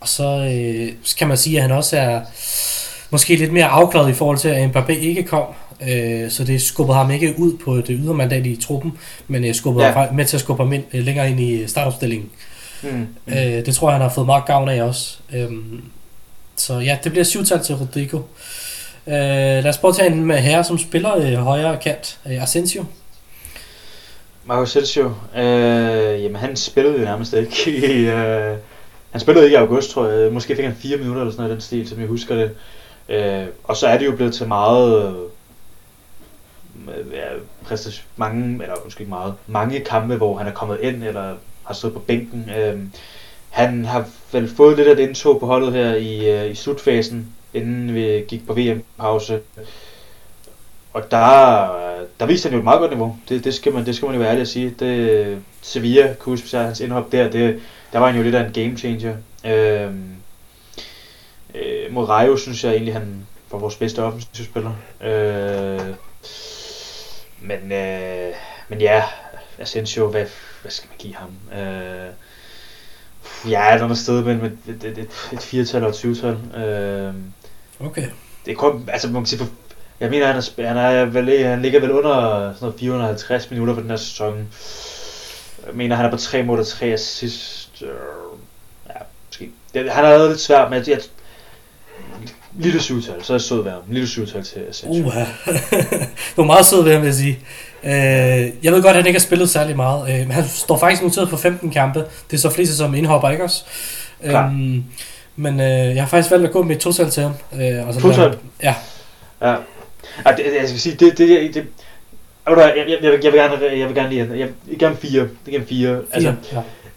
og 0.00 0.08
så 0.08 0.24
øh, 0.54 0.92
kan 1.18 1.28
man 1.28 1.36
sige, 1.36 1.56
at 1.56 1.62
han 1.62 1.72
også 1.72 1.96
er 1.96 2.20
måske 3.10 3.36
lidt 3.36 3.52
mere 3.52 3.66
afklaret 3.66 4.10
i 4.10 4.14
forhold 4.14 4.38
til, 4.38 4.48
at 4.48 4.70
Mbappé 4.70 4.92
ikke 4.92 5.22
kom. 5.22 5.44
Øh, 5.88 6.30
så 6.30 6.44
det 6.44 6.62
skubbede 6.62 6.98
ham 6.98 7.10
ikke 7.10 7.34
ud 7.38 7.56
på 7.64 7.76
det 7.76 7.98
ydre 8.04 8.14
mandat 8.14 8.46
i 8.46 8.56
truppen, 8.56 8.92
men 9.28 9.44
øh, 9.44 9.54
skubbede 9.54 9.86
ja. 9.86 9.92
ham 9.92 10.14
med 10.14 10.24
til 10.24 10.36
at 10.36 10.40
skubbe 10.40 10.62
ham 10.62 10.72
ind, 10.72 10.84
øh, 10.92 11.04
længere 11.04 11.30
ind 11.30 11.40
i 11.40 11.66
startopstillingen. 11.66 12.30
Mm. 12.82 12.88
Mm. 13.26 13.32
Øh, 13.32 13.66
det 13.66 13.74
tror 13.74 13.88
jeg, 13.88 13.94
han 13.94 14.02
har 14.02 14.14
fået 14.14 14.26
meget 14.26 14.44
gavn 14.44 14.68
af 14.68 14.82
også. 14.82 15.18
Øhm, 15.32 15.82
så 16.56 16.78
ja, 16.78 16.98
det 17.04 17.12
bliver 17.12 17.24
syvtal 17.24 17.64
til 17.64 17.74
Rodrigo. 17.74 18.18
Øh, 19.06 19.14
lad 19.14 19.68
os 19.68 19.78
prøve 19.78 19.90
at 19.90 19.96
tage 19.96 20.12
en 20.12 20.24
med 20.24 20.38
herre, 20.38 20.64
som 20.64 20.78
spiller 20.78 21.16
øh, 21.16 21.34
højre 21.34 21.76
kant. 21.76 22.18
Øh, 22.26 22.42
Asensio. 22.42 22.84
Marco 24.48 24.62
Asensio, 24.62 25.12
øh, 25.36 26.22
jamen 26.22 26.36
han 26.36 26.56
spillede 26.56 26.98
jo 26.98 27.04
nærmest 27.04 27.32
ikke 27.32 27.70
i, 27.70 28.08
øh, 28.08 28.56
han 29.10 29.20
spillede 29.20 29.44
ikke 29.44 29.54
i 29.54 29.60
august, 29.60 29.90
tror 29.90 30.06
jeg. 30.06 30.32
Måske 30.32 30.56
fik 30.56 30.64
han 30.64 30.74
fire 30.74 30.96
minutter 30.96 31.22
eller 31.22 31.32
sådan 31.32 31.42
noget 31.42 31.50
i 31.50 31.54
den 31.54 31.60
stil, 31.60 31.88
som 31.88 32.00
jeg 32.00 32.08
husker 32.08 32.34
det. 32.34 32.50
Øh, 33.08 33.46
og 33.64 33.76
så 33.76 33.86
er 33.86 33.98
det 33.98 34.06
jo 34.06 34.16
blevet 34.16 34.34
til 34.34 34.48
meget, 34.48 35.08
øh, 36.88 37.12
ja, 37.12 37.24
præstation, 37.64 38.06
mange, 38.16 38.62
eller 38.62 38.74
måske 38.84 39.00
ikke 39.00 39.10
meget, 39.10 39.34
mange 39.46 39.80
kampe, 39.80 40.16
hvor 40.16 40.38
han 40.38 40.46
er 40.46 40.52
kommet 40.52 40.78
ind, 40.80 41.04
eller 41.04 41.34
har 41.64 41.74
stået 41.74 41.94
på 41.94 42.00
bænken. 42.00 42.50
Øh, 42.58 42.78
han 43.50 43.84
har 43.84 44.08
vel 44.32 44.48
fået 44.56 44.76
lidt 44.76 44.88
af 44.88 44.92
et 44.92 44.98
indtog 44.98 45.40
på 45.40 45.46
holdet 45.46 45.72
her 45.72 45.94
i, 45.94 46.30
øh, 46.30 46.50
i 46.50 46.54
slutfasen, 46.54 47.34
inden 47.54 47.94
vi 47.94 48.24
gik 48.28 48.46
på 48.46 48.54
VM-pause. 48.54 49.40
Og 50.92 51.10
der, 51.10 51.87
der 52.20 52.26
viste 52.26 52.46
han 52.46 52.52
jo 52.52 52.58
et 52.58 52.64
meget 52.64 52.80
godt 52.80 52.90
niveau. 52.90 53.16
Det, 53.28 53.44
det, 53.44 53.54
skal, 53.54 53.72
man, 53.72 53.86
det 53.86 53.96
skal 53.96 54.06
man 54.06 54.14
jo 54.14 54.20
være 54.20 54.30
ærlig 54.30 54.42
at 54.42 54.48
sige. 54.48 54.70
Det, 54.70 55.42
Sevilla, 55.62 56.14
kunne 56.18 56.32
huske 56.32 56.56
hans 56.56 56.80
indhop 56.80 57.12
der, 57.12 57.30
det, 57.30 57.60
der 57.92 57.98
var 57.98 58.06
han 58.06 58.16
jo 58.16 58.22
lidt 58.22 58.34
af 58.34 58.46
en 58.46 58.52
game 58.52 58.76
changer. 58.78 59.16
Øh, 59.46 59.92
øh, 61.54 61.92
mod 61.92 62.08
Rayo 62.08 62.36
synes 62.36 62.64
jeg 62.64 62.72
egentlig, 62.72 62.94
han 62.94 63.26
var 63.50 63.58
vores 63.58 63.76
bedste 63.76 64.02
offensivspiller. 64.02 64.72
Øh, 65.02 65.94
men, 67.40 67.72
øh, 67.72 68.32
men 68.68 68.80
ja, 68.80 69.02
Asensio, 69.58 70.10
hvad, 70.10 70.26
hvad 70.62 70.70
skal 70.70 70.88
man 70.88 70.98
give 70.98 71.14
ham? 71.14 71.58
Øh, 71.60 72.12
Ja, 73.48 73.74
et 73.74 73.82
andet 73.82 73.98
sted 73.98 74.24
mellem 74.24 74.44
et, 74.44 74.58
et, 74.68 74.84
et, 74.84 74.98
et, 74.98 75.10
et 75.32 75.38
4-tal 75.38 75.84
og 75.84 75.88
et 75.88 75.94
20-tal. 75.94 76.62
Øh, 76.62 77.14
okay. 77.80 78.08
Det 78.46 78.52
er 78.52 78.56
kun, 78.56 78.88
altså 78.92 79.08
man 79.08 79.22
kan 79.22 79.26
sige, 79.26 79.38
for, 79.38 79.48
jeg 80.00 80.10
mener, 80.10 80.26
han, 80.26 80.36
er, 80.36 80.66
han, 80.68 80.76
er 80.76 81.04
vel, 81.04 81.46
han 81.46 81.62
ligger 81.62 81.80
vel 81.80 81.90
under 81.90 82.40
sådan 82.40 82.56
noget 82.60 82.80
450 82.80 83.50
minutter 83.50 83.74
på 83.74 83.80
den 83.80 83.90
her 83.90 83.96
sæson. 83.96 84.48
Jeg 85.66 85.74
mener, 85.74 85.96
han 85.96 86.04
er 86.06 86.10
på 86.10 86.16
3 86.16 86.42
mål 86.42 86.58
og 86.58 86.66
3 86.66 86.86
assist. 86.86 87.82
Øh, 87.82 87.88
ja, 88.88 89.00
måske. 89.28 89.50
Det, 89.74 89.90
han 89.92 90.04
har 90.04 90.12
været 90.12 90.28
lidt 90.28 90.40
svært, 90.40 90.70
men 90.70 90.82
jeg, 90.86 90.98
lille 92.58 92.80
syvtal, 92.80 93.24
så 93.24 93.32
er 93.32 93.34
jeg 93.34 93.42
sød 93.42 93.62
ved 93.62 93.70
ham. 93.70 93.80
Lille 93.88 94.08
syvtal 94.08 94.44
til 94.44 94.60
Asensio. 94.70 95.06
Uha. 95.06 95.24
du 96.36 96.42
er 96.42 96.46
meget 96.46 96.66
sød 96.66 96.84
ved 96.84 96.92
ham, 96.92 97.02
vil 97.02 97.06
jeg 97.06 97.14
sige. 97.14 97.38
Øh, 97.84 98.64
jeg 98.64 98.72
ved 98.72 98.82
godt, 98.82 98.86
at 98.86 98.96
han 98.96 99.06
ikke 99.06 99.18
har 99.18 99.26
spillet 99.26 99.50
særlig 99.50 99.76
meget. 99.76 100.20
Øh, 100.20 100.30
han 100.30 100.44
står 100.48 100.78
faktisk 100.78 101.02
noteret 101.02 101.28
på 101.28 101.36
15 101.36 101.70
kampe. 101.70 101.98
Det 102.30 102.36
er 102.36 102.40
så 102.40 102.50
flest 102.50 102.76
som 102.76 102.94
indhopper, 102.94 103.30
ikke 103.30 103.44
også? 103.44 103.64
Øhm, 104.24 104.84
men 105.36 105.60
øh, 105.60 105.66
jeg 105.66 106.02
har 106.02 106.08
faktisk 106.08 106.30
valgt 106.30 106.46
at 106.46 106.52
gå 106.52 106.62
med 106.62 106.76
et 106.76 106.82
total 106.82 107.10
til 107.10 107.22
ham. 107.22 107.32
Øh, 107.60 107.88
og 107.88 107.94
så 107.94 108.00
total? 108.00 108.38
Ja. 108.62 108.74
Ja. 109.42 109.54
Ja 110.26 110.32
det, 110.36 110.44
jeg 110.60 110.68
skal 110.68 110.80
sige, 110.80 110.96
det, 110.96 111.18
det, 111.18 111.28
det, 111.28 111.54
det 111.54 111.66
jeg, 112.56 112.74
jeg, 112.76 112.88
jeg, 112.88 112.98
jeg, 113.02 113.32
vil 113.32 113.40
gerne, 113.40 113.78
jeg 113.78 113.88
vil 113.88 113.94
gerne 113.94 114.08
lige, 114.08 114.28
jeg, 114.30 114.38
jeg 114.38 114.48
vil 114.64 114.78
gerne 114.78 114.96
fire. 114.96 115.28
Det 115.46 115.54
fire. 115.54 115.62
fire 115.66 116.02
altså, 116.12 116.34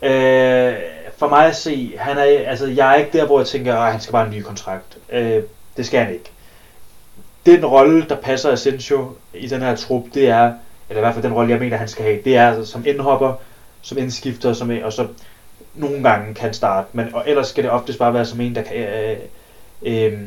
ja. 0.02 0.72
øh, 0.72 0.80
for 1.18 1.30
mig 1.30 1.46
at 1.46 1.56
se, 1.56 1.94
han 1.98 2.18
er, 2.18 2.24
altså, 2.24 2.68
jeg 2.68 2.92
er 2.92 2.96
ikke 2.96 3.18
der, 3.18 3.26
hvor 3.26 3.40
jeg 3.40 3.48
tænker, 3.48 3.76
at 3.76 3.92
han 3.92 4.02
skal 4.02 4.12
bare 4.12 4.24
have 4.26 4.34
en 4.34 4.40
ny 4.40 4.44
kontrakt. 4.44 4.98
Øh, 5.12 5.44
det 5.78 5.86
skal 5.86 6.00
han 6.00 6.14
ikke. 6.14 6.32
Den 7.46 7.66
rolle, 7.66 8.06
der 8.10 8.16
passer 8.16 8.52
Asensio 8.52 9.12
i 9.34 9.48
den 9.48 9.62
her 9.62 9.76
trup, 9.76 10.04
det 10.14 10.30
er, 10.30 10.54
eller 10.90 11.02
i 11.02 11.04
hvert 11.04 11.14
fald 11.14 11.24
den 11.24 11.34
rolle, 11.34 11.52
jeg 11.52 11.60
mener, 11.60 11.78
han 11.78 11.88
skal 11.88 12.06
have, 12.06 12.20
det 12.26 12.38
er 12.38 12.50
altså, 12.50 12.72
som 12.72 12.86
indhopper, 12.86 13.34
som 13.82 13.98
indskifter, 13.98 14.54
som, 14.54 14.72
og 14.84 14.94
så 14.94 15.08
nogle 15.76 16.04
gange 16.04 16.34
kan 16.34 16.54
starte, 16.54 16.88
men 16.94 17.16
og 17.16 17.24
ellers 17.28 17.48
skal 17.48 17.64
det 17.64 17.72
oftest 17.72 18.00
bare 18.00 18.14
være 18.14 18.26
som 18.26 18.42
en, 18.42 18.56
der 18.56 18.62
kan 18.62 18.76
øh, 18.78 19.18
øh, 19.84 20.20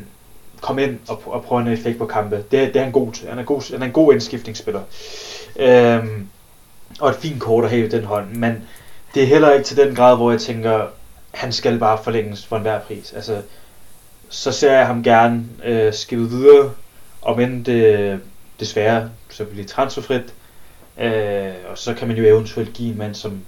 komme 0.65 0.83
ind 0.83 0.99
og, 1.07 1.21
og 1.25 1.43
prøve 1.43 1.61
en 1.61 1.67
effekt 1.67 1.97
på 1.97 2.05
kampe. 2.05 2.35
Det, 2.35 2.51
det 2.51 2.75
er 2.75 2.83
han 2.83 2.91
god 2.91 3.11
til. 3.11 3.29
Han 3.29 3.39
er, 3.39 3.43
god, 3.43 3.71
han 3.71 3.81
er 3.81 3.85
en 3.85 3.91
god 3.91 4.13
indskiftningsspiller. 4.13 4.81
Øhm, 5.55 6.27
og 6.99 7.09
et 7.09 7.15
fint 7.15 7.41
kort 7.41 7.63
at 7.63 7.69
have 7.69 7.85
i 7.85 7.89
den 7.89 8.03
hånd, 8.03 8.29
men 8.29 8.63
det 9.13 9.23
er 9.23 9.27
heller 9.27 9.51
ikke 9.51 9.65
til 9.65 9.77
den 9.77 9.95
grad, 9.95 10.17
hvor 10.17 10.31
jeg 10.31 10.41
tænker, 10.41 10.85
han 11.31 11.51
skal 11.51 11.79
bare 11.79 12.03
forlænges 12.03 12.45
for 12.45 12.55
enhver 12.55 12.79
pris. 12.79 13.13
Altså, 13.13 13.41
så 14.29 14.51
ser 14.51 14.71
jeg 14.71 14.87
ham 14.87 15.03
gerne 15.03 15.43
øh, 15.63 15.93
skille 15.93 16.29
videre, 16.29 16.71
om 17.21 17.39
end 17.39 17.65
det 17.65 18.19
desværre 18.59 19.09
så 19.29 19.45
bliver 19.45 19.67
transferfrit. 19.67 20.33
Øh, 20.99 21.53
og 21.69 21.77
så 21.77 21.93
kan 21.93 22.07
man 22.07 22.17
jo 22.17 22.23
eventuelt 22.23 22.73
give 22.73 22.91
en 22.91 22.97
mand 22.97 23.15
som 23.15 23.41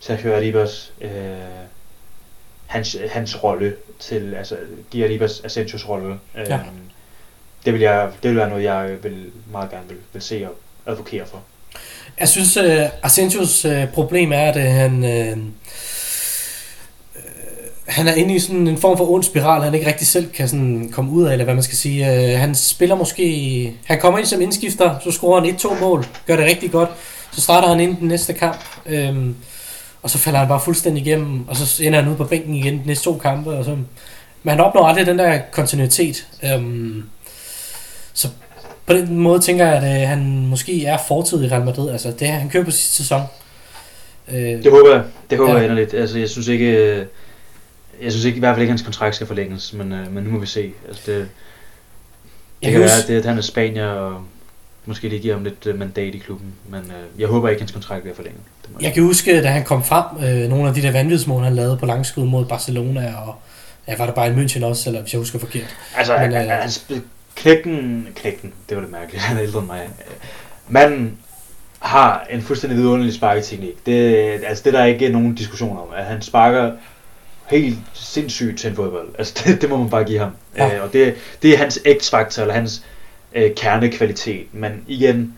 Sergio 0.00 0.34
Arribas 0.34 0.92
øh, 1.00 1.10
hans, 2.68 2.96
hans 3.10 3.44
rolle 3.44 3.74
til, 3.98 4.34
altså 4.34 4.56
give 4.90 5.04
Arribas 5.04 5.40
Asensios 5.44 5.88
rolle. 5.88 6.18
Øh, 6.38 6.46
ja. 6.48 6.60
Det 7.64 7.72
vil, 7.72 7.82
jeg, 7.82 8.10
det 8.22 8.30
vil 8.30 8.38
være 8.38 8.48
noget, 8.48 8.64
jeg 8.64 8.96
vil 9.02 9.30
meget 9.52 9.70
gerne 9.70 9.88
vil, 9.88 9.96
vil 10.12 10.22
se 10.22 10.48
og 10.48 10.54
advokere 10.92 11.26
for. 11.26 11.42
Jeg 12.20 12.28
synes, 12.28 12.56
uh, 12.56 12.64
Asensios 13.02 13.64
uh, 13.64 13.88
problem 13.94 14.32
er, 14.32 14.52
at 14.52 14.56
uh, 14.56 14.62
han... 14.62 15.04
Uh, 15.04 15.44
han 17.88 18.08
er 18.08 18.14
inde 18.14 18.34
i 18.34 18.38
sådan 18.38 18.66
en 18.68 18.78
form 18.78 18.96
for 18.96 19.10
ond 19.10 19.22
spiral, 19.22 19.62
han 19.62 19.74
ikke 19.74 19.86
rigtig 19.86 20.06
selv 20.06 20.30
kan 20.30 20.48
sådan 20.48 20.88
komme 20.92 21.10
ud 21.10 21.24
af, 21.24 21.32
eller 21.32 21.44
hvad 21.44 21.54
man 21.54 21.62
skal 21.62 21.76
sige. 21.76 22.32
Uh, 22.34 22.40
han 22.40 22.54
spiller 22.54 22.94
måske... 22.94 23.74
Han 23.84 24.00
kommer 24.00 24.18
ind 24.18 24.26
som 24.26 24.40
indskifter, 24.40 24.98
så 25.04 25.10
scorer 25.10 25.40
han 25.40 25.54
1-2 25.54 25.80
mål, 25.80 26.06
gør 26.26 26.36
det 26.36 26.44
rigtig 26.44 26.70
godt. 26.70 26.90
Så 27.32 27.40
starter 27.40 27.68
han 27.68 27.80
ind 27.80 27.96
den 27.96 28.08
næste 28.08 28.32
kamp, 28.32 28.64
øhm, 28.86 29.36
og 30.02 30.10
så 30.10 30.18
falder 30.18 30.38
han 30.38 30.48
bare 30.48 30.60
fuldstændig 30.60 31.06
igennem, 31.06 31.48
og 31.48 31.56
så 31.56 31.84
ender 31.84 32.00
han 32.00 32.08
ude 32.08 32.16
på 32.16 32.24
bænken 32.24 32.54
igen 32.54 32.78
de 32.78 32.86
næste 32.86 33.04
to 33.04 33.18
kampe. 33.18 33.50
Og 33.50 33.64
så, 33.64 33.70
men 34.42 34.50
han 34.50 34.60
opnår 34.60 34.86
aldrig 34.86 35.06
den 35.06 35.18
der 35.18 35.40
kontinuitet. 35.52 36.26
Øhm, 36.44 37.02
så 38.12 38.28
på 38.86 38.92
den 38.92 39.18
måde 39.18 39.40
tænker 39.40 39.66
jeg, 39.66 39.82
at 39.82 40.02
øh, 40.02 40.08
han 40.08 40.46
måske 40.46 40.84
er 40.84 40.98
fortid 41.08 41.44
i 41.44 41.48
Real 41.48 41.64
Madrid. 41.64 41.90
Altså, 41.90 42.14
det 42.18 42.28
han 42.28 42.50
kører 42.50 42.64
på 42.64 42.70
sidste 42.70 42.96
sæson. 42.96 43.22
Øh, 44.28 44.36
det 44.36 44.70
håber 44.70 44.90
jeg. 44.90 45.02
Det 45.30 45.38
håber 45.38 45.52
ja. 45.52 45.56
jeg 45.56 45.64
inderligt. 45.64 45.94
Altså, 45.94 46.18
jeg 46.18 46.28
synes 46.28 46.48
ikke... 46.48 46.66
Øh, 46.66 47.06
jeg 48.02 48.12
synes 48.12 48.24
ikke, 48.24 48.36
i 48.36 48.38
hvert 48.38 48.54
fald 48.54 48.62
ikke, 48.62 48.70
at 48.70 48.72
hans 48.72 48.82
kontrakt 48.82 49.14
skal 49.14 49.26
forlænges, 49.26 49.72
men, 49.72 49.92
øh, 49.92 50.12
men 50.12 50.24
nu 50.24 50.30
må 50.30 50.38
vi 50.38 50.46
se. 50.46 50.72
Altså, 50.88 51.02
det, 51.06 51.28
det 52.62 52.72
kan 52.72 52.80
være, 52.80 53.02
at, 53.02 53.08
det, 53.08 53.16
at 53.16 53.24
han 53.24 53.38
er 53.38 53.42
spanier, 53.42 53.86
og 53.86 54.22
måske 54.88 55.10
det 55.10 55.22
giver 55.22 55.34
ham 55.34 55.44
lidt 55.44 55.66
øh, 55.66 55.78
mandat 55.78 56.14
i 56.14 56.18
klubben, 56.18 56.52
men 56.68 56.80
øh, 56.80 57.20
jeg 57.20 57.28
håber 57.28 57.48
ikke, 57.48 57.60
hans 57.62 57.72
kontrakt 57.72 58.02
bliver 58.02 58.14
forlænget. 58.14 58.40
Jeg, 58.74 58.82
jeg 58.82 58.94
kan 58.94 59.02
huske, 59.02 59.42
da 59.42 59.48
han 59.48 59.64
kom 59.64 59.84
frem, 59.84 60.24
øh, 60.24 60.48
nogle 60.48 60.68
af 60.68 60.74
de 60.74 60.82
der 60.82 60.92
vanvidsmål, 60.92 61.44
han 61.44 61.54
lavede 61.54 61.76
på 61.76 61.86
langskud 61.86 62.24
mod 62.24 62.44
Barcelona, 62.44 63.14
og 63.16 63.34
ja, 63.88 63.96
var 63.96 64.06
det 64.06 64.14
bare 64.14 64.28
i 64.28 64.34
München 64.34 64.64
også, 64.64 64.90
eller 64.90 65.00
hvis 65.00 65.12
jeg 65.12 65.18
husker 65.18 65.38
forkert. 65.38 65.76
Altså, 65.96 66.18
men, 66.18 66.32
øh, 66.32 66.40
han, 66.40 66.70
knækken, 67.34 68.08
knækken, 68.14 68.52
det 68.68 68.76
var 68.76 68.82
det 68.82 68.92
mærkeligt, 68.92 69.22
han 69.28 69.36
er 69.36 69.42
ældre 69.42 69.58
end 69.58 69.66
mig. 69.66 69.88
Manden 70.68 71.18
har 71.78 72.26
en 72.30 72.42
fuldstændig 72.42 72.78
vidunderlig 72.78 73.14
sparketeknik. 73.14 73.86
Det, 73.86 74.14
altså, 74.46 74.64
det 74.64 74.72
der 74.72 74.80
er 74.80 74.86
ikke 74.86 75.08
nogen 75.08 75.34
diskussion 75.34 75.76
om, 75.76 75.86
at 75.96 76.04
han 76.04 76.22
sparker 76.22 76.72
helt 77.46 77.78
sindssygt 77.94 78.58
til 78.58 78.70
en 78.70 78.76
fodbold. 78.76 79.08
Altså, 79.18 79.34
det, 79.44 79.62
det 79.62 79.70
må 79.70 79.76
man 79.76 79.90
bare 79.90 80.04
give 80.04 80.18
ham. 80.18 80.30
Ja. 80.56 80.76
Øh, 80.76 80.82
og 80.82 80.92
det, 80.92 81.14
det 81.42 81.54
er 81.54 81.58
hans 81.58 81.80
x-faktor, 82.00 82.42
eller 82.42 82.54
hans 82.54 82.82
øh, 83.34 83.54
kernekvalitet. 83.54 84.46
Men 84.52 84.84
igen, 84.86 85.36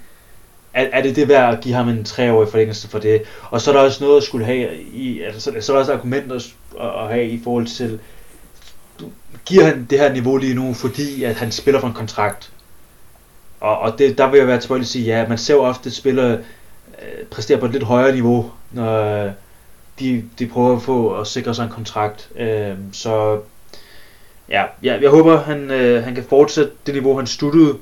er, 0.75 0.87
er 0.93 1.03
det 1.03 1.17
det 1.17 1.29
værd 1.29 1.55
at 1.55 1.61
give 1.61 1.75
ham 1.75 1.89
en 1.89 2.05
treårig 2.05 2.49
forlængelse 2.49 2.89
for 2.89 2.99
det? 2.99 3.23
Og 3.51 3.61
så 3.61 3.71
er 3.71 3.75
der 3.75 3.83
også 3.83 4.05
noget 4.05 4.17
at 4.17 4.23
skulle 4.23 4.47
have 4.47 4.83
i, 4.83 5.21
altså, 5.23 5.41
så, 5.41 5.53
så 5.61 5.73
er 5.73 5.77
der 5.77 5.81
også 5.81 5.93
argumenter 5.93 6.37
at, 6.81 7.03
at 7.03 7.09
have 7.09 7.27
i 7.27 7.41
forhold 7.45 7.67
til, 7.67 8.01
giver 9.45 9.65
han 9.65 9.87
det 9.91 9.99
her 9.99 10.13
niveau 10.13 10.37
lige 10.37 10.55
nu, 10.55 10.75
fordi 10.75 11.25
at 11.25 11.37
han 11.37 11.53
spiller 11.53 11.81
for 11.81 11.89
en 11.89 11.95
kontrakt. 11.95 12.53
Og, 13.61 13.79
og 13.79 13.99
det, 13.99 14.19
der 14.19 14.31
vil 14.31 14.39
jeg 14.39 14.47
være 14.47 14.61
tilbøjelig 14.61 14.85
at 14.85 14.89
sige, 14.89 15.05
ja, 15.05 15.29
man 15.29 15.39
ser 15.39 15.55
jo 15.55 15.63
ofte 15.63 15.91
spillere 15.91 16.39
øh, 17.03 17.27
præstere 17.31 17.59
på 17.59 17.67
et 17.67 17.73
lidt 17.73 17.85
højere 17.85 18.15
niveau, 18.15 18.51
når 18.71 19.25
øh, 19.25 19.33
de, 20.01 20.25
de 20.39 20.47
prøver 20.47 20.77
at 20.77 20.83
få 20.83 21.07
og 21.07 21.27
sikre 21.27 21.55
sig 21.55 21.65
en 21.65 21.71
kontrakt. 21.71 22.31
Øh, 22.37 22.75
så 22.93 23.41
ja, 24.51 24.65
ja, 24.83 24.99
jeg 25.03 25.11
håber, 25.11 25.43
han, 25.43 25.71
øh, 25.71 26.05
han 26.05 26.15
kan 26.15 26.25
fortsætte 26.29 26.73
det 26.87 26.95
niveau, 26.95 27.17
han 27.17 27.27
sluttede 27.27 27.77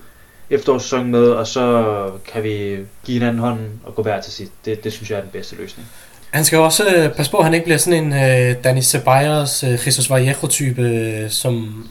efterårssæsonen 0.51 1.11
med, 1.11 1.29
og 1.29 1.47
så 1.47 2.11
kan 2.33 2.43
vi 2.43 2.77
give 3.05 3.27
anden 3.27 3.39
hånd 3.39 3.59
og 3.85 3.95
gå 3.95 4.03
hver 4.03 4.21
til 4.21 4.33
sit. 4.33 4.51
Det, 4.65 4.85
det 4.85 4.93
synes 4.93 5.11
jeg 5.11 5.17
er 5.17 5.21
den 5.21 5.31
bedste 5.31 5.57
løsning. 5.57 5.89
Han 6.31 6.45
skal 6.45 6.59
også 6.59 6.95
øh, 6.97 7.13
passe 7.15 7.33
på, 7.33 7.37
at 7.39 7.45
han 7.45 7.55
ikke 7.55 7.65
bliver 7.65 7.79
sådan 7.79 8.05
en 8.05 8.13
øh, 8.13 8.65
Danny 8.65 8.81
Ceballos, 8.81 9.65
øh, 9.65 9.71
Jesus 9.71 10.11
Vallejo-type, 10.11 10.83
øh, 10.83 11.31
som 11.31 11.85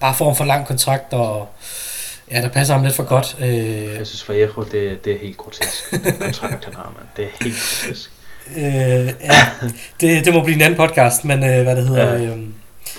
bare 0.00 0.14
får 0.14 0.30
en 0.30 0.36
for 0.36 0.44
lang 0.44 0.66
kontrakt, 0.66 1.12
og 1.12 1.48
ja, 2.30 2.40
der 2.42 2.48
passer 2.48 2.74
ham 2.74 2.82
lidt 2.82 2.94
for 2.94 3.02
godt. 3.02 3.36
Øh. 3.40 4.00
Jesus 4.00 4.28
Vallejo, 4.28 4.62
det, 4.72 5.04
det 5.04 5.12
er 5.12 5.18
helt 5.18 5.36
grotesk, 5.36 5.90
den 6.04 6.14
kontrakt, 6.20 6.64
han 6.64 6.74
har, 6.74 6.92
man. 6.98 7.06
Det 7.16 7.24
er 7.24 7.44
helt 7.44 7.56
grotesk. 7.56 8.10
Øh, 8.56 9.14
ja, 9.20 9.70
det, 10.00 10.24
det 10.24 10.34
må 10.34 10.42
blive 10.42 10.54
en 10.56 10.62
anden 10.62 10.76
podcast, 10.76 11.24
men 11.24 11.44
øh, 11.44 11.62
hvad 11.62 11.76
det 11.76 11.88
hedder... 11.88 12.14
Ja, 12.14 12.24
øh, 12.24 12.38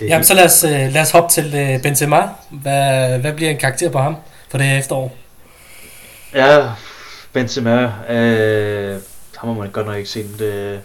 jamen, 0.01 0.23
så 0.23 0.33
lad 0.33 0.45
os, 0.45 0.63
øh, 0.63 0.93
lad 0.93 1.01
os 1.01 1.11
hoppe 1.11 1.33
til 1.33 1.55
øh, 1.55 1.81
Benzema. 1.81 2.21
Hvad, 2.49 3.19
hvad 3.19 3.33
bliver 3.33 3.51
en 3.51 3.57
karakter 3.57 3.89
på 3.89 3.99
ham 3.99 4.15
for 4.49 4.57
det 4.57 4.67
her 4.67 4.79
efterår? 4.79 5.17
Ja, 6.33 6.69
Benzema, 7.33 7.83
øh, 8.09 9.01
ham 9.37 9.49
har 9.49 9.53
man 9.53 9.69
godt 9.71 9.85
nok 9.87 9.97
ikke 9.97 10.09
set. 10.09 10.39
Det, 10.39 10.79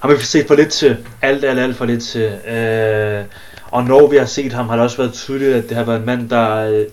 har 0.00 0.08
vi 0.08 0.22
set 0.22 0.46
for 0.46 0.54
lidt 0.54 0.68
til. 0.68 0.96
Alt, 1.22 1.44
alt, 1.44 1.60
alt 1.60 1.76
for 1.76 1.84
lidt 1.84 2.02
til. 2.02 2.22
Øh, 2.22 3.24
og 3.70 3.84
når 3.84 4.06
vi 4.06 4.16
har 4.16 4.24
set 4.24 4.52
ham, 4.52 4.68
har 4.68 4.76
det 4.76 4.84
også 4.84 4.96
været 4.96 5.12
tydeligt, 5.12 5.54
at 5.54 5.68
det 5.68 5.76
har 5.76 5.84
været 5.84 6.00
en 6.00 6.06
mand, 6.06 6.28
der 6.28 6.54
øh, 6.54 6.86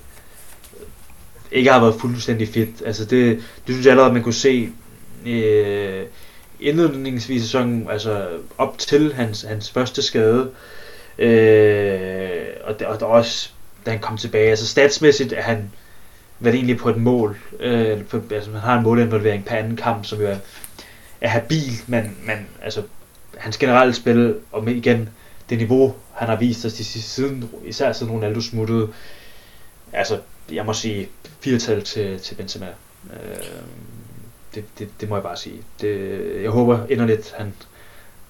ikke 1.52 1.72
har 1.72 1.80
været 1.80 1.96
fuldstændig 2.02 2.48
fit. 2.48 2.70
Altså 2.86 3.06
det, 3.06 3.36
det 3.68 3.76
synes 3.76 3.86
jeg 3.86 3.92
allerede, 3.92 4.14
man 4.14 4.24
kunne 4.24 4.34
se 4.34 4.70
øh, 5.26 6.04
indledningsvis 6.60 7.42
i 7.42 7.46
sæsonen, 7.46 7.88
altså 7.90 8.28
op 8.58 8.78
til 8.78 9.14
hans, 9.14 9.46
hans 9.50 9.72
første 9.72 10.02
skade. 10.02 10.42
Øh, 10.42 10.48
Øh, 11.18 12.46
og, 12.64 12.80
der, 12.80 12.88
og 12.88 13.00
der 13.00 13.06
også, 13.06 13.50
da 13.86 13.92
han 13.92 14.00
kom 14.00 14.18
tilbage, 14.18 14.50
altså 14.50 14.68
statsmæssigt 14.68 15.34
er 15.34 15.42
han 15.42 15.72
været 16.40 16.56
egentlig 16.56 16.78
på 16.78 16.90
et 16.90 16.98
mål. 16.98 17.38
Øh, 17.60 18.06
på, 18.06 18.22
altså 18.32 18.52
man 18.52 18.62
har 18.62 18.78
en 18.78 18.84
målinvolvering 18.84 19.46
på 19.46 19.54
anden 19.54 19.76
kamp, 19.76 20.06
som 20.06 20.22
jo 20.22 20.28
er, 20.28 20.38
er 21.22 21.28
habil, 21.28 21.72
men, 21.88 22.18
men 22.24 22.48
altså 22.62 22.84
hans 23.38 23.58
generelle 23.58 23.94
spil, 23.94 24.36
og 24.52 24.64
med 24.64 24.76
igen 24.76 25.10
det 25.50 25.58
niveau, 25.58 25.96
han 26.14 26.28
har 26.28 26.36
vist 26.36 26.66
os 26.66 26.74
de 26.74 26.84
sidste 26.84 27.10
siden, 27.10 27.50
især 27.66 27.92
siden 27.94 28.12
Ronaldo 28.12 28.42
smuttede, 28.42 28.90
altså 29.94 30.20
jeg 30.52 30.66
må 30.66 30.74
sige 30.74 31.10
firetal 31.40 31.84
til, 31.84 32.20
til 32.20 32.36
Benzema. 32.36 32.68
Øh, 33.14 33.38
det, 34.56 34.64
det, 34.80 34.90
det 35.02 35.10
må 35.10 35.16
jeg 35.16 35.24
bare 35.24 35.38
sige. 35.38 35.62
Det, 35.82 36.22
jeg 36.44 36.52
håber 36.52 36.80
inderligt, 36.90 37.34
han 37.38 37.54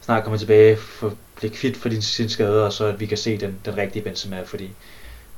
snart 0.05 0.23
kommer 0.23 0.37
tilbage, 0.37 0.77
for 0.77 1.13
blive 1.35 1.51
kvitt 1.51 1.77
for 1.77 1.89
sin 2.01 2.29
skade, 2.29 2.65
og 2.65 2.73
så 2.73 2.85
at 2.85 2.99
vi 2.99 3.05
kan 3.05 3.17
se 3.17 3.37
den, 3.37 3.55
den 3.65 3.77
rigtige 3.77 4.03
Benzema, 4.03 4.41
fordi 4.45 4.69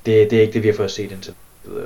det, 0.05 0.31
det 0.31 0.37
er 0.37 0.41
ikke 0.41 0.53
det, 0.53 0.63
vi 0.63 0.67
har 0.67 0.75
fået 0.75 0.91
set 0.91 1.11
indtil 1.11 1.33
videre. 1.65 1.85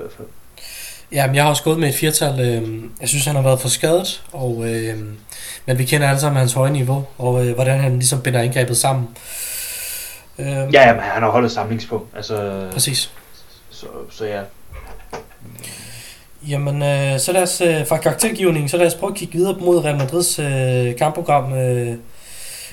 Ja, 1.11 1.27
men 1.27 1.36
jeg 1.36 1.43
har 1.43 1.49
også 1.49 1.63
gået 1.63 1.79
med 1.79 1.89
et 1.89 1.95
firtal. 1.95 2.39
Øh, 2.39 2.84
jeg 3.01 3.09
synes, 3.09 3.25
han 3.25 3.36
har 3.36 3.43
været 3.43 3.61
for 3.61 3.69
skadet, 3.69 4.23
og, 4.32 4.69
øh, 4.69 4.97
men 5.65 5.77
vi 5.77 5.86
kender 5.86 6.07
alle 6.07 6.19
sammen 6.19 6.39
hans 6.39 6.53
høje 6.53 6.71
niveau, 6.71 7.07
og 7.17 7.47
øh, 7.47 7.55
hvordan 7.55 7.79
han 7.79 7.93
ligesom 7.93 8.21
binder 8.21 8.41
indgrebet 8.41 8.77
sammen. 8.77 9.07
Øh, 10.39 10.45
ja, 10.47 10.88
ja, 10.88 10.93
men 10.93 11.01
han 11.01 11.23
har 11.23 11.29
holdt 11.29 11.51
samlingspunkt. 11.51 12.07
Altså, 12.15 12.67
præcis. 12.73 13.11
Så, 13.69 13.86
så 14.09 14.25
ja. 14.25 14.41
Jamen, 16.47 16.84
øh, 16.84 17.19
så 17.19 17.32
lad 17.32 17.43
os 17.43 17.61
øh, 17.61 17.88
fra 17.88 17.97
karaktergivningen, 17.97 18.69
så 18.69 18.77
lad 18.77 18.88
os 18.88 18.95
prøve 18.95 19.11
at 19.11 19.17
kigge 19.17 19.34
videre 19.34 19.57
mod 19.59 19.86
Real 19.86 19.97
Madrids 19.97 20.39
øh, 20.39 20.97
kampprogram. 20.97 21.53
Øh, 21.53 21.95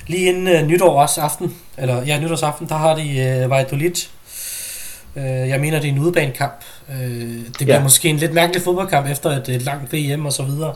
lige 0.09 0.29
inden 0.29 0.49
øh, 0.49 0.67
nytårs 0.67 1.19
aften, 1.19 1.57
eller 1.79 2.05
ja, 2.05 2.21
nytårsaften, 2.21 2.69
der 2.69 2.75
har 2.75 2.95
de 2.95 3.19
øh, 3.19 3.51
Valladolid. 3.51 3.95
Øh, 5.17 5.25
jeg 5.25 5.61
mener, 5.61 5.81
det 5.81 5.89
er 5.89 5.93
en 5.93 5.99
udebanekamp. 5.99 6.65
Øh, 6.91 6.99
det 6.99 7.57
bliver 7.57 7.77
ja. 7.77 7.83
måske 7.83 8.09
en 8.09 8.17
lidt 8.17 8.33
mærkelig 8.33 8.63
fodboldkamp 8.63 9.11
efter 9.11 9.31
et, 9.31 9.49
et 9.49 9.63
langt 9.63 9.93
VM 9.93 10.27
og 10.27 10.33
så 10.33 10.43
videre. 10.43 10.75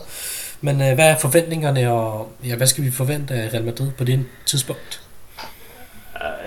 Men 0.61 0.81
øh, 0.81 0.93
hvad 0.95 1.09
er 1.09 1.17
forventningerne, 1.17 1.91
og 1.91 2.31
ja, 2.45 2.55
hvad 2.55 2.67
skal 2.67 2.83
vi 2.83 2.91
forvente 2.91 3.33
af 3.33 3.53
Real 3.53 3.63
Madrid 3.63 3.91
på 3.97 4.03
det 4.03 4.25
tidspunkt? 4.45 5.01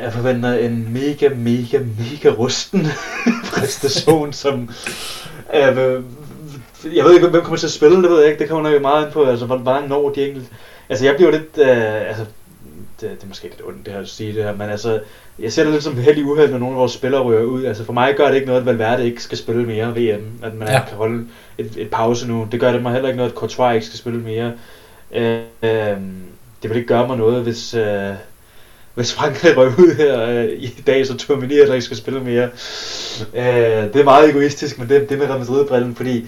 Jeg 0.02 0.12
forventer 0.12 0.52
en 0.52 0.92
mega, 0.92 1.28
mega, 1.28 1.78
mega 1.78 2.28
rusten 2.28 2.86
præstation, 3.52 4.32
som... 4.32 4.70
Øh, 5.54 6.02
jeg 6.94 7.04
ved 7.04 7.14
ikke, 7.14 7.28
hvem 7.28 7.42
kommer 7.42 7.56
til 7.56 7.66
at 7.66 7.72
spille, 7.72 8.02
det 8.02 8.10
ved 8.10 8.20
jeg 8.20 8.30
ikke. 8.30 8.38
Det 8.38 8.48
kommer 8.48 8.70
nok 8.70 8.82
meget 8.82 9.04
ind 9.04 9.12
på, 9.12 9.24
altså, 9.24 9.46
hvor 9.46 9.58
meget 9.58 9.88
når 9.88 10.10
de 10.10 10.28
enkelte... 10.28 10.48
Altså, 10.88 11.04
jeg 11.04 11.14
bliver 11.16 11.30
lidt... 11.30 11.58
Øh, 11.58 12.08
altså, 12.08 12.24
det, 13.00 13.10
det 13.10 13.22
er 13.22 13.28
måske 13.28 13.44
lidt 13.44 13.62
ondt 13.64 13.86
det 13.86 13.92
her 13.92 14.00
at 14.00 14.08
sige 14.08 14.34
det 14.34 14.44
her, 14.44 14.52
men 14.56 14.70
altså, 14.70 15.00
jeg 15.38 15.52
ser 15.52 15.64
det 15.64 15.72
lidt 15.72 15.84
som 15.84 15.96
heldig 15.96 16.24
uheld, 16.24 16.50
når 16.50 16.58
nogle 16.58 16.74
af 16.74 16.80
vores 16.80 16.92
spillere 16.92 17.22
ryger 17.22 17.42
ud. 17.42 17.64
Altså 17.64 17.84
for 17.84 17.92
mig 17.92 18.14
gør 18.16 18.28
det 18.28 18.34
ikke 18.34 18.46
noget, 18.46 18.60
at 18.60 18.66
Valverde 18.66 19.04
ikke 19.04 19.22
skal 19.22 19.38
spille 19.38 19.66
mere 19.66 19.96
VM, 19.96 20.30
at 20.42 20.54
man 20.54 20.68
ja. 20.68 20.84
kan 20.88 20.96
holde 20.96 21.26
et, 21.58 21.72
et 21.76 21.90
pause 21.90 22.28
nu. 22.28 22.48
Det 22.52 22.60
gør 22.60 22.72
det 22.72 22.82
mig 22.82 22.92
heller 22.92 23.08
ikke 23.08 23.16
noget, 23.16 23.30
at 23.30 23.36
Courtois 23.36 23.74
ikke 23.74 23.86
skal 23.86 23.98
spille 23.98 24.20
mere. 24.20 24.52
Øh, 25.12 25.40
øh, 25.62 25.96
det 26.62 26.70
vil 26.70 26.76
ikke 26.76 26.88
gøre 26.88 27.06
mig 27.06 27.16
noget, 27.16 27.42
hvis, 27.42 27.74
øh, 27.74 28.12
hvis 28.94 29.14
Frankrig 29.14 29.56
røg 29.58 29.66
ud 29.66 29.94
her 29.96 30.22
øh, 30.22 30.48
i 30.58 30.82
dag, 30.86 31.06
så 31.06 31.14
jeg, 31.56 31.62
at 31.62 31.74
ikke 31.74 31.82
skal 31.82 31.96
spille 31.96 32.20
mere. 32.20 32.48
Øh, 33.34 33.92
det 33.92 33.96
er 33.96 34.04
meget 34.04 34.30
egoistisk, 34.30 34.78
men 34.78 34.88
det, 34.88 35.10
det 35.10 35.18
med 35.18 35.26
Real 35.26 35.38
Madrid-brillen, 35.38 35.94
fordi 35.94 36.26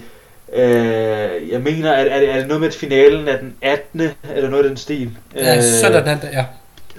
øh, 0.53 1.49
jeg 1.51 1.61
mener, 1.63 1.93
at 1.93 2.07
er 2.07 2.19
det, 2.19 2.29
er 2.29 2.37
det 2.37 2.47
noget 2.47 2.61
med, 2.61 2.71
finalen 2.71 3.27
er 3.27 3.37
den 3.37 3.55
18. 3.61 4.01
eller 4.35 4.49
noget 4.49 4.63
af 4.63 4.69
den 4.69 4.77
stil? 4.77 5.17
Ja, 5.35 5.57
øh, 5.57 5.63
søndag 5.63 6.01
den 6.01 6.09
18. 6.09 6.29
ja. 6.33 6.45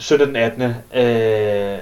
Søndag 0.01 0.27
den 0.27 0.37
18. 0.37 0.63
Øh, 0.63 1.79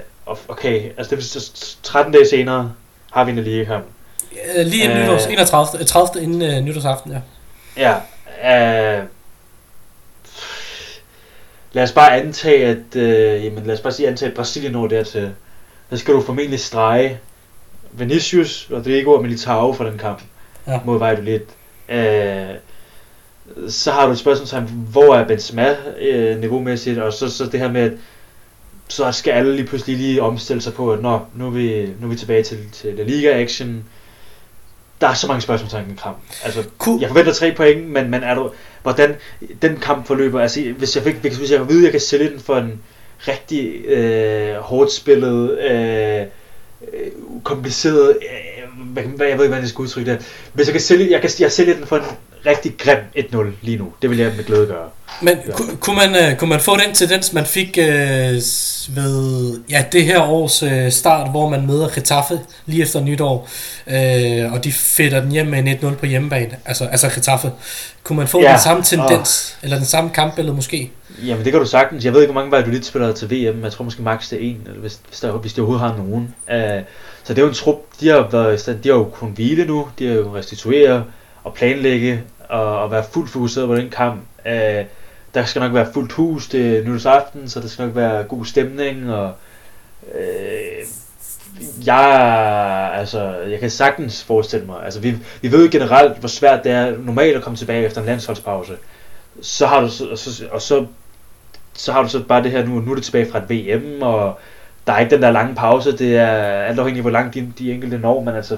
okay, 0.48 0.90
altså 0.98 1.16
det 1.16 1.18
vil 1.18 1.42
13 1.82 2.12
dage 2.12 2.28
senere 2.28 2.72
har 3.10 3.24
vi 3.24 3.30
en 3.30 3.38
ligakamp. 3.38 3.84
Lige 4.56 4.84
inden 4.84 4.98
øh, 4.98 5.04
nytårs, 5.04 5.26
31. 5.26 5.84
30. 5.84 6.22
inden 6.22 6.58
uh, 6.58 6.64
nytårsaften, 6.64 7.12
ja. 7.12 7.20
Ja, 7.76 7.94
øh, 8.98 9.04
lad 11.72 11.82
os 11.82 11.92
bare 11.92 12.16
antage, 12.16 12.66
at, 12.66 12.96
øh, 12.96 13.44
jamen 13.44 13.66
lad 13.66 13.74
os 13.74 13.80
bare 13.80 13.92
sige, 13.92 14.08
antage, 14.08 14.28
at 14.28 14.36
Brasilien 14.36 14.72
når 14.72 14.86
dertil. 14.86 15.34
Så 15.90 15.96
skal 15.96 16.14
du 16.14 16.20
formentlig 16.20 16.60
strege 16.60 17.18
Vinicius, 17.92 18.68
Rodrigo 18.72 19.12
og 19.12 19.22
Militao 19.22 19.72
for 19.72 19.84
den 19.84 19.98
kamp 19.98 20.22
ja. 20.66 20.80
mod 20.84 20.98
Valladolid. 20.98 21.40
Øh, 21.88 22.54
så 23.68 23.90
har 23.90 24.06
du 24.06 24.12
et 24.12 24.18
spørgsmål 24.18 24.62
hvor 24.68 25.14
er 25.14 25.24
Benzema 25.24 25.76
øh, 26.00 26.40
niveaumæssigt, 26.40 26.98
og 26.98 27.12
så, 27.12 27.30
så 27.30 27.44
det 27.44 27.60
her 27.60 27.70
med, 27.70 27.80
at 27.80 27.92
så 28.88 29.12
skal 29.12 29.30
alle 29.30 29.56
lige 29.56 29.66
pludselig 29.66 29.96
lige 29.96 30.22
omstille 30.22 30.62
sig 30.62 30.74
på, 30.74 30.92
at 30.92 31.02
nå, 31.02 31.20
nu 31.34 31.46
er 31.46 31.50
vi, 31.50 31.86
nu 32.00 32.06
er 32.06 32.10
vi 32.10 32.16
tilbage 32.16 32.42
til, 32.42 32.58
til 32.72 32.94
La 32.94 33.02
Liga-action. 33.02 33.84
Der 35.00 35.08
er 35.08 35.14
så 35.14 35.26
mange 35.26 35.40
spørgsmål 35.40 35.70
til 35.70 35.78
den 35.78 35.98
kamp. 36.02 36.18
Altså, 36.44 36.64
cool. 36.78 37.00
Jeg 37.00 37.08
forventer 37.08 37.32
tre 37.32 37.54
point, 37.56 37.88
men, 37.88 38.10
men 38.10 38.22
er 38.22 38.34
du, 38.34 38.50
hvordan 38.82 39.16
den 39.62 39.76
kamp 39.76 40.06
forløber, 40.06 40.40
altså 40.40 40.72
hvis 40.78 40.96
jeg, 40.96 41.04
fik, 41.04 41.14
hvis 41.14 41.50
jeg 41.50 41.68
ved, 41.68 41.78
at 41.78 41.84
jeg 41.84 41.90
kan 41.90 42.00
sælge 42.00 42.30
den 42.30 42.40
for 42.40 42.56
en 42.56 42.80
rigtig 43.28 43.84
øh, 43.84 44.56
hårdt 44.56 44.92
spillet, 44.92 45.58
øh, 45.58 46.26
kompliceret, 47.44 48.10
øh, 48.10 48.86
hvad, 48.92 49.02
hvad, 49.02 49.26
jeg 49.26 49.36
ved 49.36 49.44
ikke, 49.44 49.48
hvordan 49.48 49.62
jeg 49.62 49.68
skal 49.68 49.82
udtrykke 49.82 50.10
det. 50.10 50.48
Hvis 50.52 50.66
jeg 50.66 50.72
kan 50.72 50.80
sælge, 50.80 51.10
jeg 51.10 51.20
kan 51.20 51.30
jeg 51.38 51.52
sælge 51.52 51.74
den 51.74 51.86
for 51.86 51.96
en 51.96 52.04
rigtig 52.46 52.74
grim 52.78 52.98
1-0 53.16 53.46
lige 53.62 53.76
nu. 53.76 53.92
Det 54.02 54.10
vil 54.10 54.18
jeg 54.18 54.32
med 54.36 54.44
glæde 54.44 54.66
gøre. 54.66 54.88
Men 55.22 55.38
ja. 55.46 55.52
ku, 55.52 55.62
kunne, 55.80 55.96
man, 55.96 56.32
uh, 56.32 56.38
kunne 56.38 56.50
man 56.50 56.60
få 56.60 56.76
den 56.76 56.94
tendens, 56.94 57.32
man 57.32 57.46
fik 57.46 57.78
uh, 57.80 57.84
ved 58.96 59.60
ja, 59.70 59.84
det 59.92 60.04
her 60.04 60.22
års 60.22 60.62
uh, 60.62 60.88
start, 60.90 61.30
hvor 61.30 61.48
man 61.48 61.66
møder 61.66 61.88
Getafe 61.88 62.40
lige 62.66 62.82
efter 62.82 63.00
nytår, 63.00 63.48
uh, 63.86 64.52
og 64.52 64.64
de 64.64 64.72
fætter 64.72 65.20
den 65.20 65.30
hjem 65.30 65.46
med 65.46 65.58
en 65.58 65.68
1-0 65.68 65.94
på 65.94 66.06
hjemmebane, 66.06 66.56
altså, 66.64 66.84
altså 66.84 67.08
Getafe. 67.08 67.50
Kunne 68.02 68.16
man 68.16 68.28
få 68.28 68.40
ja. 68.40 68.50
den 68.50 68.60
samme 68.60 68.82
tendens, 68.82 69.56
oh. 69.58 69.64
eller 69.64 69.76
den 69.76 69.86
samme 69.86 70.10
kampbillede 70.10 70.56
måske? 70.56 70.90
Jamen 71.24 71.44
det 71.44 71.52
kan 71.52 71.60
du 71.60 71.66
sagtens. 71.66 72.04
Jeg 72.04 72.12
ved 72.12 72.20
ikke, 72.20 72.32
hvor 72.32 72.40
mange 72.40 72.52
Valladolid 72.52 72.82
spiller 72.82 73.12
til 73.12 73.30
VM. 73.30 73.64
Jeg 73.64 73.72
tror 73.72 73.84
måske 73.84 74.02
max 74.02 74.30
det 74.30 74.44
er 74.44 74.50
en, 74.50 74.68
hvis, 74.76 75.00
hvis, 75.08 75.20
der, 75.20 75.32
hvis 75.32 75.52
de 75.52 75.60
overhovedet 75.60 75.88
har 75.88 75.96
nogen. 75.96 76.34
Uh, 76.48 76.84
så 77.24 77.34
det 77.34 77.38
er 77.38 77.42
jo 77.42 77.48
en 77.48 77.54
trup, 77.54 77.76
de 78.00 78.08
har, 78.08 78.28
været, 78.32 78.78
de 78.84 78.88
har 78.88 78.96
jo 78.96 79.04
kun 79.04 79.30
hvile 79.30 79.64
nu, 79.64 79.88
de 79.98 80.06
har 80.06 80.14
jo 80.14 80.36
restitueret 80.36 81.04
og 81.48 81.54
planlægge 81.54 82.22
og, 82.48 82.78
og 82.78 82.90
være 82.90 83.04
fuldt 83.12 83.30
fokuseret 83.30 83.68
på 83.68 83.76
den 83.76 83.90
kamp. 83.90 84.20
Øh, 84.46 84.84
der 85.34 85.44
skal 85.44 85.60
nok 85.60 85.74
være 85.74 85.92
fuldt 85.94 86.12
hus 86.12 86.48
til 86.48 86.84
nytårsaften, 86.86 87.48
så 87.48 87.60
der 87.60 87.68
skal 87.68 87.86
nok 87.86 87.96
være 87.96 88.24
god 88.24 88.44
stemning, 88.44 89.12
og 89.12 89.32
øh, 90.14 90.86
jeg, 91.86 92.90
altså, 92.94 93.36
jeg 93.36 93.60
kan 93.60 93.70
sagtens 93.70 94.24
forestille 94.24 94.66
mig, 94.66 94.84
altså 94.84 95.00
vi, 95.00 95.16
vi 95.42 95.52
ved 95.52 95.70
generelt, 95.70 96.18
hvor 96.18 96.28
svært 96.28 96.64
det 96.64 96.72
er 96.72 96.96
normalt 96.98 97.36
at 97.36 97.42
komme 97.42 97.56
tilbage 97.56 97.84
efter 97.84 98.00
en 98.00 98.06
landsholdspause. 98.06 98.72
Så 99.42 99.66
har 99.66 99.80
du, 99.80 99.86
og 99.86 100.18
så, 100.18 100.44
og 100.50 100.62
så, 100.62 100.86
så 101.74 101.92
har 101.92 102.02
du 102.02 102.08
så 102.08 102.22
bare 102.22 102.42
det 102.42 102.50
her 102.50 102.66
nu, 102.66 102.80
nu 102.80 102.90
er 102.90 102.94
det 102.94 103.04
tilbage 103.04 103.30
fra 103.30 103.38
et 103.38 103.50
VM, 103.50 104.02
og 104.02 104.38
der 104.86 104.92
er 104.92 104.98
ikke 104.98 105.14
den 105.14 105.22
der 105.22 105.30
lange 105.30 105.54
pause, 105.54 105.98
det 105.98 106.16
er 106.16 106.32
alt 106.62 106.78
afhængigt 106.78 106.98
af, 106.98 107.10
hvor 107.10 107.18
langt 107.20 107.34
de, 107.34 107.52
de 107.58 107.72
enkelte 107.72 107.98
når, 107.98 108.20
men 108.20 108.36
altså, 108.36 108.56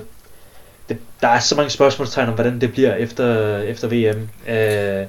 det, 0.90 0.98
der 1.20 1.28
er 1.28 1.40
så 1.40 1.54
mange 1.54 1.70
spørgsmålstegn 1.70 2.28
om, 2.28 2.34
hvordan 2.34 2.60
det 2.60 2.72
bliver 2.72 2.94
efter, 2.94 3.58
efter 3.58 3.88
VM. 3.88 4.28
Øh, 4.48 5.06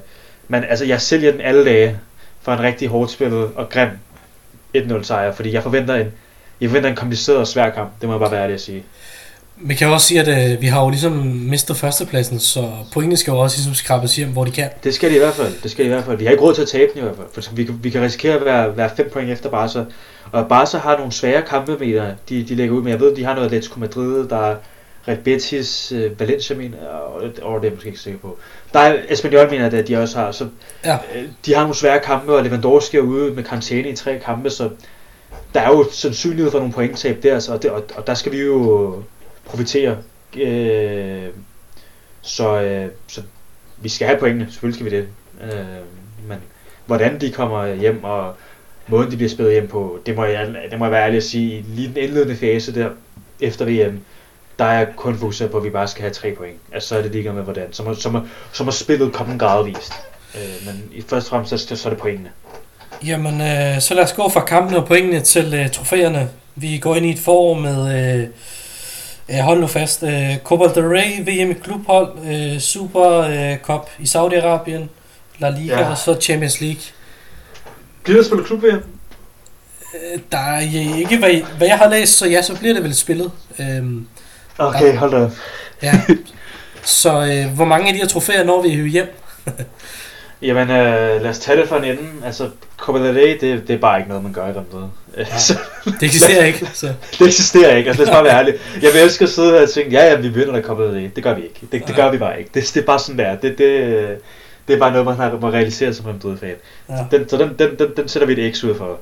men 0.48 0.64
altså, 0.64 0.84
jeg 0.84 1.00
sælger 1.00 1.32
den 1.32 1.40
alle 1.40 1.64
dage 1.64 1.98
for 2.42 2.52
en 2.52 2.60
rigtig 2.60 2.88
hårdt 2.88 3.10
spillet 3.10 3.50
og 3.54 3.68
grim 3.68 3.88
1-0 4.76 5.02
sejr, 5.02 5.32
fordi 5.32 5.52
jeg 5.52 5.62
forventer 5.62 5.94
en, 5.94 6.06
jeg 6.60 6.70
forventer 6.70 6.90
en 6.90 6.96
kompliceret 6.96 7.38
og 7.38 7.46
svær 7.46 7.70
kamp, 7.70 7.90
det 8.00 8.08
må 8.08 8.14
jeg 8.14 8.20
bare 8.20 8.30
være 8.30 8.42
ærlig 8.42 8.54
at 8.54 8.60
sige. 8.60 8.84
Vi 9.56 9.74
kan 9.74 9.88
også 9.88 10.06
sige, 10.06 10.20
at 10.20 10.52
øh, 10.52 10.60
vi 10.60 10.66
har 10.66 10.82
jo 10.82 10.90
ligesom 10.90 11.12
mistet 11.50 11.76
førstepladsen, 11.76 12.38
så 12.38 12.70
pointene 12.92 13.16
skal 13.16 13.32
jo 13.32 13.38
også 13.38 13.56
ligesom 13.56 13.74
skrabes 13.74 14.16
hjem, 14.16 14.28
hvor 14.28 14.44
de 14.44 14.50
kan. 14.50 14.68
Det 14.84 14.94
skal 14.94 15.10
de 15.10 15.14
i 15.14 15.18
hvert 15.18 15.34
fald. 15.34 15.62
Det 15.62 15.70
skal 15.70 15.84
de 15.84 15.90
i 15.90 15.92
hvert 15.92 16.04
fald. 16.04 16.18
Vi 16.18 16.24
har 16.24 16.30
ikke 16.30 16.42
råd 16.42 16.54
til 16.54 16.62
at 16.62 16.68
tabe 16.68 16.90
den 16.94 16.98
i 16.98 17.02
hvert 17.02 17.16
fald, 17.16 17.44
for 17.44 17.54
vi, 17.54 17.68
vi 17.82 17.90
kan 17.90 18.02
risikere 18.02 18.34
at 18.34 18.44
være, 18.44 18.76
være 18.76 18.90
5 18.96 19.10
point 19.12 19.30
efter 19.30 19.50
Barca. 19.50 19.84
Og 20.32 20.48
Barca 20.48 20.78
har 20.78 20.96
nogle 20.96 21.12
svære 21.12 21.42
kampe 21.42 21.76
med 21.78 22.14
de, 22.28 22.42
de 22.42 22.54
lægger 22.54 22.74
ud, 22.74 22.82
men 22.82 22.90
jeg 22.90 23.00
ved, 23.00 23.16
de 23.16 23.24
har 23.24 23.34
noget 23.34 23.46
Atletico 23.46 23.80
Madrid, 23.80 24.28
der 24.28 24.50
er 24.50 24.56
Red 25.08 25.16
Betis, 25.16 25.92
uh, 25.92 26.20
Valencia, 26.20 26.56
mener 26.56 26.86
og, 26.86 27.22
og 27.22 27.30
det 27.32 27.42
er 27.42 27.62
jeg 27.62 27.72
måske 27.72 27.86
ikke 27.86 28.00
sikker 28.00 28.20
på. 28.20 28.38
Der 28.72 28.78
er 28.78 29.02
Espanyol, 29.08 29.50
mener 29.50 29.66
at 29.78 29.88
de 29.88 29.96
også 29.96 30.18
har. 30.18 30.32
Så, 30.32 30.48
ja. 30.84 30.98
øh, 31.14 31.24
de 31.46 31.54
har 31.54 31.60
nogle 31.60 31.74
svære 31.74 32.00
kampe, 32.00 32.34
og 32.34 32.44
Lewandowski 32.44 32.96
er 32.96 33.00
ude 33.00 33.34
med 33.34 33.44
karantæne 33.44 33.88
i 33.88 33.96
tre 33.96 34.18
kampe, 34.18 34.50
så 34.50 34.70
der 35.54 35.60
er 35.60 35.68
jo 35.68 35.86
sandsynlighed 35.90 36.50
for 36.50 36.58
nogle 36.58 36.72
pointtab 36.72 37.22
der, 37.22 37.38
så, 37.38 37.52
og, 37.52 37.62
det, 37.62 37.70
og, 37.70 37.84
og 37.96 38.06
der 38.06 38.14
skal 38.14 38.32
vi 38.32 38.40
jo 38.40 39.02
profitere. 39.44 39.96
Øh, 40.40 41.28
så, 42.22 42.60
øh, 42.62 42.88
så 43.06 43.22
vi 43.82 43.88
skal 43.88 44.06
have 44.06 44.18
pointene, 44.18 44.46
selvfølgelig 44.50 44.74
skal 44.74 44.90
vi 44.90 44.96
det. 44.96 45.08
Øh, 45.42 46.28
men 46.28 46.38
hvordan 46.86 47.20
de 47.20 47.32
kommer 47.32 47.74
hjem, 47.74 48.04
og 48.04 48.34
måden 48.88 49.10
de 49.10 49.16
bliver 49.16 49.30
spillet 49.30 49.52
hjem 49.52 49.68
på, 49.68 49.98
det 50.06 50.16
må 50.16 50.24
jeg, 50.24 50.54
det 50.70 50.78
må 50.78 50.84
jeg 50.84 50.92
være 50.92 51.04
ærlig 51.04 51.16
at 51.16 51.22
sige, 51.22 51.64
lige 51.68 51.88
den 51.88 51.96
indledende 51.96 52.36
fase 52.36 52.74
der, 52.74 52.90
efter 53.40 53.64
VM, 53.64 54.00
der 54.58 54.64
er 54.64 54.86
kun 54.96 55.18
fokuseret 55.18 55.50
på, 55.50 55.56
at 55.56 55.64
vi 55.64 55.70
bare 55.70 55.88
skal 55.88 56.02
have 56.02 56.12
tre 56.12 56.32
point. 56.32 56.56
Altså 56.72 56.88
så 56.88 56.98
er 56.98 57.02
det 57.02 57.12
lige 57.12 57.32
med 57.32 57.42
hvordan. 57.42 57.72
Så 57.72 57.82
må, 57.82 57.94
så 57.94 58.10
må, 58.10 58.20
så 58.52 58.64
må 58.64 58.70
spillet 58.70 59.12
komme 59.12 59.38
gradvist. 59.38 59.92
Øh, 60.34 60.66
men 60.66 60.84
i 60.92 61.02
første 61.02 61.30
fremmest, 61.30 61.68
så, 61.68 61.76
så 61.76 61.88
er 61.88 61.92
det 61.92 62.02
pointene. 62.02 62.30
Jamen, 63.06 63.40
øh, 63.40 63.80
så 63.80 63.94
lad 63.94 64.04
os 64.04 64.12
gå 64.12 64.28
fra 64.28 64.44
kampene 64.44 64.78
og 64.78 64.86
pointene 64.86 65.20
til 65.20 65.54
øh, 65.54 65.70
trofæerne. 65.70 66.30
Vi 66.54 66.78
går 66.78 66.96
ind 66.96 67.06
i 67.06 67.10
et 67.10 67.18
forår 67.18 67.54
med, 67.54 67.78
øh, 68.20 68.28
øh, 69.30 69.38
hold 69.38 69.60
nu 69.60 69.66
fast, 69.66 70.02
øh, 70.02 70.38
Copa 70.44 70.64
del 70.64 70.88
Rey, 70.88 71.20
VM 71.20 71.50
i 71.50 71.54
klubhold, 71.54 72.12
øh, 72.26 72.58
Super 72.58 73.18
øh, 73.18 73.58
Cup 73.58 73.90
i 73.98 74.04
Saudi-Arabien, 74.04 74.88
La 75.38 75.50
Liga 75.50 75.80
ja. 75.80 75.90
og 75.90 75.98
så 75.98 76.20
Champions 76.20 76.60
League. 76.60 76.82
Bliver 78.02 78.18
der 78.18 78.24
spillet 78.24 78.46
klub 78.46 78.62
VM? 78.62 78.82
Øh, 79.94 80.20
der 80.32 80.38
er 80.38 80.60
ikke, 80.60 81.18
hvad, 81.18 81.30
hvad 81.56 81.66
jeg 81.66 81.78
har 81.78 81.88
læst, 81.88 82.18
så 82.18 82.26
ja, 82.26 82.42
så 82.42 82.58
bliver 82.58 82.74
det 82.74 82.84
vel 82.84 82.94
spillet. 82.94 83.30
Øhm, 83.58 84.06
okay, 84.58 84.96
hold 84.96 85.10
da 85.10 85.30
Ja. 85.82 85.92
Så 86.82 87.10
øh, 87.10 87.54
hvor 87.54 87.64
mange 87.64 87.86
af 87.88 87.92
de 87.92 87.98
her 87.98 88.06
trofæer 88.06 88.44
når 88.44 88.62
vi 88.62 88.90
hjem? 88.90 89.06
Jamen, 90.42 90.70
øh, 90.70 91.22
lad 91.22 91.30
os 91.30 91.38
tage 91.38 91.60
det 91.60 91.68
fra 91.68 91.78
en 91.78 91.84
ende. 91.84 92.02
Altså, 92.24 92.48
Copa 92.78 92.98
del 92.98 93.14
Rey, 93.14 93.38
det, 93.40 93.68
det 93.68 93.74
er 93.74 93.78
bare 93.78 93.98
ikke 93.98 94.08
noget, 94.08 94.24
man 94.24 94.32
gør 94.32 94.48
i 94.48 94.52
måde. 94.72 94.90
Ja, 95.16 95.38
så, 95.38 95.58
det 95.84 96.02
eksisterer 96.02 96.44
ikke. 96.44 96.70
Så. 96.72 96.86
det 97.18 97.26
eksisterer 97.26 97.76
ikke, 97.76 97.88
altså 97.88 98.04
lad 98.04 98.10
os 98.10 98.14
bare 98.14 98.24
være 98.24 98.38
ærlige. 98.38 98.56
Jeg 98.82 98.90
vil 98.92 99.00
elske 99.00 99.22
at 99.22 99.28
sidde 99.28 99.50
her 99.52 99.62
og 99.62 99.70
tænke, 99.70 99.90
ja, 99.90 100.04
ja, 100.04 100.16
vi 100.16 100.28
vinder 100.28 100.52
der 100.52 100.62
Copa 100.62 100.82
del 100.82 100.92
Rey. 100.92 101.10
Det 101.16 101.24
gør 101.24 101.34
vi 101.34 101.42
ikke. 101.42 101.60
Det, 101.72 101.86
det 101.86 101.96
gør 101.96 102.10
vi 102.10 102.18
bare 102.18 102.38
ikke. 102.38 102.50
Det, 102.54 102.70
det 102.74 102.80
er 102.82 102.86
bare 102.86 102.98
sådan 102.98 103.18
der. 103.18 103.36
Det, 103.36 103.58
det, 103.58 104.18
det 104.68 104.74
er 104.74 104.78
bare 104.78 104.90
noget, 104.90 105.06
man 105.06 105.16
har 105.16 105.38
må 105.40 105.48
realisere 105.48 105.94
som 105.94 106.08
en 106.08 106.12
Madrid 106.12 106.38
fan. 106.38 106.54
Ja. 106.88 107.04
Den, 107.10 107.28
så 107.28 107.36
den, 107.36 107.54
den, 107.58 107.78
den, 107.78 107.88
den, 107.96 108.08
sætter 108.08 108.26
vi 108.26 108.46
et 108.46 108.56
X 108.56 108.64
ud 108.64 108.74
for. 108.74 108.98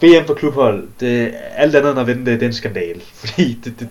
VM 0.00 0.26
for 0.26 0.34
klubhold, 0.34 0.88
det, 1.00 1.34
alt 1.56 1.76
andet 1.76 1.90
end 1.90 2.00
at 2.00 2.06
vinde 2.06 2.30
det, 2.30 2.40
det 2.40 2.46
er 2.46 2.50
en 2.50 2.54
skandal. 2.54 3.02
Fordi 3.14 3.58
det, 3.64 3.80
det, 3.80 3.88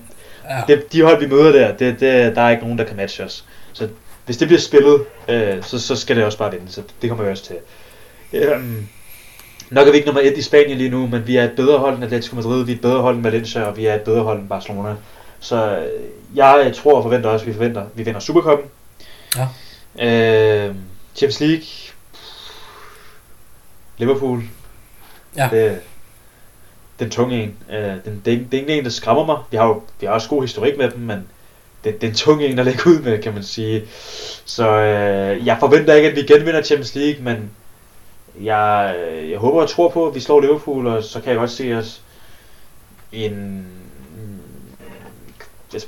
ja. 0.57 0.75
det, 0.75 0.93
de 0.93 1.01
hold, 1.01 1.19
vi 1.19 1.27
møder 1.27 1.51
der, 1.51 1.77
det, 1.77 1.99
det, 1.99 2.35
der 2.35 2.41
er 2.41 2.49
ikke 2.49 2.63
nogen, 2.63 2.77
der 2.77 2.83
kan 2.83 2.97
matche 2.97 3.23
os. 3.23 3.45
Så 3.73 3.87
hvis 4.25 4.37
det 4.37 4.47
bliver 4.47 4.59
spillet, 4.59 5.05
øh, 5.27 5.63
så, 5.63 5.79
så 5.79 5.95
skal 5.95 6.15
det 6.15 6.25
også 6.25 6.37
bare 6.37 6.51
vinde, 6.51 6.71
så 6.71 6.81
det 7.01 7.09
kommer 7.09 7.25
vi 7.25 7.31
også 7.31 7.43
til. 7.43 7.55
Øhm, 8.33 8.87
nok 9.69 9.87
er 9.87 9.91
vi 9.91 9.97
ikke 9.97 10.07
nummer 10.07 10.21
et 10.21 10.37
i 10.37 10.41
Spanien 10.41 10.77
lige 10.77 10.89
nu, 10.89 11.07
men 11.07 11.27
vi 11.27 11.35
er 11.35 11.43
et 11.43 11.53
bedre 11.55 11.77
hold 11.79 11.95
end 11.95 12.03
Atletico 12.03 12.35
Madrid, 12.35 12.65
vi 12.65 12.71
er 12.71 12.75
et 12.75 12.81
bedre 12.81 13.01
hold 13.01 13.15
end 13.15 13.23
Valencia, 13.23 13.61
og 13.61 13.77
vi 13.77 13.85
er 13.85 13.95
et 13.95 14.01
bedre 14.01 14.23
hold 14.23 14.39
end 14.39 14.49
Barcelona. 14.49 14.95
Så 15.39 15.77
øh, 15.77 15.87
jeg 16.35 16.73
tror 16.75 16.97
og 16.97 17.03
forventer 17.03 17.29
også, 17.29 17.43
at 17.43 17.47
vi 17.47 17.53
forventer, 17.53 17.81
at 17.81 17.87
vi 17.95 18.03
vinder 18.03 18.19
Supercupen. 18.19 18.65
Ja. 19.37 19.47
Øh, 19.99 20.75
Champions 21.15 21.39
League. 21.39 21.65
Liverpool. 23.97 24.43
Ja. 25.37 25.49
Det, 25.51 25.79
den 27.01 27.09
tunge 27.09 27.43
en. 27.43 27.57
Øh, 27.71 27.93
den, 28.05 28.21
det, 28.25 28.25
det, 28.25 28.53
er 28.53 28.61
ikke 28.61 28.77
en, 28.77 28.83
der 28.83 28.89
skræmmer 28.89 29.25
mig. 29.25 29.37
Vi 29.51 29.57
har 29.57 29.67
jo 29.67 29.81
vi 29.99 30.05
har 30.05 30.13
også 30.13 30.29
god 30.29 30.41
historik 30.41 30.77
med 30.77 30.91
dem, 30.91 30.99
men 30.99 31.27
det, 31.83 32.01
det 32.01 32.07
er 32.07 32.11
en 32.11 32.17
tung 32.17 32.43
en 32.43 32.59
at 32.59 32.65
lægge 32.65 32.87
ud 32.87 32.99
med, 32.99 33.21
kan 33.21 33.33
man 33.33 33.43
sige. 33.43 33.83
Så 34.45 34.69
øh, 34.69 35.45
jeg 35.45 35.57
forventer 35.59 35.93
ikke, 35.93 36.09
at 36.09 36.15
vi 36.15 36.21
genvinder 36.21 36.61
Champions 36.61 36.95
League, 36.95 37.23
men 37.23 37.51
jeg, 38.41 38.95
jeg 39.29 39.37
håber 39.37 39.61
og 39.61 39.69
tror 39.69 39.89
på, 39.89 40.07
at 40.07 40.15
vi 40.15 40.19
slår 40.19 40.39
Liverpool, 40.39 40.87
og 40.87 41.03
så 41.03 41.21
kan 41.21 41.29
jeg 41.29 41.37
godt 41.37 41.51
se 41.51 41.73
os 41.73 42.01
i 43.11 43.25
en 43.25 43.67
mm, 44.15 45.79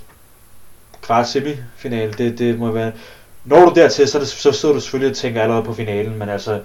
kvart 1.02 1.28
semifinal. 1.28 2.18
Det, 2.18 2.40
det 2.40 2.60
må 2.60 2.72
være... 2.72 2.92
Når 3.46 3.66
du 3.66 3.72
dertil, 3.76 4.08
så, 4.08 4.20
det, 4.20 4.28
så 4.28 4.52
sidder 4.52 4.76
du 4.76 4.82
selvfølgelig 4.82 5.12
og 5.12 5.18
tænker 5.18 5.42
allerede 5.42 5.64
på 5.64 5.74
finalen, 5.74 6.20
men 6.20 6.30
altså... 6.30 6.62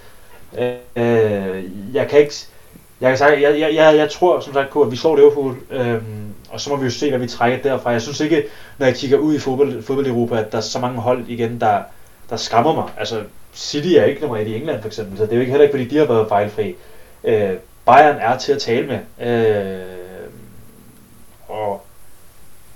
Øh, 0.59 0.73
øh 0.97 1.65
jeg 1.95 2.09
kan 2.09 2.19
ikke 2.19 2.35
jeg 3.01 3.11
kan 3.11 3.19
sige, 3.19 3.31
jeg, 3.31 3.61
jeg, 3.61 3.75
jeg, 3.75 3.97
jeg 3.97 4.11
tror 4.11 4.41
som 4.41 4.53
sagt 4.53 4.71
på, 4.71 4.83
at 4.83 4.91
vi 4.91 4.97
slår 4.97 5.17
Liverpool, 5.17 5.57
øhm, 5.71 6.33
og 6.51 6.61
så 6.61 6.71
må 6.71 6.77
vi 6.77 6.85
jo 6.85 6.91
se, 6.91 7.09
hvad 7.09 7.19
vi 7.19 7.29
trækker 7.29 7.63
derfra. 7.63 7.91
Jeg 7.91 8.03
synes 8.03 8.21
ikke, 8.21 8.45
når 8.79 8.87
jeg 8.87 8.95
kigger 8.95 9.19
ud 9.19 9.35
i 9.35 9.39
fodbold, 9.39 9.83
fodbold 9.83 10.07
Europa, 10.07 10.39
at 10.39 10.53
der 10.53 10.59
er 10.59 10.63
så 10.63 10.79
mange 10.79 11.01
hold 11.01 11.29
igen, 11.29 11.61
der, 11.61 11.83
der 12.31 12.37
skræmmer 12.37 12.75
mig. 12.75 12.85
Altså, 12.99 13.23
City 13.55 13.89
er 13.89 14.05
ikke 14.05 14.21
nummer 14.21 14.37
et 14.37 14.47
i 14.47 14.57
England 14.57 14.81
for 14.81 14.89
eksempel, 14.89 15.19
så 15.19 15.25
det 15.25 15.33
er 15.33 15.37
jo 15.37 15.41
ikke 15.41 15.51
heller 15.53 15.65
ikke, 15.65 15.73
fordi 15.73 15.89
de 15.89 15.97
har 15.97 16.05
været 16.05 16.29
fejlfri. 16.29 16.75
Øh, 17.25 17.55
Bayern 17.87 18.17
er 18.17 18.39
til 18.39 18.53
at 18.53 18.59
tale 18.59 18.87
med. 18.87 19.29
Øh, 19.29 19.81
og 21.49 21.85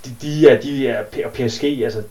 de, 0.05 0.11
de 0.23 0.49
er, 0.49 0.61
de 0.61 0.89
er, 0.89 1.05
og 1.25 1.33
PSG, 1.33 1.65
altså, 1.65 2.03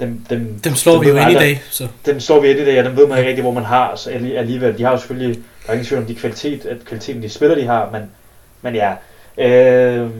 dem, 0.00 0.24
dem, 0.30 0.60
Dem 0.64 0.74
slår 0.74 0.92
dem 0.92 1.00
vi 1.00 1.08
jo 1.08 1.16
ind 1.16 1.30
i 1.30 1.34
dag, 1.34 1.62
så 1.70 1.88
dem 2.06 2.20
slår 2.20 2.40
vi 2.40 2.50
ind 2.50 2.60
i 2.60 2.64
dag, 2.64 2.78
og 2.78 2.84
dem 2.84 2.96
ved 2.96 3.06
man 3.06 3.18
ikke 3.18 3.28
rigtig, 3.28 3.42
hvor 3.42 3.52
man 3.52 3.64
har 3.64 3.96
så 3.96 4.10
alli- 4.10 4.36
alligevel. 4.36 4.78
De 4.78 4.82
har 4.82 4.90
jo 4.90 4.98
selvfølgelig, 4.98 5.36
der 5.36 5.68
er 5.68 5.72
ingen 5.72 5.86
tvivl 5.86 6.00
om 6.00 6.06
de 6.06 6.14
kvalitet, 6.14 6.66
at 6.66 6.76
kvaliteten 6.84 7.22
de 7.22 7.28
spiller, 7.28 7.56
de 7.56 7.66
har, 7.66 7.90
men, 7.92 8.02
men 8.62 8.74
ja. 8.74 8.92
Øh, 9.38 10.10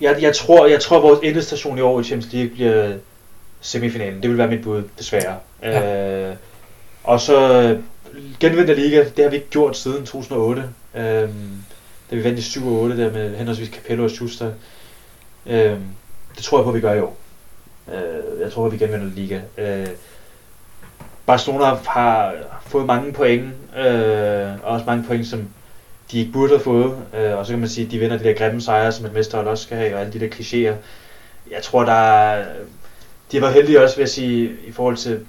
jeg, 0.00 0.16
jeg, 0.20 0.34
tror, 0.36 0.66
jeg 0.66 0.80
tror, 0.80 0.96
at 0.96 1.02
vores 1.02 1.20
endestation 1.22 1.78
i 1.78 1.80
år 1.80 2.00
i 2.00 2.04
Champions 2.04 2.32
League 2.32 2.50
bliver 2.54 2.92
semifinalen. 3.60 4.22
Det 4.22 4.30
vil 4.30 4.38
være 4.38 4.48
mit 4.48 4.62
bud, 4.62 4.82
desværre. 4.98 5.36
Ja. 5.62 6.28
Øh, 6.30 6.34
og 7.04 7.20
så 7.20 7.76
genvinde 8.40 8.74
Liga, 8.74 9.04
det 9.16 9.24
har 9.24 9.30
vi 9.30 9.36
ikke 9.36 9.48
gjort 9.50 9.76
siden 9.76 10.06
2008. 10.06 10.62
Øh, 10.94 11.02
da 12.10 12.16
vi 12.16 12.24
vandt 12.24 12.38
i 12.38 12.42
7 12.42 12.66
og 12.66 12.72
8 12.80 12.96
der 13.04 13.12
med 13.12 13.36
henholdsvis 13.36 13.68
Capello 13.68 14.04
og 14.04 14.10
Schuster. 14.10 14.50
Øh, 15.46 15.76
det 16.36 16.42
tror 16.44 16.58
jeg 16.58 16.64
på, 16.64 16.68
at 16.70 16.76
vi 16.76 16.80
gør 16.80 16.94
i 16.94 17.00
år. 17.00 17.16
Øh, 17.94 18.40
jeg 18.40 18.52
tror, 18.52 18.66
at 18.66 18.72
vi 18.72 18.78
genvinder 18.78 19.06
Liga. 19.06 19.40
Øh, 19.58 19.88
Barcelona 21.26 21.64
har 21.86 22.34
fået 22.66 22.86
mange 22.86 23.12
point, 23.12 23.44
øh, 23.78 24.48
og 24.62 24.72
også 24.72 24.86
mange 24.86 25.04
point, 25.04 25.26
som 25.26 25.48
de 26.12 26.18
ikke 26.18 26.32
burde 26.32 26.48
have 26.48 26.60
fået. 26.60 26.96
Øh, 27.14 27.38
og 27.38 27.46
så 27.46 27.52
kan 27.52 27.60
man 27.60 27.68
sige, 27.68 27.84
at 27.84 27.90
de 27.90 27.98
vinder 27.98 28.18
de 28.18 28.24
der 28.24 28.34
grimme 28.34 28.60
sejre, 28.60 28.92
som 28.92 29.06
et 29.06 29.12
mesterhold 29.12 29.48
også 29.48 29.64
skal 29.64 29.76
have, 29.76 29.94
og 29.94 30.00
alle 30.00 30.12
de 30.12 30.20
der 30.20 30.28
klichéer. 30.28 30.74
Jeg 31.50 31.62
tror, 31.62 31.84
der 31.84 31.92
er, 31.92 32.46
de 33.32 33.42
var 33.42 33.50
heldige 33.50 33.82
også, 33.82 33.96
vil 33.96 34.02
jeg 34.02 34.08
sige, 34.08 34.50
i 34.66 34.72
forhold 34.72 34.96
til 34.96 35.26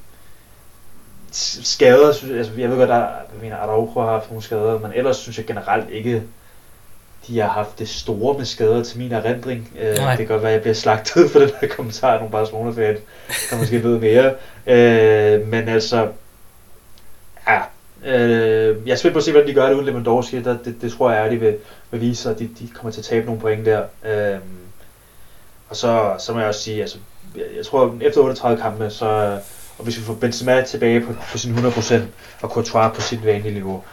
skader. 1.32 2.07
Altså, 2.07 2.51
jeg 2.57 2.70
ved 2.70 2.78
godt, 2.78 2.91
at 2.91 2.97
jeg 2.97 3.41
mener, 3.41 3.55
Araujo 3.55 4.01
har 4.01 4.12
haft 4.12 4.30
nogle 4.30 4.43
skader, 4.43 4.80
men 4.80 4.91
ellers 4.95 5.18
synes 5.18 5.38
jeg 5.38 5.45
generelt 5.45 5.89
ikke, 5.89 6.24
de 7.30 7.40
har 7.40 7.48
haft 7.48 7.80
det 7.80 7.90
store 7.90 8.38
med 8.38 8.46
skader 8.46 8.84
til 8.84 8.98
min 8.98 9.12
erindring. 9.12 9.72
Øh, 9.80 9.96
Nej. 9.96 10.16
det 10.16 10.18
kan 10.18 10.28
godt 10.28 10.42
være, 10.42 10.52
at 10.52 10.54
jeg 10.54 10.62
bliver 10.62 10.74
slagtet 10.74 11.32
for 11.32 11.40
den 11.46 11.50
her 11.62 11.68
kommentar 11.68 12.14
af 12.14 12.20
nogle 12.20 12.32
Barcelona-fan, 12.32 12.98
der 13.52 13.58
måske 13.58 13.84
ved 13.84 14.00
mere. 14.00 14.34
Øh, 14.68 15.48
men 15.48 15.70
altså, 15.70 16.08
ja, 17.48 17.62
øh, 18.06 18.88
jeg 18.88 18.92
er 18.92 18.98
spændt 18.98 19.14
på 19.14 19.18
at 19.18 19.24
se, 19.24 19.32
hvordan 19.32 19.48
de 19.48 19.54
gør 19.54 19.68
det 19.68 19.74
uden 19.74 19.86
Lewandowski. 19.86 20.42
Der, 20.42 20.58
det, 20.66 20.76
det 20.82 20.92
tror 20.92 21.12
jeg, 21.12 21.26
at 21.26 21.32
de 21.32 21.38
vil, 21.38 21.56
vil 21.92 22.02
vise 22.02 22.22
sig, 22.22 22.32
at 22.32 22.40
de, 22.40 22.50
de 22.60 22.68
kommer 22.68 22.92
til 22.92 23.02
at 23.02 23.06
tabe 23.06 23.26
nogle 23.26 23.42
point 23.42 23.66
der. 23.66 23.84
Øh, 24.06 24.40
og 25.70 25.76
så, 25.76 26.16
så 26.20 26.34
må 26.34 26.40
jeg 26.40 26.48
også 26.48 26.62
sige, 26.62 26.82
altså, 26.82 26.98
jeg, 27.36 27.46
jeg 27.58 27.66
tror, 27.66 27.98
efter 28.02 28.22
38 28.22 28.62
kampe, 28.62 28.90
så, 28.90 29.40
og 29.78 29.84
hvis 29.84 29.98
vi 29.98 30.04
får 30.04 30.14
Benzema 30.14 30.62
tilbage 30.62 31.02
på, 31.02 31.14
på 31.32 31.38
sin 31.38 31.56
100%, 31.56 31.96
og 32.42 32.50
Courtois 32.50 32.96
på 32.96 33.02
sit 33.02 33.26
vanlige 33.26 33.54
niveau, 33.54 33.84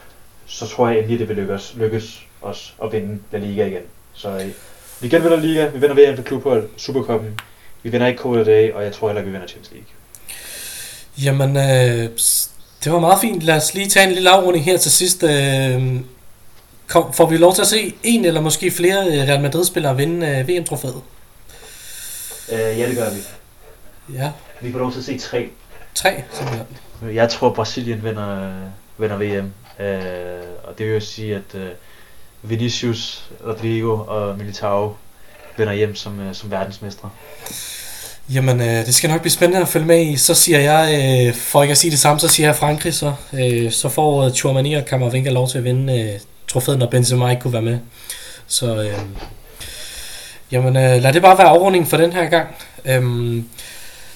så 0.47 0.66
tror 0.66 0.89
jeg 0.89 0.99
endelig, 0.99 1.18
det 1.18 1.28
vil 1.28 1.37
lykkes, 1.37 1.74
lykkes 1.76 2.25
os 2.47 2.74
at 2.84 2.92
vinde 2.92 3.18
La 3.32 3.38
Liga 3.38 3.66
igen. 3.66 3.82
Så 4.14 4.28
øh, 4.28 4.47
vi 5.01 5.09
genvinder 5.09 5.36
Liga, 5.36 5.66
vi 5.66 5.78
vinder 5.80 5.94
VM 6.11 6.16
for 6.16 6.22
klubhold, 6.22 6.68
Supercupen, 6.76 7.40
vi 7.82 7.88
vinder 7.90 8.07
ikke 8.07 8.18
Copa 8.18 8.38
del 8.38 8.44
Rey, 8.44 8.72
og 8.72 8.84
jeg 8.84 8.92
tror 8.92 9.09
heller 9.09 9.20
ikke, 9.20 9.30
vi 9.30 9.32
vinder 9.32 9.49
Champions 9.49 9.72
League. 9.72 9.88
Jamen, 11.24 11.57
øh, 11.57 12.11
det 12.84 12.92
var 12.92 12.99
meget 13.01 13.20
fint. 13.20 13.42
Lad 13.42 13.57
os 13.57 13.74
lige 13.74 13.88
tage 13.88 14.07
en 14.09 14.12
lille 14.12 14.30
afrunding 14.30 14.64
her 14.64 14.76
til 14.78 14.90
sidst. 14.92 15.22
Øh, 15.22 16.01
kom, 16.86 17.12
får 17.12 17.26
vi 17.26 17.36
lov 17.36 17.55
til 17.55 17.62
at 17.62 17.68
se 17.68 17.94
en 18.03 18.24
eller 18.24 18.40
måske 18.40 18.70
flere 18.70 19.07
øh, 19.07 19.28
Real 19.28 19.40
Madrid-spillere 19.40 19.97
vinde 19.97 20.26
øh, 20.28 20.49
VM-trofæet? 20.49 21.03
Øh, 22.53 22.59
ja, 22.59 22.88
det 22.88 22.97
gør 22.97 23.11
vi. 23.11 23.18
Ja, 24.14 24.30
Vi 24.61 24.72
får 24.72 24.78
lov 24.78 24.92
til 24.92 24.99
at 24.99 25.05
se 25.05 25.18
tre. 25.18 25.49
tre 25.94 26.22
simpelthen. 26.32 26.66
Jeg 27.14 27.28
tror, 27.28 27.51
Brasilien 27.53 28.05
vinder, 28.05 28.53
vinder 28.99 29.16
VM. 29.16 29.53
Øh, 29.84 30.42
og 30.64 30.78
det 30.78 30.86
vil 30.86 30.94
jo 30.94 31.01
sige, 31.01 31.34
at 31.34 31.55
øh, 31.61 31.68
Vinicius, 32.43 33.30
Rodrigo 33.47 34.05
og 34.07 34.39
Militao 34.39 34.97
vender 35.57 35.72
hjem 35.72 35.95
som, 35.95 36.20
øh, 36.20 36.34
som 36.34 36.51
verdensmestre. 36.51 37.11
Jamen, 38.32 38.61
øh, 38.61 38.87
det 38.87 38.95
skal 38.95 39.11
nok 39.11 39.20
blive 39.20 39.32
spændende 39.32 39.62
at 39.62 39.68
følge 39.68 39.87
med 39.87 40.07
i. 40.07 40.16
Så 40.16 40.34
siger 40.34 40.59
jeg, 40.59 41.01
øh, 41.28 41.34
for 41.34 41.62
ikke 41.62 41.72
at 41.72 41.78
sige 41.78 41.91
det 41.91 41.99
samme, 41.99 42.20
så 42.20 42.28
siger 42.28 42.47
jeg 42.47 42.57
Frankrig 42.57 42.95
så. 42.95 43.12
Øh, 43.32 43.72
så 43.72 43.89
får 43.89 44.24
øh, 44.24 44.32
Tchouamani 44.32 44.74
og 44.74 44.84
Kammervinka 44.84 45.30
lov 45.30 45.49
til 45.49 45.59
at 45.59 45.64
vinde 45.64 46.01
øh, 46.01 46.20
trofæet, 46.49 46.78
når 46.78 46.87
Benzema 46.87 47.30
ikke 47.30 47.43
kunne 47.43 47.53
være 47.53 47.62
med. 47.62 47.78
Så 48.47 48.82
øh, 48.82 48.99
jamen, 50.53 50.76
øh, 50.76 51.03
lad 51.03 51.12
det 51.12 51.22
bare 51.22 51.39
være 51.39 51.47
afrundingen 51.47 51.91
for 51.91 51.97
den 51.97 52.12
her 52.12 52.26
gang. 52.26 52.49
Øh, 52.84 53.43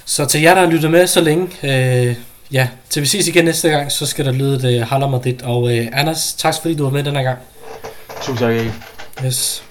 så 0.05 0.25
til 0.27 0.41
jer, 0.41 0.55
der 0.55 0.61
har 0.61 0.71
lyttet 0.71 0.91
med 0.91 1.07
så 1.07 1.21
længe, 1.21 1.49
øh, 1.63 2.17
ja, 2.53 2.69
til 2.91 3.03
vi 3.03 3.07
ses 3.07 3.29
igen 3.29 3.45
næste 3.45 3.69
gang, 3.69 3.93
så 3.93 4.07
skal 4.07 4.25
der 4.25 4.33
lyde 4.33 4.55
øh, 4.55 4.63
det 4.63 4.85
Haller 4.85 5.09
Madrid. 5.09 5.43
Og 5.43 5.77
øh, 5.77 5.89
Anders, 5.93 6.35
tak 6.35 6.55
fordi 6.63 6.75
du 6.75 6.85
var 6.85 6.91
med 6.91 7.05
den 7.05 7.17
her 7.17 7.23
gang. 7.23 7.39
Tusind 8.21 8.39
tak, 8.39 8.53
Erik. 8.53 8.73
Yes. 9.25 9.70